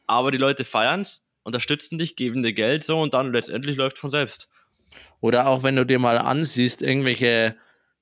aber 0.08 0.32
die 0.32 0.38
Leute 0.38 0.66
feiern's, 0.66 1.24
unterstützen 1.44 1.98
dich, 1.98 2.16
geben 2.16 2.44
dir 2.44 2.54
Geld 2.54 2.84
so 2.84 3.02
und 3.02 3.14
dann 3.14 3.34
letztendlich 3.34 3.78
läuft 3.78 3.98
von 4.00 4.10
selbst. 4.12 4.50
Oder 5.24 5.48
auch 5.48 5.64
wenn 5.64 5.78
du 5.78 5.86
dir 5.86 6.00
mal 6.00 6.18
ansiehst, 6.18 6.82
irgendwelche, 6.82 7.56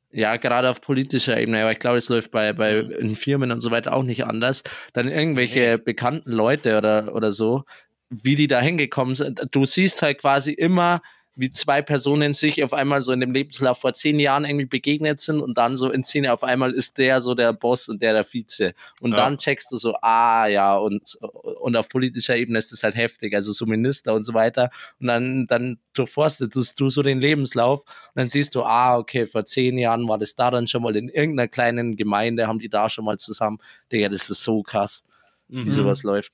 ja, 0.09 0.37
gerade 0.37 0.71
auf 0.71 0.81
politischer 0.81 1.39
Ebene, 1.39 1.61
aber 1.61 1.71
ich 1.71 1.77
glaube, 1.77 1.99
es 1.99 2.09
läuft 2.09 2.31
bei, 2.31 2.51
bei 2.51 2.79
in 2.79 3.15
Firmen 3.15 3.51
und 3.51 3.61
so 3.61 3.69
weiter 3.69 3.93
auch 3.93 4.01
nicht 4.01 4.25
anders, 4.25 4.63
dann 4.93 5.07
irgendwelche 5.07 5.77
bekannten 5.77 6.31
Leute 6.31 6.79
oder, 6.79 7.13
oder 7.13 7.31
so, 7.31 7.63
wie 8.09 8.33
die 8.35 8.47
da 8.47 8.59
hingekommen 8.59 9.13
sind. 9.13 9.39
Du 9.51 9.65
siehst 9.65 10.01
halt 10.01 10.19
quasi 10.19 10.51
immer, 10.51 10.95
wie 11.35 11.49
zwei 11.49 11.81
Personen 11.81 12.33
sich 12.33 12.61
auf 12.63 12.73
einmal 12.73 13.01
so 13.01 13.13
in 13.13 13.21
dem 13.21 13.31
Lebenslauf 13.31 13.79
vor 13.79 13.93
zehn 13.93 14.19
Jahren 14.19 14.43
irgendwie 14.43 14.65
begegnet 14.65 15.21
sind 15.21 15.39
und 15.39 15.57
dann 15.57 15.77
so 15.77 15.89
in 15.89 16.03
Szene 16.03 16.33
auf 16.33 16.43
einmal 16.43 16.71
ist 16.73 16.97
der 16.97 17.21
so 17.21 17.35
der 17.35 17.53
Boss 17.53 17.87
und 17.87 18.01
der 18.01 18.13
der 18.13 18.23
Vize. 18.25 18.73
Und 18.99 19.11
Ja. 19.11 19.17
dann 19.17 19.37
checkst 19.37 19.71
du 19.71 19.77
so, 19.77 19.95
ah 20.01 20.47
ja, 20.47 20.75
und, 20.75 21.15
und 21.21 21.75
auf 21.77 21.87
politischer 21.87 22.35
Ebene 22.35 22.59
ist 22.59 22.71
das 22.73 22.83
halt 22.83 22.95
heftig, 22.95 23.33
also 23.33 23.53
so 23.53 23.65
Minister 23.65 24.13
und 24.13 24.23
so 24.23 24.33
weiter. 24.33 24.69
Und 24.99 25.07
dann, 25.07 25.47
dann 25.47 25.79
durchforstest 25.93 26.79
du 26.79 26.89
so 26.89 27.01
den 27.01 27.21
Lebenslauf 27.21 27.79
und 27.85 27.87
dann 28.15 28.27
siehst 28.27 28.53
du, 28.55 28.63
ah, 28.63 28.97
okay, 28.97 29.25
vor 29.25 29.45
zehn 29.45 29.77
Jahren 29.77 30.07
war 30.09 30.17
das 30.17 30.35
da 30.35 30.51
dann 30.51 30.67
schon 30.67 30.83
mal 30.83 30.95
in 30.97 31.07
irgendeiner 31.07 31.47
kleinen 31.47 31.95
Gemeinde, 31.95 32.47
haben 32.47 32.59
die 32.59 32.69
da 32.69 32.89
schon 32.89 33.05
mal 33.05 33.17
zusammen. 33.17 33.59
Digga, 33.91 34.09
das 34.09 34.29
ist 34.29 34.43
so 34.43 34.63
krass, 34.63 35.03
wie 35.47 35.63
Mhm. 35.63 35.71
sowas 35.71 36.03
läuft. 36.03 36.33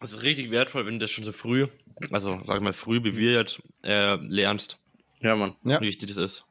Das 0.00 0.12
ist 0.12 0.22
richtig 0.22 0.50
wertvoll, 0.50 0.86
wenn 0.86 0.94
du 0.94 1.00
das 1.00 1.10
schon 1.10 1.24
so 1.24 1.32
früh, 1.32 1.66
also 2.10 2.40
sag 2.44 2.56
ich 2.56 2.62
mal 2.62 2.72
früh, 2.72 3.02
wie 3.04 3.16
wir 3.16 3.32
jetzt, 3.32 3.62
äh, 3.82 4.16
lernst, 4.16 4.78
Ja, 5.20 5.34
Mann. 5.36 5.56
Ja. 5.64 5.80
wie 5.80 5.86
wichtig 5.86 6.08
das 6.08 6.16
ist. 6.16 6.44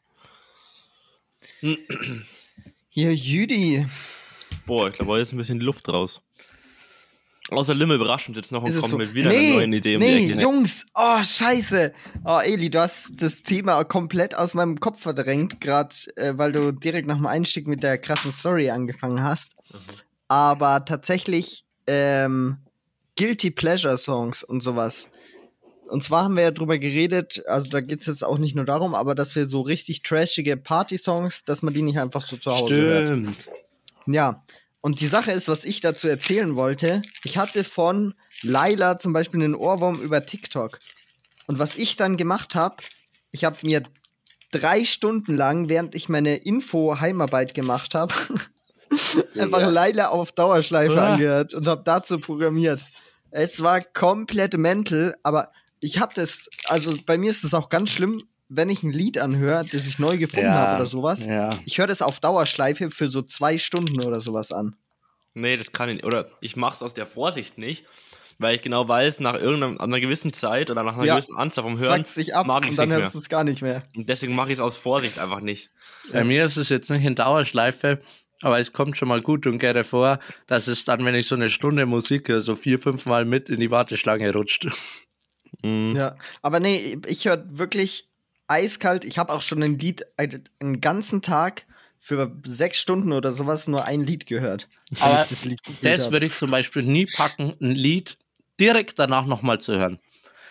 Hier, 2.90 3.14
Jüdi. 3.14 3.86
Boah, 4.66 4.88
ich 4.88 4.94
glaube, 4.94 5.12
heute 5.12 5.22
ist 5.22 5.34
ein 5.34 5.38
bisschen 5.38 5.60
Luft 5.60 5.88
raus. 5.90 6.22
Außer 7.52 7.76
Limme 7.76 7.94
überrascht 7.96 8.28
uns 8.28 8.38
jetzt 8.38 8.52
noch 8.52 8.64
und 8.64 8.74
kommt 8.74 8.90
so? 8.90 8.98
mit 8.98 9.14
wieder 9.14 9.30
nee, 9.30 9.50
einer 9.50 9.58
neuen 9.58 9.74
Idee 9.74 9.96
um 9.96 10.02
nee. 10.02 10.34
Jungs, 10.34 10.84
oh, 10.96 11.24
scheiße. 11.24 11.94
Oh, 12.24 12.40
Eli, 12.40 12.72
du 12.72 12.80
hast 12.80 13.22
das 13.22 13.44
Thema 13.44 13.84
komplett 13.84 14.34
aus 14.34 14.56
meinem 14.56 14.80
Kopf 14.80 15.02
verdrängt, 15.02 15.62
gerade 15.62 15.96
äh, 16.16 16.34
weil 16.38 16.52
du 16.52 16.72
direkt 16.72 17.08
nach 17.08 17.18
dem 17.18 17.28
Einstieg 17.28 17.68
mit 17.68 17.84
der 17.84 18.00
krassen 18.00 18.32
Story 18.32 18.72
angefangen 18.72 19.22
hast. 19.22 19.56
Aber 20.28 20.86
tatsächlich 20.86 21.66
ähm, 21.86 22.58
Guilty 23.16 23.52
Pleasure 23.52 24.00
Songs 24.00 24.44
und 24.44 24.62
sowas. 24.62 25.10
Und 25.88 26.04
zwar 26.04 26.24
haben 26.24 26.36
wir 26.36 26.44
ja 26.44 26.52
drüber 26.52 26.78
geredet, 26.80 27.44
also 27.48 27.70
da 27.70 27.80
geht 27.82 28.02
es 28.02 28.08
jetzt 28.08 28.24
auch 28.24 28.38
nicht 28.38 28.56
nur 28.56 28.66
darum, 28.66 28.96
aber 28.96 29.14
dass 29.16 29.36
wir 29.36 29.48
so 29.48 29.62
richtig 29.62 30.02
trashige 30.02 30.58
Party-Songs, 30.58 31.46
dass 31.46 31.62
man 31.62 31.74
die 31.74 31.82
nicht 31.84 32.00
einfach 32.00 32.26
so 32.26 32.36
zu 32.38 32.52
Hause 32.52 32.76
hört. 32.76 33.06
Stimmt. 33.08 33.38
Ja, 34.08 34.44
und 34.82 35.00
die 35.00 35.08
Sache 35.08 35.32
ist, 35.32 35.48
was 35.48 35.64
ich 35.66 35.82
dazu 35.82 36.08
erzählen 36.08 36.56
wollte, 36.56 37.02
ich 37.24 37.38
hatte 37.38 37.64
von 37.64 38.14
Laila 38.44 39.00
zum 39.00 39.14
Beispiel 39.14 39.44
einen 39.44 39.56
Ohrwurm 39.56 40.00
über 40.00 40.26
TikTok. 40.26 40.80
Und 41.48 41.60
was 41.60 41.76
ich 41.76 41.96
dann 41.96 42.18
gemacht 42.18 42.56
habe, 42.56 42.78
ich 43.32 43.44
habe 43.46 43.58
mir 43.64 43.82
drei 44.52 44.86
Stunden 44.86 45.36
lang, 45.36 45.70
während 45.70 45.96
ich 45.96 46.08
meine 46.10 46.36
Info-Heimarbeit 46.38 47.54
gemacht 47.54 47.94
habe, 47.96 48.14
einfach 49.38 49.70
Laila 49.72 50.10
auf 50.10 50.32
Dauerschleife 50.32 51.02
Ah. 51.02 51.14
angehört 51.14 51.54
und 51.54 51.68
habe 51.68 51.82
dazu 51.84 52.18
programmiert. 52.20 52.82
Es 53.32 53.62
war 53.62 53.82
komplett 53.82 54.56
mental, 54.58 55.16
aber 55.24 55.52
ich 55.86 56.00
habe 56.00 56.14
das, 56.16 56.50
also 56.66 56.96
bei 57.06 57.18
mir 57.18 57.30
ist 57.30 57.44
es 57.44 57.54
auch 57.54 57.70
ganz 57.70 57.92
schlimm, 57.92 58.24
wenn 58.50 58.70
ich 58.70 58.84
ein 58.84 58.92
Lied 58.92 59.18
anhöre, 59.18 59.66
das 59.72 59.88
ich 59.88 60.00
neu 60.00 60.18
gefunden 60.18 60.50
habe 60.50 60.76
oder 60.76 60.86
sowas. 60.86 61.26
Ja. 61.26 61.50
Ich 61.66 61.78
höre 61.78 61.88
das 61.88 62.02
auf 62.02 62.20
Dauerschleife 62.20 62.92
für 62.92 63.08
so 63.08 63.22
zwei 63.22 63.58
Stunden 63.58 64.02
oder 64.02 64.22
sowas 64.22 64.52
an. 64.52 64.76
Nee, 65.34 65.58
das 65.58 65.72
kann 65.72 65.90
ich 65.90 65.96
nicht. 65.98 66.06
Oder 66.06 66.30
ich 66.42 66.56
mache 66.56 66.76
es 66.76 66.84
aus 66.84 66.94
der 66.94 67.06
Vorsicht 67.06 67.58
nicht, 67.58 67.86
weil 68.38 68.56
ich 68.56 68.62
genau 68.62 68.88
weiß, 68.88 69.20
nach 69.20 69.36
irgendeiner 69.36 69.82
einer 69.82 70.00
gewissen 70.00 70.34
Zeit 70.34 70.70
oder 70.72 70.84
nach 70.84 70.96
einer 70.96 71.06
Ja. 71.06 71.16
gewissen 71.16 71.36
Anzahl 71.36 71.64
vom 71.64 71.78
Hören 71.78 72.06
sich 72.06 72.36
ab 72.36 72.48
mag 72.48 72.64
ich 72.66 72.72
und 72.72 72.80
dann 72.80 72.92
hörst 72.92 73.14
du 73.16 73.20
es 73.20 73.30
gar 73.30 73.44
nicht 73.44 73.62
mehr. 73.62 73.84
Und 73.96 74.08
deswegen 74.10 74.36
mache 74.36 74.50
ich 74.50 74.56
es 74.56 74.60
aus 74.60 74.78
Vorsicht 74.78 75.20
einfach 75.20 75.42
nicht. 75.42 75.70
Bei 76.12 76.24
mir 76.24 76.46
ist 76.46 76.58
es 76.58 76.70
jetzt 76.70 76.90
nicht 76.90 77.04
in 77.04 77.16
Dauerschleife, 77.16 78.02
aber 78.42 78.60
es 78.60 78.74
kommt 78.74 78.98
schon 78.98 79.08
mal 79.08 79.22
gut 79.22 79.48
und 79.48 79.60
gerne 79.60 79.84
vor, 79.84 80.20
dass 80.48 80.68
es 80.68 80.86
dann, 80.86 81.04
wenn 81.06 81.16
ich 81.16 81.28
so 81.28 81.36
eine 81.36 81.50
Stunde 81.50 81.86
Musik 81.86 82.30
höre, 82.30 82.42
so 82.42 82.56
vier, 82.56 82.80
fünf 82.80 83.06
Mal 83.06 83.26
mit 83.26 83.50
in 83.50 83.60
die 83.60 83.72
Warteschlange 83.72 84.32
rutscht. 84.34 84.68
Mhm. 85.64 85.96
Ja, 85.96 86.16
aber 86.42 86.60
nee, 86.60 86.98
ich 87.08 87.26
höre 87.26 87.44
wirklich 87.58 88.10
eiskalt. 88.48 89.06
Ich 89.06 89.18
habe 89.18 89.34
auch 89.34 89.42
schon 89.42 89.64
ein 89.64 89.80
Lied 89.80 90.06
einen, 90.18 90.82
ganzen 90.82 91.22
Tag 91.22 91.66
für 91.98 92.36
sechs 92.46 92.78
Stunden 92.78 93.12
oder 93.12 93.32
sowas 93.32 93.68
nur 93.68 93.86
ein 93.86 94.06
Lied 94.06 94.28
gehört. 94.28 94.68
Aber 95.00 95.26
das 95.28 95.46
Lied 95.46 95.60
Das 95.82 96.12
würde 96.12 96.28
ich 96.28 96.38
zum 96.38 96.52
Beispiel 96.52 96.84
nie 96.84 97.06
packen, 97.06 97.56
ein 97.60 97.72
Lied 97.72 98.18
direkt 98.60 99.00
danach 99.00 99.26
nochmal 99.26 99.60
zu 99.60 99.78
hören. 99.78 100.00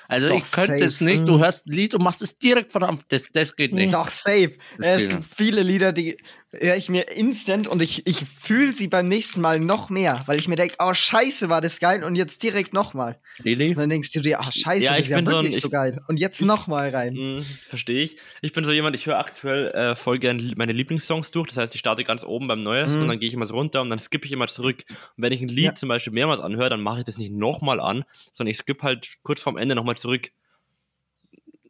Also 0.08 0.28
Doch, 0.28 0.36
ich 0.36 0.52
könnte 0.52 0.72
safe. 0.72 0.84
es 0.84 1.00
nicht, 1.00 1.26
du 1.26 1.38
hörst 1.38 1.66
ein 1.66 1.72
Lied 1.72 1.94
und 1.94 2.02
machst 2.02 2.20
es 2.20 2.38
direkt 2.38 2.72
verdammt, 2.72 3.04
das, 3.08 3.24
das 3.32 3.56
geht 3.56 3.72
nicht. 3.72 3.94
Doch, 3.94 4.08
safe. 4.08 4.52
Das 4.78 5.02
es 5.02 5.08
gibt 5.08 5.24
viele 5.24 5.62
Lieder, 5.62 5.92
die 5.92 6.18
höre 6.60 6.76
ich 6.76 6.88
mir 6.88 7.10
instant 7.10 7.66
und 7.66 7.82
ich, 7.82 8.06
ich 8.06 8.22
fühle 8.40 8.72
sie 8.72 8.88
beim 8.88 9.08
nächsten 9.08 9.40
Mal 9.40 9.60
noch 9.60 9.90
mehr, 9.90 10.22
weil 10.26 10.38
ich 10.38 10.48
mir 10.48 10.56
denke, 10.56 10.76
oh, 10.78 10.94
scheiße, 10.94 11.48
war 11.48 11.60
das 11.60 11.80
geil 11.80 12.04
und 12.04 12.16
jetzt 12.16 12.42
direkt 12.42 12.72
nochmal. 12.72 13.18
Lili? 13.42 13.70
Und 13.70 13.78
dann 13.78 13.90
denkst 13.90 14.12
du 14.12 14.20
dir, 14.20 14.38
oh, 14.40 14.50
scheiße, 14.50 14.84
Ja, 14.84 14.90
das 14.92 15.00
ich 15.00 15.06
ist 15.06 15.10
ja 15.10 15.16
bin 15.16 15.26
so 15.26 15.36
ein- 15.36 15.44
wirklich 15.44 15.60
so 15.60 15.68
ich- 15.68 15.72
geil. 15.72 16.00
Und 16.08 16.18
jetzt 16.18 16.40
nochmal 16.42 16.90
rein. 16.90 17.14
Mhm, 17.14 17.42
Verstehe 17.42 18.02
ich. 18.02 18.16
Ich 18.42 18.52
bin 18.52 18.64
so 18.64 18.72
jemand, 18.72 18.94
ich 18.96 19.06
höre 19.06 19.18
aktuell 19.18 19.68
äh, 19.72 19.96
voll 19.96 20.18
gern 20.18 20.52
meine 20.56 20.72
Lieblingssongs 20.72 21.30
durch. 21.30 21.48
Das 21.48 21.56
heißt, 21.58 21.74
ich 21.74 21.80
starte 21.80 22.04
ganz 22.04 22.24
oben 22.24 22.48
beim 22.48 22.62
Neuesten 22.62 22.96
Mhm. 22.98 23.02
und 23.02 23.08
dann 23.08 23.20
gehe 23.20 23.28
ich 23.28 23.34
immer 23.34 23.46
so 23.46 23.54
runter 23.54 23.80
und 23.82 23.90
dann 23.90 23.98
skippe 23.98 24.26
ich 24.26 24.32
immer 24.32 24.46
zurück. 24.48 24.84
Und 24.88 25.22
wenn 25.22 25.32
ich 25.32 25.40
ein 25.42 25.48
Lied 25.48 25.64
Ja. 25.64 25.74
zum 25.74 25.88
Beispiel 25.88 26.12
mehrmals 26.12 26.40
anhöre, 26.40 26.70
dann 26.70 26.80
mache 26.82 27.00
ich 27.00 27.04
das 27.04 27.18
nicht 27.18 27.32
nochmal 27.32 27.80
an, 27.80 28.04
sondern 28.32 28.50
ich 28.50 28.58
skippe 28.58 28.82
halt 28.82 29.08
kurz 29.22 29.42
vorm 29.42 29.56
Ende 29.56 29.74
nochmal 29.74 29.96
zurück. 29.96 30.30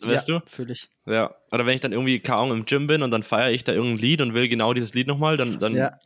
Weißt 0.01 0.29
ja, 0.29 0.39
du? 0.41 0.47
Fühl 0.47 0.71
ich. 0.71 0.89
Ja. 1.07 1.35
Oder 1.53 1.67
wenn 1.67 1.75
ich 1.75 1.81
dann 1.81 1.93
irgendwie, 1.93 2.19
keine 2.21 2.39
Ahnung, 2.39 2.59
im 2.59 2.65
Gym 2.67 2.87
bin 2.87 3.03
und 3.03 3.11
dann 3.11 3.23
feiere 3.23 3.53
ich 3.53 3.65
da 3.65 3.73
irgendein 3.73 3.99
Lied 3.99 4.21
und 4.21 4.35
will 4.35 4.49
genau 4.49 4.75
dieses 4.75 4.93
Lied 4.95 5.07
nochmal, 5.07 5.37
dann, 5.37 5.59
dann 5.61 5.75
Ja. 5.75 5.99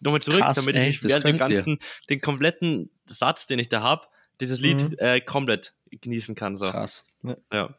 nochmal 0.00 0.20
zurück, 0.20 0.40
Krass, 0.40 0.56
damit 0.56 0.76
ich 0.76 0.86
mich 0.86 1.00
das 1.00 1.08
während 1.10 1.26
dem 1.26 1.38
ganzen, 1.38 1.78
den 2.08 2.20
kompletten 2.20 2.90
Satz, 3.06 3.46
den 3.46 3.58
ich 3.58 3.68
da 3.68 3.82
habe, 3.82 4.06
dieses 4.40 4.60
Lied 4.60 4.82
Mhm. 4.82 4.96
äh, 4.98 5.20
komplett 5.20 5.74
genießen 5.90 6.34
kann. 6.34 6.56
So. 6.56 6.66
Krass. 6.66 7.04
Ja. 7.52 7.74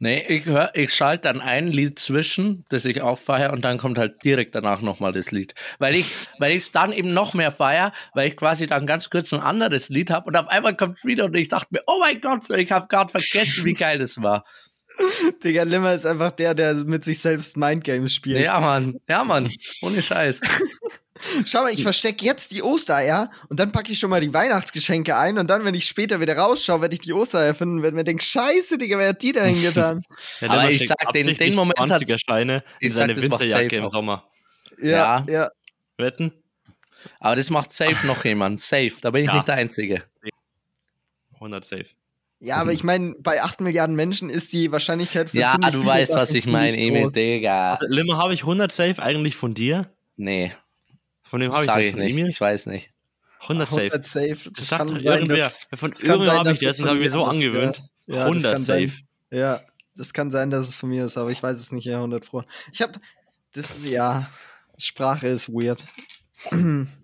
Nee, 0.00 0.24
ich 0.28 0.46
hör, 0.46 0.70
ich 0.74 0.94
schalte 0.94 1.22
dann 1.24 1.40
ein 1.40 1.66
Lied 1.66 1.98
zwischen, 1.98 2.64
das 2.68 2.84
ich 2.84 3.02
auch 3.02 3.18
feiere, 3.18 3.52
und 3.52 3.64
dann 3.64 3.78
kommt 3.78 3.98
halt 3.98 4.22
direkt 4.24 4.54
danach 4.54 4.80
nochmal 4.80 5.12
das 5.12 5.32
Lied. 5.32 5.54
Weil 5.80 5.96
ich, 5.96 6.06
weil 6.38 6.52
ich 6.52 6.58
es 6.58 6.72
dann 6.72 6.92
eben 6.92 7.12
noch 7.12 7.34
mehr 7.34 7.50
feiere, 7.50 7.92
weil 8.14 8.28
ich 8.28 8.36
quasi 8.36 8.68
dann 8.68 8.86
ganz 8.86 9.10
kurz 9.10 9.32
ein 9.32 9.40
anderes 9.40 9.88
Lied 9.88 10.10
habe 10.10 10.28
und 10.28 10.36
auf 10.36 10.46
einmal 10.48 10.76
kommt 10.76 11.04
wieder 11.04 11.24
und 11.24 11.36
ich 11.36 11.48
dachte 11.48 11.66
mir, 11.72 11.82
oh 11.88 11.98
mein 12.00 12.20
Gott, 12.20 12.48
ich 12.50 12.70
habe 12.70 12.86
gerade 12.86 13.10
vergessen, 13.10 13.64
wie 13.64 13.72
geil 13.72 13.98
das 13.98 14.22
war. 14.22 14.44
Digga, 15.44 15.62
Limmer 15.62 15.94
ist 15.94 16.06
einfach 16.06 16.32
der, 16.32 16.54
der 16.54 16.74
mit 16.74 17.04
sich 17.04 17.20
selbst 17.20 17.56
Mindgames 17.56 18.14
spielt. 18.14 18.40
Ja, 18.44 18.58
Mann, 18.60 18.98
ja, 19.08 19.24
Mann, 19.24 19.50
ohne 19.82 20.02
Scheiß. 20.02 20.40
Schau 21.44 21.62
mal, 21.62 21.72
ich 21.72 21.82
verstecke 21.82 22.24
jetzt 22.24 22.52
die 22.52 22.62
Ostereier 22.62 23.28
und 23.48 23.58
dann 23.58 23.72
packe 23.72 23.90
ich 23.90 23.98
schon 23.98 24.08
mal 24.10 24.20
die 24.20 24.32
Weihnachtsgeschenke 24.32 25.16
ein 25.16 25.36
und 25.38 25.48
dann, 25.50 25.64
wenn 25.64 25.74
ich 25.74 25.86
später 25.86 26.20
wieder 26.20 26.36
rausschaue, 26.36 26.80
werde 26.80 26.94
ich 26.94 27.00
die 27.00 27.12
Ostereier 27.12 27.54
finden 27.56 27.78
und 27.78 27.82
werde 27.82 27.96
mir 27.96 28.04
denken, 28.04 28.20
scheiße, 28.22 28.78
Digga, 28.78 28.98
wer 28.98 29.08
hat 29.08 29.22
die 29.22 29.32
da 29.32 29.42
hingetan? 29.44 30.02
Ja, 30.40 30.50
Aber 30.50 30.70
ich 30.70 30.86
sag, 30.86 30.96
den- 31.12 31.36
den 31.36 31.54
Moment 31.56 31.76
20er 31.78 32.12
hat's- 32.12 32.20
Scheine 32.24 32.62
in 32.78 32.86
ich 32.88 32.92
sag, 32.94 32.98
seine 33.08 33.14
macht 33.28 33.40
Winterjacke 33.40 33.76
im. 33.76 33.88
Sommer. 33.88 34.28
ja, 34.80 35.24
Ja. 35.26 35.26
ja. 35.28 35.48
Wetten? 35.96 36.32
Aber 37.18 37.34
das 37.36 37.50
macht 37.50 37.72
safe 37.72 38.06
noch 38.06 38.24
jemand. 38.24 38.60
Safe. 38.60 38.92
Da 39.00 39.10
bin 39.10 39.22
ich 39.22 39.28
Ja. 39.28 39.34
nicht 39.34 39.48
der 39.48 39.54
Einzige. 39.56 40.04
100 41.34 41.64
safe. 41.64 41.86
Ja, 42.40 42.56
aber 42.56 42.72
ich 42.72 42.84
meine, 42.84 43.14
bei 43.18 43.42
8 43.42 43.60
Milliarden 43.60 43.96
Menschen 43.96 44.30
ist 44.30 44.52
die 44.52 44.70
Wahrscheinlichkeit 44.70 45.30
für 45.30 45.38
Ja, 45.38 45.52
ziemlich 45.52 45.72
du 45.72 45.80
viele 45.80 45.92
weißt, 45.92 46.12
was 46.14 46.28
Sachen 46.28 46.38
ich 46.38 46.46
meine, 46.46 46.70
ziemlich 46.72 46.88
Emil, 46.88 47.02
groß. 47.02 47.12
Digga. 47.14 47.72
Also, 47.72 47.86
Limmer, 47.88 48.16
habe 48.16 48.32
ich 48.34 48.42
100 48.42 48.70
safe 48.70 49.02
eigentlich 49.02 49.34
von 49.36 49.54
dir? 49.54 49.90
Nee, 50.16 50.52
Von 51.22 51.40
dem 51.40 51.52
habe 51.52 51.64
ich 51.64 51.66
sag 51.66 51.76
das 51.76 51.84
ich 51.86 51.90
von 51.92 52.00
nicht. 52.00 52.12
Emil? 52.12 52.28
Ich 52.28 52.40
weiß 52.40 52.66
nicht. 52.66 52.90
100 53.42 53.68
safe. 53.68 53.80
100 53.82 54.06
safe. 54.06 54.36
Das 54.44 54.52
Das 54.54 54.68
sagt 54.68 54.86
kann 54.90 54.98
sein, 55.00 55.12
irgendwer. 55.20 55.36
dass, 55.38 55.58
Von 55.74 55.90
das 55.90 56.00
kann 56.00 56.10
irgendwann 56.10 56.26
sein, 56.26 56.38
habe 56.38 56.52
ich 56.52 56.58
dass 56.60 56.60
das 56.60 56.74
es 56.76 56.80
und 56.82 56.88
habe 56.88 56.98
von 56.98 57.04
ich 57.04 57.04
mir 57.06 57.10
so 57.10 57.22
ist, 57.22 57.28
angewöhnt. 57.28 57.82
ja. 58.06 58.14
Ja, 58.16 58.32
das 58.32 58.44
100 58.44 58.52
kann 58.54 58.64
sein. 58.64 58.88
safe. 58.88 59.00
Ja, 59.30 59.60
das 59.96 60.12
kann 60.12 60.30
sein, 60.30 60.50
dass 60.50 60.68
es 60.68 60.76
von 60.76 60.88
mir 60.90 61.04
ist, 61.04 61.16
aber 61.18 61.30
ich 61.30 61.42
weiß 61.42 61.58
es 61.58 61.72
nicht, 61.72 61.84
ja, 61.84 61.96
100 61.98 62.24
Pro. 62.26 62.42
Ich 62.72 62.82
habe, 62.82 62.92
das 63.52 63.76
ist, 63.78 63.86
ja, 63.86 64.28
Sprache 64.78 65.28
ist 65.28 65.48
weird. 65.48 65.84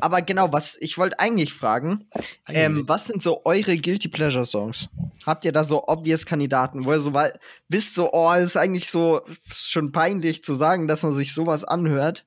Aber 0.00 0.22
genau, 0.22 0.52
was 0.52 0.76
ich 0.80 0.98
wollte 0.98 1.18
eigentlich 1.18 1.52
fragen, 1.52 2.08
ähm, 2.48 2.88
was 2.88 3.06
sind 3.06 3.22
so 3.22 3.44
eure 3.44 3.76
Guilty 3.76 4.08
Pleasure 4.08 4.46
Songs? 4.46 4.88
Habt 5.26 5.44
ihr 5.44 5.52
da 5.52 5.64
so 5.64 5.84
obvious 5.86 6.26
Kandidaten, 6.26 6.84
wo 6.84 6.92
ihr 6.92 7.00
so 7.00 7.14
weil, 7.14 7.38
wisst 7.68 7.94
so, 7.94 8.12
oh, 8.12 8.32
es 8.32 8.44
ist 8.44 8.56
eigentlich 8.56 8.88
so 8.90 9.22
schon 9.52 9.92
peinlich 9.92 10.44
zu 10.44 10.54
sagen, 10.54 10.86
dass 10.86 11.02
man 11.02 11.12
sich 11.12 11.34
sowas 11.34 11.64
anhört, 11.64 12.24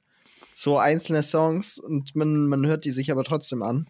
so 0.53 0.77
einzelne 0.77 1.23
Songs 1.23 1.77
und 1.77 2.15
man, 2.15 2.47
man 2.47 2.65
hört 2.65 2.85
die 2.85 2.91
sich 2.91 3.11
aber 3.11 3.23
trotzdem 3.23 3.61
an. 3.63 3.87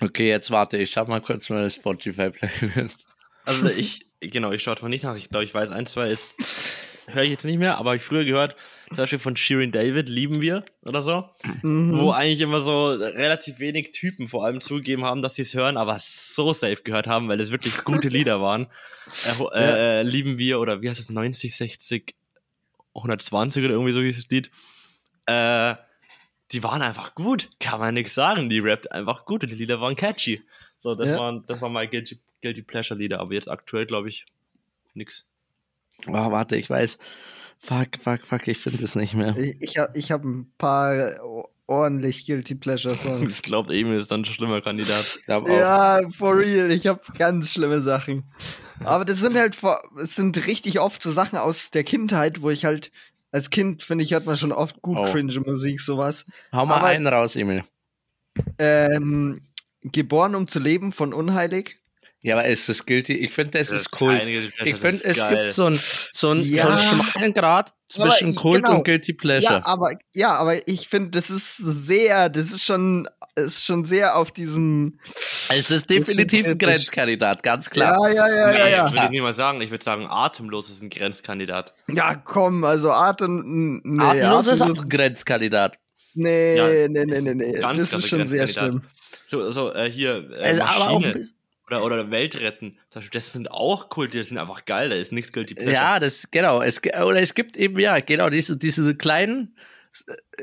Okay, 0.00 0.28
jetzt 0.28 0.50
warte, 0.50 0.76
ich 0.76 0.90
schau 0.90 1.04
mal 1.06 1.20
kurz 1.20 1.48
meine 1.50 1.70
Spotify-Playlist. 1.70 3.06
Also 3.44 3.68
ich, 3.68 4.06
genau, 4.20 4.52
ich 4.52 4.62
schaue 4.62 4.74
einfach 4.74 4.88
nicht 4.88 5.04
nach. 5.04 5.16
Ich 5.16 5.28
glaube, 5.28 5.44
ich 5.44 5.54
weiß, 5.54 5.70
ein, 5.70 5.86
zwei 5.86 6.10
ist, 6.10 6.34
höre 7.06 7.22
ich 7.22 7.30
jetzt 7.30 7.44
nicht 7.44 7.58
mehr, 7.58 7.78
aber 7.78 7.90
habe 7.90 7.96
ich 7.96 8.02
früher 8.02 8.24
gehört, 8.24 8.56
zum 8.88 8.96
Beispiel 8.96 9.18
von 9.18 9.36
Shirin 9.36 9.72
David, 9.72 10.08
Lieben 10.08 10.40
wir 10.40 10.64
oder 10.82 11.02
so, 11.02 11.28
Mhm. 11.62 11.98
wo 11.98 12.10
eigentlich 12.10 12.40
immer 12.40 12.60
so 12.60 12.88
relativ 12.90 13.58
wenig 13.60 13.92
Typen 13.92 14.28
vor 14.28 14.44
allem 14.44 14.60
zugegeben 14.60 15.04
haben, 15.04 15.22
dass 15.22 15.34
sie 15.34 15.42
es 15.42 15.54
hören, 15.54 15.76
aber 15.76 15.98
so 16.00 16.52
safe 16.52 16.82
gehört 16.82 17.06
haben, 17.06 17.28
weil 17.28 17.40
es 17.40 17.50
wirklich 17.50 17.84
gute 17.84 18.08
Lieder 18.08 18.40
waren. 18.40 18.66
Äh, 19.24 19.42
äh, 19.54 20.00
äh, 20.00 20.02
Lieben 20.02 20.38
wir 20.38 20.60
oder 20.60 20.82
wie 20.82 20.88
heißt 20.90 21.00
es, 21.00 21.10
90, 21.10 21.54
60, 21.56 22.14
120 22.94 23.64
oder 23.64 23.74
irgendwie 23.74 23.92
so 23.92 24.00
hieß 24.00 24.16
das 24.16 24.28
Lied. 24.30 24.50
Äh, 25.26 25.74
die 26.52 26.62
waren 26.62 26.80
einfach 26.82 27.14
gut, 27.14 27.50
kann 27.60 27.78
man 27.80 27.94
nichts 27.94 28.14
sagen. 28.14 28.48
Die 28.48 28.58
rappt 28.58 28.90
einfach 28.92 29.24
gut 29.26 29.42
und 29.42 29.50
die 29.50 29.56
Lieder 29.56 29.80
waren 29.80 29.96
catchy. 29.96 30.42
So, 30.78 30.94
das 30.94 31.08
Ja. 31.10 31.18
waren, 31.18 31.44
das 31.46 31.60
waren 31.60 31.72
mal 31.72 31.86
Guilty, 31.88 32.18
Guilty 32.40 32.62
Pleasure 32.62 32.98
Lieder, 32.98 33.20
aber 33.20 33.34
jetzt 33.34 33.50
aktuell 33.50 33.84
glaube 33.86 34.08
ich 34.08 34.24
nix. 34.94 35.26
Oh, 36.06 36.12
warte, 36.12 36.56
ich 36.56 36.70
weiß. 36.70 36.98
Fuck, 37.58 37.98
fuck, 38.02 38.20
fuck, 38.26 38.48
ich 38.48 38.58
finde 38.58 38.82
es 38.84 38.94
nicht 38.94 39.14
mehr. 39.14 39.36
Ich, 39.36 39.56
ich 39.60 39.78
habe 39.78 39.98
ich 39.98 40.10
hab 40.12 40.24
ein 40.24 40.50
paar 40.58 41.20
ordentlich 41.66 42.24
Guilty 42.26 42.54
Pleasure 42.54 42.94
Songs. 42.96 43.24
Das 43.24 43.42
glaubt 43.42 43.70
Emil 43.70 43.98
ist 44.00 44.10
dann 44.10 44.22
ein 44.22 44.24
schlimmer 44.24 44.60
Kandidat. 44.60 45.16
Ich 45.18 45.24
glaube 45.26 45.52
Ja, 45.52 46.00
for 46.16 46.36
real. 46.36 46.70
Ich 46.70 46.86
habe 46.86 47.00
ganz 47.18 47.52
schlimme 47.52 47.82
Sachen. 47.82 48.24
Aber 48.84 49.04
das 49.04 49.18
sind 49.18 49.36
halt, 49.36 49.56
es 50.00 50.14
sind 50.14 50.46
richtig 50.46 50.80
oft 50.80 51.02
so 51.02 51.10
Sachen 51.10 51.36
aus 51.38 51.70
der 51.70 51.84
Kindheit, 51.84 52.40
wo 52.42 52.50
ich 52.50 52.64
halt 52.64 52.90
als 53.32 53.50
Kind 53.50 53.82
finde 53.82 54.04
ich 54.04 54.12
hört 54.12 54.24
man 54.24 54.36
schon 54.36 54.52
oft 54.52 54.80
gut 54.80 54.96
Oh. 54.98 55.04
cringe 55.04 55.38
Musik 55.40 55.80
sowas. 55.80 56.24
Hau 56.52 56.64
mal 56.64 56.76
aber- 56.76 56.86
einen 56.86 57.06
raus, 57.06 57.36
Emil. 57.36 57.62
Ähm, 58.58 59.42
Geboren 59.82 60.34
um 60.34 60.48
zu 60.48 60.58
leben 60.60 60.92
von 60.92 61.12
Unheilig. 61.12 61.78
Ja, 62.20 62.34
aber 62.34 62.46
ist 62.46 62.68
das 62.68 62.84
guilty? 62.84 63.14
Ich 63.14 63.32
finde, 63.32 63.58
das, 63.58 63.68
Das 63.68 63.76
ist 63.76 63.80
ist 63.82 63.90
Kult. 63.92 64.20
Ich 64.64 64.74
finde, 64.76 64.96
ist 64.96 65.04
es 65.06 65.16
geil. 65.18 65.36
gibt 65.42 65.52
so 65.52 65.66
einen 65.66 65.76
so 66.12 66.30
ein, 66.30 66.42
so 66.42 66.54
Ja. 66.54 66.68
einen 66.68 66.80
schmalen 66.80 67.32
Grad 67.32 67.72
Aber 67.94 68.10
zwischen 68.10 68.30
ich- 68.30 68.36
Kult 68.36 68.64
genau. 68.64 68.76
und 68.78 68.84
Guilty 68.84 69.12
Pleasure. 69.12 69.54
Ja, 69.54 69.64
aber 69.66 69.92
ja, 70.14 70.30
aber 70.32 70.66
ich 70.66 70.88
finde, 70.88 71.10
das 71.10 71.30
ist 71.30 71.56
sehr, 71.58 72.28
das 72.28 72.50
ist 72.50 72.64
schon, 72.64 73.08
ist 73.36 73.64
schon 73.64 73.84
sehr 73.84 74.16
auf 74.16 74.32
diesem. 74.32 74.98
es 75.48 75.58
ist 75.58 75.70
ist 75.70 75.90
definitiv 75.90 76.44
ein. 76.48 76.58
Grenzkandidat, 76.58 77.44
ganz 77.44 77.70
klar. 77.70 78.08
Ja, 78.08 78.12
ja, 78.12 78.28
ja, 78.28 78.34
ja, 78.34 78.64
Nee, 78.64 78.72
ja. 78.72 78.82
Das 78.84 78.92
würde 78.92 79.04
ich 79.04 79.10
nicht 79.10 79.22
mal 79.22 79.32
sagen. 79.32 79.60
Ich 79.60 79.70
würde 79.70 79.84
sagen, 79.84 80.06
atemlos 80.08 80.70
ist 80.70 80.82
ein 80.82 80.90
Grenzkandidat. 80.90 81.72
Ja, 81.86 82.16
komm, 82.16 82.64
also 82.64 82.90
Atem. 82.90 83.80
Nee, 83.84 84.02
Atemlos 84.02 84.46
ist 84.48 84.60
auch 84.60 84.66
Atemlos 84.66 84.82
ein 84.82 84.88
Grenzkandidat. 84.88 85.78
Nee, 86.14 86.56
Ja, 86.56 86.66
nee, 86.88 86.88
nee, 87.04 87.12
ist 87.12 87.22
nee, 87.22 87.34
nee. 87.34 87.52
ganz 87.60 87.78
Das 87.78 87.92
ist 87.92 88.08
schon 88.08 88.26
sehr 88.26 88.48
schlimm. 88.48 88.82
So, 89.24 89.50
so 89.50 89.72
äh, 89.72 89.88
hier, 89.88 90.28
äh, 90.32 90.42
Also, 90.48 90.62
aber 90.62 90.88
auch 90.90 91.04
ein 91.04 91.28
oder, 91.68 91.84
oder. 91.84 92.02
Zum 92.02 92.10
Beispiel, 92.10 93.10
Das 93.12 93.32
sind 93.32 93.50
auch 93.50 93.88
Kult, 93.88 94.14
die 94.14 94.24
sind 94.24 94.38
einfach 94.38 94.64
geil. 94.64 94.88
Da 94.90 94.96
ist 94.96 95.12
nichts 95.12 95.32
Guilty 95.32 95.54
Pleasure. 95.54 95.74
Ja, 95.74 96.00
das, 96.00 96.30
genau. 96.30 96.60
Es, 96.62 96.80
oder 96.82 97.20
es 97.20 97.34
gibt 97.34 97.56
eben, 97.56 97.78
ja, 97.78 98.00
genau, 98.00 98.30
diese, 98.30 98.56
diese 98.56 98.94
kleinen, 98.96 99.56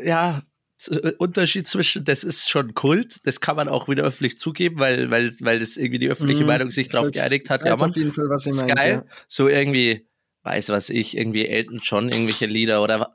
ja, 0.03 0.43
äh, 0.89 1.11
Unterschied 1.17 1.67
zwischen, 1.67 2.03
das 2.05 2.23
ist 2.23 2.49
schon 2.49 2.73
Kult, 2.73 3.25
das 3.25 3.39
kann 3.39 3.55
man 3.55 3.69
auch 3.69 3.87
wieder 3.87 4.03
öffentlich 4.03 4.37
zugeben, 4.37 4.79
weil, 4.79 5.09
weil, 5.09 5.31
weil 5.41 5.59
das 5.59 5.77
irgendwie 5.77 5.99
die 5.99 6.09
öffentliche 6.09 6.41
Mhm. 6.43 6.47
Meinung 6.47 6.71
sich 6.71 6.89
darauf 6.89 7.11
geeinigt 7.11 7.49
hat. 7.49 7.61
Ich 7.61 7.67
Ja, 7.67 7.73
weiß 7.73 7.79
man, 7.81 7.89
auf 7.91 7.95
jeden 7.95 8.13
Fall, 8.13 8.29
was 8.29 8.45
ihr 8.45 8.53
meint. 8.55 8.75
geil. 8.75 9.05
So 9.27 9.47
irgendwie, 9.47 10.07
weiß 10.43 10.69
was 10.69 10.89
ich, 10.89 11.17
irgendwie 11.17 11.47
Elton 11.47 11.79
John, 11.83 12.09
irgendwelche 12.09 12.45
Lieder 12.45 12.83
oder 12.83 13.13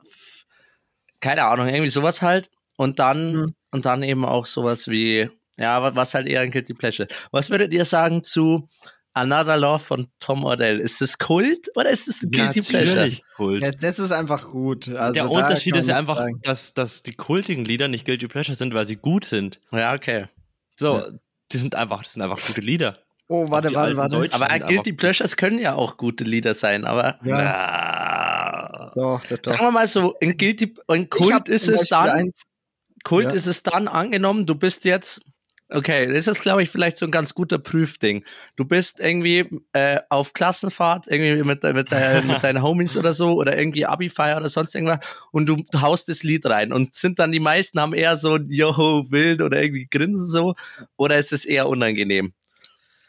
keine 1.19 1.45
Ahnung, 1.45 1.67
irgendwie 1.67 1.89
sowas 1.89 2.21
halt. 2.21 2.49
Und 2.77 2.99
dann, 2.99 3.33
Mhm. 3.35 3.55
und 3.71 3.85
dann 3.85 4.01
eben 4.03 4.25
auch 4.25 4.47
sowas 4.47 4.87
wie, 4.89 5.29
ja, 5.61 5.81
wa- 5.81 5.95
was 5.95 6.13
halt 6.13 6.27
eher 6.27 6.41
ein 6.41 6.51
Guilty 6.51 6.73
Pleasure. 6.73 7.07
Was 7.31 7.49
würdet 7.49 7.71
ihr 7.73 7.85
sagen 7.85 8.23
zu 8.23 8.67
Another 9.13 9.57
Love 9.57 9.79
von 9.79 10.07
Tom 10.19 10.45
Odell? 10.45 10.79
Ist 10.79 11.01
es 11.01 11.17
Kult 11.17 11.69
oder 11.75 11.89
ist 11.89 12.07
es 12.07 12.23
ein 12.23 12.31
Guilty 12.31 12.61
Pleasure? 12.61 12.95
Natürlich 12.95 13.23
Kult. 13.35 13.61
Ja. 13.63 13.71
das 13.71 13.99
ist 13.99 14.11
einfach 14.11 14.49
gut. 14.51 14.87
Also 14.89 15.13
Der 15.13 15.29
Unterschied 15.29 15.75
ist 15.75 15.87
ja 15.89 15.97
einfach, 15.97 16.17
sagen. 16.17 16.39
dass, 16.43 16.73
dass 16.73 17.03
die 17.03 17.13
kultigen 17.13 17.65
Lieder 17.65 17.87
nicht 17.87 18.05
Guilty 18.05 18.27
Pleasure 18.27 18.55
sind, 18.55 18.73
weil 18.73 18.85
sie 18.85 18.95
gut 18.95 19.25
sind. 19.25 19.59
Ja, 19.71 19.93
okay. 19.93 20.25
So, 20.77 20.97
Ja. 20.97 21.05
die 21.51 21.57
sind 21.57 21.75
einfach, 21.75 22.03
das 22.03 22.13
sind 22.13 22.21
einfach 22.21 22.39
gute 22.45 22.61
Lieder. 22.61 22.99
Oh, 23.27 23.49
warte, 23.49 23.73
warte, 23.73 23.95
warte. 23.95 24.15
Deutschen- 24.17 24.41
Aber 24.41 24.59
Guilty 24.59 24.93
Pleasures 24.93 25.37
können 25.37 25.59
ja 25.59 25.75
auch 25.75 25.95
gute 25.97 26.23
Lieder 26.25 26.53
sein, 26.55 26.83
aber 26.85 27.17
Ja. 27.23 28.91
Doch, 28.95 29.25
doch, 29.25 29.37
doch. 29.37 29.51
sagen 29.53 29.65
wir 29.65 29.71
mal 29.71 29.87
so, 29.87 30.15
ein 30.21 30.37
Guilty, 30.37 30.73
ein 30.87 31.09
Kult 31.09 31.47
ist 31.47 31.67
es 31.69 31.87
dann, 31.89 32.09
eins- 32.09 32.43
Kult 33.03 33.25
Ja. 33.25 33.31
ist 33.31 33.47
es 33.47 33.63
dann 33.63 33.87
angenommen, 33.87 34.45
du 34.45 34.55
bist 34.55 34.85
jetzt, 34.85 35.21
okay, 35.71 36.11
das 36.13 36.27
ist, 36.27 36.41
glaube 36.41 36.63
ich, 36.63 36.69
vielleicht 36.69 36.97
so 36.97 37.05
ein 37.05 37.11
ganz 37.11 37.33
guter 37.33 37.57
Prüfding. 37.57 38.23
Du 38.55 38.65
bist 38.65 38.99
irgendwie 38.99 39.61
äh, 39.73 39.99
auf 40.09 40.33
Klassenfahrt, 40.33 41.07
irgendwie 41.07 41.43
mit, 41.43 41.63
mit, 41.63 41.91
deinen, 41.91 42.27
mit 42.27 42.43
deinen 42.43 42.61
Homies 42.61 42.97
oder 42.97 43.13
so, 43.13 43.33
oder 43.33 43.57
irgendwie 43.57 43.85
Abi-Feier 43.85 44.37
oder 44.37 44.49
sonst 44.49 44.75
irgendwas, 44.75 44.99
und 45.31 45.45
du 45.47 45.63
haust 45.75 46.09
das 46.09 46.23
Lied 46.23 46.45
rein. 46.45 46.73
Und 46.73 46.95
sind 46.95 47.19
dann 47.19 47.31
die 47.31 47.39
meisten 47.39 47.79
haben 47.79 47.93
eher 47.93 48.17
so 48.17 48.35
ein 48.35 48.49
Joho, 48.49 49.05
wild 49.09 49.41
oder 49.41 49.61
irgendwie 49.61 49.87
grinsen 49.87 50.27
so, 50.27 50.55
oder 50.97 51.17
ist 51.17 51.31
es 51.31 51.45
eher 51.45 51.67
unangenehm? 51.67 52.33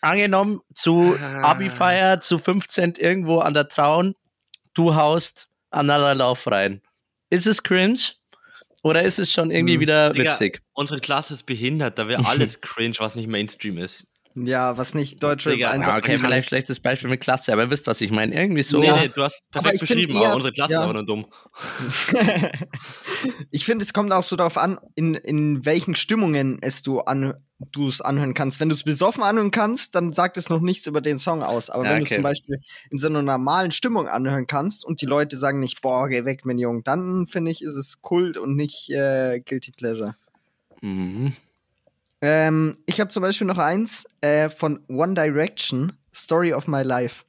Angenommen, 0.00 0.60
zu 0.74 1.16
Ah. 1.20 1.52
Abi-Feier, 1.52 2.20
zu 2.20 2.38
15 2.38 2.94
irgendwo 2.96 3.38
an 3.38 3.54
der 3.54 3.68
Traun, 3.68 4.14
du 4.74 4.94
haust 4.94 5.48
Another 5.70 6.14
Lauf 6.14 6.46
rein. 6.48 6.82
Ist 7.30 7.46
es 7.46 7.62
cringe? 7.62 8.14
Oder 8.82 9.02
ist 9.02 9.18
es 9.18 9.32
schon 9.32 9.50
irgendwie 9.50 9.74
Hm. 9.74 9.80
wieder 9.80 10.12
Digga, 10.12 10.32
witzig? 10.32 10.60
Unsere 10.72 11.00
Klasse 11.00 11.34
ist 11.34 11.44
behindert, 11.44 11.98
da 11.98 12.08
wäre 12.08 12.26
alles 12.26 12.60
cringe, 12.60 12.96
was 12.98 13.14
nicht 13.16 13.28
Mainstream 13.28 13.78
ist. 13.78 14.11
Ja, 14.34 14.78
was 14.78 14.94
nicht 14.94 15.22
Deutschrap 15.22 15.52
Digga, 15.54 15.74
Ja, 15.74 15.96
okay, 15.96 16.12
kann. 16.12 16.20
vielleicht 16.20 16.48
schlechtes 16.48 16.80
Beispiel 16.80 17.10
mit 17.10 17.20
Klasse, 17.20 17.52
aber 17.52 17.64
ihr 17.64 17.70
wisst, 17.70 17.86
was 17.86 18.00
ich 18.00 18.10
meine. 18.10 18.34
Irgendwie 18.34 18.62
so. 18.62 18.80
Nee, 18.80 18.90
nee, 18.92 19.08
du 19.08 19.22
hast 19.22 19.42
Aber 19.52 19.62
perfekt 19.64 19.82
ich 19.82 19.88
find 19.88 20.00
beschrieben, 20.00 20.20
eher- 20.20 20.26
aber 20.28 20.36
unsere 20.36 20.52
Klasse 20.54 20.72
ja. 20.72 20.78
ist 20.78 20.82
einfach 20.88 20.94
nur 20.94 21.06
dumm. 21.06 21.26
ich 23.50 23.64
finde, 23.64 23.84
es 23.84 23.92
kommt 23.92 24.12
auch 24.12 24.24
so 24.24 24.36
darauf 24.36 24.56
an, 24.58 24.78
in, 24.94 25.14
in 25.14 25.64
welchen 25.64 25.94
Stimmungen 25.94 26.58
es 26.62 26.82
du 26.82 27.00
an 27.00 27.34
du 27.70 27.86
es 27.86 28.00
anhören 28.00 28.34
kannst. 28.34 28.58
Wenn 28.58 28.68
du 28.70 28.74
es 28.74 28.82
besoffen 28.82 29.22
anhören 29.22 29.52
kannst, 29.52 29.94
dann 29.94 30.12
sagt 30.12 30.36
es 30.36 30.50
noch 30.50 30.60
nichts 30.60 30.88
über 30.88 31.00
den 31.00 31.16
Song 31.16 31.44
aus. 31.44 31.70
Aber 31.70 31.84
Ja, 31.84 31.90
wenn 31.90 31.98
du 31.98 32.02
es 32.02 32.08
okay. 32.08 32.16
zum 32.16 32.24
Beispiel 32.24 32.56
in 32.90 32.98
so 32.98 33.06
einer 33.06 33.22
normalen 33.22 33.70
Stimmung 33.70 34.08
anhören 34.08 34.48
kannst 34.48 34.84
und 34.84 35.00
die 35.00 35.06
Leute 35.06 35.36
sagen 35.36 35.60
nicht, 35.60 35.80
boah, 35.80 36.08
geh 36.08 36.24
weg, 36.24 36.44
mein 36.44 36.58
Junge, 36.58 36.82
dann 36.82 37.28
finde 37.28 37.52
ich, 37.52 37.62
ist 37.62 37.76
es 37.76 38.02
Kult 38.02 38.36
und 38.36 38.56
nicht 38.56 38.90
äh, 38.90 39.38
Guilty 39.46 39.70
Pleasure. 39.70 40.16
Mhm. 40.80 41.36
Ähm, 42.22 42.76
ich 42.86 43.00
habe 43.00 43.10
zum 43.10 43.22
Beispiel 43.22 43.46
noch 43.46 43.58
eins 43.58 44.06
äh, 44.20 44.48
von 44.48 44.80
One 44.88 45.14
Direction, 45.14 45.92
Story 46.14 46.54
of 46.54 46.68
My 46.68 46.82
Life. 46.82 47.24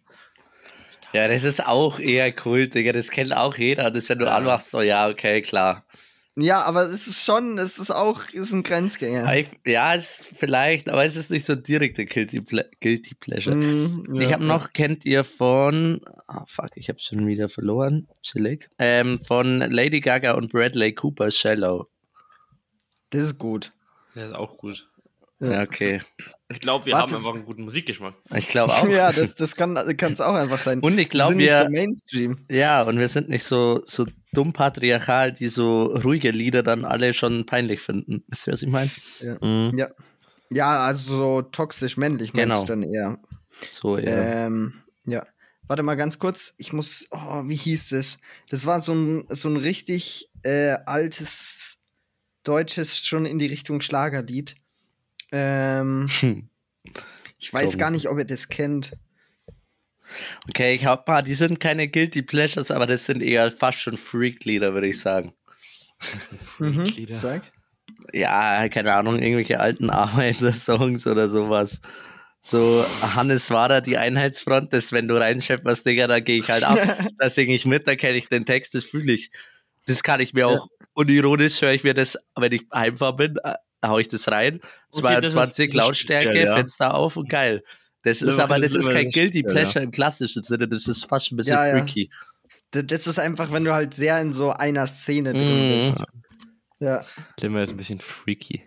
Ja, 1.13 1.27
das 1.27 1.43
ist 1.43 1.65
auch 1.65 1.99
eher 1.99 2.31
Kult, 2.31 2.73
Digga. 2.75 2.91
Das 2.91 3.09
kennt 3.09 3.35
auch 3.35 3.55
jeder. 3.55 3.91
Das, 3.91 4.09
wenn 4.09 4.19
du 4.19 4.25
Ja. 4.25 4.35
anmachst, 4.37 4.69
so, 4.69 4.81
ja, 4.81 5.09
okay, 5.09 5.41
klar. 5.41 5.85
Ja, 6.35 6.61
aber 6.63 6.85
es 6.87 7.05
ist 7.05 7.23
schon, 7.25 7.59
es 7.59 7.77
ist 7.77 7.91
auch, 7.91 8.27
ist 8.31 8.51
ein 8.53 8.63
Grenzgänger. 8.63 9.35
Ich, 9.35 9.47
ja, 9.67 9.93
es 9.93 10.27
vielleicht, 10.39 10.89
aber 10.89 11.05
es 11.05 11.15
ist 11.15 11.29
nicht 11.29 11.45
so 11.45 11.53
direkt 11.53 11.99
der 11.99 12.05
Guilty, 12.07 12.41
Ple 12.41 12.67
Guilty 12.81 13.13
Pleasure. 13.13 13.55
Mm, 13.55 14.15
ja. 14.15 14.21
Ich 14.21 14.33
habe 14.33 14.43
noch, 14.43 14.73
kennt 14.73 15.05
ihr 15.05 15.23
von, 15.23 16.01
ah 16.27 16.43
fuck, 16.47 16.69
ich 16.75 16.89
habe 16.89 16.97
schon 16.99 17.27
wieder 17.27 17.49
verloren, 17.49 18.07
chillig, 18.23 18.67
ähm, 18.79 19.19
von 19.23 19.59
Lady 19.59 20.01
Gaga 20.01 20.31
und 20.31 20.51
Bradley 20.51 20.93
Cooper, 20.95 21.29
Shallow. 21.29 21.87
Das 23.11 23.21
ist 23.21 23.37
gut. 23.37 23.71
Der 24.15 24.27
ist 24.27 24.35
auch 24.35 24.57
gut. 24.57 24.89
Ja. 25.39 25.51
Ja, 25.53 25.61
okay. 25.63 26.01
Ich 26.49 26.59
glaube, 26.61 26.85
wir 26.85 26.93
Warte. 26.93 27.15
haben 27.15 27.19
einfach 27.21 27.35
einen 27.35 27.45
guten 27.45 27.63
Musikgeschmack. 27.63 28.13
Ich 28.35 28.47
glaube 28.47 28.71
auch. 28.73 28.87
ja, 28.89 29.11
das, 29.11 29.35
das 29.35 29.55
kann 29.55 29.75
es 29.75 30.21
auch 30.21 30.35
einfach 30.35 30.59
sein. 30.59 30.79
Und 30.79 30.93
ich 30.93 30.97
Wir 30.99 31.05
glaube, 31.07 31.29
sind 31.31 31.37
nicht 31.37 31.49
wir, 31.49 31.63
so 31.63 31.69
Mainstream. 31.69 32.37
ja, 32.49 32.83
und 32.83 32.97
wir 32.99 33.07
sind 33.07 33.27
nicht 33.29 33.43
so, 33.43 33.81
so 33.85 34.05
dumm 34.31 34.53
patriarchal, 34.53 35.33
die 35.33 35.47
so 35.49 35.85
ruhige 35.87 36.31
Lieder 36.31 36.63
dann 36.63 36.85
alle 36.85 37.13
schon 37.13 37.45
peinlich 37.45 37.81
finden. 37.81 38.23
Wisst 38.27 38.47
ihr, 38.47 38.53
was 38.53 38.61
ich 38.61 38.69
meine? 38.69 38.89
Mhm. 39.41 39.77
Ja. 39.77 39.89
Ja, 40.51 40.85
also 40.85 41.15
so 41.15 41.41
toxisch 41.41 41.97
männlich 41.97 42.33
meinst 42.33 42.43
Genau. 42.51 42.61
du 42.61 42.67
dann 42.67 42.83
eher. 42.83 43.19
So, 43.71 43.97
ja. 43.97 44.45
Ähm, 44.45 44.83
ja. 45.05 45.25
Warte 45.67 45.81
mal 45.83 45.95
ganz 45.95 46.19
kurz. 46.19 46.53
Ich 46.57 46.73
muss. 46.73 47.07
Oh, 47.11 47.43
wie 47.47 47.55
hieß 47.55 47.89
das? 47.89 48.19
Das 48.49 48.65
war 48.65 48.79
so 48.79 48.93
ein, 48.93 49.25
so 49.29 49.49
ein 49.49 49.57
richtig 49.57 50.29
äh, 50.43 50.75
altes 50.85 51.79
deutsches, 52.43 53.05
schon 53.05 53.25
in 53.25 53.39
die 53.39 53.47
Richtung 53.47 53.81
Schlagerlied. 53.81 54.55
Ähm, 55.31 56.07
Hm. 56.19 56.49
ich 57.37 57.53
weiß 57.53 57.77
gar 57.77 57.91
nicht, 57.91 58.07
ob 58.07 58.17
ihr 58.17 58.25
das 58.25 58.49
kennt. 58.49 58.93
Okay, 60.47 60.75
ich 60.75 60.85
hab 60.85 61.07
mal, 61.07 61.23
die 61.23 61.33
sind 61.33 61.59
keine 61.59 61.87
Guilty 61.87 62.21
Pleasures, 62.21 62.71
aber 62.71 62.85
das 62.85 63.05
sind 63.05 63.21
eher 63.21 63.49
fast 63.51 63.79
schon 63.79 63.97
Freak-Lieder, 63.97 64.73
würde 64.73 64.87
ich 64.87 64.99
sagen. 64.99 65.33
Mhm. 66.59 66.83
Lieder. 66.83 67.13
Sag. 67.13 67.51
Ja, 68.11 68.67
keine 68.69 68.93
Ahnung, 68.93 69.19
irgendwelche 69.19 69.59
alten 69.59 69.89
Arbeiter-Songs 69.89 71.07
oder 71.07 71.29
sowas. 71.29 71.81
So, 72.41 72.85
Hannes 73.01 73.49
Wader, 73.51 73.79
die 73.79 73.97
Einheitsfront, 73.97 74.73
das, 74.73 74.91
wenn 74.91 75.07
du 75.07 75.15
reinschepperst, 75.15 75.85
Digga, 75.85 76.07
da 76.07 76.19
gehe 76.19 76.41
ich 76.41 76.49
halt 76.49 76.63
ab. 76.63 76.77
da 77.17 77.29
singe 77.29 77.55
ich 77.55 77.65
mit, 77.65 77.87
da 77.87 77.95
kenne 77.95 78.17
ich 78.17 78.27
den 78.27 78.45
Text, 78.45 78.75
das 78.75 78.83
fühle 78.83 79.13
ich. 79.13 79.31
Das 79.85 80.03
kann 80.03 80.19
ich 80.19 80.33
mir 80.33 80.47
auch 80.47 80.67
unironisch, 80.93 81.61
höre 81.61 81.73
ich 81.73 81.83
mir 81.83 81.93
das, 81.93 82.17
wenn 82.35 82.51
ich 82.51 82.63
heimfahren 82.73 83.15
bin, 83.15 83.35
äh, 83.43 83.53
hau 83.85 83.99
ich 83.99 84.07
das 84.07 84.29
rein. 84.29 84.59
22 84.91 85.33
das 85.43 85.55
ist 85.69 85.73
Lautstärke, 85.73 86.29
speziell, 86.29 86.45
ja. 86.47 86.55
Fenster 86.55 86.93
auf 86.93 87.17
und 87.17 87.29
geil. 87.29 87.63
Das 88.03 88.21
ist 88.21 88.37
Ja, 88.37 88.43
aber, 88.45 88.55
okay, 88.55 88.63
das 88.63 88.75
ist 88.75 88.89
kein 88.89 89.09
Guilty 89.09 89.43
Pleasure 89.43 89.83
im 89.83 89.91
klassischen 89.91 90.43
Sinne, 90.43 90.67
das 90.67 90.87
ist 90.87 91.05
fast 91.05 91.31
ein 91.31 91.37
bisschen 91.37 91.55
Ja, 91.55 91.67
ja. 91.67 91.77
freaky. 91.83 92.09
Das 92.71 93.05
ist 93.07 93.19
einfach, 93.19 93.51
wenn 93.51 93.63
du 93.65 93.73
halt 93.73 93.93
sehr 93.93 94.19
in 94.19 94.33
so 94.33 94.51
einer 94.51 94.87
Szene 94.87 95.33
drin 95.33 95.67
Mhm. 95.67 95.79
bist. 95.79 96.03
Ja. 96.79 97.05
Limmer 97.39 97.63
ist 97.63 97.69
ein 97.69 97.77
bisschen 97.77 97.99
freaky. 97.99 98.63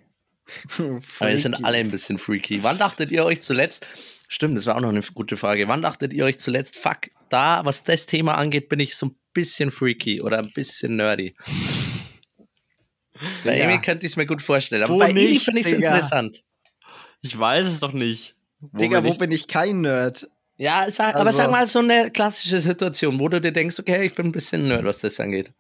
Aber 0.79 1.29
wir 1.29 1.39
sind 1.39 1.65
alle 1.65 1.79
ein 1.79 1.91
bisschen 1.91 2.19
freaky. 2.19 2.63
Wann 2.63 2.79
dachtet 2.79 3.11
ihr 3.11 3.25
euch 3.25 3.43
zuletzt, 3.43 3.85
stimmt, 4.29 4.57
das 4.57 4.65
war 4.67 4.77
auch 4.77 4.81
noch 4.81 4.91
eine 4.91 5.03
gute 5.13 5.37
Frage, 5.37 5.67
wann 5.69 5.83
dachtet 5.83 6.13
ihr 6.13 6.25
euch 6.25 6.39
zuletzt, 6.39 6.77
fuck, 6.79 7.11
da, 7.29 7.65
was 7.65 7.83
das 7.83 8.07
Thema 8.07 8.37
angeht, 8.39 8.69
bin 8.69 8.79
ich 8.79 8.97
so 8.97 9.07
ein 9.07 9.17
bisschen 9.35 9.71
freaky 9.73 10.23
oder 10.23 10.39
ein 10.39 10.53
bisschen 10.53 10.97
nerdy? 10.97 11.35
Bei 13.45 13.59
Ja. 13.59 13.65
Amy 13.67 13.81
könnte 13.81 14.07
ich 14.07 14.13
es 14.13 14.17
mir 14.17 14.27
gut 14.27 14.43
vorstellen, 14.43 14.83
aber 14.85 14.95
Wo 14.95 14.99
bei 14.99 15.13
nicht, 15.13 15.45
finde 15.45 15.61
ich 15.61 15.67
es 15.67 15.73
interessant. 15.73 16.45
Ich 17.23 17.39
weiß 17.39 17.67
es 17.67 17.81
doch 17.81 17.93
nicht. 17.93 18.35
Wo 18.61 18.79
Digga, 18.79 19.01
bin 19.01 19.09
wo 19.09 19.13
ich- 19.13 19.19
bin 19.19 19.31
ich 19.33 19.49
kein 19.49 19.81
Nerd? 19.83 20.29
Ja, 20.59 20.89
sag, 20.91 21.15
aber 21.17 21.27
Also- 21.27 21.37
sag 21.39 21.51
mal 21.51 21.67
so 21.67 21.81
eine 21.81 22.11
klassische 22.11 22.61
Situation, 22.61 23.19
wo 23.21 23.29
du 23.29 23.41
dir 23.41 23.53
denkst, 23.53 23.79
okay, 23.79 24.07
ich 24.07 24.15
bin 24.15 24.27
ein 24.27 24.33
bisschen 24.33 24.69
nerd, 24.69 24.85
was 24.85 24.99
das 24.99 25.21
angeht. 25.21 25.53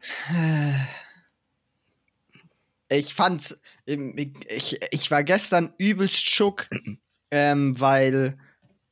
Ich 2.88 3.14
fand's, 3.14 3.59
ich, 3.84 4.78
ich 4.90 5.11
war 5.11 5.24
gestern 5.24 5.72
übelst 5.78 6.26
schock, 6.28 6.68
ähm, 7.30 7.78
weil 7.80 8.38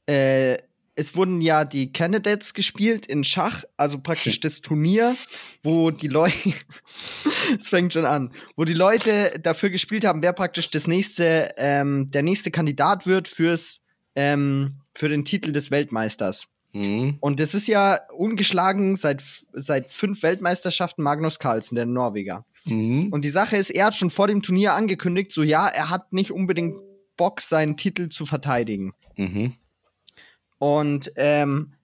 äh, 0.06 0.58
es 0.96 1.16
wurden 1.16 1.40
ja 1.40 1.64
die 1.64 1.92
Candidates 1.92 2.54
gespielt 2.54 3.06
in 3.06 3.24
Schach, 3.24 3.64
also 3.76 3.98
praktisch 3.98 4.40
das 4.40 4.60
Turnier, 4.60 5.16
wo 5.62 5.90
die 5.90 6.08
Leute, 6.08 6.52
es 7.58 7.68
fängt 7.68 7.92
schon 7.92 8.06
an, 8.06 8.32
wo 8.56 8.64
die 8.64 8.74
Leute 8.74 9.38
dafür 9.42 9.70
gespielt 9.70 10.04
haben, 10.04 10.22
wer 10.22 10.32
praktisch 10.32 10.70
das 10.70 10.86
nächste, 10.86 11.54
ähm, 11.56 12.10
der 12.10 12.22
nächste 12.22 12.50
Kandidat 12.50 13.06
wird 13.06 13.28
fürs, 13.28 13.84
ähm, 14.14 14.80
für 14.94 15.08
den 15.08 15.24
Titel 15.24 15.52
des 15.52 15.70
Weltmeisters. 15.70 16.48
Mhm. 16.72 17.18
Und 17.20 17.40
das 17.40 17.54
ist 17.54 17.68
ja 17.68 18.00
ungeschlagen 18.16 18.96
seit, 18.96 19.22
seit 19.52 19.90
fünf 19.90 20.22
Weltmeisterschaften 20.22 21.02
Magnus 21.02 21.38
Carlsen, 21.38 21.76
der 21.76 21.86
Norweger. 21.86 22.44
Mhm. 22.66 23.08
Und 23.12 23.24
die 23.24 23.30
Sache 23.30 23.56
ist, 23.56 23.70
er 23.70 23.86
hat 23.86 23.94
schon 23.94 24.10
vor 24.10 24.26
dem 24.26 24.42
Turnier 24.42 24.74
angekündigt, 24.74 25.32
so 25.32 25.42
ja, 25.42 25.68
er 25.68 25.90
hat 25.90 26.12
nicht 26.12 26.32
unbedingt 26.32 26.76
Bock, 27.16 27.40
seinen 27.40 27.76
Titel 27.76 28.08
zu 28.08 28.26
verteidigen. 28.26 28.92
Mhm. 29.16 29.54
Und 30.58 31.12
ähm, 31.16 31.74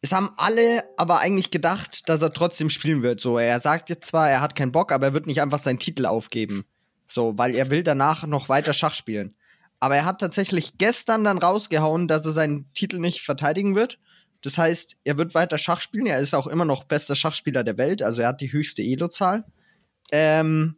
es 0.00 0.12
haben 0.12 0.30
alle 0.36 0.84
aber 0.96 1.20
eigentlich 1.20 1.50
gedacht, 1.50 2.08
dass 2.08 2.20
er 2.20 2.32
trotzdem 2.32 2.68
spielen 2.68 3.02
wird. 3.02 3.20
So, 3.20 3.38
er 3.38 3.58
sagt 3.60 3.88
jetzt 3.88 4.06
zwar, 4.06 4.28
er 4.28 4.40
hat 4.40 4.54
keinen 4.54 4.72
Bock, 4.72 4.92
aber 4.92 5.06
er 5.06 5.14
wird 5.14 5.26
nicht 5.26 5.40
einfach 5.40 5.58
seinen 5.58 5.78
Titel 5.78 6.06
aufgeben. 6.06 6.64
So, 7.06 7.38
weil 7.38 7.54
er 7.54 7.70
will 7.70 7.82
danach 7.82 8.26
noch 8.26 8.48
weiter 8.48 8.72
Schach 8.72 8.94
spielen. 8.94 9.34
Aber 9.80 9.96
er 9.96 10.04
hat 10.04 10.20
tatsächlich 10.20 10.78
gestern 10.78 11.24
dann 11.24 11.38
rausgehauen, 11.38 12.08
dass 12.08 12.24
er 12.24 12.32
seinen 12.32 12.72
Titel 12.72 12.98
nicht 12.98 13.22
verteidigen 13.22 13.74
wird. 13.74 13.98
Das 14.42 14.58
heißt, 14.58 14.98
er 15.04 15.16
wird 15.16 15.34
weiter 15.34 15.56
Schach 15.56 15.80
spielen. 15.80 16.06
Er 16.06 16.20
ist 16.20 16.34
auch 16.34 16.46
immer 16.46 16.66
noch 16.66 16.84
bester 16.84 17.14
Schachspieler 17.14 17.64
der 17.64 17.78
Welt. 17.78 18.02
Also 18.02 18.22
er 18.22 18.28
hat 18.28 18.42
die 18.42 18.52
höchste 18.52 18.82
Elo-Zahl. 18.82 19.44
Ähm, 20.12 20.76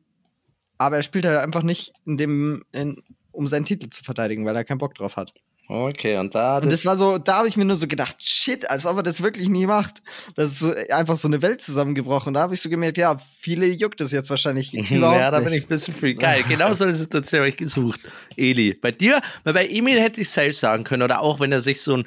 aber 0.78 0.96
er 0.96 1.02
spielt 1.02 1.24
halt 1.26 1.38
einfach 1.38 1.62
nicht 1.62 1.92
in 2.04 2.16
dem, 2.16 2.64
in, 2.70 3.02
um 3.32 3.46
seinen 3.48 3.64
Titel 3.64 3.90
zu 3.90 4.04
verteidigen, 4.04 4.44
weil 4.46 4.54
er 4.54 4.64
keinen 4.64 4.78
Bock 4.78 4.94
drauf 4.94 5.16
hat. 5.16 5.34
Okay, 5.68 6.16
und 6.18 6.34
da. 6.34 6.58
Und 6.58 6.70
das 6.70 6.84
war 6.84 6.96
so, 6.96 7.18
da 7.18 7.38
habe 7.38 7.48
ich 7.48 7.56
mir 7.56 7.64
nur 7.64 7.74
so 7.76 7.88
gedacht, 7.88 8.22
shit, 8.22 8.70
als 8.70 8.86
ob 8.86 8.98
er 8.98 9.02
das 9.02 9.20
wirklich 9.22 9.48
nie 9.48 9.66
macht. 9.66 10.00
Das 10.36 10.50
ist 10.52 10.58
so, 10.60 10.72
einfach 10.90 11.16
so 11.16 11.26
eine 11.26 11.42
Welt 11.42 11.60
zusammengebrochen. 11.60 12.34
Da 12.34 12.40
habe 12.42 12.54
ich 12.54 12.60
so 12.60 12.68
gemerkt, 12.70 12.98
ja, 12.98 13.16
viele 13.18 13.66
juckt 13.66 14.00
es 14.00 14.12
jetzt 14.12 14.30
wahrscheinlich 14.30 14.72
überhaupt 14.90 15.18
ja, 15.20 15.30
da 15.30 15.40
bin 15.40 15.52
ich 15.52 15.64
ein 15.64 15.68
bisschen 15.68 15.94
free. 15.94 16.14
Geil, 16.14 16.44
genau 16.48 16.72
so 16.74 16.84
eine 16.84 16.94
Situation 16.94 17.40
habe 17.40 17.48
ich 17.48 17.56
gesucht. 17.56 18.00
Eli, 18.36 18.74
bei 18.74 18.92
dir, 18.92 19.20
weil 19.42 19.54
bei 19.54 19.66
Emil 19.66 20.00
hätte 20.00 20.20
ich 20.20 20.30
safe 20.30 20.52
sagen 20.52 20.84
können, 20.84 21.02
oder 21.02 21.20
auch 21.20 21.40
wenn 21.40 21.50
er 21.50 21.60
sich 21.60 21.80
so 21.82 21.96
ein, 21.96 22.04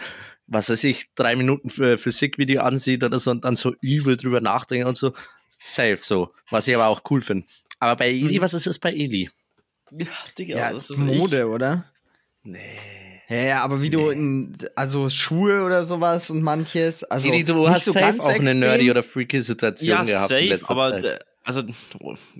was 0.47 0.69
weiß 0.69 0.83
ich, 0.85 1.07
drei 1.15 1.35
Minuten 1.35 1.69
für 1.69 1.97
Physikvideo 1.97 2.61
ansieht 2.61 3.03
oder 3.03 3.19
so 3.19 3.29
und 3.31 3.43
dann 3.43 3.55
so 3.57 3.75
übel 3.81 4.15
drüber 4.15 4.39
nachdenkt 4.41 4.87
und 4.87 4.97
so, 4.97 5.13
safe 5.49 5.97
so, 5.99 6.31
was 6.49 6.67
ich 6.67 6.75
aber 6.75 6.87
auch 6.87 7.01
cool 7.11 7.21
finde. 7.21 7.45
Aber 7.79 7.97
bei 7.97 8.07
Eli, 8.09 8.37
Mhm. 8.37 8.41
was 8.41 8.53
ist 8.53 8.67
es 8.67 8.79
bei 8.79 8.91
Eli? 8.93 9.29
Ja, 9.91 10.05
Digga, 10.37 10.57
ja, 10.57 10.71
das 10.73 10.89
ist 10.89 10.97
Mode, 10.97 11.47
oder? 11.49 11.83
Nee. 12.43 12.77
Ja, 13.29 13.61
aber 13.63 13.81
wie 13.81 13.91
du 13.91 14.09
in, 14.09 14.55
also 14.75 15.07
Schuhe 15.09 15.63
oder 15.63 15.83
sowas 15.83 16.29
und 16.31 16.41
manches, 16.41 17.03
also 17.03 17.27
Eli, 17.27 17.43
du 17.45 17.53
nicht 17.59 17.69
hast 17.69 17.85
so 17.85 17.91
safe 17.91 18.05
ganz 18.05 18.19
auch 18.23 18.29
eine 18.29 18.37
extrem. 18.37 18.59
nerdy 18.59 18.89
oder 18.89 19.03
freaky 19.03 19.41
Situation 19.41 19.87
Ja, 19.87 20.03
gehabt 20.03 20.31
in 20.31 20.37
safe, 20.37 20.45
letzter 20.49 20.69
aber 20.71 20.99
Zeit. 20.99 21.25
also 21.43 21.63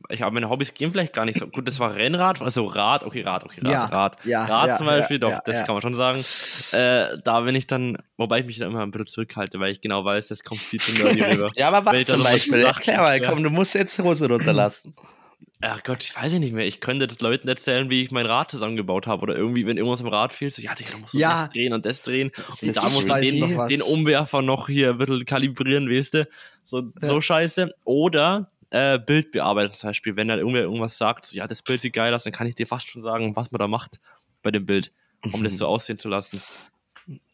ich 0.10 0.22
habe 0.24 0.34
meine 0.34 0.50
Hobbys 0.50 0.74
gehen 0.74 0.92
vielleicht 0.92 1.14
gar 1.14 1.26
nicht 1.26 1.38
so 1.38 1.46
gut. 1.48 1.68
Das 1.68 1.80
war 1.80 1.96
Rennrad, 1.96 2.42
also 2.42 2.66
Rad, 2.66 3.04
okay, 3.04 3.22
Rad, 3.22 3.44
okay, 3.44 3.62
Rad, 3.64 3.72
Ja, 3.72 3.86
Rad. 3.86 4.18
ja, 4.24 4.46
Rad 4.46 4.68
ja, 4.70 4.78
zum 4.78 4.88
Beispiel, 4.88 5.18
ja, 5.18 5.20
doch, 5.20 5.30
ja, 5.30 5.42
das 5.46 5.56
ja. 5.58 5.64
kann 5.64 5.76
man 5.76 5.82
schon 5.84 5.94
sagen. 5.94 6.24
Äh, 6.72 7.18
da 7.24 7.42
bin 7.42 7.54
ich 7.54 7.68
dann, 7.68 7.98
wobei 8.18 8.40
ich 8.40 8.48
mich 8.48 8.58
dann 8.58 8.72
immer 8.72 8.82
ein 8.82 8.90
bisschen 8.90 9.08
zurückhalte, 9.08 9.60
weil 9.60 9.72
ich 9.72 9.82
genau 9.82 10.04
weiß, 10.04 10.28
das 10.30 10.44
kommt 10.44 10.60
viel 10.62 10.80
zu 10.80 10.92
nerdy 10.94 11.22
rüber. 11.32 11.52
Ja, 11.56 11.68
aber 11.68 11.86
was 11.86 12.04
zum 12.06 12.24
Beispiel? 12.24 12.64
sag, 12.64 12.78
Erklär 12.78 12.98
mal, 12.98 13.22
ja. 13.22 13.30
komm, 13.30 13.44
du 13.44 13.52
musst 13.52 13.76
jetzt 13.76 13.96
die 13.98 14.02
Hose 14.02 14.28
runterlassen. 14.28 14.96
Ach 15.62 15.84
Gott, 15.84 16.04
ich 16.04 16.16
weiß 16.16 16.32
ja 16.34 16.40
nicht 16.40 16.54
mehr. 16.54 16.66
Ich 16.68 16.80
könnte 16.80 17.06
das 17.08 17.20
Leuten 17.20 17.48
erzählen, 17.50 17.90
wie 17.90 18.02
ich 18.04 18.12
mein 18.12 18.26
Rad 18.26 18.50
zusammengebaut 18.50 19.08
habe. 19.08 19.24
Oder 19.24 19.36
irgendwie, 19.36 19.66
wenn 19.66 19.78
irgendwas 19.78 20.00
im 20.02 20.08
Rad 20.08 20.32
fehlt, 20.34 20.54
so, 20.54 20.62
ja, 20.62 20.74
Digga, 20.74 20.92
da 20.92 20.98
musst 20.98 21.14
du 21.14 21.18
Ja. 21.18 21.44
das 21.44 21.50
drehen 21.52 21.74
und 21.74 21.86
das 21.86 22.02
drehen. 22.02 22.32
Ich 22.62 22.70
Und 22.70 22.78
da 22.78 22.90
muss 22.90 23.04
ich 23.06 23.32
den, 23.32 23.56
noch 23.56 23.68
den 23.68 23.82
Umwerfer 23.82 24.42
noch 24.42 24.68
hier 24.68 24.92
ein 24.92 24.98
bisschen 24.98 25.26
kalibrieren, 25.26 25.90
weißt 25.90 26.14
du? 26.14 26.28
So, 26.64 26.92
so 27.02 27.16
Ja. 27.16 27.22
scheiße. 27.22 27.74
Oder 27.84 28.52
äh, 28.70 29.00
Bild 29.00 29.32
bearbeiten 29.32 29.74
zum 29.74 29.90
Beispiel. 29.90 30.16
Wenn 30.16 30.28
dann 30.30 30.40
irgendwer 30.40 30.62
irgendwas 30.62 30.98
sagt, 30.98 31.26
so, 31.26 31.36
ja, 31.36 31.46
das 31.48 31.62
Bild 31.62 31.82
sieht 31.82 31.94
geil 31.94 32.14
aus, 32.14 32.24
dann 32.24 32.34
kann 32.34 32.48
ich 32.48 32.56
dir 32.56 32.68
fast 32.68 32.90
schon 32.90 33.02
sagen, 33.02 33.36
was 33.36 33.52
man 33.52 33.60
da 33.60 33.68
macht 33.68 34.00
bei 34.44 34.52
dem 34.52 34.66
Bild, 34.66 34.92
um 35.34 35.44
das 35.44 35.58
so 35.58 35.68
aussehen 35.68 35.98
zu 35.98 36.08
lassen. 36.08 36.42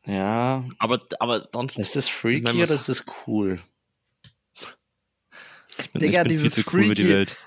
Ja, 0.05 0.63
Aber, 0.79 1.01
aber 1.19 1.47
sonst. 1.51 1.77
ist 1.77 1.95
das 1.95 2.07
freaky 2.07 2.61
oder 2.61 2.73
ist 2.73 2.87
das 2.89 3.03
cool? 3.27 3.61
ich 5.77 5.91
bin, 5.91 6.01
Digga, 6.01 6.21
ich 6.21 6.27
bin 6.27 6.29
dieses 6.29 6.55
viel 6.55 6.63
zu 6.63 6.69
cool 6.75 6.87
für 6.87 6.95
die 6.95 7.03
Freaky- 7.03 7.13
Welt. 7.13 7.37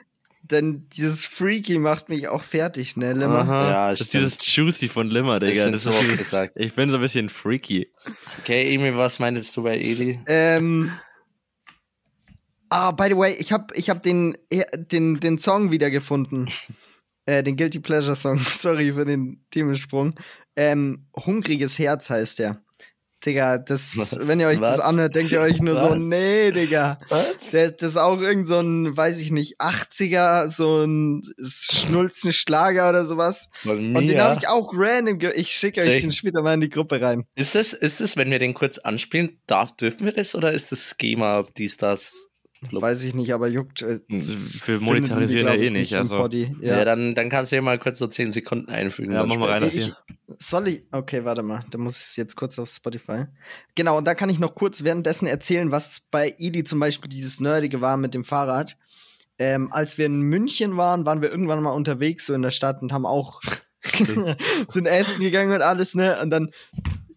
Denn 0.51 0.89
dieses 0.91 1.27
Freaky 1.27 1.79
macht 1.79 2.09
mich 2.09 2.29
auch 2.29 2.43
fertig, 2.43 2.97
ne, 2.97 3.13
Limmer? 3.13 3.41
Aha. 3.41 3.71
Ja, 3.71 3.91
das 3.91 4.01
ist 4.01 4.15
dieses 4.15 4.57
Juicy 4.57 4.89
von 4.89 5.09
Limmer, 5.09 5.41
Digga. 5.41 5.71
Das 5.71 5.83
so 5.83 5.91
ist 5.91 6.19
gesagt. 6.19 6.55
ich 6.57 6.75
bin 6.75 6.91
so 6.91 6.97
ein 6.97 7.03
bisschen 7.03 7.29
freaky. 7.29 7.93
Okay, 8.41 8.75
Emil, 8.75 8.97
was 8.97 9.19
meintest 9.19 9.57
du 9.57 9.63
bei 9.63 9.79
Eli? 9.79 10.21
Ähm. 10.27 10.93
Ah, 12.71 12.93
by 12.93 13.09
the 13.09 13.17
way, 13.17 13.35
ich 13.39 13.53
hab, 13.53 13.77
ich 13.77 13.91
hab 13.91 14.03
den, 14.03 14.37
äh, 14.51 14.65
den, 14.77 15.21
den 15.21 15.39
Song 15.39 15.71
wiedergefunden. 15.71 16.51
äh, 17.27 17.43
den 17.43 17.57
Guilty 17.57 17.81
Pleasure 17.81 18.17
Song. 18.17 18.39
Sorry 18.47 18.93
für 18.93 19.05
den 19.05 19.45
Themensprung. 19.51 20.15
Ähm, 20.57 21.07
Hungriges 21.15 21.79
Herz 21.79 22.09
heißt 22.11 22.39
der. 22.39 22.63
Digga, 23.29 23.59
das, 23.59 24.19
wenn 24.27 24.41
ihr 24.41 24.47
euch 24.47 24.59
das 24.59 24.79
Was? 24.79 24.81
anhört, 24.81 25.15
denkt 25.15 25.33
ihr 25.33 25.41
euch 25.41 25.61
nur 25.61 25.77
so, 25.77 25.91
Was? 25.91 25.99
nee, 25.99 26.51
Digga. 26.51 26.99
Was? 27.09 27.51
Das 27.51 27.91
ist 27.91 27.97
auch 27.97 28.21
irgend 28.21 28.49
so 28.49 28.59
ein, 28.59 28.97
weiß 28.97 29.21
ich 29.21 29.31
nicht, 29.31 29.61
80er, 29.61 30.49
so 30.49 30.85
ein 30.85 31.23
schnulzen 31.43 32.33
Schlager 32.33 32.89
oder 32.89 33.05
sowas. 33.05 33.51
Und 33.65 33.95
den 34.07 34.21
habe 34.21 34.37
ich 34.39 34.49
auch 34.49 34.73
random, 34.75 35.19
ich 35.35 35.49
schicke 35.51 35.83
euch 35.83 35.99
den 35.99 36.13
später 36.13 36.43
mal 36.43 36.55
in 36.55 36.61
die 36.61 36.71
Gruppe 36.71 37.01
rein. 37.01 37.25
Ist 37.35 37.55
es, 37.55 37.73
ist 37.73 38.01
es, 38.01 38.17
wenn 38.17 38.31
wir 38.31 38.39
den 38.39 38.55
kurz 38.55 38.79
anspielen, 38.79 39.41
darf, 39.47 39.77
dürfen 39.77 40.07
wir 40.07 40.13
das 40.13 40.35
oder 40.35 40.53
ist 40.53 40.73
das 40.73 40.95
Schema, 40.99 41.45
dies, 41.57 41.77
das? 41.77 42.28
Club? 42.69 42.83
Weiß 42.83 43.05
ich 43.05 43.15
nicht, 43.15 43.33
aber 43.33 43.47
juckt. 43.49 43.83
äh, 43.83 44.01
das 44.09 44.57
Für 44.57 44.73
finden 44.79 44.85
monetarisieren 44.85 45.47
ja 45.47 45.53
glaub 45.55 45.63
eh 45.63 45.67
ich, 45.69 45.73
nicht, 45.73 45.95
also. 45.95 46.17
Poddy. 46.17 46.57
Ja, 46.61 46.79
Ja. 46.79 46.85
dann, 46.85 47.15
dann 47.15 47.29
kannst 47.29 47.53
du 47.53 47.57
ja 47.57 47.63
mal 47.63 47.79
kurz 47.79 47.99
so 47.99 48.07
10 48.07 48.33
Sekunden 48.33 48.69
einfügen. 48.69 49.13
Ja, 49.13 49.21
dann 49.21 49.29
mach 49.29 49.37
mal 49.37 49.51
rein, 49.51 49.71
Ich, 49.73 49.93
soll 50.39 50.69
ich? 50.69 50.87
Okay, 50.91 51.25
warte 51.25 51.43
mal. 51.43 51.61
Da 51.71 51.79
muss 51.79 52.11
ich 52.11 52.17
jetzt 52.17 52.35
kurz 52.37 52.59
auf 52.59 52.69
Spotify. 52.69 53.27
Genau, 53.75 53.97
und 53.99 54.07
da 54.07 54.15
kann 54.15 54.29
ich 54.31 54.39
noch 54.39 54.55
kurz 54.55 54.83
währenddessen 54.85 55.27
erzählen, 55.27 55.71
was 55.71 56.01
bei 56.11 56.35
Eli 56.39 56.65
zum 56.65 56.81
Beispiel 56.81 57.09
dieses 57.09 57.41
Nerdige 57.41 57.81
war 57.81 57.97
mit 57.97 58.15
dem 58.15 58.25
Fahrrad. 58.25 58.77
Ähm, 59.39 59.73
als 59.73 59.99
wir 59.99 60.07
in 60.07 60.21
München 60.23 60.77
waren, 60.77 61.07
waren 61.07 61.23
wir 61.23 61.31
irgendwann 61.31 61.63
mal 61.63 61.71
unterwegs, 61.71 62.27
so 62.27 62.35
in 62.35 62.43
der 62.43 62.51
Stadt 62.51 62.83
und 62.83 62.93
haben 62.93 63.07
auch 63.07 63.41
sind 64.69 64.87
essen 64.87 65.21
gegangen 65.21 65.53
und 65.55 65.63
alles, 65.63 65.95
ne? 65.95 66.19
Und 66.21 66.31
dann 66.31 66.51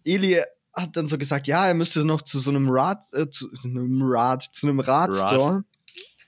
Eli 0.04 0.40
hat 0.74 0.96
dann 0.96 1.06
so 1.06 1.18
gesagt, 1.18 1.46
ja, 1.46 1.66
er 1.66 1.74
müsste 1.74 2.04
noch 2.04 2.22
zu 2.22 2.38
so 2.38 2.50
einem 2.50 2.68
Rad, 2.68 3.04
äh, 3.12 3.28
zu 3.28 3.48
einem 3.64 4.02
Rad, 4.02 4.42
zu 4.42 4.68
einem 4.68 4.80
Radstore. 4.80 5.64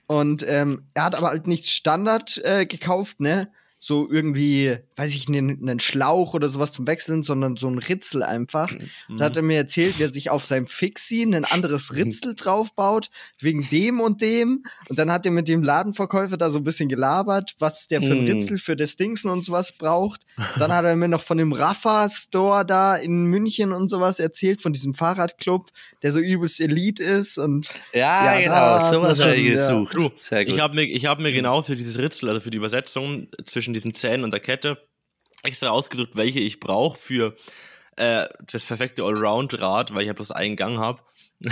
Und 0.07 0.43
ähm, 0.47 0.85
er 0.93 1.05
hat 1.05 1.15
aber 1.15 1.29
halt 1.29 1.47
nichts 1.47 1.71
Standard 1.71 2.37
äh, 2.43 2.65
gekauft, 2.65 3.19
ne? 3.19 3.51
So 3.79 4.09
irgendwie 4.09 4.77
weiß 4.95 5.15
ich, 5.15 5.27
einen, 5.27 5.67
einen 5.67 5.79
Schlauch 5.79 6.33
oder 6.33 6.47
sowas 6.47 6.71
zum 6.71 6.87
Wechseln, 6.87 7.21
sondern 7.21 7.57
so 7.57 7.67
ein 7.67 7.77
Ritzel 7.77 8.23
einfach. 8.23 8.71
Mhm. 8.71 9.17
Da 9.17 9.25
hat 9.25 9.35
er 9.35 9.43
mir 9.43 9.57
erzählt, 9.57 9.95
wer 9.97 10.09
sich 10.09 10.29
auf 10.29 10.43
seinem 10.43 10.67
Fixie 10.67 11.23
ein 11.23 11.43
anderes 11.45 11.93
Ritzel 11.95 12.33
draufbaut, 12.35 13.09
wegen 13.39 13.67
dem 13.69 13.99
und 13.99 14.21
dem. 14.21 14.63
Und 14.87 14.97
dann 14.97 15.11
hat 15.11 15.25
er 15.25 15.31
mit 15.31 15.47
dem 15.49 15.63
Ladenverkäufer 15.63 16.37
da 16.37 16.49
so 16.49 16.59
ein 16.59 16.63
bisschen 16.63 16.87
gelabert, 16.87 17.55
was 17.59 17.87
der 17.87 18.01
für 18.01 18.13
ein 18.13 18.21
mhm. 18.21 18.27
Ritzel 18.27 18.57
für 18.57 18.75
das 18.77 18.95
Dingsen 18.95 19.29
und 19.29 19.43
sowas 19.43 19.73
braucht. 19.73 20.21
Dann 20.57 20.71
hat 20.71 20.85
er 20.85 20.95
mir 20.95 21.09
noch 21.09 21.23
von 21.23 21.37
dem 21.37 21.51
Rafa-Store 21.51 22.65
da 22.65 22.95
in 22.95 23.25
München 23.25 23.73
und 23.73 23.89
sowas 23.89 24.19
erzählt, 24.19 24.61
von 24.61 24.71
diesem 24.71 24.93
Fahrradclub, 24.93 25.71
der 26.03 26.13
so 26.13 26.19
übelst 26.19 26.61
Elite 26.61 27.03
ist. 27.03 27.37
Und 27.37 27.69
ja, 27.93 28.37
ja 28.37 28.39
genau, 28.39 28.91
sowas 28.91 29.21
habe 29.21 29.35
ich 29.35 29.53
gesucht. 29.53 29.95
Ja. 30.31 30.39
Ich 30.39 30.59
habe 30.59 30.75
mir, 30.75 30.85
hab 31.09 31.19
mir 31.19 31.33
genau 31.33 31.61
für 31.61 31.75
dieses 31.75 31.97
Ritzel, 31.97 32.29
also 32.29 32.39
für 32.39 32.51
die 32.51 32.57
Übersetzung 32.57 33.27
zwischen 33.45 33.73
diesen 33.73 33.93
Zähnen 33.93 34.23
und 34.23 34.31
der 34.31 34.39
Kette, 34.39 34.84
extra 35.45 35.69
ausgesucht, 35.69 36.11
welche 36.13 36.39
ich 36.39 36.59
brauche 36.59 36.97
für 36.97 37.35
äh, 37.97 38.27
das 38.51 38.65
perfekte 38.65 39.03
Allround-Rad, 39.03 39.93
weil 39.93 40.01
ich 40.01 40.07
ja 40.07 40.13
bloß 40.13 40.31
einen 40.31 40.55
Gang 40.55 40.77
habe. 40.77 41.01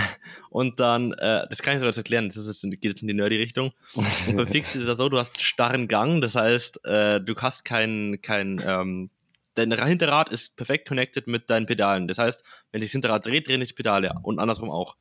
Und 0.50 0.80
dann, 0.80 1.12
äh, 1.12 1.46
das 1.48 1.62
kann 1.62 1.74
ich 1.74 1.78
sogar 1.78 1.90
jetzt 1.90 1.98
erklären, 1.98 2.28
das 2.28 2.46
jetzt, 2.46 2.62
geht 2.62 2.84
jetzt 2.84 3.02
in 3.02 3.08
die 3.08 3.14
nerdy-Richtung. 3.14 3.72
Und 3.94 4.36
beim 4.36 4.46
Fix 4.46 4.74
ist 4.74 4.86
ja 4.86 4.96
so, 4.96 5.08
du 5.08 5.18
hast 5.18 5.36
einen 5.36 5.44
starren 5.44 5.88
Gang, 5.88 6.20
das 6.20 6.34
heißt, 6.34 6.84
äh, 6.84 7.20
du 7.20 7.34
hast 7.36 7.64
kein, 7.64 8.18
kein 8.22 8.62
ähm, 8.64 9.10
dein 9.54 9.72
Hinterrad 9.86 10.30
ist 10.30 10.56
perfekt 10.56 10.88
connected 10.88 11.26
mit 11.26 11.48
deinen 11.48 11.66
Pedalen. 11.66 12.08
Das 12.08 12.18
heißt, 12.18 12.42
wenn 12.72 12.80
sich 12.80 12.90
das 12.90 12.92
Hinterrad 12.92 13.24
dreht, 13.26 13.48
drehen 13.48 13.60
sich 13.60 13.68
die 13.68 13.74
Pedale 13.74 14.12
und 14.22 14.38
andersrum 14.38 14.70
auch. 14.70 14.96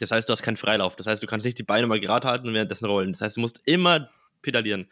Das 0.00 0.10
heißt, 0.10 0.28
du 0.28 0.32
hast 0.32 0.42
keinen 0.42 0.56
Freilauf. 0.56 0.96
Das 0.96 1.06
heißt, 1.06 1.22
du 1.22 1.26
kannst 1.26 1.46
nicht 1.46 1.58
die 1.58 1.62
Beine 1.62 1.86
mal 1.86 2.00
gerade 2.00 2.28
halten 2.28 2.48
und 2.48 2.54
währenddessen 2.54 2.86
rollen. 2.86 3.12
Das 3.12 3.20
heißt, 3.22 3.36
du 3.36 3.40
musst 3.40 3.60
immer 3.64 4.10
pedalieren. 4.42 4.90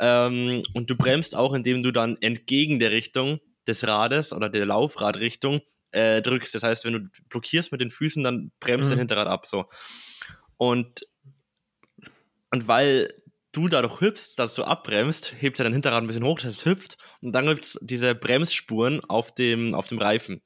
Ähm, 0.00 0.62
und 0.74 0.90
du 0.90 0.96
bremst 0.96 1.34
auch, 1.34 1.52
indem 1.54 1.82
du 1.82 1.92
dann 1.92 2.16
entgegen 2.20 2.78
der 2.78 2.90
Richtung 2.90 3.40
des 3.66 3.86
Rades 3.86 4.32
oder 4.32 4.48
der 4.48 4.66
Laufradrichtung 4.66 5.60
äh, 5.90 6.22
drückst. 6.22 6.54
Das 6.54 6.62
heißt, 6.62 6.84
wenn 6.84 6.92
du 6.92 7.00
blockierst 7.28 7.72
mit 7.72 7.80
den 7.80 7.90
Füßen, 7.90 8.22
dann 8.22 8.52
bremst 8.60 8.88
mhm. 8.88 8.90
dein 8.90 8.98
Hinterrad 9.00 9.28
ab. 9.28 9.46
So. 9.46 9.66
Und, 10.56 11.06
und 12.50 12.68
weil 12.68 13.12
du 13.52 13.68
dadurch 13.68 14.00
hüpfst, 14.00 14.34
dass 14.36 14.54
du 14.54 14.64
abbremst, 14.64 15.34
hebt 15.38 15.58
ja 15.58 15.64
dein 15.64 15.72
Hinterrad 15.72 16.02
ein 16.02 16.06
bisschen 16.06 16.24
hoch, 16.24 16.38
dass 16.38 16.56
es 16.56 16.66
hüpft 16.66 16.98
und 17.22 17.32
dann 17.32 17.46
gibt 17.46 17.64
es 17.64 17.78
diese 17.80 18.14
Bremsspuren 18.14 19.02
auf 19.04 19.34
dem, 19.34 19.74
auf 19.74 19.88
dem 19.88 19.98
Reifen. 19.98 20.42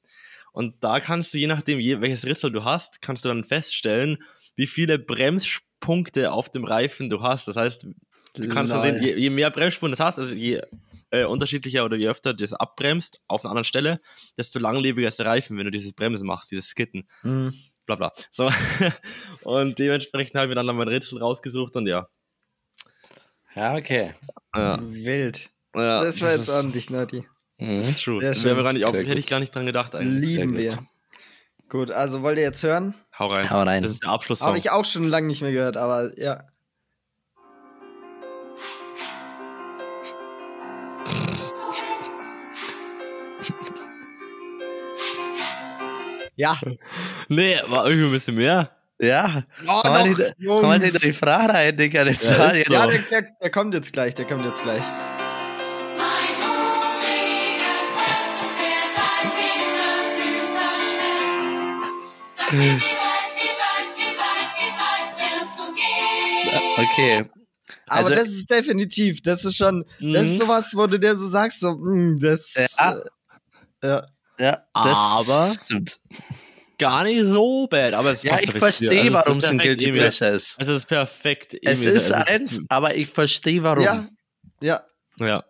Und 0.53 0.83
da 0.83 0.99
kannst 0.99 1.33
du, 1.33 1.37
je 1.37 1.47
nachdem, 1.47 1.79
je, 1.79 2.01
welches 2.01 2.25
Ritzel 2.25 2.51
du 2.51 2.63
hast, 2.63 3.01
kannst 3.01 3.25
du 3.25 3.29
dann 3.29 3.43
feststellen, 3.43 4.23
wie 4.55 4.67
viele 4.67 4.99
Bremspunkte 4.99 6.31
auf 6.31 6.49
dem 6.49 6.65
Reifen 6.65 7.09
du 7.09 7.21
hast. 7.21 7.47
Das 7.47 7.55
heißt, 7.55 7.87
Du 8.33 8.47
kannst 8.49 8.71
da 8.71 8.81
sehen, 8.81 9.01
je, 9.01 9.15
je, 9.15 9.29
mehr 9.29 9.51
Bremsspuren 9.51 9.91
du 9.91 9.99
hast, 9.99 10.17
also 10.17 10.33
je 10.33 10.61
äh, 11.09 11.25
unterschiedlicher 11.25 11.83
oder 11.85 11.97
je 11.97 12.07
öfter 12.07 12.33
das 12.33 12.53
abbremst 12.53 13.21
auf 13.27 13.43
einer 13.43 13.51
anderen 13.51 13.65
Stelle, 13.65 13.99
desto 14.37 14.59
langlebiger 14.59 15.07
ist 15.07 15.19
der 15.19 15.25
Reifen, 15.25 15.57
wenn 15.57 15.65
du 15.65 15.71
dieses 15.71 15.93
Bremsen 15.93 16.25
machst, 16.25 16.51
dieses 16.51 16.67
Skitten. 16.69 17.07
Mhm. 17.23 17.53
Bla 17.85 17.95
bla. 17.95 18.13
So. 18.31 18.49
und 19.43 19.79
dementsprechend 19.79 20.35
habe 20.35 20.45
ich 20.45 20.49
mir 20.49 20.55
dann 20.55 20.73
mein 20.75 20.87
Rätsel 20.87 21.19
rausgesucht 21.19 21.75
und 21.75 21.87
ja. 21.87 22.07
Ja, 23.55 23.75
okay. 23.75 24.13
Ja. 24.55 24.79
Wild. 24.81 25.49
Ja, 25.75 26.03
das 26.03 26.21
war 26.21 26.31
jetzt 26.31 26.49
ordentlich 26.49 26.89
nerdy. 26.89 27.25
Mhm. 27.57 27.95
True. 27.95 28.15
Sehr 28.15 28.33
schön. 28.33 28.63
Gar 28.63 28.73
nicht 28.73 28.85
auf, 28.85 28.93
hätte 28.93 29.19
ich 29.19 29.27
gar 29.27 29.39
nicht 29.39 29.53
dran 29.53 29.65
gedacht 29.65 29.93
eigentlich. 29.93 30.37
Lieben 30.37 30.57
wir. 30.57 30.77
Gut, 31.69 31.91
also 31.91 32.21
wollt 32.21 32.37
ihr 32.37 32.43
jetzt 32.43 32.63
hören? 32.63 32.95
Hau 33.17 33.27
rein. 33.27 33.49
Hau 33.49 33.61
rein. 33.61 33.83
Das 33.83 33.91
ist 33.91 34.03
der 34.03 34.09
Abschluss. 34.09 34.41
Habe 34.41 34.57
ich 34.57 34.71
auch 34.71 34.83
schon 34.83 35.07
lange 35.07 35.27
nicht 35.27 35.41
mehr 35.41 35.51
gehört, 35.51 35.77
aber 35.77 36.17
ja. 36.19 36.45
Ja. 46.41 46.59
Nee, 47.29 47.55
war 47.67 47.85
irgendwie 47.85 48.07
ein 48.07 48.11
bisschen 48.11 48.35
mehr. 48.35 48.71
Ja. 48.99 49.43
Oh, 49.67 49.81
kann, 49.83 49.93
man 49.93 50.09
nicht, 50.09 50.19
kann 50.19 50.61
man 50.61 50.81
nicht 50.81 51.07
die 51.07 51.13
Frage 51.13 51.53
rein, 51.53 51.77
Digga? 51.77 52.03
Das 52.03 52.23
ja, 52.23 52.37
war 52.39 52.55
ja, 52.55 52.87
der, 52.87 52.99
der, 52.99 53.27
der, 53.39 53.51
kommt 53.51 53.75
jetzt 53.75 53.93
gleich, 53.93 54.15
der 54.15 54.25
kommt 54.25 54.43
jetzt 54.45 54.63
gleich. 54.63 54.81
Okay. 66.77 67.29
Aber 67.85 68.07
also, 68.07 68.15
das 68.15 68.29
ist 68.29 68.49
definitiv, 68.49 69.21
das 69.21 69.45
ist 69.45 69.57
schon, 69.57 69.85
das 69.99 70.25
ist 70.25 70.33
mhm. 70.33 70.37
sowas, 70.37 70.71
wo 70.75 70.87
du 70.87 70.99
dir 70.99 71.15
so 71.15 71.27
sagst, 71.27 71.59
so, 71.59 71.75
mh, 71.75 71.93
mm, 71.93 72.19
das. 72.19 72.55
Ja. 73.83 73.97
Äh, 73.99 74.01
ja. 74.41 74.65
ja 74.75 74.93
aber 75.17 75.53
stimmt. 75.59 75.99
gar 76.77 77.03
nicht 77.03 77.23
so 77.25 77.67
bad. 77.67 77.93
Aber 77.93 78.11
es 78.11 78.23
ja, 78.23 78.39
ich 78.39 78.51
verstehe, 78.51 79.01
also 79.01 79.13
warum 79.13 79.37
es 79.37 79.45
ein 79.45 79.57
Guilty 79.57 79.91
Pleasure 79.91 80.31
ist. 80.31 80.55
Es 80.59 80.67
ist 80.67 80.85
perfekt. 80.85 81.55
Es 81.61 81.83
ist 81.83 82.11
also 82.11 82.31
eins, 82.31 82.61
aber 82.69 82.95
ich 82.95 83.07
verstehe, 83.09 83.63
warum. 83.63 83.83
Ja. 83.83 84.07
Ja. 84.61 84.81
Ja. 85.19 85.43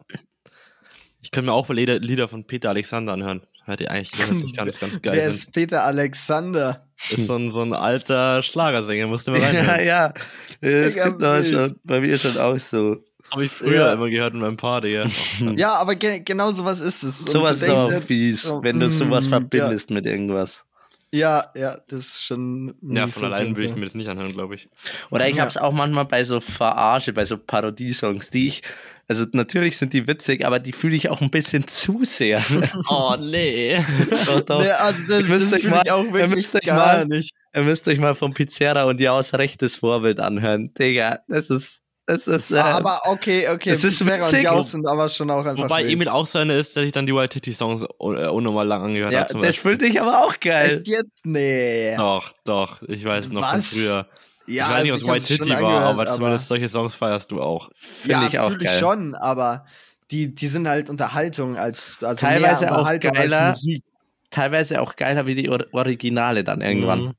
Ich 1.22 1.32
könnte 1.32 1.50
mir 1.50 1.54
auch 1.54 1.70
Lieder, 1.70 2.00
Lieder 2.00 2.28
von 2.28 2.46
Peter 2.46 2.70
Alexander 2.70 3.14
anhören. 3.14 3.46
Hätte 3.66 3.84
ich 3.84 3.92
eigentlich 3.92 4.12
gehört, 4.12 4.44
ich 4.44 4.56
kann 4.56 4.66
das 4.66 4.80
ganz 4.80 5.02
geil 5.02 5.14
Wer 5.14 5.28
ist 5.28 5.54
Peter 5.54 5.84
Alexander? 5.84 6.88
Ist 7.10 7.28
so 7.28 7.36
ein, 7.36 7.52
so 7.52 7.62
ein 7.62 7.74
alter 7.74 8.42
Schlagersänger, 8.42 9.06
musste 9.06 9.32
man 9.32 9.42
rein. 9.42 9.56
Ja, 9.56 9.82
ja. 9.82 10.14
Das 10.62 10.96
gibt 10.96 11.24
auch 11.24 11.44
schon. 11.44 11.80
Bei 11.84 12.02
mir 12.02 12.12
ist 12.12 12.26
das 12.26 12.38
auch 12.38 12.58
so. 12.58 12.98
Habe 13.30 13.46
ich 13.46 13.52
früher 13.52 13.88
ja. 13.88 13.94
immer 13.94 14.10
gehört 14.10 14.34
in 14.34 14.40
meinem 14.40 14.58
Paar, 14.58 14.82
Digga. 14.82 15.08
ja, 15.56 15.76
aber 15.76 15.96
ge 15.96 16.22
genau 16.22 16.52
sowas 16.52 16.80
ist 16.80 17.04
es. 17.04 17.20
Sowas 17.26 17.62
ist 17.62 17.70
auch 17.70 18.02
fies, 18.02 18.44
so, 18.44 18.64
wenn 18.64 18.80
du 18.80 18.90
sowas 18.90 19.28
mm, 19.28 19.30
verbindest 19.30 19.90
ja. 19.90 19.94
mit 19.94 20.06
irgendwas. 20.06 20.66
Ja, 21.14 21.48
ja, 21.56 21.78
das 21.90 22.00
ist 22.00 22.26
schon. 22.26 22.74
Ja, 22.82 23.04
von 23.04 23.12
so 23.12 23.26
allein 23.26 23.56
würde 23.56 23.66
ich 23.66 23.76
mir 23.76 23.84
das 23.84 23.96
nicht 23.96 24.08
anhören, 24.08 24.32
glaube 24.32 24.56
ich. 24.56 24.70
Oder 25.10 25.28
ich 25.28 25.36
ja. 25.36 25.42
habe 25.42 25.50
es 25.50 25.58
auch 25.58 25.74
manchmal 25.74 26.06
bei 26.06 26.24
so 26.24 26.40
Verarsche, 26.40 27.12
bei 27.12 27.26
so 27.26 27.38
Parodiesongs, 27.38 28.30
die 28.30 28.48
ich. 28.48 28.64
Also 29.08 29.26
natürlich 29.34 29.78
sind 29.78 29.92
die 29.92 30.08
witzig, 30.08 30.46
aber 30.46 30.60
die 30.60 30.72
fühle 30.72 30.96
ich 30.96 31.10
auch 31.10 31.20
ein 31.20 31.30
bisschen 31.30 31.68
zu 31.68 32.06
sehr. 32.06 32.42
oh 32.90 33.18
nee. 33.20 33.84
doch, 34.26 34.42
doch. 34.42 34.62
Nee, 34.62 34.70
also 34.70 35.06
das, 35.06 35.28
das 35.28 35.56
fühle 35.62 35.82
ich 35.84 35.92
auch 35.92 36.14
wirklich 36.14 36.50
gar 36.66 36.78
mal, 36.78 37.08
nicht. 37.08 37.32
Ihr 37.54 37.64
müsst 37.64 37.86
euch 37.90 38.00
mal 38.00 38.16
von 38.16 38.34
Pizzeria 38.34 38.86
und 38.86 39.02
ja 39.02 39.12
aus 39.12 39.34
rechtes 39.34 39.78
Vorbild 39.78 40.22
anhören. 40.22 40.74
Digga, 40.74 41.20
das 41.28 41.50
ist 41.50 41.84
es 42.12 42.28
ist, 42.28 42.51
äh, 42.51 42.59
aber 42.59 43.01
okay, 43.05 43.47
okay. 43.49 43.72
Es 43.72 43.84
ist 43.84 44.05
witzig. 44.05 44.49
Und 44.49 44.64
sind 44.64 44.88
aber 44.88 45.09
schon 45.09 45.30
auch 45.30 45.45
einfach 45.45 45.64
Wobei 45.64 45.84
wild. 45.84 45.93
Emil 45.93 46.09
auch 46.09 46.28
so 46.28 46.39
eine 46.39 46.57
ist, 46.57 46.76
dass 46.76 46.84
ich 46.84 46.91
dann 46.91 47.05
die 47.05 47.16
White 47.16 47.30
Titty 47.30 47.53
Songs 47.53 47.84
äh, 47.84 47.86
unnormal 48.28 48.68
lang 48.68 48.84
angehört 48.84 49.14
ja, 49.14 49.22
habe. 49.22 49.39
Das 49.39 49.57
finde 49.57 49.88
ich 49.88 50.01
aber 50.01 50.26
auch 50.26 50.39
geil. 50.39 50.78
Echt 50.78 50.88
jetzt? 50.88 51.26
Nee. 51.26 51.95
Doch, 51.97 52.32
doch. 52.43 52.82
Ich 52.88 53.03
weiß 53.03 53.30
noch 53.32 53.41
Was? 53.41 53.70
von 53.70 53.80
früher. 53.80 54.07
Ja, 54.47 54.66
ich 54.66 54.72
weiß 54.72 54.84
nicht, 54.84 54.93
was 54.93 55.03
White 55.03 55.26
Titty 55.26 55.49
war, 55.51 55.82
aber, 55.84 56.01
aber 56.01 56.07
zumindest 56.07 56.47
solche 56.47 56.68
Songs 56.68 56.95
feierst 56.95 57.32
du 57.32 57.41
auch. 57.41 57.70
Finde 58.01 58.12
ja, 58.12 58.28
ich 58.28 58.39
auch 58.39 58.49
geil. 58.49 58.59
Ich 58.64 58.72
schon, 58.72 59.16
aber 59.16 59.66
die, 60.12 60.34
die 60.34 60.47
sind 60.47 60.68
halt 60.68 60.89
Unterhaltung 60.89 61.57
als 61.57 61.99
also 62.01 62.20
teilweise 62.20 62.66
mehr 62.66 62.78
Unterhaltung 62.78 63.12
auch 63.12 63.16
geiler, 63.16 63.41
als 63.41 63.64
Musik. 63.64 63.84
Teilweise 64.30 64.82
auch 64.82 64.95
geiler 64.95 65.26
wie 65.26 65.36
die 65.36 65.49
Originale 65.49 66.43
dann 66.43 66.62
irgendwann. 66.62 66.99
Mhm. 66.99 67.14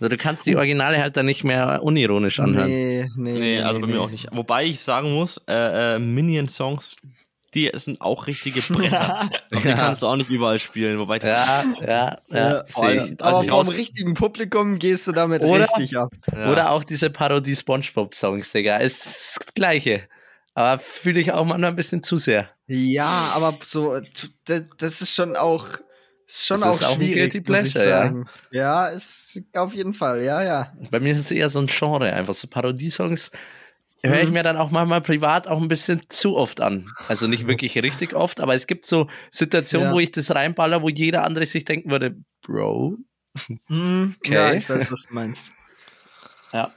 Also 0.00 0.08
du 0.08 0.16
kannst 0.18 0.44
die 0.46 0.56
Originale 0.56 0.98
halt 0.98 1.16
dann 1.16 1.26
nicht 1.26 1.42
mehr 1.42 1.82
unironisch 1.82 2.38
anhören. 2.38 2.68
Nee, 2.68 3.10
nee. 3.16 3.32
Nee, 3.32 3.60
also 3.60 3.80
bei 3.80 3.86
nee. 3.86 3.94
mir 3.94 4.00
auch 4.02 4.10
nicht. 4.10 4.28
Wobei 4.30 4.64
ich 4.64 4.80
sagen 4.80 5.14
muss, 5.14 5.40
äh, 5.48 5.94
äh, 5.94 5.98
Minion-Songs, 5.98 6.96
die 7.54 7.70
sind 7.74 8.00
auch 8.02 8.26
richtige 8.26 8.60
Bretter. 8.72 8.90
ja. 8.90 9.58
Die 9.58 9.62
kannst 9.62 10.02
du 10.02 10.06
auch 10.06 10.16
nicht 10.16 10.28
überall 10.28 10.58
spielen. 10.58 10.98
Wobei 10.98 11.18
das 11.18 11.46
ja, 11.46 11.64
ja, 11.80 12.18
ja. 12.28 12.64
ja 12.94 13.06
aber 13.20 13.44
vom 13.44 13.68
richtigen 13.68 14.12
Publikum 14.12 14.78
gehst 14.78 15.06
du 15.06 15.12
damit 15.12 15.42
oder, 15.42 15.64
richtig 15.64 15.96
ab. 15.96 16.10
Ja. 16.34 16.52
Oder 16.52 16.70
auch 16.70 16.84
diese 16.84 17.08
Parodie-Spongebob-Songs, 17.08 18.52
Digga. 18.52 18.76
Ist 18.76 19.06
das 19.06 19.54
Gleiche. 19.54 20.02
Aber 20.52 20.78
fühle 20.78 21.20
ich 21.20 21.32
auch 21.32 21.44
manchmal 21.44 21.70
ein 21.70 21.76
bisschen 21.76 22.02
zu 22.02 22.18
sehr. 22.18 22.48
Ja, 22.66 23.30
aber 23.34 23.54
so, 23.62 23.98
das 24.78 25.00
ist 25.00 25.14
schon 25.14 25.36
auch 25.36 25.66
ist 26.26 26.46
schon 26.46 26.60
das 26.60 26.68
auch, 26.68 26.80
ist 26.80 26.86
auch 26.86 26.96
schwierig, 26.96 27.34
ein 27.34 27.44
Pleasure, 27.44 27.62
muss 27.62 27.76
ich 27.76 27.82
sagen. 27.82 28.24
Ja. 28.50 28.60
ja, 28.60 28.88
ist 28.88 29.42
auf 29.54 29.74
jeden 29.74 29.94
Fall, 29.94 30.22
ja, 30.22 30.42
ja. 30.42 30.72
Bei 30.90 31.00
mir 31.00 31.12
ist 31.12 31.20
es 31.20 31.30
eher 31.30 31.50
so 31.50 31.60
ein 31.60 31.66
Genre, 31.66 32.12
einfach 32.12 32.34
so 32.34 32.48
Parodiesongs 32.48 33.30
mhm. 34.06 34.14
höre 34.14 34.22
ich 34.22 34.30
mir 34.30 34.42
dann 34.42 34.56
auch 34.56 34.70
manchmal 34.70 35.00
privat 35.00 35.46
auch 35.46 35.60
ein 35.60 35.68
bisschen 35.68 36.02
zu 36.08 36.36
oft 36.36 36.60
an. 36.60 36.90
Also 37.08 37.26
nicht 37.26 37.46
wirklich 37.46 37.76
richtig 37.78 38.14
oft, 38.14 38.40
aber 38.40 38.54
es 38.54 38.66
gibt 38.66 38.86
so 38.86 39.08
Situationen, 39.30 39.88
ja. 39.88 39.94
wo 39.94 40.00
ich 40.00 40.10
das 40.10 40.34
reinballer, 40.34 40.82
wo 40.82 40.88
jeder 40.88 41.24
andere 41.24 41.46
sich 41.46 41.64
denken 41.64 41.90
würde, 41.90 42.16
Bro. 42.42 42.98
Mhm. 43.68 44.16
Okay. 44.18 44.34
Ja, 44.34 44.52
ich 44.52 44.68
weiß, 44.68 44.90
was 44.90 45.04
du 45.04 45.14
meinst. 45.14 45.52
Ja. 46.52 46.72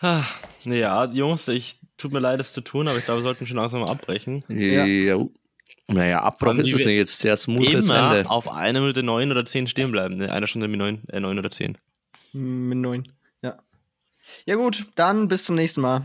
Ach, 0.00 0.34
ja, 0.64 1.04
Jungs, 1.06 1.48
ich 1.48 1.80
tut 1.96 2.12
mir 2.12 2.18
leid, 2.18 2.40
das 2.40 2.52
zu 2.52 2.60
tun, 2.60 2.88
aber 2.88 2.98
ich 2.98 3.04
glaube, 3.04 3.20
wir 3.20 3.24
sollten 3.24 3.46
schon 3.46 3.56
langsam 3.56 3.80
mal 3.80 3.90
abbrechen. 3.90 4.44
Ja. 4.48 4.84
Naja, 5.88 6.20
Abbruch 6.22 6.54
ist 6.54 6.72
es 6.72 6.84
nicht 6.84 6.96
jetzt 6.96 7.18
sehr 7.20 7.36
smoothes 7.36 7.84
immer 7.86 8.16
Ende. 8.16 8.30
auf 8.30 8.48
eine 8.48 8.80
Minute 8.80 9.02
neun 9.02 9.30
oder 9.30 9.46
zehn 9.46 9.68
stehen 9.68 9.92
bleiben. 9.92 10.16
Ne? 10.16 10.32
Eine 10.32 10.46
Stunde 10.48 10.66
mit 10.68 10.78
neun, 10.80 11.02
äh, 11.08 11.20
neun 11.20 11.38
oder 11.38 11.50
zehn. 11.50 11.78
Mit 12.32 12.78
neun, 12.78 13.12
ja. 13.42 13.56
Ja 14.46 14.56
gut, 14.56 14.86
dann 14.96 15.28
bis 15.28 15.44
zum 15.44 15.54
nächsten 15.54 15.80
Mal. 15.82 16.04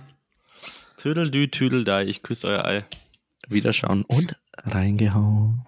Tüdeldü, 0.97 1.47
Tüdeldei, 1.47 2.05
ich 2.05 2.21
küsse 2.21 2.47
euer 2.47 2.65
Ei. 2.65 2.85
Wiederschauen 3.47 4.03
und 4.03 4.37
reingehauen. 4.65 5.65